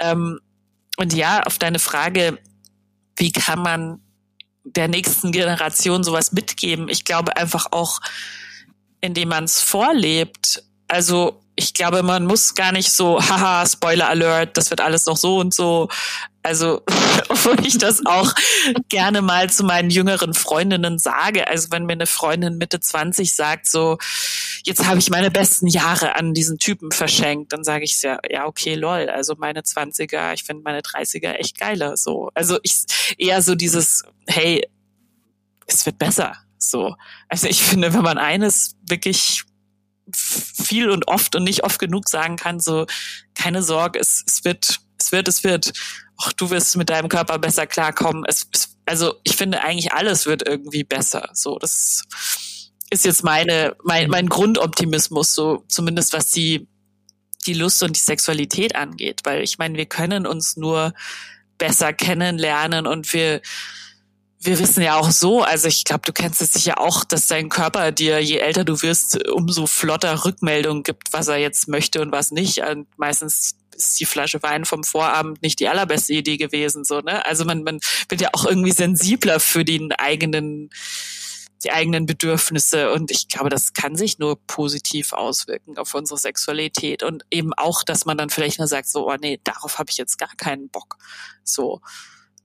ähm, 0.01 0.41
und 0.97 1.13
ja, 1.13 1.43
auf 1.45 1.59
deine 1.59 1.79
Frage, 1.79 2.39
wie 3.17 3.31
kann 3.31 3.61
man 3.61 4.01
der 4.75 4.89
nächsten 4.89 5.33
Generation 5.33 6.05
sowas 6.05 6.33
mitgeben. 6.33 6.89
Ich 6.89 7.05
glaube 7.05 7.37
einfach 7.37 7.67
auch, 7.71 8.01
indem 9.01 9.29
man 9.29 9.45
es 9.45 9.61
vorlebt. 9.61 10.65
Also 10.89 11.41
ich 11.57 11.73
glaube, 11.73 12.03
man 12.03 12.27
muss 12.27 12.55
gar 12.55 12.73
nicht 12.73 12.93
so, 12.93 13.21
haha, 13.21 13.67
Spoiler 13.67 14.09
Alert, 14.09 14.57
das 14.57 14.71
wird 14.71 14.81
alles 14.81 15.07
noch 15.07 15.17
so 15.17 15.39
und 15.39 15.55
so. 15.55 15.89
Also, 16.43 16.83
wo 17.29 17.53
ich 17.65 17.79
das 17.79 18.05
auch 18.07 18.33
gerne 18.89 19.23
mal 19.23 19.51
zu 19.51 19.65
meinen 19.65 19.91
jüngeren 19.91 20.35
Freundinnen 20.35 20.99
sage. 20.99 21.49
Also, 21.49 21.69
wenn 21.71 21.87
mir 21.87 21.95
eine 21.95 22.07
Freundin 22.07 22.59
Mitte 22.59 22.79
20 22.79 23.35
sagt, 23.35 23.67
so, 23.67 23.99
jetzt 24.67 24.87
habe 24.87 24.99
ich 24.99 25.11
meine 25.11 25.31
besten 25.31 25.67
Jahre 25.67 26.15
an 26.17 26.35
diesen 26.35 26.59
Typen 26.59 26.93
verschenkt, 26.93 27.53
dann 27.53 27.65
sage 27.65 27.85
ich 27.85 28.03
ja, 28.03 28.19
ja, 28.29 28.47
okay, 28.47 28.75
lol. 28.75 29.09
Also 29.09 29.35
meine 29.39 29.61
20er, 29.61 30.35
ich 30.35 30.45
finde 30.45 30.63
meine 30.63 30.81
30er 30.81 31.35
echt 31.35 31.59
geiler. 31.59 31.97
So. 31.97 32.31
Also 32.35 32.59
ich 32.63 32.85
eher 33.17 33.41
so 33.43 33.55
dieses, 33.55 34.03
hey, 34.27 34.67
es 35.67 35.87
wird 35.87 35.99
besser. 35.99 36.37
So. 36.59 36.95
Also 37.29 37.47
ich 37.47 37.63
finde, 37.63 37.95
wenn 37.95 38.03
man 38.03 38.19
eines 38.19 38.77
wirklich 38.89 39.45
viel 40.13 40.91
und 40.91 41.09
oft 41.09 41.35
und 41.35 41.45
nicht 41.45 41.65
oft 41.65 41.79
genug 41.79 42.09
sagen 42.09 42.37
kann, 42.37 42.61
so 42.61 42.87
keine 43.35 43.63
Sorge, 43.63 43.99
es, 43.99 44.23
es 44.27 44.45
wird, 44.45 44.81
es 44.99 45.13
wird, 45.13 45.29
es 45.29 45.45
wird. 45.45 45.73
Ach, 46.19 46.33
du 46.33 46.51
wirst 46.51 46.77
mit 46.77 46.89
deinem 46.89 47.09
Körper 47.09 47.39
besser 47.39 47.67
klarkommen. 47.67 48.25
Es, 48.27 48.49
es, 48.53 48.77
also 48.87 49.15
ich 49.25 49.37
finde 49.37 49.63
eigentlich 49.63 49.93
alles 49.93 50.27
wird 50.27 50.47
irgendwie 50.47 50.85
besser. 50.85 51.29
So, 51.35 51.59
das 51.59 52.05
ist 52.91 53.05
jetzt 53.05 53.25
meine, 53.25 53.77
mein, 53.85 54.09
mein 54.09 54.29
Grundoptimismus, 54.29 55.35
so 55.35 55.65
zumindest 55.69 56.13
was 56.13 56.31
die, 56.31 56.69
die 57.47 57.55
Lust 57.55 57.83
und 57.83 57.97
die 57.97 58.01
Sexualität 58.01 58.77
angeht. 58.77 59.21
Weil 59.25 59.43
ich 59.43 59.59
meine, 59.59 59.77
wir 59.77 59.87
können 59.87 60.27
uns 60.27 60.57
nur 60.57 60.95
besser 61.59 61.93
kennenlernen 61.93 62.87
und 62.87 63.13
wir 63.13 63.41
wir 64.41 64.59
wissen 64.59 64.83
ja 64.83 64.97
auch 64.97 65.11
so, 65.11 65.43
also 65.43 65.69
ich 65.69 65.85
glaube, 65.85 66.03
du 66.05 66.13
kennst 66.13 66.43
es 66.43 66.53
sicher 66.53 66.79
auch, 66.81 67.05
dass 67.05 67.27
dein 67.27 67.49
Körper 67.49 67.91
dir, 67.91 68.23
je 68.23 68.39
älter 68.39 68.65
du 68.65 68.81
wirst, 68.83 69.27
umso 69.29 69.67
flotter 69.67 70.25
Rückmeldungen 70.25 70.83
gibt, 70.83 71.13
was 71.13 71.29
er 71.29 71.39
jetzt 71.39 71.69
möchte 71.69 72.01
und 72.03 72.13
was 72.13 72.31
nicht. 72.31 72.59
Und 72.59 72.87
meistens 72.99 73.57
ist 73.75 74.01
die 74.01 74.05
Flasche 74.05 74.43
Wein 74.43 74.65
vom 74.65 74.85
Vorabend 74.85 75.43
nicht 75.43 75.61
die 75.61 75.69
allerbeste 75.69 76.13
Idee 76.13 76.37
gewesen, 76.37 76.85
so, 76.85 77.01
ne? 77.01 77.25
Also 77.25 77.45
man, 77.45 77.63
man 77.63 77.81
wird 78.09 78.21
ja 78.21 78.31
auch 78.33 78.45
irgendwie 78.45 78.73
sensibler 78.73 79.41
für 79.41 79.65
den 79.65 79.93
eigenen, 79.93 80.71
die 81.65 81.73
eigenen 81.73 82.07
Bedürfnisse. 82.07 82.93
Und 82.93 83.11
ich 83.11 83.29
glaube, 83.29 83.49
das 83.49 83.73
kann 83.73 83.97
sich 83.97 84.19
nur 84.19 84.39
positiv 84.47 85.13
auswirken 85.13 85.79
auf 85.79 85.95
unsere 85.95 86.19
Sexualität. 86.19 87.03
Und 87.03 87.25
eben 87.31 87.55
auch, 87.55 87.83
dass 87.83 88.05
man 88.05 88.19
dann 88.19 88.31
vielleicht 88.31 88.59
nur 88.59 88.69
sagt, 88.69 88.89
so, 88.89 89.11
oh 89.11 89.17
nee, 89.19 89.41
darauf 89.45 89.79
habe 89.79 89.91
ich 89.91 89.97
jetzt 89.97 90.19
gar 90.19 90.35
keinen 90.37 90.69
Bock. 90.69 90.97
So. 91.43 91.81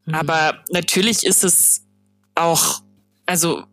Mhm. 0.06 0.16
Aber 0.16 0.64
natürlich 0.70 1.26
ist 1.26 1.43
es 1.43 1.84
auch, 2.36 2.82
also 3.26 3.64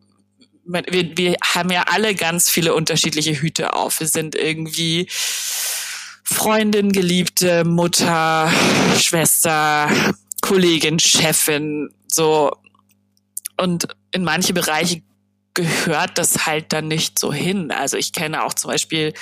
wir, 0.65 1.17
wir 1.17 1.37
haben 1.43 1.71
ja 1.71 1.85
alle 1.89 2.15
ganz 2.15 2.51
viele 2.51 2.75
unterschiedliche 2.75 3.41
Hüte 3.41 3.73
auf. 3.73 4.01
Wir 4.01 4.07
sind 4.07 4.35
irgendwie 4.35 5.09
Freundin, 5.11 6.93
Geliebte, 6.93 7.65
Mutter, 7.65 8.53
Schwester, 8.99 9.91
Kollegin, 10.43 10.99
Chefin, 10.99 11.89
so. 12.07 12.53
Und 13.57 13.89
in 14.13 14.25
manche 14.25 14.53
Bereiche 14.53 15.03
gehört 15.55 16.19
das 16.19 16.47
halt 16.47 16.73
dann 16.73 16.87
nicht 16.89 17.19
so 17.19 17.33
hin. 17.33 17.73
Also 17.73 17.97
ich 17.97 18.13
kenne 18.13 18.45
auch 18.45 18.55
zum 18.55 18.71
Beispiel 18.71 19.15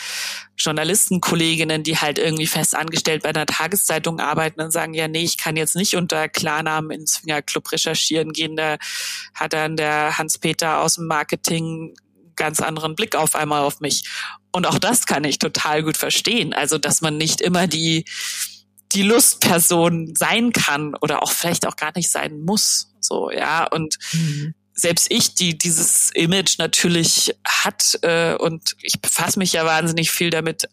Journalistenkolleginnen, 0.58 1.82
die 1.82 1.98
halt 1.98 2.18
irgendwie 2.18 2.46
fest 2.46 2.74
angestellt 2.74 3.22
bei 3.22 3.28
einer 3.28 3.46
Tageszeitung 3.46 4.20
arbeiten 4.20 4.60
und 4.60 4.70
sagen, 4.70 4.94
ja, 4.94 5.06
nee, 5.08 5.22
ich 5.22 5.36
kann 5.36 5.56
jetzt 5.56 5.76
nicht 5.76 5.96
unter 5.96 6.28
Klarnamen 6.28 6.90
ins 6.90 7.14
Swingerclub 7.14 7.70
recherchieren 7.72 8.32
gehen. 8.32 8.56
Da 8.56 8.78
hat 9.34 9.52
dann 9.52 9.76
der 9.76 10.18
Hans-Peter 10.18 10.80
aus 10.80 10.94
dem 10.94 11.06
Marketing 11.06 11.94
ganz 12.36 12.60
anderen 12.60 12.94
Blick 12.94 13.16
auf 13.16 13.34
einmal 13.34 13.62
auf 13.62 13.80
mich. 13.80 14.04
Und 14.52 14.66
auch 14.66 14.78
das 14.78 15.06
kann 15.06 15.24
ich 15.24 15.38
total 15.38 15.82
gut 15.82 15.96
verstehen. 15.96 16.54
Also, 16.54 16.78
dass 16.78 17.00
man 17.00 17.16
nicht 17.16 17.40
immer 17.40 17.66
die, 17.66 18.04
die 18.92 19.02
Lustperson 19.02 20.14
sein 20.16 20.52
kann 20.52 20.94
oder 20.94 21.22
auch 21.22 21.32
vielleicht 21.32 21.66
auch 21.66 21.76
gar 21.76 21.92
nicht 21.94 22.10
sein 22.10 22.40
muss. 22.40 22.92
So, 23.00 23.30
ja. 23.30 23.66
Und 23.66 23.98
mhm. 24.12 24.54
Selbst 24.76 25.10
ich, 25.10 25.34
die 25.34 25.56
dieses 25.56 26.10
Image 26.10 26.58
natürlich 26.58 27.34
hat, 27.46 27.98
äh, 28.02 28.34
und 28.34 28.76
ich 28.82 29.00
befasse 29.00 29.38
mich 29.38 29.54
ja 29.54 29.64
wahnsinnig 29.64 30.10
viel 30.10 30.28
damit, 30.28 30.68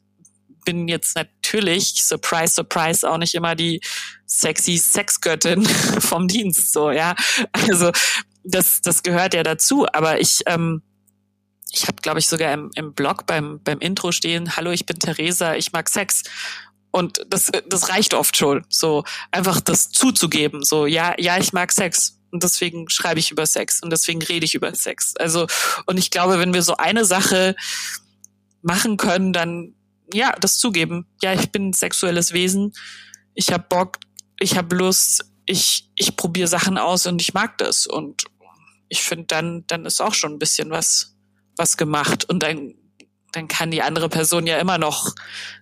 bin 0.65 0.87
jetzt 0.87 1.15
natürlich, 1.15 2.03
surprise, 2.03 2.53
surprise, 2.53 3.09
auch 3.09 3.17
nicht 3.17 3.33
immer 3.33 3.55
die 3.55 3.81
sexy 4.25 4.77
Sexgöttin 4.77 5.65
vom 5.99 6.27
Dienst, 6.27 6.73
so, 6.73 6.91
ja. 6.91 7.15
Also, 7.51 7.91
das, 8.43 8.81
das 8.81 9.03
gehört 9.03 9.33
ja 9.33 9.43
dazu, 9.43 9.87
aber 9.93 10.19
ich, 10.19 10.41
ähm, 10.47 10.81
ich 11.71 11.87
habe, 11.87 12.01
glaube 12.01 12.19
ich, 12.19 12.27
sogar 12.27 12.53
im, 12.53 12.71
im 12.75 12.93
Blog 12.93 13.25
beim, 13.25 13.61
beim 13.63 13.79
Intro 13.79 14.11
stehen, 14.11 14.57
hallo, 14.57 14.71
ich 14.71 14.85
bin 14.85 14.99
Theresa, 14.99 15.55
ich 15.55 15.71
mag 15.71 15.87
Sex. 15.87 16.23
Und 16.91 17.25
das, 17.27 17.51
das 17.67 17.89
reicht 17.89 18.13
oft 18.13 18.35
schon, 18.37 18.65
so 18.69 19.03
einfach 19.31 19.61
das 19.61 19.89
zuzugeben, 19.91 20.63
so 20.63 20.85
ja, 20.85 21.15
ja, 21.17 21.37
ich 21.37 21.53
mag 21.53 21.71
Sex 21.71 22.19
und 22.34 22.43
deswegen 22.43 22.89
schreibe 22.89 23.19
ich 23.19 23.31
über 23.31 23.45
Sex 23.45 23.81
und 23.81 23.91
deswegen 23.91 24.21
rede 24.21 24.45
ich 24.45 24.55
über 24.55 24.73
Sex. 24.73 25.15
Also 25.17 25.47
und 25.86 25.97
ich 25.97 26.09
glaube, 26.09 26.39
wenn 26.39 26.53
wir 26.53 26.63
so 26.63 26.75
eine 26.75 27.05
Sache 27.05 27.55
machen 28.63 28.97
können, 28.97 29.31
dann 29.31 29.75
ja, 30.11 30.34
das 30.39 30.57
zugeben. 30.57 31.05
Ja, 31.21 31.34
ich 31.34 31.51
bin 31.51 31.69
ein 31.69 31.73
sexuelles 31.73 32.34
Wesen. 32.34 32.73
Ich 33.36 33.51
habe 33.51 33.65
Bock, 33.69 33.99
ich 34.39 34.57
habe 34.57 34.75
Lust, 34.75 35.25
ich 35.45 35.89
ich 35.95 36.15
probiere 36.15 36.47
Sachen 36.47 36.77
aus 36.77 37.05
und 37.05 37.21
ich 37.21 37.34
mag 37.34 37.57
das 37.59 37.86
und 37.88 38.25
ich 38.89 39.03
finde 39.03 39.25
dann 39.27 39.63
dann 39.67 39.86
ist 39.86 40.01
auch 40.01 40.13
schon 40.13 40.34
ein 40.34 40.39
bisschen 40.39 40.71
was 40.71 41.15
was 41.55 41.77
gemacht 41.77 42.25
und 42.25 42.41
dann 42.41 42.73
dann 43.31 43.47
kann 43.47 43.71
die 43.71 43.81
andere 43.81 44.09
Person 44.09 44.47
ja 44.47 44.57
immer 44.57 44.77
noch 44.77 45.13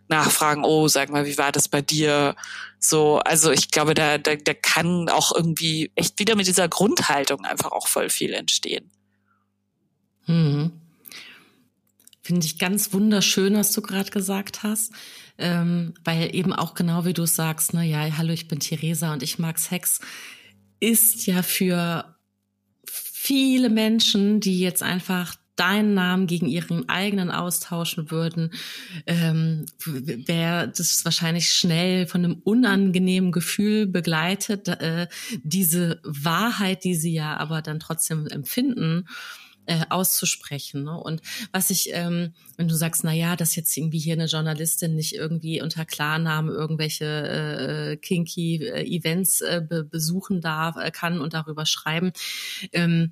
nachfragen, 0.08 0.64
oh, 0.66 0.88
sag 0.88 1.10
mal, 1.10 1.26
wie 1.26 1.38
war 1.38 1.52
das 1.52 1.70
bei 1.70 1.82
dir? 1.82 2.36
So, 2.84 3.20
also 3.20 3.52
ich 3.52 3.70
glaube, 3.70 3.94
da, 3.94 4.18
da, 4.18 4.36
da 4.36 4.56
kann 4.56 5.08
auch 5.08 5.34
irgendwie 5.36 5.92
echt 5.96 6.20
wieder 6.20 6.36
mit 6.36 6.48
dieser 6.48 6.68
Grundhaltung 6.68 7.46
einfach 7.46 7.72
auch 7.72 7.88
voll 7.88 8.10
viel 8.10 8.34
entstehen. 8.34 8.90
Hm. 10.26 10.72
Finde 12.24 12.46
ich 12.46 12.58
ganz 12.58 12.92
wunderschön, 12.92 13.56
was 13.56 13.72
du 13.72 13.84
gerade 13.84 14.10
gesagt 14.10 14.64
hast. 14.64 14.94
Ähm, 15.38 15.94
weil 16.04 16.36
eben 16.36 16.54
auch 16.54 16.74
genau 16.74 17.06
wie 17.06 17.14
du 17.14 17.26
sagst, 17.26 17.74
ne, 17.74 17.84
ja, 17.86 18.18
hallo, 18.18 18.34
ich 18.34 18.48
bin 18.48 18.60
Theresa 18.60 19.14
und 19.14 19.22
ich 19.22 19.40
mag 19.40 19.60
Sex, 19.60 20.00
ist 20.80 21.26
ja 21.28 21.44
für 21.44 22.16
viele 22.86 23.70
Menschen, 23.70 24.40
die 24.40 24.60
jetzt 24.60 24.82
einfach 24.82 25.36
deinen 25.62 25.94
Namen 25.94 26.26
gegen 26.26 26.48
ihren 26.48 26.90
eigenen 26.90 27.30
austauschen 27.30 28.10
würden, 28.10 28.52
ähm, 29.06 29.68
wäre 29.86 30.68
das 30.76 31.06
wahrscheinlich 31.06 31.52
schnell 31.52 32.08
von 32.08 32.26
einem 32.26 32.42
unangenehmen 32.44 33.32
Gefühl 33.32 33.86
begleitet, 33.86 34.68
äh, 34.68 35.08
diese 35.44 36.02
Wahrheit, 36.04 36.84
die 36.84 36.96
sie 36.96 37.14
ja 37.14 37.38
aber 37.38 37.62
dann 37.62 37.80
trotzdem 37.80 38.26
empfinden, 38.26 39.06
äh, 39.68 39.86
auszusprechen. 39.90 40.84
Ne? 40.84 41.00
Und 41.00 41.22
was 41.52 41.70
ich, 41.70 41.90
ähm, 41.94 42.34
wenn 42.58 42.68
du 42.68 42.74
sagst, 42.74 43.04
na 43.04 43.14
ja, 43.14 43.36
dass 43.36 43.56
jetzt 43.56 43.78
irgendwie 43.78 44.00
hier 44.00 44.14
eine 44.14 44.26
Journalistin 44.26 44.96
nicht 44.96 45.14
irgendwie 45.14 45.62
unter 45.62 45.86
Klarnamen 45.86 46.50
irgendwelche 46.52 47.06
äh, 47.06 47.98
kinky 47.98 48.66
äh, 48.66 48.84
Events 48.84 49.42
äh, 49.42 49.62
be 49.68 49.84
besuchen 49.84 50.42
darf, 50.42 50.78
äh, 50.78 50.90
kann 50.90 51.22
und 51.22 51.36
darüber 51.36 51.68
schreiben, 51.68 52.14
ähm, 52.74 53.12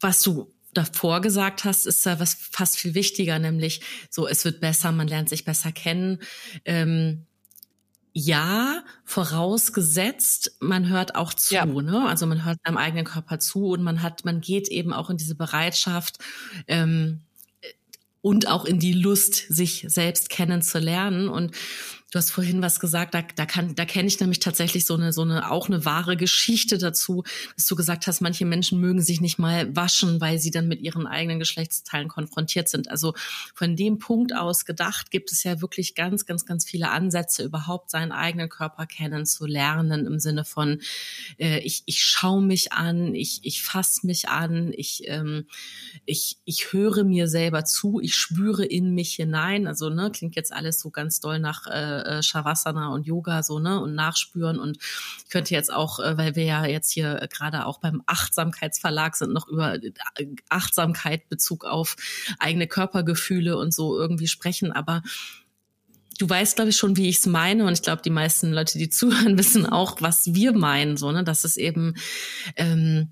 was 0.00 0.20
du 0.20 0.52
davor 0.74 1.20
gesagt 1.20 1.64
hast, 1.64 1.86
ist 1.86 2.04
da 2.06 2.20
was 2.20 2.34
fast 2.34 2.78
viel 2.78 2.94
wichtiger, 2.94 3.38
nämlich 3.38 3.80
so, 4.10 4.26
es 4.26 4.44
wird 4.44 4.60
besser, 4.60 4.92
man 4.92 5.08
lernt 5.08 5.28
sich 5.28 5.44
besser 5.44 5.72
kennen. 5.72 6.18
Ähm, 6.64 7.26
ja, 8.12 8.82
vorausgesetzt, 9.04 10.56
man 10.60 10.88
hört 10.88 11.14
auch 11.14 11.32
zu, 11.32 11.54
ja. 11.54 11.64
ne? 11.64 12.08
Also 12.08 12.26
man 12.26 12.44
hört 12.44 12.58
seinem 12.64 12.76
eigenen 12.76 13.04
Körper 13.04 13.38
zu 13.38 13.68
und 13.68 13.82
man 13.82 14.02
hat, 14.02 14.24
man 14.24 14.40
geht 14.40 14.68
eben 14.68 14.92
auch 14.92 15.10
in 15.10 15.16
diese 15.16 15.36
Bereitschaft 15.36 16.18
ähm, 16.66 17.20
und 18.20 18.48
auch 18.48 18.64
in 18.64 18.80
die 18.80 18.92
Lust, 18.92 19.46
sich 19.48 19.84
selbst 19.88 20.28
kennenzulernen. 20.28 21.28
Und 21.28 21.52
Du 22.10 22.18
hast 22.18 22.32
vorhin 22.32 22.60
was 22.60 22.80
gesagt, 22.80 23.14
da, 23.14 23.22
da 23.36 23.46
kann, 23.46 23.76
da 23.76 23.84
kenne 23.84 24.08
ich 24.08 24.18
nämlich 24.18 24.40
tatsächlich 24.40 24.84
so 24.84 24.94
eine, 24.94 25.12
so 25.12 25.22
eine, 25.22 25.48
auch 25.48 25.68
eine 25.68 25.84
wahre 25.84 26.16
Geschichte 26.16 26.76
dazu, 26.76 27.22
dass 27.54 27.66
du 27.66 27.76
gesagt 27.76 28.08
hast, 28.08 28.20
manche 28.20 28.44
Menschen 28.44 28.80
mögen 28.80 29.00
sich 29.00 29.20
nicht 29.20 29.38
mal 29.38 29.74
waschen, 29.76 30.20
weil 30.20 30.40
sie 30.40 30.50
dann 30.50 30.66
mit 30.66 30.80
ihren 30.80 31.06
eigenen 31.06 31.38
Geschlechtsteilen 31.38 32.08
konfrontiert 32.08 32.68
sind. 32.68 32.90
Also 32.90 33.14
von 33.54 33.76
dem 33.76 33.98
Punkt 33.98 34.34
aus 34.34 34.64
gedacht 34.64 35.12
gibt 35.12 35.30
es 35.30 35.44
ja 35.44 35.60
wirklich 35.60 35.94
ganz, 35.94 36.26
ganz, 36.26 36.44
ganz 36.44 36.64
viele 36.64 36.90
Ansätze, 36.90 37.44
überhaupt 37.44 37.90
seinen 37.90 38.10
eigenen 38.10 38.48
Körper 38.48 38.86
kennenzulernen 38.86 40.04
im 40.04 40.18
Sinne 40.18 40.44
von, 40.44 40.80
äh, 41.38 41.60
ich, 41.60 41.84
ich 41.86 42.02
schaue 42.02 42.42
mich 42.42 42.72
an, 42.72 43.14
ich, 43.14 43.38
ich 43.44 43.62
fasse 43.62 44.04
mich 44.04 44.28
an, 44.28 44.72
ich, 44.76 45.02
ähm, 45.06 45.46
ich, 46.06 46.38
ich 46.44 46.72
höre 46.72 47.04
mir 47.04 47.28
selber 47.28 47.64
zu, 47.64 48.00
ich 48.00 48.16
spüre 48.16 48.64
in 48.64 48.94
mich 48.94 49.14
hinein. 49.14 49.68
Also, 49.68 49.90
ne, 49.90 50.10
klingt 50.12 50.34
jetzt 50.34 50.52
alles 50.52 50.80
so 50.80 50.90
ganz 50.90 51.20
doll 51.20 51.38
nach, 51.38 51.68
äh, 51.68 51.99
äh, 52.06 52.22
Shavasana 52.22 52.88
und 52.88 53.06
Yoga 53.06 53.42
so, 53.42 53.58
ne, 53.58 53.80
und 53.80 53.94
nachspüren 53.94 54.58
und 54.58 54.78
ich 55.24 55.30
könnte 55.30 55.54
jetzt 55.54 55.72
auch, 55.72 56.00
äh, 56.00 56.16
weil 56.16 56.36
wir 56.36 56.44
ja 56.44 56.66
jetzt 56.66 56.90
hier 56.90 57.26
gerade 57.30 57.66
auch 57.66 57.78
beim 57.78 58.02
Achtsamkeitsverlag 58.06 59.16
sind, 59.16 59.32
noch 59.32 59.48
über 59.48 59.74
äh, 59.74 59.92
Achtsamkeit 60.48 61.28
Bezug 61.28 61.64
auf 61.64 61.96
eigene 62.38 62.66
Körpergefühle 62.66 63.56
und 63.56 63.72
so 63.72 63.98
irgendwie 63.98 64.28
sprechen, 64.28 64.72
aber 64.72 65.02
du 66.20 66.28
weißt, 66.28 66.56
glaube 66.56 66.70
ich, 66.70 66.76
schon, 66.76 66.96
wie 66.96 67.08
ich 67.08 67.18
es 67.18 67.26
meine. 67.26 67.64
Und 67.66 67.72
ich 67.72 67.82
glaube, 67.82 68.02
die 68.02 68.10
meisten 68.10 68.52
Leute, 68.52 68.78
die 68.78 68.88
zuhören, 68.90 69.38
wissen 69.38 69.66
auch, 69.66 70.00
was 70.00 70.34
wir 70.34 70.52
meinen. 70.52 70.96
So, 70.96 71.10
ne? 71.12 71.24
Das 71.24 71.44
ist 71.44 71.56
eben 71.56 71.94
ähm, 72.56 73.08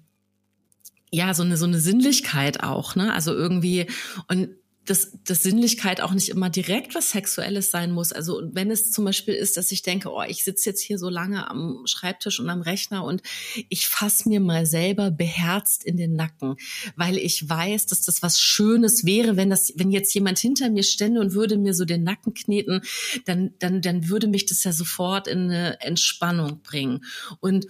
ja 1.10 1.32
so 1.34 1.42
eine 1.42 1.56
so 1.56 1.66
eine 1.66 1.78
Sinnlichkeit 1.78 2.62
auch, 2.62 2.94
ne? 2.96 3.12
Also 3.14 3.32
irgendwie 3.32 3.86
und 4.28 4.50
dass, 4.88 5.12
dass 5.24 5.42
Sinnlichkeit 5.42 6.00
auch 6.00 6.12
nicht 6.12 6.30
immer 6.30 6.48
direkt 6.48 6.94
was 6.94 7.10
Sexuelles 7.10 7.70
sein 7.70 7.92
muss. 7.92 8.12
Also 8.12 8.42
wenn 8.52 8.70
es 8.70 8.90
zum 8.90 9.04
Beispiel 9.04 9.34
ist, 9.34 9.56
dass 9.56 9.70
ich 9.70 9.82
denke, 9.82 10.10
oh, 10.10 10.22
ich 10.26 10.44
sitze 10.44 10.70
jetzt 10.70 10.82
hier 10.82 10.98
so 10.98 11.10
lange 11.10 11.48
am 11.50 11.82
Schreibtisch 11.84 12.40
und 12.40 12.48
am 12.48 12.62
Rechner 12.62 13.04
und 13.04 13.22
ich 13.68 13.86
fasse 13.86 14.28
mir 14.28 14.40
mal 14.40 14.64
selber 14.64 15.10
beherzt 15.10 15.84
in 15.84 15.96
den 15.96 16.14
Nacken, 16.14 16.56
weil 16.96 17.18
ich 17.18 17.48
weiß, 17.48 17.86
dass 17.86 18.02
das 18.02 18.22
was 18.22 18.40
Schönes 18.40 19.04
wäre, 19.04 19.36
wenn 19.36 19.50
das, 19.50 19.72
wenn 19.76 19.90
jetzt 19.90 20.14
jemand 20.14 20.38
hinter 20.38 20.70
mir 20.70 20.82
stände 20.82 21.20
und 21.20 21.34
würde 21.34 21.58
mir 21.58 21.74
so 21.74 21.84
den 21.84 22.02
Nacken 22.02 22.32
kneten, 22.32 22.80
dann, 23.26 23.54
dann, 23.58 23.82
dann 23.82 24.08
würde 24.08 24.26
mich 24.26 24.46
das 24.46 24.64
ja 24.64 24.72
sofort 24.72 25.28
in 25.28 25.50
eine 25.50 25.80
Entspannung 25.80 26.62
bringen. 26.62 27.04
Und 27.40 27.66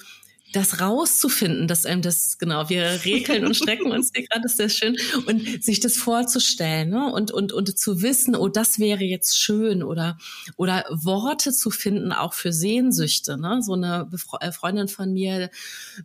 das 0.52 0.80
rauszufinden, 0.80 1.68
dass 1.68 1.84
einem 1.84 2.02
das, 2.02 2.38
genau, 2.38 2.68
wir 2.68 3.04
regeln 3.04 3.44
und 3.44 3.54
strecken 3.54 3.92
uns 3.92 4.10
hier 4.14 4.26
gerade, 4.26 4.46
ist 4.46 4.56
sehr 4.56 4.68
schön, 4.68 4.96
und 5.26 5.62
sich 5.62 5.80
das 5.80 5.96
vorzustellen, 5.96 6.90
ne? 6.90 7.12
und, 7.12 7.30
und, 7.30 7.52
und 7.52 7.78
zu 7.78 8.02
wissen, 8.02 8.34
oh, 8.34 8.48
das 8.48 8.78
wäre 8.78 9.04
jetzt 9.04 9.38
schön, 9.38 9.82
oder, 9.82 10.16
oder 10.56 10.84
Worte 10.90 11.52
zu 11.52 11.70
finden, 11.70 12.12
auch 12.12 12.32
für 12.32 12.52
Sehnsüchte, 12.52 13.38
ne? 13.38 13.60
so 13.62 13.74
eine 13.74 14.10
äh, 14.40 14.52
Freundin 14.52 14.88
von 14.88 15.12
mir, 15.12 15.50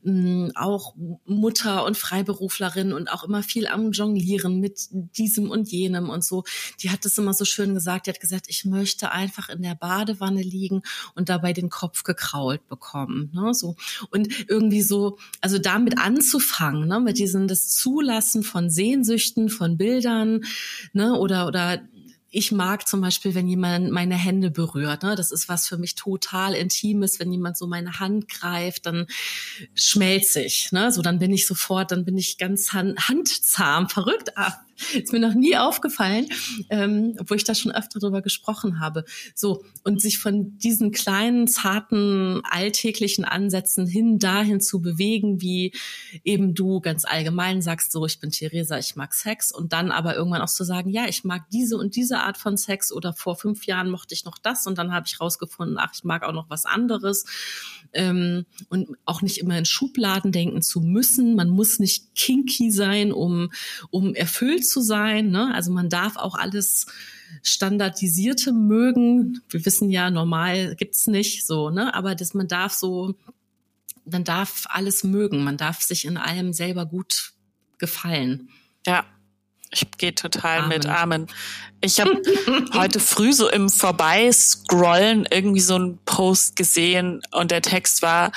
mh, 0.04 0.14
hm, 0.14 0.52
auch 0.56 0.96
Mutter 1.26 1.86
und 1.86 1.98
Freiberuflerin 1.98 2.92
und 2.92 3.12
auch 3.12 3.24
immer 3.24 3.44
viel 3.44 3.68
am 3.68 3.92
Jonglieren 3.92 4.60
mit 4.60 4.88
diesem 4.92 5.50
und 5.50 5.72
jenem 5.72 6.10
und 6.10 6.24
so, 6.24 6.44
die 6.82 6.90
hat 6.90 7.06
das 7.06 7.18
immer 7.18 7.34
so 7.34 7.46
schön 7.46 7.74
gesagt, 7.74 8.08
die 8.08 8.12
hat 8.12 8.20
gesagt, 8.20 8.48
ich 8.50 8.66
möchte 8.66 9.12
einfach 9.12 9.50
in 9.50 9.62
der 9.62 9.76
Badewanne 9.76 10.42
liegen 10.42 10.82
und 11.16 11.30
dabei 11.30 11.54
den 11.54 11.70
Kopf 11.70 12.04
gekrault 12.04 12.68
bekommen, 12.68 13.32
ne? 13.34 13.54
so, 13.54 13.76
und 14.10 14.33
irgendwie 14.48 14.82
so, 14.82 15.18
also 15.42 15.58
damit 15.58 15.98
anzufangen, 15.98 16.88
ne, 16.88 17.00
mit 17.00 17.18
diesem 17.18 17.48
das 17.48 17.70
Zulassen 17.70 18.44
von 18.44 18.70
Sehnsüchten, 18.70 19.50
von 19.50 19.78
Bildern, 19.78 20.42
ne, 20.94 21.18
oder 21.18 21.48
oder 21.48 21.82
ich 22.36 22.52
mag 22.52 22.88
zum 22.88 23.00
Beispiel, 23.00 23.36
wenn 23.36 23.48
jemand 23.48 23.92
meine 23.92 24.16
Hände 24.16 24.50
berührt. 24.50 25.04
Ne? 25.04 25.16
Das 25.16 25.32
ist 25.32 25.50
was 25.50 25.68
für 25.68 25.78
mich 25.78 25.94
total 25.94 26.56
Intimes. 26.56 27.20
Wenn 27.20 27.32
jemand 27.32 27.58
so 27.58 27.68
meine 27.68 28.00
Hand 28.00 28.28
greift, 28.28 28.88
dann 28.88 29.06
schmelze 29.76 30.42
ich. 30.42 30.72
Ne? 30.72 30.92
So, 30.92 31.04
dann 31.04 31.20
bin 31.20 31.32
ich 31.32 31.46
sofort, 31.46 31.92
dann 31.92 32.06
bin 32.06 32.18
ich 32.18 32.40
ganz 32.40 32.74
hand, 32.74 33.08
handzahm, 33.08 33.88
verrückt. 33.88 34.36
Ah, 34.36 34.56
ist 34.94 35.14
mir 35.14 35.20
noch 35.20 35.34
nie 35.34 35.58
aufgefallen, 35.58 36.28
ähm, 36.70 37.16
obwohl 37.20 37.38
ich 37.38 37.44
da 37.44 37.56
schon 37.56 37.72
öfter 37.72 38.00
drüber 38.00 38.22
gesprochen 38.22 38.80
habe. 38.80 39.06
So, 39.36 39.64
und 39.84 40.02
sich 40.02 40.18
von 40.18 40.58
diesen 40.58 40.92
kleinen, 40.92 41.48
zarten, 41.48 42.42
alltäglichen 42.44 43.26
Ansätzen 43.26 43.88
hin 43.88 44.20
dahin 44.20 44.62
zu 44.62 44.82
bewegen, 44.82 45.42
wie 45.42 45.74
eben 46.24 46.54
du 46.54 46.80
ganz 46.80 47.06
allgemein 47.06 47.62
sagst, 47.62 47.92
so, 47.92 48.06
ich 48.06 48.20
bin 48.20 48.32
Theresa, 48.32 48.78
ich 48.78 48.96
mag 48.96 49.14
Sex, 49.14 49.52
und 49.52 49.74
dann 49.74 49.92
aber 49.92 50.16
irgendwann 50.16 50.42
auch 50.42 50.50
zu 50.50 50.64
sagen, 50.64 50.90
ja, 50.90 51.08
ich 51.08 51.24
mag 51.24 51.44
diese 51.52 51.78
und 51.78 51.96
diese 51.96 52.20
Art 52.20 52.38
von 52.38 52.58
Sex 52.58 52.92
oder 52.92 53.14
vor 53.14 53.36
fünf 53.36 53.66
Jahren 53.66 53.90
mochte 53.90 54.14
ich 54.14 54.26
noch 54.26 54.38
das 54.38 54.68
und 54.68 54.78
dann 54.78 54.94
habe 54.94 55.06
ich 55.08 55.20
rausgefunden, 55.20 55.78
ach, 55.80 55.92
ich 55.94 56.04
mag 56.04 56.24
auch 56.24 56.34
noch 56.34 56.50
was 56.50 56.66
anderes. 56.66 57.26
Ähm, 57.94 58.46
und 58.70 58.90
auch 59.06 59.22
nicht 59.22 59.38
immer 59.38 59.58
in 59.58 59.66
Schubladen 59.66 60.32
denken 60.32 60.62
zu 60.62 60.82
müssen. 60.82 61.36
Man 61.36 61.50
muss 61.50 61.80
nicht 61.80 62.16
kinky 62.16 62.72
sein, 62.72 63.12
um, 63.12 63.52
um 63.92 64.16
erfüllt 64.16 64.68
zu 64.74 64.82
sein. 64.82 65.30
Ne? 65.30 65.54
Also 65.54 65.72
man 65.72 65.90
darf 65.90 66.18
auch 66.18 66.36
alles 66.36 66.88
standardisierte 67.42 68.52
mögen. 68.52 69.42
Wir 69.50 69.66
wissen 69.66 69.90
ja, 69.90 70.10
normal 70.10 70.76
gibt's 70.76 71.08
nicht 71.08 71.46
so, 71.46 71.70
ne? 71.70 71.94
Aber 71.94 72.16
dass 72.16 72.34
man 72.34 72.48
darf 72.48 72.74
so, 72.74 73.16
man 74.06 74.24
darf 74.24 74.66
alles 74.70 75.04
mögen. 75.04 75.44
Man 75.44 75.58
darf 75.58 75.82
sich 75.82 76.06
in 76.06 76.18
allem 76.18 76.54
selber 76.54 76.86
gut 76.86 77.34
gefallen. 77.78 78.50
Ja, 78.86 79.06
ich 79.72 79.90
gehe 79.98 80.14
total 80.14 80.60
Amen. 80.60 80.70
mit 80.70 80.86
Amen. 80.86 81.28
Ich 81.82 82.00
habe 82.00 82.22
heute 82.74 83.00
früh 83.00 83.34
so 83.34 83.50
im 83.50 83.70
Vorbeiscrollen 83.70 85.28
irgendwie 85.30 85.62
so 85.62 85.76
einen 85.76 86.00
Post 86.06 86.56
gesehen 86.56 87.22
und 87.32 87.52
der 87.52 87.62
Text 87.62 88.02
war 88.02 88.32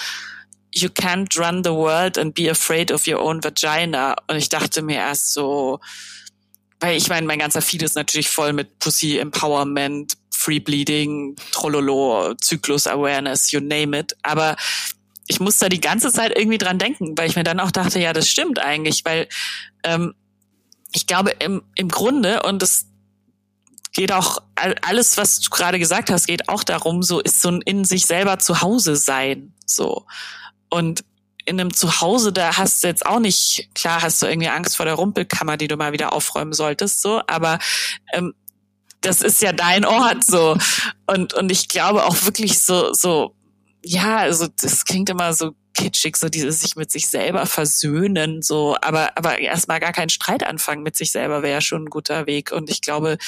You 0.74 0.91
can't 0.91 1.34
run 1.39 1.64
the 1.64 1.70
world 1.70 2.18
and 2.18 2.34
be 2.34 2.51
afraid 2.51 2.93
of 2.93 3.07
your 3.07 3.22
own 3.22 3.43
vagina. 3.43 4.14
Und 4.26 4.37
ich 4.37 4.51
dachte 4.51 4.82
mir 4.82 4.97
erst 4.97 5.32
so, 5.32 5.80
weil 6.81 6.97
ich 6.97 7.09
meine, 7.09 7.27
mein 7.27 7.39
ganzer 7.39 7.62
Feed 7.62 7.83
ist 7.83 7.95
natürlich 7.95 8.29
voll 8.29 8.53
mit 8.53 8.79
Pussy 8.79 9.18
Empowerment, 9.18 10.14
Free 10.31 10.61
Bleeding, 10.61 11.37
Trollolo, 11.53 12.35
Zyklus 12.35 12.87
Awareness, 12.87 13.51
you 13.51 13.61
name 13.61 13.99
it. 13.99 14.14
Aber 14.22 14.57
ich 15.27 15.41
muss 15.41 15.59
da 15.59 15.68
die 15.68 15.81
ganze 15.81 16.12
Zeit 16.12 16.37
irgendwie 16.37 16.59
dran 16.59 16.79
denken, 16.79 17.16
weil 17.16 17.29
ich 17.29 17.37
mir 17.37 17.45
dann 17.45 17.61
auch 17.61 17.70
dachte, 17.70 17.99
ja, 17.99 18.12
das 18.12 18.29
stimmt 18.29 18.59
eigentlich, 18.59 19.05
weil 19.05 19.29
ähm, 19.83 20.14
ich 20.93 21.07
glaube 21.07 21.31
im, 21.39 21.62
im 21.74 21.89
Grunde, 21.89 22.43
und 22.43 22.62
das 22.62 22.87
geht 23.93 24.12
auch, 24.12 24.43
alles, 24.55 25.16
was 25.16 25.41
du 25.41 25.51
gerade 25.51 25.79
gesagt 25.79 26.11
hast, 26.11 26.27
geht 26.27 26.49
auch 26.49 26.62
darum, 26.62 27.03
so 27.03 27.20
ist 27.20 27.41
so 27.41 27.51
ein 27.51 27.62
in 27.62 27.85
sich 27.85 28.07
selber 28.07 28.39
zu 28.39 28.61
Hause 28.61 28.95
sein, 28.97 29.55
so. 29.64 30.07
Und 30.68 31.03
in 31.47 31.61
einem 31.61 31.72
Zuhause, 31.72 32.32
da 32.32 32.57
hast 32.57 32.82
du 32.82 32.88
jetzt 32.88 33.07
auch 33.07 33.20
nicht, 33.20 33.70
klar 33.74 34.03
hast 34.03 34.20
du 34.20 34.26
irgendwie 34.26 34.49
Angst 34.49 34.76
vor 34.76 34.84
der 34.84 34.94
Rumpelkammer, 34.94 35.57
die 35.57 35.68
du 35.68 35.76
mal 35.76 35.92
wieder 35.92 36.12
aufräumen 36.12 36.53
solltest, 36.53 37.01
so, 37.01 37.22
aber 37.26 37.59
ähm, 38.12 38.34
das 39.01 39.22
ist 39.22 39.40
ja 39.40 39.53
dein 39.53 39.84
Ort 39.84 40.24
so. 40.24 40.59
Und, 41.07 41.32
und 41.34 41.53
ich 41.53 41.68
glaube 41.68 42.05
auch 42.05 42.24
wirklich 42.24 42.61
so, 42.61 42.92
so, 42.92 43.36
ja, 43.87 44.16
also 44.18 44.49
das 44.61 44.84
klingt 44.84 45.09
immer 45.11 45.32
so 45.32 45.55
kitschig, 45.74 46.16
so 46.16 46.28
dieses 46.28 46.61
sich 46.61 46.74
mit 46.74 46.91
sich 46.91 47.09
selber 47.09 47.47
versöhnen, 47.47 48.43
so, 48.43 48.76
aber, 48.80 49.16
aber 49.16 49.39
erstmal 49.39 49.78
gar 49.78 49.93
keinen 49.93 50.09
Streit 50.09 50.43
anfangen 50.43 50.82
mit 50.82 50.97
sich 50.97 51.12
selber 51.12 51.43
wäre 51.43 51.55
ja 51.55 51.61
schon 51.61 51.84
ein 51.84 51.91
guter 51.91 52.26
Weg. 52.26 52.51
Und 52.51 52.68
ich 52.70 52.80
glaube, 52.80 53.18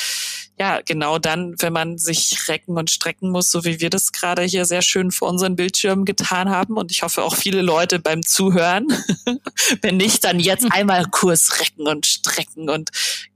ja, 0.58 0.80
genau 0.84 1.18
dann, 1.18 1.54
wenn 1.58 1.72
man 1.72 1.98
sich 1.98 2.48
recken 2.48 2.76
und 2.76 2.90
strecken 2.90 3.30
muss, 3.30 3.50
so 3.50 3.64
wie 3.64 3.80
wir 3.80 3.90
das 3.90 4.12
gerade 4.12 4.42
hier 4.42 4.64
sehr 4.64 4.82
schön 4.82 5.12
vor 5.12 5.28
unseren 5.28 5.56
Bildschirmen 5.56 6.04
getan 6.04 6.48
haben. 6.48 6.76
Und 6.76 6.90
ich 6.90 7.02
hoffe 7.02 7.22
auch 7.22 7.36
viele 7.36 7.62
Leute 7.62 7.98
beim 8.00 8.24
Zuhören. 8.24 8.88
wenn 9.82 9.98
nicht, 9.98 10.24
dann 10.24 10.40
jetzt 10.40 10.66
einmal 10.70 11.04
Kurs 11.04 11.60
recken 11.60 11.86
und 11.86 12.06
strecken 12.06 12.68
und 12.68 12.90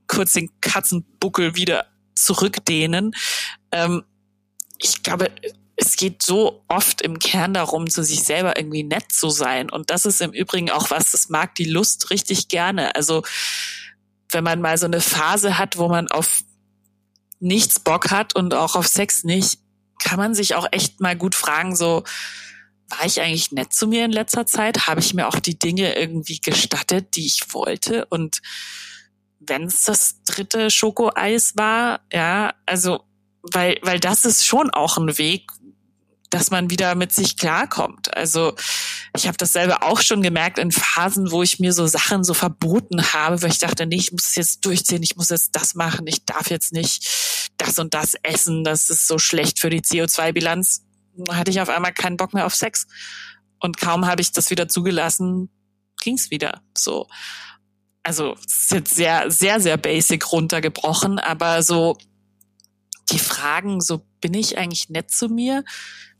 kurz 0.08 0.32
den 0.32 0.50
Katzenbuckel 0.60 1.54
wieder 1.54 1.86
zurückdehnen. 2.14 3.14
Ähm, 3.70 4.02
ich 4.78 5.02
glaube, 5.02 5.30
es 5.82 5.96
geht 5.96 6.22
so 6.22 6.64
oft 6.68 7.02
im 7.02 7.18
Kern 7.18 7.54
darum, 7.54 7.90
zu 7.90 8.04
sich 8.04 8.22
selber 8.22 8.56
irgendwie 8.56 8.84
nett 8.84 9.10
zu 9.10 9.30
sein. 9.30 9.70
Und 9.70 9.90
das 9.90 10.06
ist 10.06 10.20
im 10.20 10.32
Übrigen 10.32 10.70
auch 10.70 10.90
was, 10.90 11.10
das 11.10 11.28
mag 11.28 11.54
die 11.56 11.64
Lust 11.64 12.10
richtig 12.10 12.48
gerne. 12.48 12.94
Also 12.94 13.22
wenn 14.30 14.44
man 14.44 14.60
mal 14.60 14.78
so 14.78 14.86
eine 14.86 15.00
Phase 15.00 15.58
hat, 15.58 15.78
wo 15.78 15.88
man 15.88 16.08
auf 16.08 16.42
nichts 17.40 17.80
Bock 17.80 18.10
hat 18.10 18.36
und 18.36 18.54
auch 18.54 18.76
auf 18.76 18.86
Sex 18.86 19.24
nicht, 19.24 19.58
kann 19.98 20.18
man 20.18 20.34
sich 20.34 20.54
auch 20.54 20.66
echt 20.70 21.00
mal 21.00 21.16
gut 21.16 21.34
fragen, 21.34 21.74
so, 21.74 22.04
war 22.88 23.06
ich 23.06 23.20
eigentlich 23.20 23.52
nett 23.52 23.72
zu 23.72 23.86
mir 23.86 24.04
in 24.04 24.12
letzter 24.12 24.46
Zeit? 24.46 24.86
Habe 24.86 25.00
ich 25.00 25.14
mir 25.14 25.26
auch 25.26 25.40
die 25.40 25.58
Dinge 25.58 25.96
irgendwie 25.96 26.40
gestattet, 26.40 27.16
die 27.16 27.26
ich 27.26 27.52
wollte? 27.52 28.06
Und 28.06 28.40
wenn 29.40 29.64
es 29.64 29.84
das 29.84 30.22
dritte 30.24 30.70
Schokoeis 30.70 31.56
war, 31.56 32.00
ja, 32.12 32.54
also 32.66 33.04
weil, 33.42 33.78
weil 33.82 33.98
das 33.98 34.24
ist 34.24 34.46
schon 34.46 34.70
auch 34.70 34.98
ein 34.98 35.18
Weg, 35.18 35.50
dass 36.32 36.50
man 36.50 36.70
wieder 36.70 36.94
mit 36.94 37.12
sich 37.12 37.36
klarkommt. 37.36 38.16
Also 38.16 38.54
ich 39.14 39.26
habe 39.26 39.36
dasselbe 39.36 39.82
auch 39.82 40.00
schon 40.00 40.22
gemerkt 40.22 40.58
in 40.58 40.72
Phasen, 40.72 41.30
wo 41.30 41.42
ich 41.42 41.60
mir 41.60 41.74
so 41.74 41.86
Sachen 41.86 42.24
so 42.24 42.32
verboten 42.32 43.12
habe, 43.12 43.42
weil 43.42 43.50
ich 43.50 43.58
dachte, 43.58 43.84
nee, 43.84 43.96
ich 43.96 44.12
muss 44.12 44.28
es 44.28 44.34
jetzt 44.36 44.64
durchziehen, 44.64 45.02
ich 45.02 45.14
muss 45.14 45.28
jetzt 45.28 45.50
das 45.52 45.74
machen, 45.74 46.06
ich 46.06 46.24
darf 46.24 46.48
jetzt 46.48 46.72
nicht 46.72 47.06
das 47.58 47.78
und 47.78 47.92
das 47.92 48.14
essen, 48.22 48.64
das 48.64 48.88
ist 48.88 49.06
so 49.06 49.18
schlecht 49.18 49.60
für 49.60 49.68
die 49.68 49.82
CO2-Bilanz. 49.82 50.82
Hatte 51.28 51.50
ich 51.50 51.60
auf 51.60 51.68
einmal 51.68 51.92
keinen 51.92 52.16
Bock 52.16 52.32
mehr 52.32 52.46
auf 52.46 52.54
Sex. 52.54 52.86
Und 53.60 53.76
kaum 53.76 54.06
habe 54.06 54.22
ich 54.22 54.32
das 54.32 54.48
wieder 54.48 54.68
zugelassen, 54.68 55.50
ging's 56.00 56.30
wieder. 56.30 56.62
So. 56.76 57.08
Also 58.02 58.36
es 58.46 58.62
ist 58.62 58.70
jetzt 58.70 58.94
sehr, 58.94 59.30
sehr, 59.30 59.60
sehr 59.60 59.76
basic 59.76 60.32
runtergebrochen, 60.32 61.18
aber 61.18 61.62
so 61.62 61.98
die 63.10 63.18
Fragen, 63.18 63.82
so 63.82 64.06
bin 64.22 64.32
ich 64.32 64.56
eigentlich 64.56 64.88
nett 64.88 65.10
zu 65.10 65.28
mir? 65.28 65.62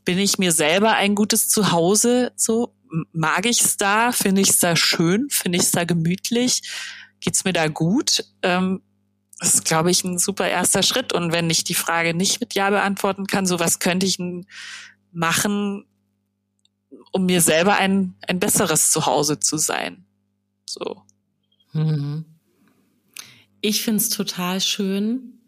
Bin 0.05 0.19
ich 0.19 0.37
mir 0.37 0.51
selber 0.51 0.93
ein 0.93 1.15
gutes 1.15 1.49
Zuhause? 1.49 2.33
So 2.35 2.75
mag 3.11 3.45
ich 3.45 3.61
es 3.61 3.77
da? 3.77 4.11
Finde 4.11 4.41
ich 4.41 4.49
es 4.49 4.59
da 4.59 4.75
schön? 4.75 5.29
Finde 5.29 5.57
ich 5.57 5.65
es 5.65 5.71
da 5.71 5.83
gemütlich? 5.83 6.61
Geht's 7.19 7.45
mir 7.45 7.53
da 7.53 7.67
gut? 7.67 8.25
Ähm, 8.41 8.81
das 9.39 9.55
ist, 9.55 9.65
glaube 9.65 9.91
ich, 9.91 10.03
ein 10.03 10.19
super 10.19 10.47
erster 10.47 10.83
Schritt. 10.83 11.13
Und 11.13 11.31
wenn 11.31 11.49
ich 11.49 11.63
die 11.63 11.73
Frage 11.73 12.13
nicht 12.13 12.39
mit 12.39 12.53
Ja 12.53 12.69
beantworten 12.69 13.27
kann, 13.27 13.45
so 13.45 13.59
was 13.59 13.79
könnte 13.79 14.05
ich 14.05 14.17
machen, 15.11 15.85
um 17.11 17.25
mir 17.25 17.41
selber 17.41 17.75
ein, 17.75 18.15
ein 18.27 18.39
besseres 18.39 18.91
Zuhause 18.91 19.39
zu 19.39 19.57
sein? 19.57 20.05
So. 20.65 21.03
Mhm. 21.73 22.25
Ich 23.61 23.81
find's 23.81 24.09
total 24.09 24.61
schön. 24.61 25.41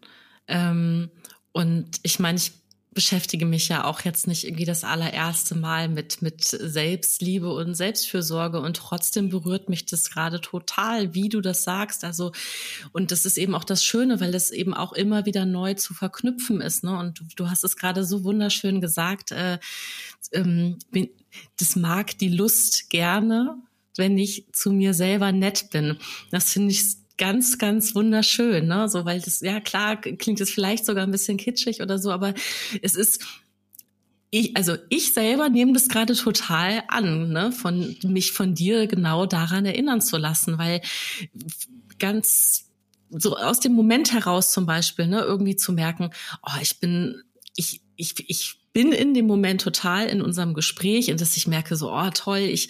Ähm, 0.48 1.10
und 1.52 2.00
ich 2.02 2.18
meine, 2.18 2.38
ich 2.38 2.52
beschäftige 2.96 3.44
mich 3.44 3.68
ja 3.68 3.84
auch 3.84 4.00
jetzt 4.00 4.26
nicht 4.26 4.44
irgendwie 4.44 4.64
das 4.64 4.82
allererste 4.82 5.54
Mal 5.54 5.90
mit, 5.90 6.22
mit 6.22 6.44
Selbstliebe 6.44 7.52
und 7.52 7.74
Selbstfürsorge 7.74 8.58
und 8.58 8.78
trotzdem 8.78 9.28
berührt 9.28 9.68
mich 9.68 9.84
das 9.84 10.08
gerade 10.10 10.40
total, 10.40 11.14
wie 11.14 11.28
du 11.28 11.42
das 11.42 11.62
sagst. 11.62 12.04
Also, 12.04 12.32
und 12.92 13.12
das 13.12 13.26
ist 13.26 13.36
eben 13.36 13.54
auch 13.54 13.64
das 13.64 13.84
Schöne, 13.84 14.18
weil 14.20 14.34
es 14.34 14.50
eben 14.50 14.72
auch 14.72 14.94
immer 14.94 15.26
wieder 15.26 15.44
neu 15.44 15.74
zu 15.74 15.92
verknüpfen 15.92 16.62
ist. 16.62 16.84
Ne? 16.84 16.98
Und 16.98 17.20
du, 17.20 17.24
du 17.36 17.50
hast 17.50 17.64
es 17.64 17.76
gerade 17.76 18.02
so 18.02 18.24
wunderschön 18.24 18.80
gesagt, 18.80 19.30
äh, 19.30 19.58
ähm, 20.32 20.78
das 21.60 21.76
mag 21.76 22.16
die 22.16 22.30
Lust 22.30 22.88
gerne, 22.88 23.58
wenn 23.98 24.16
ich 24.16 24.46
zu 24.52 24.72
mir 24.72 24.94
selber 24.94 25.32
nett 25.32 25.68
bin. 25.70 25.98
Das 26.30 26.50
finde 26.50 26.72
ich 26.72 26.96
ganz, 27.18 27.58
ganz 27.58 27.94
wunderschön, 27.94 28.66
ne? 28.66 28.88
So, 28.88 29.04
weil 29.04 29.20
das, 29.20 29.40
ja 29.40 29.60
klar, 29.60 29.96
klingt 29.96 30.40
es 30.40 30.50
vielleicht 30.50 30.84
sogar 30.84 31.04
ein 31.04 31.10
bisschen 31.10 31.36
kitschig 31.36 31.80
oder 31.80 31.98
so, 31.98 32.10
aber 32.10 32.34
es 32.82 32.94
ist, 32.94 33.24
ich, 34.30 34.56
also 34.56 34.76
ich 34.88 35.14
selber 35.14 35.48
nehme 35.48 35.72
das 35.72 35.88
gerade 35.88 36.14
total 36.14 36.82
an, 36.88 37.30
ne, 37.30 37.52
von 37.52 37.96
mich 38.02 38.32
von 38.32 38.54
dir 38.54 38.86
genau 38.86 39.26
daran 39.26 39.64
erinnern 39.64 40.00
zu 40.00 40.16
lassen, 40.16 40.58
weil 40.58 40.80
ganz 41.98 42.66
so 43.10 43.36
aus 43.36 43.60
dem 43.60 43.72
Moment 43.72 44.12
heraus 44.12 44.50
zum 44.50 44.66
Beispiel, 44.66 45.06
ne, 45.06 45.20
irgendwie 45.20 45.56
zu 45.56 45.72
merken, 45.72 46.10
oh, 46.42 46.60
ich 46.60 46.80
bin, 46.80 47.22
ich, 47.54 47.80
ich, 47.96 48.28
ich 48.28 48.56
bin 48.76 48.92
in 48.92 49.14
dem 49.14 49.26
Moment 49.26 49.62
total 49.62 50.06
in 50.06 50.20
unserem 50.20 50.52
Gespräch 50.52 51.10
und 51.10 51.18
dass 51.22 51.34
ich 51.38 51.46
merke 51.46 51.76
so, 51.76 51.90
oh 51.90 52.10
toll, 52.12 52.40
ich 52.40 52.68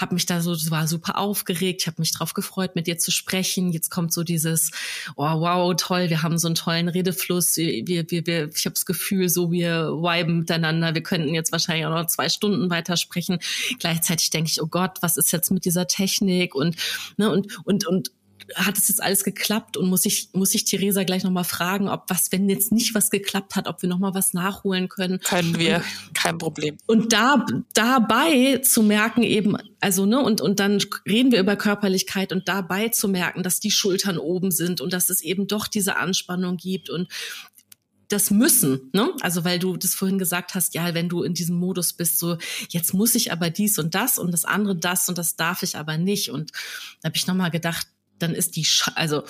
habe 0.00 0.14
mich 0.14 0.24
da 0.24 0.40
so, 0.40 0.52
war 0.70 0.86
super 0.86 1.18
aufgeregt, 1.18 1.80
ich 1.80 1.88
habe 1.88 2.00
mich 2.00 2.12
drauf 2.12 2.32
gefreut, 2.32 2.76
mit 2.76 2.86
dir 2.86 2.96
zu 2.96 3.10
sprechen. 3.10 3.72
Jetzt 3.72 3.90
kommt 3.90 4.12
so 4.12 4.22
dieses, 4.22 4.70
oh 5.16 5.24
wow, 5.24 5.74
toll, 5.76 6.10
wir 6.10 6.22
haben 6.22 6.38
so 6.38 6.46
einen 6.46 6.54
tollen 6.54 6.86
Redefluss, 6.86 7.56
wir, 7.56 8.08
wir, 8.08 8.24
wir, 8.24 8.50
ich 8.54 8.66
habe 8.66 8.74
das 8.74 8.86
Gefühl, 8.86 9.28
so 9.28 9.50
wir 9.50 9.88
viben 9.88 10.38
miteinander, 10.38 10.94
wir 10.94 11.02
könnten 11.02 11.34
jetzt 11.34 11.50
wahrscheinlich 11.50 11.86
auch 11.86 11.90
noch 11.90 12.06
zwei 12.06 12.28
Stunden 12.28 12.70
weiter 12.70 12.96
sprechen. 12.96 13.40
Gleichzeitig 13.80 14.30
denke 14.30 14.52
ich, 14.52 14.62
oh 14.62 14.68
Gott, 14.68 14.98
was 15.00 15.16
ist 15.16 15.32
jetzt 15.32 15.50
mit 15.50 15.64
dieser 15.64 15.88
Technik 15.88 16.54
und 16.54 16.76
ne 17.16 17.30
und 17.30 17.58
und 17.64 17.84
und 17.84 18.12
hat 18.54 18.78
es 18.78 18.88
jetzt 18.88 19.02
alles 19.02 19.24
geklappt 19.24 19.76
und 19.76 19.88
muss 19.88 20.04
ich 20.04 20.30
muss 20.32 20.54
ich 20.54 20.64
Theresa 20.64 21.04
gleich 21.04 21.24
noch 21.24 21.30
mal 21.30 21.44
fragen, 21.44 21.88
ob 21.88 22.04
was 22.08 22.32
wenn 22.32 22.48
jetzt 22.48 22.72
nicht 22.72 22.94
was 22.94 23.10
geklappt 23.10 23.56
hat, 23.56 23.68
ob 23.68 23.82
wir 23.82 23.88
noch 23.88 23.98
mal 23.98 24.14
was 24.14 24.32
nachholen 24.32 24.88
können. 24.88 25.20
Können 25.20 25.58
wir, 25.58 25.82
kein 26.14 26.38
Problem. 26.38 26.76
Und 26.86 27.12
da 27.12 27.44
dabei 27.74 28.58
zu 28.58 28.82
merken 28.82 29.22
eben, 29.22 29.56
also 29.80 30.06
ne 30.06 30.20
und 30.20 30.40
und 30.40 30.60
dann 30.60 30.78
reden 31.06 31.32
wir 31.32 31.40
über 31.40 31.56
Körperlichkeit 31.56 32.32
und 32.32 32.48
dabei 32.48 32.88
zu 32.88 33.08
merken, 33.08 33.42
dass 33.42 33.60
die 33.60 33.70
Schultern 33.70 34.18
oben 34.18 34.50
sind 34.50 34.80
und 34.80 34.92
dass 34.92 35.10
es 35.10 35.20
eben 35.20 35.46
doch 35.46 35.68
diese 35.68 35.96
Anspannung 35.96 36.56
gibt 36.56 36.90
und 36.90 37.08
das 38.08 38.30
müssen, 38.30 38.90
ne? 38.92 39.12
Also 39.20 39.44
weil 39.44 39.58
du 39.58 39.76
das 39.76 39.94
vorhin 39.94 40.18
gesagt 40.18 40.54
hast, 40.54 40.74
ja, 40.74 40.94
wenn 40.94 41.08
du 41.08 41.22
in 41.22 41.34
diesem 41.34 41.56
Modus 41.56 41.92
bist, 41.92 42.18
so 42.18 42.38
jetzt 42.70 42.94
muss 42.94 43.14
ich 43.14 43.32
aber 43.32 43.50
dies 43.50 43.78
und 43.78 43.94
das 43.94 44.18
und 44.18 44.32
das 44.32 44.44
andere 44.44 44.76
das 44.76 45.08
und 45.08 45.18
das 45.18 45.36
darf 45.36 45.62
ich 45.62 45.76
aber 45.76 45.98
nicht. 45.98 46.30
Und 46.30 46.52
da 47.02 47.08
habe 47.08 47.16
ich 47.16 47.26
nochmal 47.26 47.50
gedacht, 47.50 47.86
dann 48.18 48.34
ist 48.34 48.56
die, 48.56 48.64
Sch 48.64 48.90
also 48.94 49.24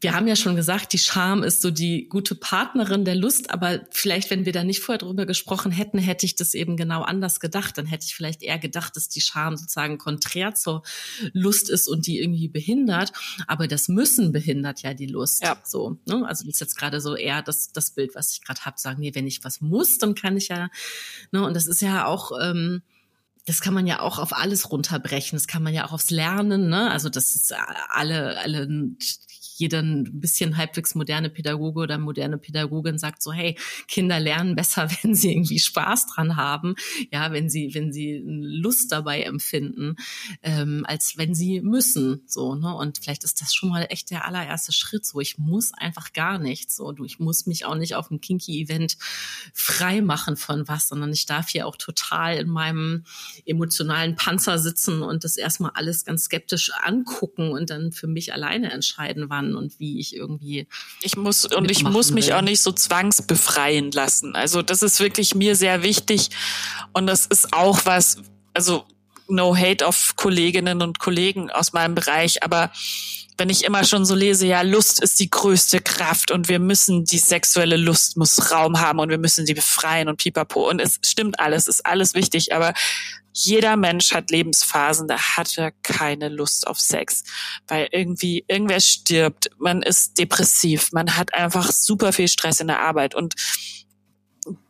wir 0.00 0.14
haben 0.14 0.28
ja 0.28 0.36
schon 0.36 0.56
gesagt, 0.56 0.92
die 0.92 0.98
Scham 0.98 1.42
ist 1.42 1.60
so 1.60 1.70
die 1.70 2.08
gute 2.08 2.34
Partnerin 2.34 3.04
der 3.04 3.14
Lust, 3.14 3.50
aber 3.50 3.80
vielleicht, 3.90 4.30
wenn 4.30 4.44
wir 4.44 4.52
da 4.52 4.62
nicht 4.62 4.80
vorher 4.80 4.98
drüber 4.98 5.26
gesprochen 5.26 5.72
hätten, 5.72 5.98
hätte 5.98 6.26
ich 6.26 6.36
das 6.36 6.54
eben 6.54 6.76
genau 6.76 7.02
anders 7.02 7.40
gedacht. 7.40 7.78
Dann 7.78 7.86
hätte 7.86 8.06
ich 8.06 8.14
vielleicht 8.14 8.42
eher 8.42 8.58
gedacht, 8.58 8.94
dass 8.96 9.08
die 9.08 9.20
Scham 9.20 9.56
sozusagen 9.56 9.98
konträr 9.98 10.54
zur 10.54 10.82
Lust 11.32 11.68
ist 11.70 11.88
und 11.88 12.06
die 12.06 12.20
irgendwie 12.20 12.48
behindert. 12.48 13.12
Aber 13.46 13.66
das 13.66 13.88
Müssen 13.88 14.32
behindert 14.32 14.82
ja 14.82 14.94
die 14.94 15.06
Lust. 15.06 15.42
Ja. 15.42 15.60
So, 15.64 15.98
ne? 16.06 16.24
Also 16.26 16.44
das 16.44 16.54
ist 16.54 16.60
jetzt 16.60 16.76
gerade 16.76 17.00
so 17.00 17.16
eher 17.16 17.42
das, 17.42 17.72
das 17.72 17.90
Bild, 17.90 18.14
was 18.14 18.32
ich 18.32 18.42
gerade 18.42 18.60
habe, 18.60 18.78
sagen, 18.78 19.00
nee, 19.00 19.14
wenn 19.14 19.26
ich 19.26 19.42
was 19.42 19.60
muss, 19.60 19.98
dann 19.98 20.14
kann 20.14 20.36
ich 20.36 20.48
ja, 20.48 20.68
ne, 21.32 21.44
und 21.44 21.54
das 21.54 21.66
ist 21.66 21.80
ja 21.80 22.06
auch, 22.06 22.32
ähm, 22.40 22.82
das 23.48 23.62
kann 23.62 23.72
man 23.72 23.86
ja 23.86 24.00
auch 24.00 24.18
auf 24.18 24.34
alles 24.34 24.70
runterbrechen. 24.70 25.36
Das 25.36 25.46
kann 25.46 25.62
man 25.62 25.72
ja 25.72 25.86
auch 25.86 25.92
aufs 25.92 26.10
Lernen, 26.10 26.68
ne? 26.68 26.90
Also 26.90 27.08
das 27.08 27.34
ist 27.34 27.54
alle, 27.88 28.38
alle 28.40 28.68
jeder 29.58 29.80
ein 29.80 30.20
bisschen 30.20 30.56
halbwegs 30.56 30.94
moderne 30.94 31.30
Pädagoge 31.30 31.80
oder 31.80 31.98
moderne 31.98 32.38
Pädagogin 32.38 32.98
sagt 32.98 33.22
so, 33.22 33.32
hey, 33.32 33.58
Kinder 33.88 34.20
lernen 34.20 34.54
besser, 34.54 34.88
wenn 35.02 35.14
sie 35.14 35.32
irgendwie 35.32 35.58
Spaß 35.58 36.06
dran 36.06 36.36
haben, 36.36 36.76
ja, 37.12 37.32
wenn 37.32 37.50
sie, 37.50 37.74
wenn 37.74 37.92
sie 37.92 38.22
Lust 38.24 38.92
dabei 38.92 39.22
empfinden, 39.22 39.96
ähm, 40.42 40.84
als 40.86 41.18
wenn 41.18 41.34
sie 41.34 41.60
müssen, 41.60 42.22
so, 42.26 42.54
ne? 42.54 42.74
Und 42.74 42.98
vielleicht 42.98 43.24
ist 43.24 43.40
das 43.40 43.52
schon 43.54 43.70
mal 43.70 43.86
echt 43.90 44.10
der 44.10 44.26
allererste 44.26 44.72
Schritt, 44.72 45.04
so, 45.04 45.20
ich 45.20 45.38
muss 45.38 45.72
einfach 45.74 46.12
gar 46.12 46.38
nichts, 46.38 46.76
so, 46.76 46.92
du, 46.92 47.04
ich 47.04 47.18
muss 47.18 47.46
mich 47.46 47.64
auch 47.64 47.74
nicht 47.74 47.96
auf 47.96 48.10
einem 48.10 48.20
Kinky-Event 48.20 48.96
frei 49.52 50.00
machen 50.00 50.36
von 50.36 50.68
was, 50.68 50.88
sondern 50.88 51.12
ich 51.12 51.26
darf 51.26 51.48
hier 51.48 51.66
auch 51.66 51.76
total 51.76 52.36
in 52.36 52.48
meinem 52.48 53.04
emotionalen 53.44 54.14
Panzer 54.14 54.58
sitzen 54.58 55.02
und 55.02 55.24
das 55.24 55.36
erstmal 55.36 55.72
alles 55.74 56.04
ganz 56.04 56.24
skeptisch 56.24 56.70
angucken 56.82 57.50
und 57.50 57.70
dann 57.70 57.92
für 57.92 58.06
mich 58.06 58.32
alleine 58.32 58.70
entscheiden, 58.70 59.28
wann 59.28 59.47
kann 59.48 59.56
und 59.56 59.78
wie 59.78 59.98
ich 59.98 60.14
irgendwie. 60.14 60.66
Ich 61.02 61.16
muss 61.16 61.44
und 61.44 61.70
ich 61.70 61.82
muss 61.84 62.10
mich 62.10 62.28
will. 62.28 62.34
auch 62.34 62.42
nicht 62.42 62.62
so 62.62 62.72
zwangsbefreien 62.72 63.90
lassen. 63.92 64.34
Also 64.34 64.62
das 64.62 64.82
ist 64.82 65.00
wirklich 65.00 65.34
mir 65.34 65.56
sehr 65.56 65.82
wichtig 65.82 66.30
und 66.92 67.06
das 67.06 67.26
ist 67.26 67.52
auch 67.52 67.80
was, 67.84 68.18
also 68.54 68.84
no 69.28 69.56
hate 69.56 69.86
auf 69.86 70.14
Kolleginnen 70.16 70.82
und 70.82 70.98
Kollegen 70.98 71.50
aus 71.50 71.72
meinem 71.72 71.94
Bereich, 71.94 72.42
aber 72.42 72.70
wenn 73.38 73.50
ich 73.50 73.64
immer 73.64 73.84
schon 73.84 74.04
so 74.04 74.16
lese, 74.16 74.46
ja, 74.46 74.62
Lust 74.62 75.00
ist 75.00 75.20
die 75.20 75.30
größte 75.30 75.80
Kraft 75.80 76.32
und 76.32 76.48
wir 76.48 76.58
müssen 76.58 77.04
die 77.04 77.18
sexuelle 77.18 77.76
Lust 77.76 78.16
muss 78.16 78.50
Raum 78.50 78.80
haben 78.80 78.98
und 78.98 79.10
wir 79.10 79.18
müssen 79.18 79.46
sie 79.46 79.54
befreien 79.54 80.08
und 80.08 80.16
pipapo. 80.16 80.68
Und 80.68 80.80
es 80.80 80.98
stimmt 81.04 81.38
alles, 81.38 81.68
ist 81.68 81.86
alles 81.86 82.14
wichtig, 82.14 82.52
aber 82.52 82.74
jeder 83.32 83.76
Mensch 83.76 84.12
hat 84.12 84.32
Lebensphasen, 84.32 85.06
da 85.06 85.16
hat 85.36 85.56
er 85.56 85.70
keine 85.84 86.28
Lust 86.28 86.66
auf 86.66 86.80
Sex, 86.80 87.22
weil 87.68 87.88
irgendwie 87.92 88.44
irgendwer 88.48 88.80
stirbt, 88.80 89.50
man 89.58 89.82
ist 89.82 90.18
depressiv, 90.18 90.90
man 90.90 91.16
hat 91.16 91.32
einfach 91.32 91.70
super 91.70 92.12
viel 92.12 92.26
Stress 92.26 92.58
in 92.58 92.66
der 92.66 92.80
Arbeit 92.80 93.14
und 93.14 93.34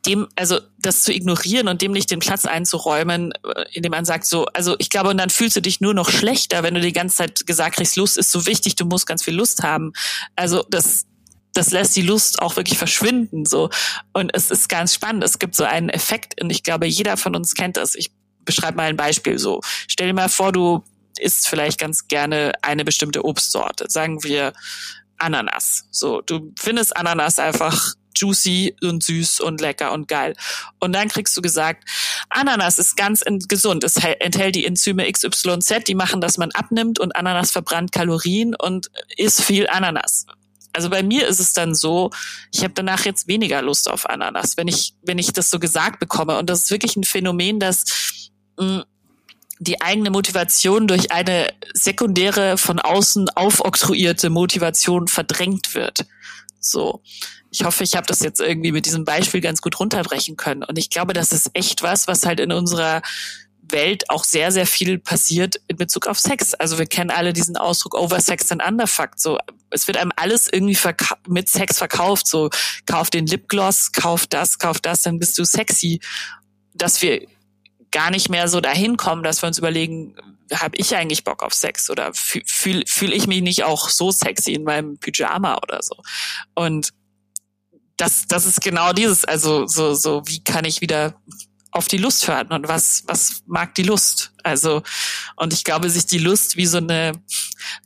dem, 0.06 0.28
also 0.36 0.60
das 0.78 1.02
zu 1.02 1.12
ignorieren 1.12 1.68
und 1.68 1.82
dem 1.82 1.92
nicht 1.92 2.10
den 2.10 2.18
Platz 2.18 2.44
einzuräumen, 2.44 3.32
äh, 3.32 3.64
indem 3.72 3.90
man 3.90 4.04
sagt 4.04 4.26
so, 4.26 4.46
also 4.46 4.76
ich 4.78 4.90
glaube, 4.90 5.10
und 5.10 5.18
dann 5.18 5.30
fühlst 5.30 5.56
du 5.56 5.62
dich 5.62 5.80
nur 5.80 5.94
noch 5.94 6.10
schlechter, 6.10 6.62
wenn 6.62 6.74
du 6.74 6.80
die 6.80 6.92
ganze 6.92 7.16
Zeit 7.16 7.46
gesagt 7.46 7.76
kriegst, 7.76 7.96
Lust 7.96 8.16
ist 8.16 8.30
so 8.30 8.46
wichtig, 8.46 8.76
du 8.76 8.84
musst 8.84 9.06
ganz 9.06 9.22
viel 9.22 9.34
Lust 9.34 9.62
haben. 9.62 9.92
Also 10.36 10.64
das, 10.70 11.06
das 11.52 11.70
lässt 11.70 11.96
die 11.96 12.02
Lust 12.02 12.40
auch 12.40 12.56
wirklich 12.56 12.78
verschwinden, 12.78 13.44
so. 13.44 13.70
Und 14.12 14.30
es 14.34 14.50
ist 14.50 14.68
ganz 14.68 14.94
spannend. 14.94 15.24
Es 15.24 15.38
gibt 15.38 15.54
so 15.54 15.64
einen 15.64 15.88
Effekt 15.88 16.40
und 16.40 16.50
ich 16.50 16.62
glaube, 16.62 16.86
jeder 16.86 17.16
von 17.16 17.34
uns 17.34 17.54
kennt 17.54 17.76
das. 17.76 17.94
Ich 17.94 18.10
beschreibe 18.44 18.76
mal 18.76 18.88
ein 18.88 18.96
Beispiel 18.96 19.38
so. 19.38 19.60
Stell 19.88 20.06
dir 20.06 20.14
mal 20.14 20.28
vor, 20.28 20.52
du 20.52 20.82
isst 21.18 21.48
vielleicht 21.48 21.78
ganz 21.78 22.08
gerne 22.08 22.52
eine 22.62 22.84
bestimmte 22.84 23.24
Obstsorte. 23.24 23.86
Sagen 23.88 24.22
wir 24.22 24.52
Ananas. 25.18 25.86
So, 25.90 26.20
du 26.22 26.52
findest 26.58 26.96
Ananas 26.96 27.38
einfach 27.38 27.94
juicy 28.18 28.76
und 28.82 29.02
süß 29.02 29.40
und 29.40 29.60
lecker 29.60 29.92
und 29.92 30.08
geil. 30.08 30.34
Und 30.78 30.92
dann 30.92 31.08
kriegst 31.08 31.36
du 31.36 31.42
gesagt, 31.42 31.84
Ananas 32.30 32.78
ist 32.78 32.96
ganz 32.96 33.24
gesund. 33.48 33.84
Es 33.84 33.96
enthält 33.96 34.54
die 34.54 34.66
Enzyme 34.66 35.10
XYZ, 35.10 35.84
die 35.86 35.94
machen, 35.94 36.20
dass 36.20 36.38
man 36.38 36.50
abnimmt 36.52 36.98
und 36.98 37.14
Ananas 37.16 37.50
verbrannt 37.50 37.92
Kalorien 37.92 38.54
und 38.54 38.90
isst 39.16 39.42
viel 39.42 39.68
Ananas. 39.68 40.26
Also 40.72 40.90
bei 40.90 41.02
mir 41.02 41.26
ist 41.26 41.40
es 41.40 41.54
dann 41.54 41.74
so, 41.74 42.10
ich 42.52 42.62
habe 42.62 42.74
danach 42.74 43.04
jetzt 43.04 43.26
weniger 43.26 43.62
Lust 43.62 43.90
auf 43.90 44.08
Ananas, 44.08 44.56
wenn 44.56 44.68
ich 44.68 44.94
wenn 45.02 45.18
ich 45.18 45.32
das 45.32 45.50
so 45.50 45.58
gesagt 45.58 45.98
bekomme 45.98 46.38
und 46.38 46.48
das 46.48 46.60
ist 46.60 46.70
wirklich 46.70 46.96
ein 46.96 47.04
Phänomen, 47.04 47.58
dass 47.58 48.30
mh, 48.58 48.78
mm, 48.78 48.84
die 49.60 49.80
eigene 49.80 50.10
Motivation 50.10 50.86
durch 50.86 51.10
eine 51.10 51.52
sekundäre 51.74 52.58
von 52.58 52.78
außen 52.78 53.28
aufoktroyierte 53.30 54.30
Motivation 54.30 55.08
verdrängt 55.08 55.74
wird. 55.74 56.06
So 56.60 57.02
ich 57.50 57.64
hoffe, 57.64 57.84
ich 57.84 57.96
habe 57.96 58.06
das 58.06 58.20
jetzt 58.20 58.40
irgendwie 58.40 58.72
mit 58.72 58.86
diesem 58.86 59.04
Beispiel 59.04 59.40
ganz 59.40 59.62
gut 59.62 59.78
runterbrechen 59.80 60.36
können. 60.36 60.62
Und 60.62 60.78
ich 60.78 60.90
glaube, 60.90 61.12
das 61.12 61.32
ist 61.32 61.50
echt 61.54 61.82
was, 61.82 62.06
was 62.06 62.26
halt 62.26 62.40
in 62.40 62.52
unserer 62.52 63.02
Welt 63.70 64.08
auch 64.10 64.24
sehr, 64.24 64.50
sehr 64.50 64.66
viel 64.66 64.98
passiert 64.98 65.60
in 65.68 65.76
Bezug 65.76 66.06
auf 66.06 66.18
Sex. 66.18 66.54
Also 66.54 66.78
wir 66.78 66.86
kennen 66.86 67.10
alle 67.10 67.32
diesen 67.32 67.56
Ausdruck 67.56 67.94
Oversex 67.94 68.50
and 68.50 68.66
Underfucked. 68.66 69.20
So, 69.20 69.38
es 69.70 69.86
wird 69.86 69.96
einem 69.98 70.12
alles 70.16 70.48
irgendwie 70.50 70.78
mit 71.26 71.48
Sex 71.48 71.78
verkauft. 71.78 72.26
So, 72.26 72.50
kauf 72.86 73.10
den 73.10 73.26
Lipgloss, 73.26 73.92
kauf 73.92 74.26
das, 74.26 74.58
kauf 74.58 74.80
das, 74.80 75.02
dann 75.02 75.18
bist 75.18 75.38
du 75.38 75.44
sexy. 75.44 76.00
Dass 76.74 77.02
wir 77.02 77.26
gar 77.90 78.10
nicht 78.10 78.28
mehr 78.28 78.48
so 78.48 78.60
dahin 78.60 78.96
kommen, 78.96 79.22
dass 79.22 79.42
wir 79.42 79.46
uns 79.46 79.58
überlegen, 79.58 80.14
habe 80.52 80.76
ich 80.76 80.94
eigentlich 80.96 81.24
Bock 81.24 81.42
auf 81.42 81.54
Sex 81.54 81.90
oder 81.90 82.12
fühle 82.14 82.44
fühl, 82.46 82.84
fühl 82.86 83.12
ich 83.12 83.26
mich 83.26 83.42
nicht 83.42 83.64
auch 83.64 83.88
so 83.88 84.10
sexy 84.10 84.52
in 84.52 84.64
meinem 84.64 84.98
Pyjama 84.98 85.58
oder 85.62 85.80
so. 85.82 85.96
Und 86.54 86.92
das, 87.96 88.26
das 88.28 88.46
ist 88.46 88.60
genau 88.60 88.92
dieses, 88.92 89.24
also 89.24 89.66
so, 89.66 89.94
so, 89.94 90.22
wie 90.26 90.42
kann 90.42 90.64
ich 90.64 90.80
wieder 90.80 91.20
auf 91.70 91.86
die 91.86 91.98
Lust 91.98 92.26
hören 92.26 92.48
und 92.48 92.66
was, 92.68 93.04
was 93.06 93.42
mag 93.46 93.74
die 93.74 93.82
Lust? 93.82 94.32
Also, 94.42 94.82
und 95.36 95.52
ich 95.52 95.64
glaube, 95.64 95.90
sich 95.90 96.06
die 96.06 96.18
Lust 96.18 96.56
wie 96.56 96.66
so 96.66 96.78
eine, 96.78 97.12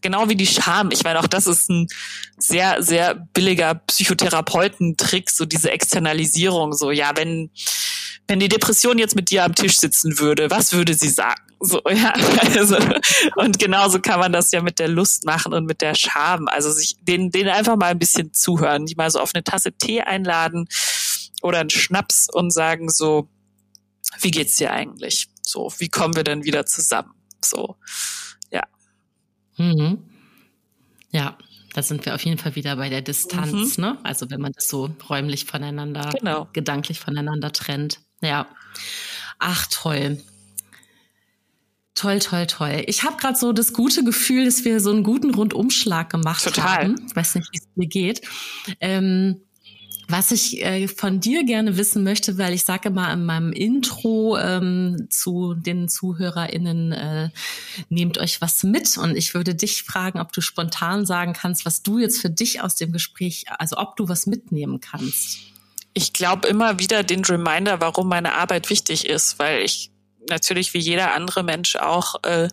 genau 0.01 0.29
wie 0.29 0.37
die 0.37 0.47
Scham, 0.47 0.91
ich 0.93 1.03
meine, 1.03 1.19
auch 1.19 1.27
das 1.27 1.47
ist 1.47 1.69
ein 1.69 1.89
sehr, 2.37 2.83
sehr 2.83 3.15
billiger 3.15 3.75
Psychotherapeutentrick, 3.75 5.31
so 5.31 5.45
diese 5.45 5.73
Externalisierung, 5.73 6.73
so, 6.73 6.91
ja, 6.91 7.11
wenn, 7.17 7.51
wenn 8.29 8.39
die 8.39 8.49
Depression 8.49 8.99
jetzt 8.99 9.17
mit 9.17 9.31
dir 9.31 9.45
am 9.45 9.55
Tisch 9.55 9.77
sitzen 9.77 10.19
würde, 10.19 10.51
was 10.51 10.73
würde 10.73 10.95
sie 10.95 11.11
sagen? 11.11 11.43
So, 11.59 11.81
ja, 11.91 12.13
also, 12.57 12.77
und 13.37 13.59
genauso 13.59 14.01
kann 14.01 14.21
man 14.21 14.33
das 14.33 14.53
ja 14.53 14.63
mit 14.63 14.79
der 14.79 14.89
Lust 14.89 15.25
machen 15.25 15.53
und 15.53 15.65
mit 15.67 15.81
der 15.81 15.95
Scham. 15.95 16.49
Also 16.49 16.71
sich 16.71 16.97
den, 17.01 17.31
den 17.31 17.49
einfach 17.49 17.77
mal 17.77 17.91
ein 17.91 17.99
bisschen 17.99 18.33
zuhören, 18.33 18.87
die 18.87 18.95
mal 18.95 19.11
so 19.11 19.21
auf 19.21 19.31
eine 19.35 19.45
Tasse 19.45 19.73
Tee 19.73 20.01
einladen 20.01 20.67
oder 21.41 21.61
einen 21.61 21.71
Schnaps 21.71 22.29
und 22.33 22.53
sagen 22.53 22.89
so, 22.89 23.29
wie 24.21 24.31
geht's 24.31 24.57
dir 24.57 24.73
eigentlich? 24.73 25.29
So, 25.43 25.73
wie 25.79 25.89
kommen 25.89 26.15
wir 26.15 26.25
denn 26.25 26.45
wieder 26.45 26.67
zusammen? 26.67 27.13
So, 27.45 27.77
ja. 28.51 28.63
Mhm. 29.57 29.99
Ja, 31.11 31.37
da 31.75 31.83
sind 31.83 32.05
wir 32.05 32.15
auf 32.15 32.25
jeden 32.25 32.39
Fall 32.39 32.55
wieder 32.55 32.77
bei 32.77 32.89
der 32.89 33.03
Distanz, 33.03 33.79
mhm. 33.79 33.85
ne? 33.85 33.99
Also 34.03 34.31
wenn 34.31 34.41
man 34.41 34.53
das 34.53 34.69
so 34.69 34.95
räumlich 35.09 35.45
voneinander, 35.47 36.11
genau. 36.19 36.49
gedanklich 36.53 37.01
voneinander 37.01 37.53
trennt. 37.53 38.01
Ja. 38.21 38.47
Ach, 39.39 39.67
toll. 39.71 40.23
Toll, 41.95 42.19
toll, 42.21 42.47
toll. 42.47 42.85
Ich 42.87 43.03
habe 43.03 43.17
gerade 43.17 43.37
so 43.39 43.53
das 43.53 43.73
gute 43.73 44.03
Gefühl, 44.03 44.47
dass 44.47 44.65
wir 44.65 44.81
so 44.81 44.91
einen 44.91 45.03
guten 45.03 45.35
Rundumschlag 45.35 46.11
gemacht 46.11 46.43
Total. 46.43 46.85
haben. 46.85 47.07
Ich 47.07 47.15
weiß 47.15 47.35
nicht, 47.35 47.49
wie 47.53 47.59
es 47.59 47.69
mir 47.75 47.87
geht. 47.87 48.23
Ähm, 48.81 49.43
was 50.13 50.31
ich 50.31 50.63
äh, 50.63 50.87
von 50.89 51.21
dir 51.21 51.45
gerne 51.45 51.77
wissen 51.79 52.05
möchte, 52.05 52.37
weil 52.39 52.53
ich 52.53 52.65
sage 52.65 52.91
immer 52.91 53.13
in 53.13 53.25
meinem 53.25 53.53
Intro 53.53 54.37
ähm, 54.37 55.07
zu 55.11 55.55
den 55.55 55.89
ZuhörerInnen, 55.89 56.93
äh, 56.93 57.31
nehmt 57.89 58.19
euch 58.19 58.41
was 58.41 58.63
mit 58.63 58.97
und 58.99 59.17
ich 59.17 59.35
würde 59.35 59.55
dich 59.55 59.83
fragen, 59.83 60.21
ob 60.21 60.33
du 60.33 60.43
spontan 60.43 61.07
sagen 61.07 61.33
kannst, 61.33 61.65
was 61.65 61.83
du 61.83 61.99
jetzt 61.99 62.21
für 62.21 62.31
dich 62.31 62.61
aus 62.61 62.75
dem 62.75 62.93
Gespräch, 62.93 63.47
also 63.59 63.79
ob 63.79 63.97
du 63.97 64.09
was 64.09 64.27
mitnehmen 64.27 64.81
kannst. 64.81 65.39
Ich 65.95 66.13
glaube 66.13 66.47
immer 66.49 66.79
wieder 66.79 67.03
den 67.03 67.25
Reminder, 67.25 67.81
warum 67.81 68.09
meine 68.09 68.35
Arbeit 68.35 68.71
wichtig 68.71 69.07
ist, 69.07 69.39
weil 69.39 69.63
ich 69.63 69.92
natürlich 70.29 70.75
wie 70.75 70.79
jeder 70.79 71.15
andere 71.15 71.43
Mensch 71.43 71.77
auch 71.77 72.23
äh, 72.25 72.49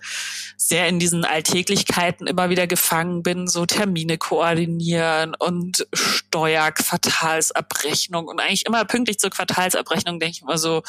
sehr 0.58 0.88
in 0.88 1.00
diesen 1.00 1.26
Alltäglichkeiten 1.26 2.28
immer 2.28 2.50
wieder 2.50 2.68
gefangen 2.68 3.24
bin, 3.24 3.48
so 3.48 3.66
Termine 3.66 4.18
koordinieren 4.18 5.36
und 5.38 5.86
Steuerquartalsabrechnung 5.94 8.28
und 8.28 8.40
eigentlich 8.40 8.66
immer 8.66 8.86
pünktlich 8.86 9.20
zur 9.20 9.30
Quartalsabrechnung 9.30 10.20
denke 10.20 10.38
ich 10.38 10.42
immer 10.42 10.58
so, 10.58 10.82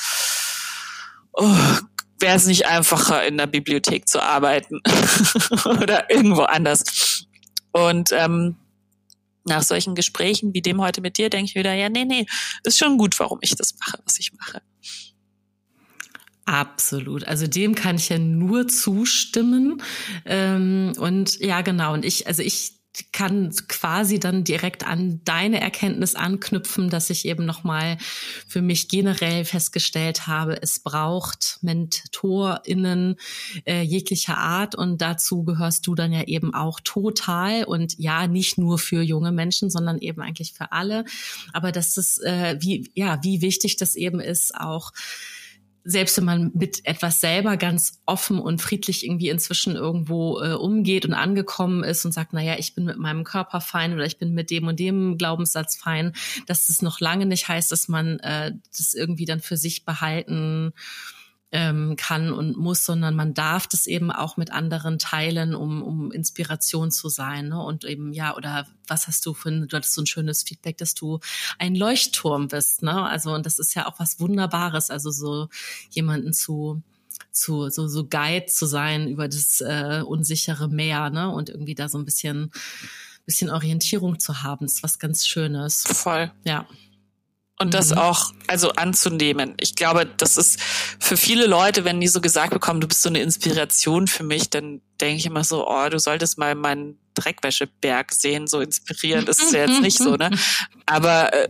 oh, 1.32 1.56
wäre 2.18 2.36
es 2.36 2.46
nicht 2.46 2.66
einfacher, 2.66 3.26
in 3.26 3.36
der 3.38 3.46
Bibliothek 3.46 4.08
zu 4.08 4.22
arbeiten 4.22 4.80
oder 5.64 6.10
irgendwo 6.10 6.42
anders. 6.42 7.26
Und 7.72 8.12
ähm, 8.12 8.56
nach 9.44 9.62
solchen 9.62 9.94
Gesprächen 9.94 10.52
wie 10.54 10.62
dem 10.62 10.80
heute 10.80 11.00
mit 11.00 11.16
dir 11.16 11.30
denke 11.30 11.50
ich 11.50 11.54
wieder, 11.54 11.72
ja, 11.72 11.88
nee, 11.88 12.04
nee, 12.04 12.26
ist 12.64 12.78
schon 12.78 12.98
gut, 12.98 13.18
warum 13.18 13.38
ich 13.42 13.54
das 13.54 13.74
mache, 13.78 13.98
was 14.04 14.18
ich 14.18 14.32
mache. 14.34 14.60
Absolut. 16.50 17.28
Also 17.28 17.46
dem 17.46 17.76
kann 17.76 17.94
ich 17.94 18.08
ja 18.08 18.18
nur 18.18 18.66
zustimmen. 18.66 19.80
Ähm, 20.24 20.94
und 20.98 21.38
ja, 21.38 21.60
genau. 21.60 21.92
Und 21.92 22.04
ich, 22.04 22.26
also 22.26 22.42
ich 22.42 22.72
kann 23.12 23.54
quasi 23.68 24.18
dann 24.18 24.42
direkt 24.42 24.84
an 24.84 25.20
deine 25.24 25.60
Erkenntnis 25.60 26.16
anknüpfen, 26.16 26.90
dass 26.90 27.08
ich 27.08 27.24
eben 27.24 27.46
nochmal 27.46 27.98
für 28.48 28.62
mich 28.62 28.88
generell 28.88 29.44
festgestellt 29.44 30.26
habe, 30.26 30.60
es 30.60 30.80
braucht 30.80 31.58
MentorInnen 31.62 33.14
äh, 33.64 33.82
jeglicher 33.82 34.36
Art 34.36 34.74
und 34.74 35.00
dazu 35.00 35.44
gehörst 35.44 35.86
du 35.86 35.94
dann 35.94 36.12
ja 36.12 36.24
eben 36.24 36.52
auch 36.52 36.80
total 36.82 37.62
und 37.62 37.96
ja, 37.96 38.26
nicht 38.26 38.58
nur 38.58 38.76
für 38.76 39.02
junge 39.02 39.30
Menschen, 39.30 39.70
sondern 39.70 39.98
eben 39.98 40.20
eigentlich 40.20 40.52
für 40.52 40.72
alle. 40.72 41.04
Aber 41.52 41.70
dass 41.70 41.94
das, 41.94 42.18
äh, 42.18 42.56
wie, 42.58 42.90
ja, 42.94 43.20
wie 43.22 43.40
wichtig 43.40 43.76
das 43.76 43.94
eben 43.94 44.18
ist, 44.18 44.56
auch 44.56 44.90
selbst 45.84 46.16
wenn 46.16 46.24
man 46.24 46.50
mit 46.54 46.84
etwas 46.84 47.20
selber 47.20 47.56
ganz 47.56 48.00
offen 48.06 48.38
und 48.38 48.60
friedlich 48.60 49.04
irgendwie 49.04 49.28
inzwischen 49.28 49.76
irgendwo 49.76 50.40
äh, 50.40 50.52
umgeht 50.52 51.06
und 51.06 51.14
angekommen 51.14 51.84
ist 51.84 52.04
und 52.04 52.12
sagt, 52.12 52.32
naja, 52.32 52.56
ich 52.58 52.74
bin 52.74 52.84
mit 52.84 52.98
meinem 52.98 53.24
Körper 53.24 53.60
fein 53.60 53.94
oder 53.94 54.04
ich 54.04 54.18
bin 54.18 54.34
mit 54.34 54.50
dem 54.50 54.66
und 54.66 54.78
dem 54.78 55.16
Glaubenssatz 55.16 55.76
fein, 55.76 56.12
dass 56.46 56.66
das 56.66 56.82
noch 56.82 57.00
lange 57.00 57.26
nicht 57.26 57.48
heißt, 57.48 57.72
dass 57.72 57.88
man 57.88 58.18
äh, 58.20 58.52
das 58.76 58.94
irgendwie 58.94 59.24
dann 59.24 59.40
für 59.40 59.56
sich 59.56 59.84
behalten 59.84 60.72
ähm, 61.52 61.96
kann 61.96 62.32
und 62.32 62.56
muss, 62.56 62.84
sondern 62.84 63.16
man 63.16 63.34
darf 63.34 63.66
das 63.66 63.86
eben 63.86 64.12
auch 64.12 64.36
mit 64.36 64.52
anderen 64.52 64.98
teilen, 64.98 65.54
um, 65.54 65.82
um 65.82 66.12
Inspiration 66.12 66.90
zu 66.92 67.08
sein. 67.08 67.48
Ne? 67.48 67.60
Und 67.60 67.84
eben, 67.84 68.12
ja, 68.12 68.36
oder 68.36 68.66
was 68.86 69.08
hast 69.08 69.26
du 69.26 69.34
für 69.34 69.48
ein, 69.48 69.68
du 69.68 69.76
hattest 69.76 69.94
so 69.94 70.02
ein 70.02 70.06
schönes 70.06 70.44
Feedback, 70.44 70.78
dass 70.78 70.94
du 70.94 71.18
ein 71.58 71.74
Leuchtturm 71.74 72.48
bist, 72.48 72.82
ne? 72.82 73.04
Also, 73.04 73.32
und 73.32 73.46
das 73.46 73.58
ist 73.58 73.74
ja 73.74 73.86
auch 73.86 73.98
was 73.98 74.20
Wunderbares, 74.20 74.90
also 74.90 75.10
so 75.10 75.48
jemanden 75.90 76.32
zu 76.32 76.82
zu 77.32 77.68
so 77.68 77.86
so 77.86 78.06
Guide 78.06 78.46
zu 78.46 78.66
sein 78.66 79.08
über 79.08 79.28
das 79.28 79.60
äh, 79.60 80.02
unsichere 80.04 80.68
Meer, 80.68 81.10
ne? 81.10 81.30
Und 81.30 81.48
irgendwie 81.48 81.74
da 81.74 81.88
so 81.88 81.98
ein 81.98 82.04
bisschen 82.04 82.50
bisschen 83.26 83.50
Orientierung 83.50 84.18
zu 84.18 84.42
haben, 84.42 84.64
ist 84.64 84.82
was 84.82 84.98
ganz 84.98 85.26
Schönes. 85.26 85.82
Voll. 85.86 86.32
Ja 86.44 86.66
und 87.60 87.74
das 87.74 87.90
mhm. 87.90 87.98
auch 87.98 88.32
also 88.46 88.72
anzunehmen. 88.72 89.54
Ich 89.60 89.76
glaube, 89.76 90.06
das 90.06 90.38
ist 90.38 90.60
für 90.98 91.16
viele 91.16 91.46
Leute, 91.46 91.84
wenn 91.84 92.00
die 92.00 92.08
so 92.08 92.20
gesagt 92.20 92.52
bekommen, 92.52 92.80
du 92.80 92.88
bist 92.88 93.02
so 93.02 93.10
eine 93.10 93.20
Inspiration 93.20 94.06
für 94.06 94.24
mich, 94.24 94.48
dann 94.48 94.80
denke 95.00 95.16
ich 95.16 95.26
immer 95.26 95.44
so, 95.44 95.68
oh, 95.68 95.88
du 95.90 95.98
solltest 95.98 96.38
mal 96.38 96.54
meinen 96.54 96.98
Dreckwäscheberg 97.14 98.12
sehen, 98.12 98.46
so 98.46 98.60
inspirierend 98.60 99.28
ist 99.28 99.42
es 99.42 99.52
ja 99.52 99.66
jetzt 99.66 99.82
nicht 99.82 99.98
so, 99.98 100.16
ne? 100.16 100.30
Aber 100.86 101.34
äh, 101.34 101.48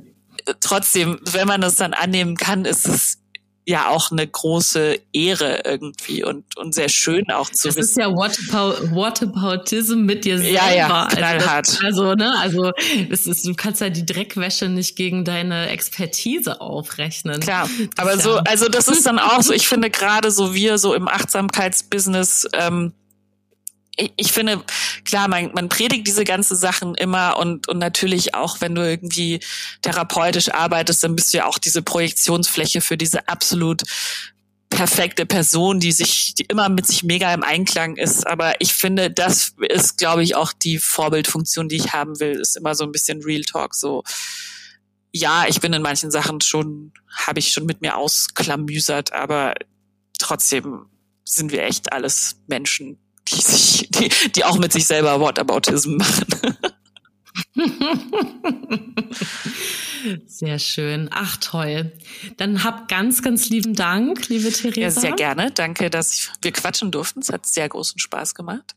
trotzdem, 0.59 1.21
wenn 1.31 1.47
man 1.47 1.61
das 1.61 1.77
dann 1.77 1.95
annehmen 1.95 2.37
kann, 2.37 2.65
ist 2.65 2.89
es 2.89 3.20
ja 3.67 3.89
auch 3.89 4.11
eine 4.11 4.27
große 4.27 4.99
Ehre 5.13 5.61
irgendwie 5.65 6.25
und, 6.25 6.57
und 6.57 6.75
sehr 6.75 6.89
schön 6.89 7.31
auch 7.31 7.51
zu 7.51 7.69
das 7.69 7.77
wissen. 7.77 7.81
Das 7.81 7.89
ist 7.91 7.97
ja 7.99 8.11
Whataboutism 8.95 9.93
What 9.93 10.07
mit 10.07 10.25
dir 10.25 10.39
selber. 10.39 10.53
Ja, 10.53 10.73
ja, 10.75 11.09
knallhart. 11.09 11.79
Also, 11.83 12.15
das, 12.15 12.15
also 12.15 12.15
ne, 12.15 12.35
also 12.39 12.73
es 13.11 13.27
ist, 13.27 13.47
du 13.47 13.55
kannst 13.55 13.81
ja 13.81 13.91
die 13.91 14.07
Dreckwäsche 14.07 14.69
nicht 14.69 14.97
gegen 14.97 15.25
deine 15.25 15.69
Expertise 15.69 16.61
aufrechnen. 16.61 17.41
Klar, 17.41 17.69
aber 17.97 18.19
so, 18.19 18.37
also 18.39 18.69
das 18.69 18.89
ist 18.89 19.07
dann 19.07 19.19
auch 19.19 19.43
so, 19.43 19.53
ich 19.61 19.69
finde 19.69 19.91
gerade 19.91 20.31
so 20.31 20.55
wir 20.55 20.79
so 20.79 20.95
im 20.95 21.07
Achtsamkeitsbusiness, 21.09 22.49
ähm, 22.55 22.93
ich, 23.97 24.33
finde, 24.33 24.63
klar, 25.05 25.29
man, 25.29 25.53
man 25.53 25.69
predigt 25.69 26.07
diese 26.07 26.25
ganzen 26.25 26.57
Sachen 26.57 26.95
immer 26.95 27.37
und, 27.37 27.69
und 27.69 27.79
natürlich 27.79 28.35
auch, 28.35 28.61
wenn 28.61 28.75
du 28.75 28.83
irgendwie 28.89 29.41
therapeutisch 29.83 30.53
arbeitest, 30.53 31.03
dann 31.05 31.17
bist 31.17 31.33
du 31.33 31.39
ja 31.39 31.47
auch 31.47 31.59
diese 31.59 31.83
Projektionsfläche 31.83 32.81
für 32.81 32.97
diese 32.97 33.29
absolut 33.29 33.83
perfekte 34.71 35.27
Person, 35.27 35.81
die 35.81 35.93
sich, 35.93 36.35
die 36.35 36.45
immer 36.45 36.69
mit 36.69 36.87
sich 36.87 37.03
mega 37.03 37.35
im 37.35 37.43
Einklang 37.43 37.97
ist. 37.97 38.27
Aber 38.27 38.55
ich 38.61 38.73
finde, 38.73 39.11
das 39.11 39.55
ist, 39.69 39.99
glaube 39.99 40.23
ich, 40.23 40.37
auch 40.37 40.53
die 40.53 40.79
Vorbildfunktion, 40.79 41.69
die 41.69 41.77
ich 41.77 41.93
haben 41.93 42.19
will, 42.21 42.39
ist 42.41 42.57
immer 42.57 42.75
so 42.75 42.85
ein 42.85 42.93
bisschen 42.93 43.23
Real 43.23 43.43
Talk. 43.43 43.75
So, 43.75 44.05
ja, 45.13 45.47
ich 45.49 45.61
bin 45.61 45.73
in 45.73 45.83
manchen 45.83 46.11
Sachen 46.11 46.41
schon, 46.41 46.93
habe 47.13 47.41
ich 47.41 47.53
schon 47.53 47.67
mit 47.67 47.83
mir 47.83 47.97
ausklamüsert, 47.97 49.13
aber 49.13 49.55
trotzdem 50.19 50.87
sind 51.25 51.51
wir 51.51 51.65
echt 51.65 51.93
alles 51.93 52.37
Menschen, 52.47 52.99
die 53.31 53.41
sich, 53.41 53.89
die, 53.91 54.11
die 54.31 54.45
auch 54.45 54.59
mit 54.59 54.73
sich 54.73 54.87
selber 54.87 55.21
Whataboutism 55.21 55.97
machen. 55.97 56.57
Sehr 60.27 60.59
schön. 60.59 61.09
Ach 61.13 61.37
toll. 61.37 61.93
Dann 62.37 62.65
hab 62.65 62.89
ganz, 62.89 63.23
ganz 63.23 63.49
lieben 63.51 63.75
Dank, 63.75 64.29
liebe 64.29 64.51
Theresa. 64.51 64.81
Ja, 64.81 64.91
sehr 64.91 65.13
gerne. 65.13 65.51
Danke, 65.51 65.91
dass 65.91 66.31
wir 66.43 66.53
quatschen 66.53 66.91
durften. 66.91 67.21
Es 67.21 67.31
hat 67.31 67.47
sehr 67.47 67.69
großen 67.69 67.99
Spaß 67.99 68.35
gemacht. 68.35 68.75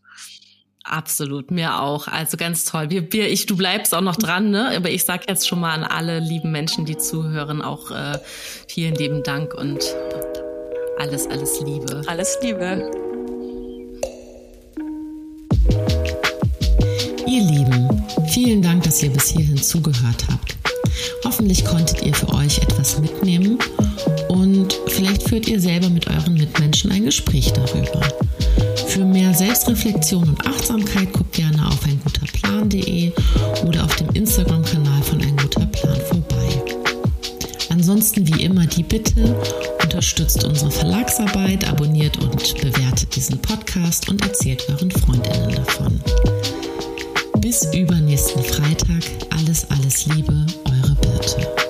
Absolut, 0.83 1.49
mir 1.49 1.79
auch. 1.79 2.07
Also 2.07 2.35
ganz 2.35 2.65
toll. 2.65 2.89
Wir, 2.89 3.13
wir, 3.13 3.29
ich, 3.29 3.45
du 3.45 3.55
bleibst 3.55 3.95
auch 3.95 4.01
noch 4.01 4.17
dran, 4.17 4.51
ne? 4.51 4.75
Aber 4.75 4.89
ich 4.89 5.05
sag 5.05 5.29
jetzt 5.29 5.47
schon 5.47 5.61
mal 5.61 5.73
an 5.73 5.85
alle 5.85 6.19
lieben 6.19 6.51
Menschen, 6.51 6.85
die 6.85 6.97
zuhören, 6.97 7.61
auch 7.61 7.91
äh, 7.91 8.19
vielen 8.67 8.95
lieben 8.95 9.23
Dank 9.23 9.53
und 9.53 9.95
alles, 10.99 11.27
alles 11.27 11.61
Liebe. 11.61 12.01
Alles 12.07 12.37
Liebe. 12.41 13.12
Ihr 17.33 17.41
Lieben, 17.41 17.89
vielen 18.27 18.61
Dank, 18.61 18.83
dass 18.83 19.01
ihr 19.01 19.09
bis 19.09 19.29
hierhin 19.29 19.57
zugehört 19.57 20.23
habt. 20.31 20.55
Hoffentlich 21.25 21.65
konntet 21.65 22.03
ihr 22.03 22.13
für 22.13 22.31
euch 22.31 22.59
etwas 22.59 22.99
mitnehmen 22.99 23.57
und 24.27 24.79
vielleicht 24.85 25.23
führt 25.27 25.47
ihr 25.47 25.59
selber 25.59 25.89
mit 25.89 26.05
euren 26.07 26.35
Mitmenschen 26.35 26.91
ein 26.91 27.05
Gespräch 27.05 27.51
darüber. 27.51 28.01
Für 28.85 29.03
mehr 29.03 29.33
Selbstreflexion 29.33 30.29
und 30.29 30.45
Achtsamkeit 30.45 31.11
guckt 31.11 31.33
gerne 31.33 31.67
auf 31.67 31.83
einguterplan.de 31.85 33.11
oder 33.65 33.83
auf 33.83 33.95
dem 33.95 34.09
Instagram-Kanal 34.09 35.01
von 35.01 35.19
Ein 35.19 35.35
guter 35.35 35.65
Plan 35.65 35.99
vorbei. 36.01 36.61
Ansonsten 37.69 38.27
wie 38.27 38.43
immer 38.43 38.67
die 38.67 38.83
Bitte, 38.83 39.35
unterstützt 39.81 40.43
unsere 40.43 40.69
Verlagsarbeit, 40.69 41.67
abonniert 41.67 42.15
und 42.21 42.61
bewertet 42.61 43.15
diesen 43.15 43.39
Podcast 43.39 44.07
und 44.07 44.21
erzählt 44.21 44.69
euren 44.69 44.91
Freundinnen 44.91 45.55
davon. 45.55 45.99
Bis 47.43 47.67
übernächsten 47.73 48.41
Freitag. 48.41 49.03
Alles, 49.31 49.69
alles 49.69 50.05
Liebe, 50.05 50.33
eure 50.63 50.95
Birte. 50.95 51.62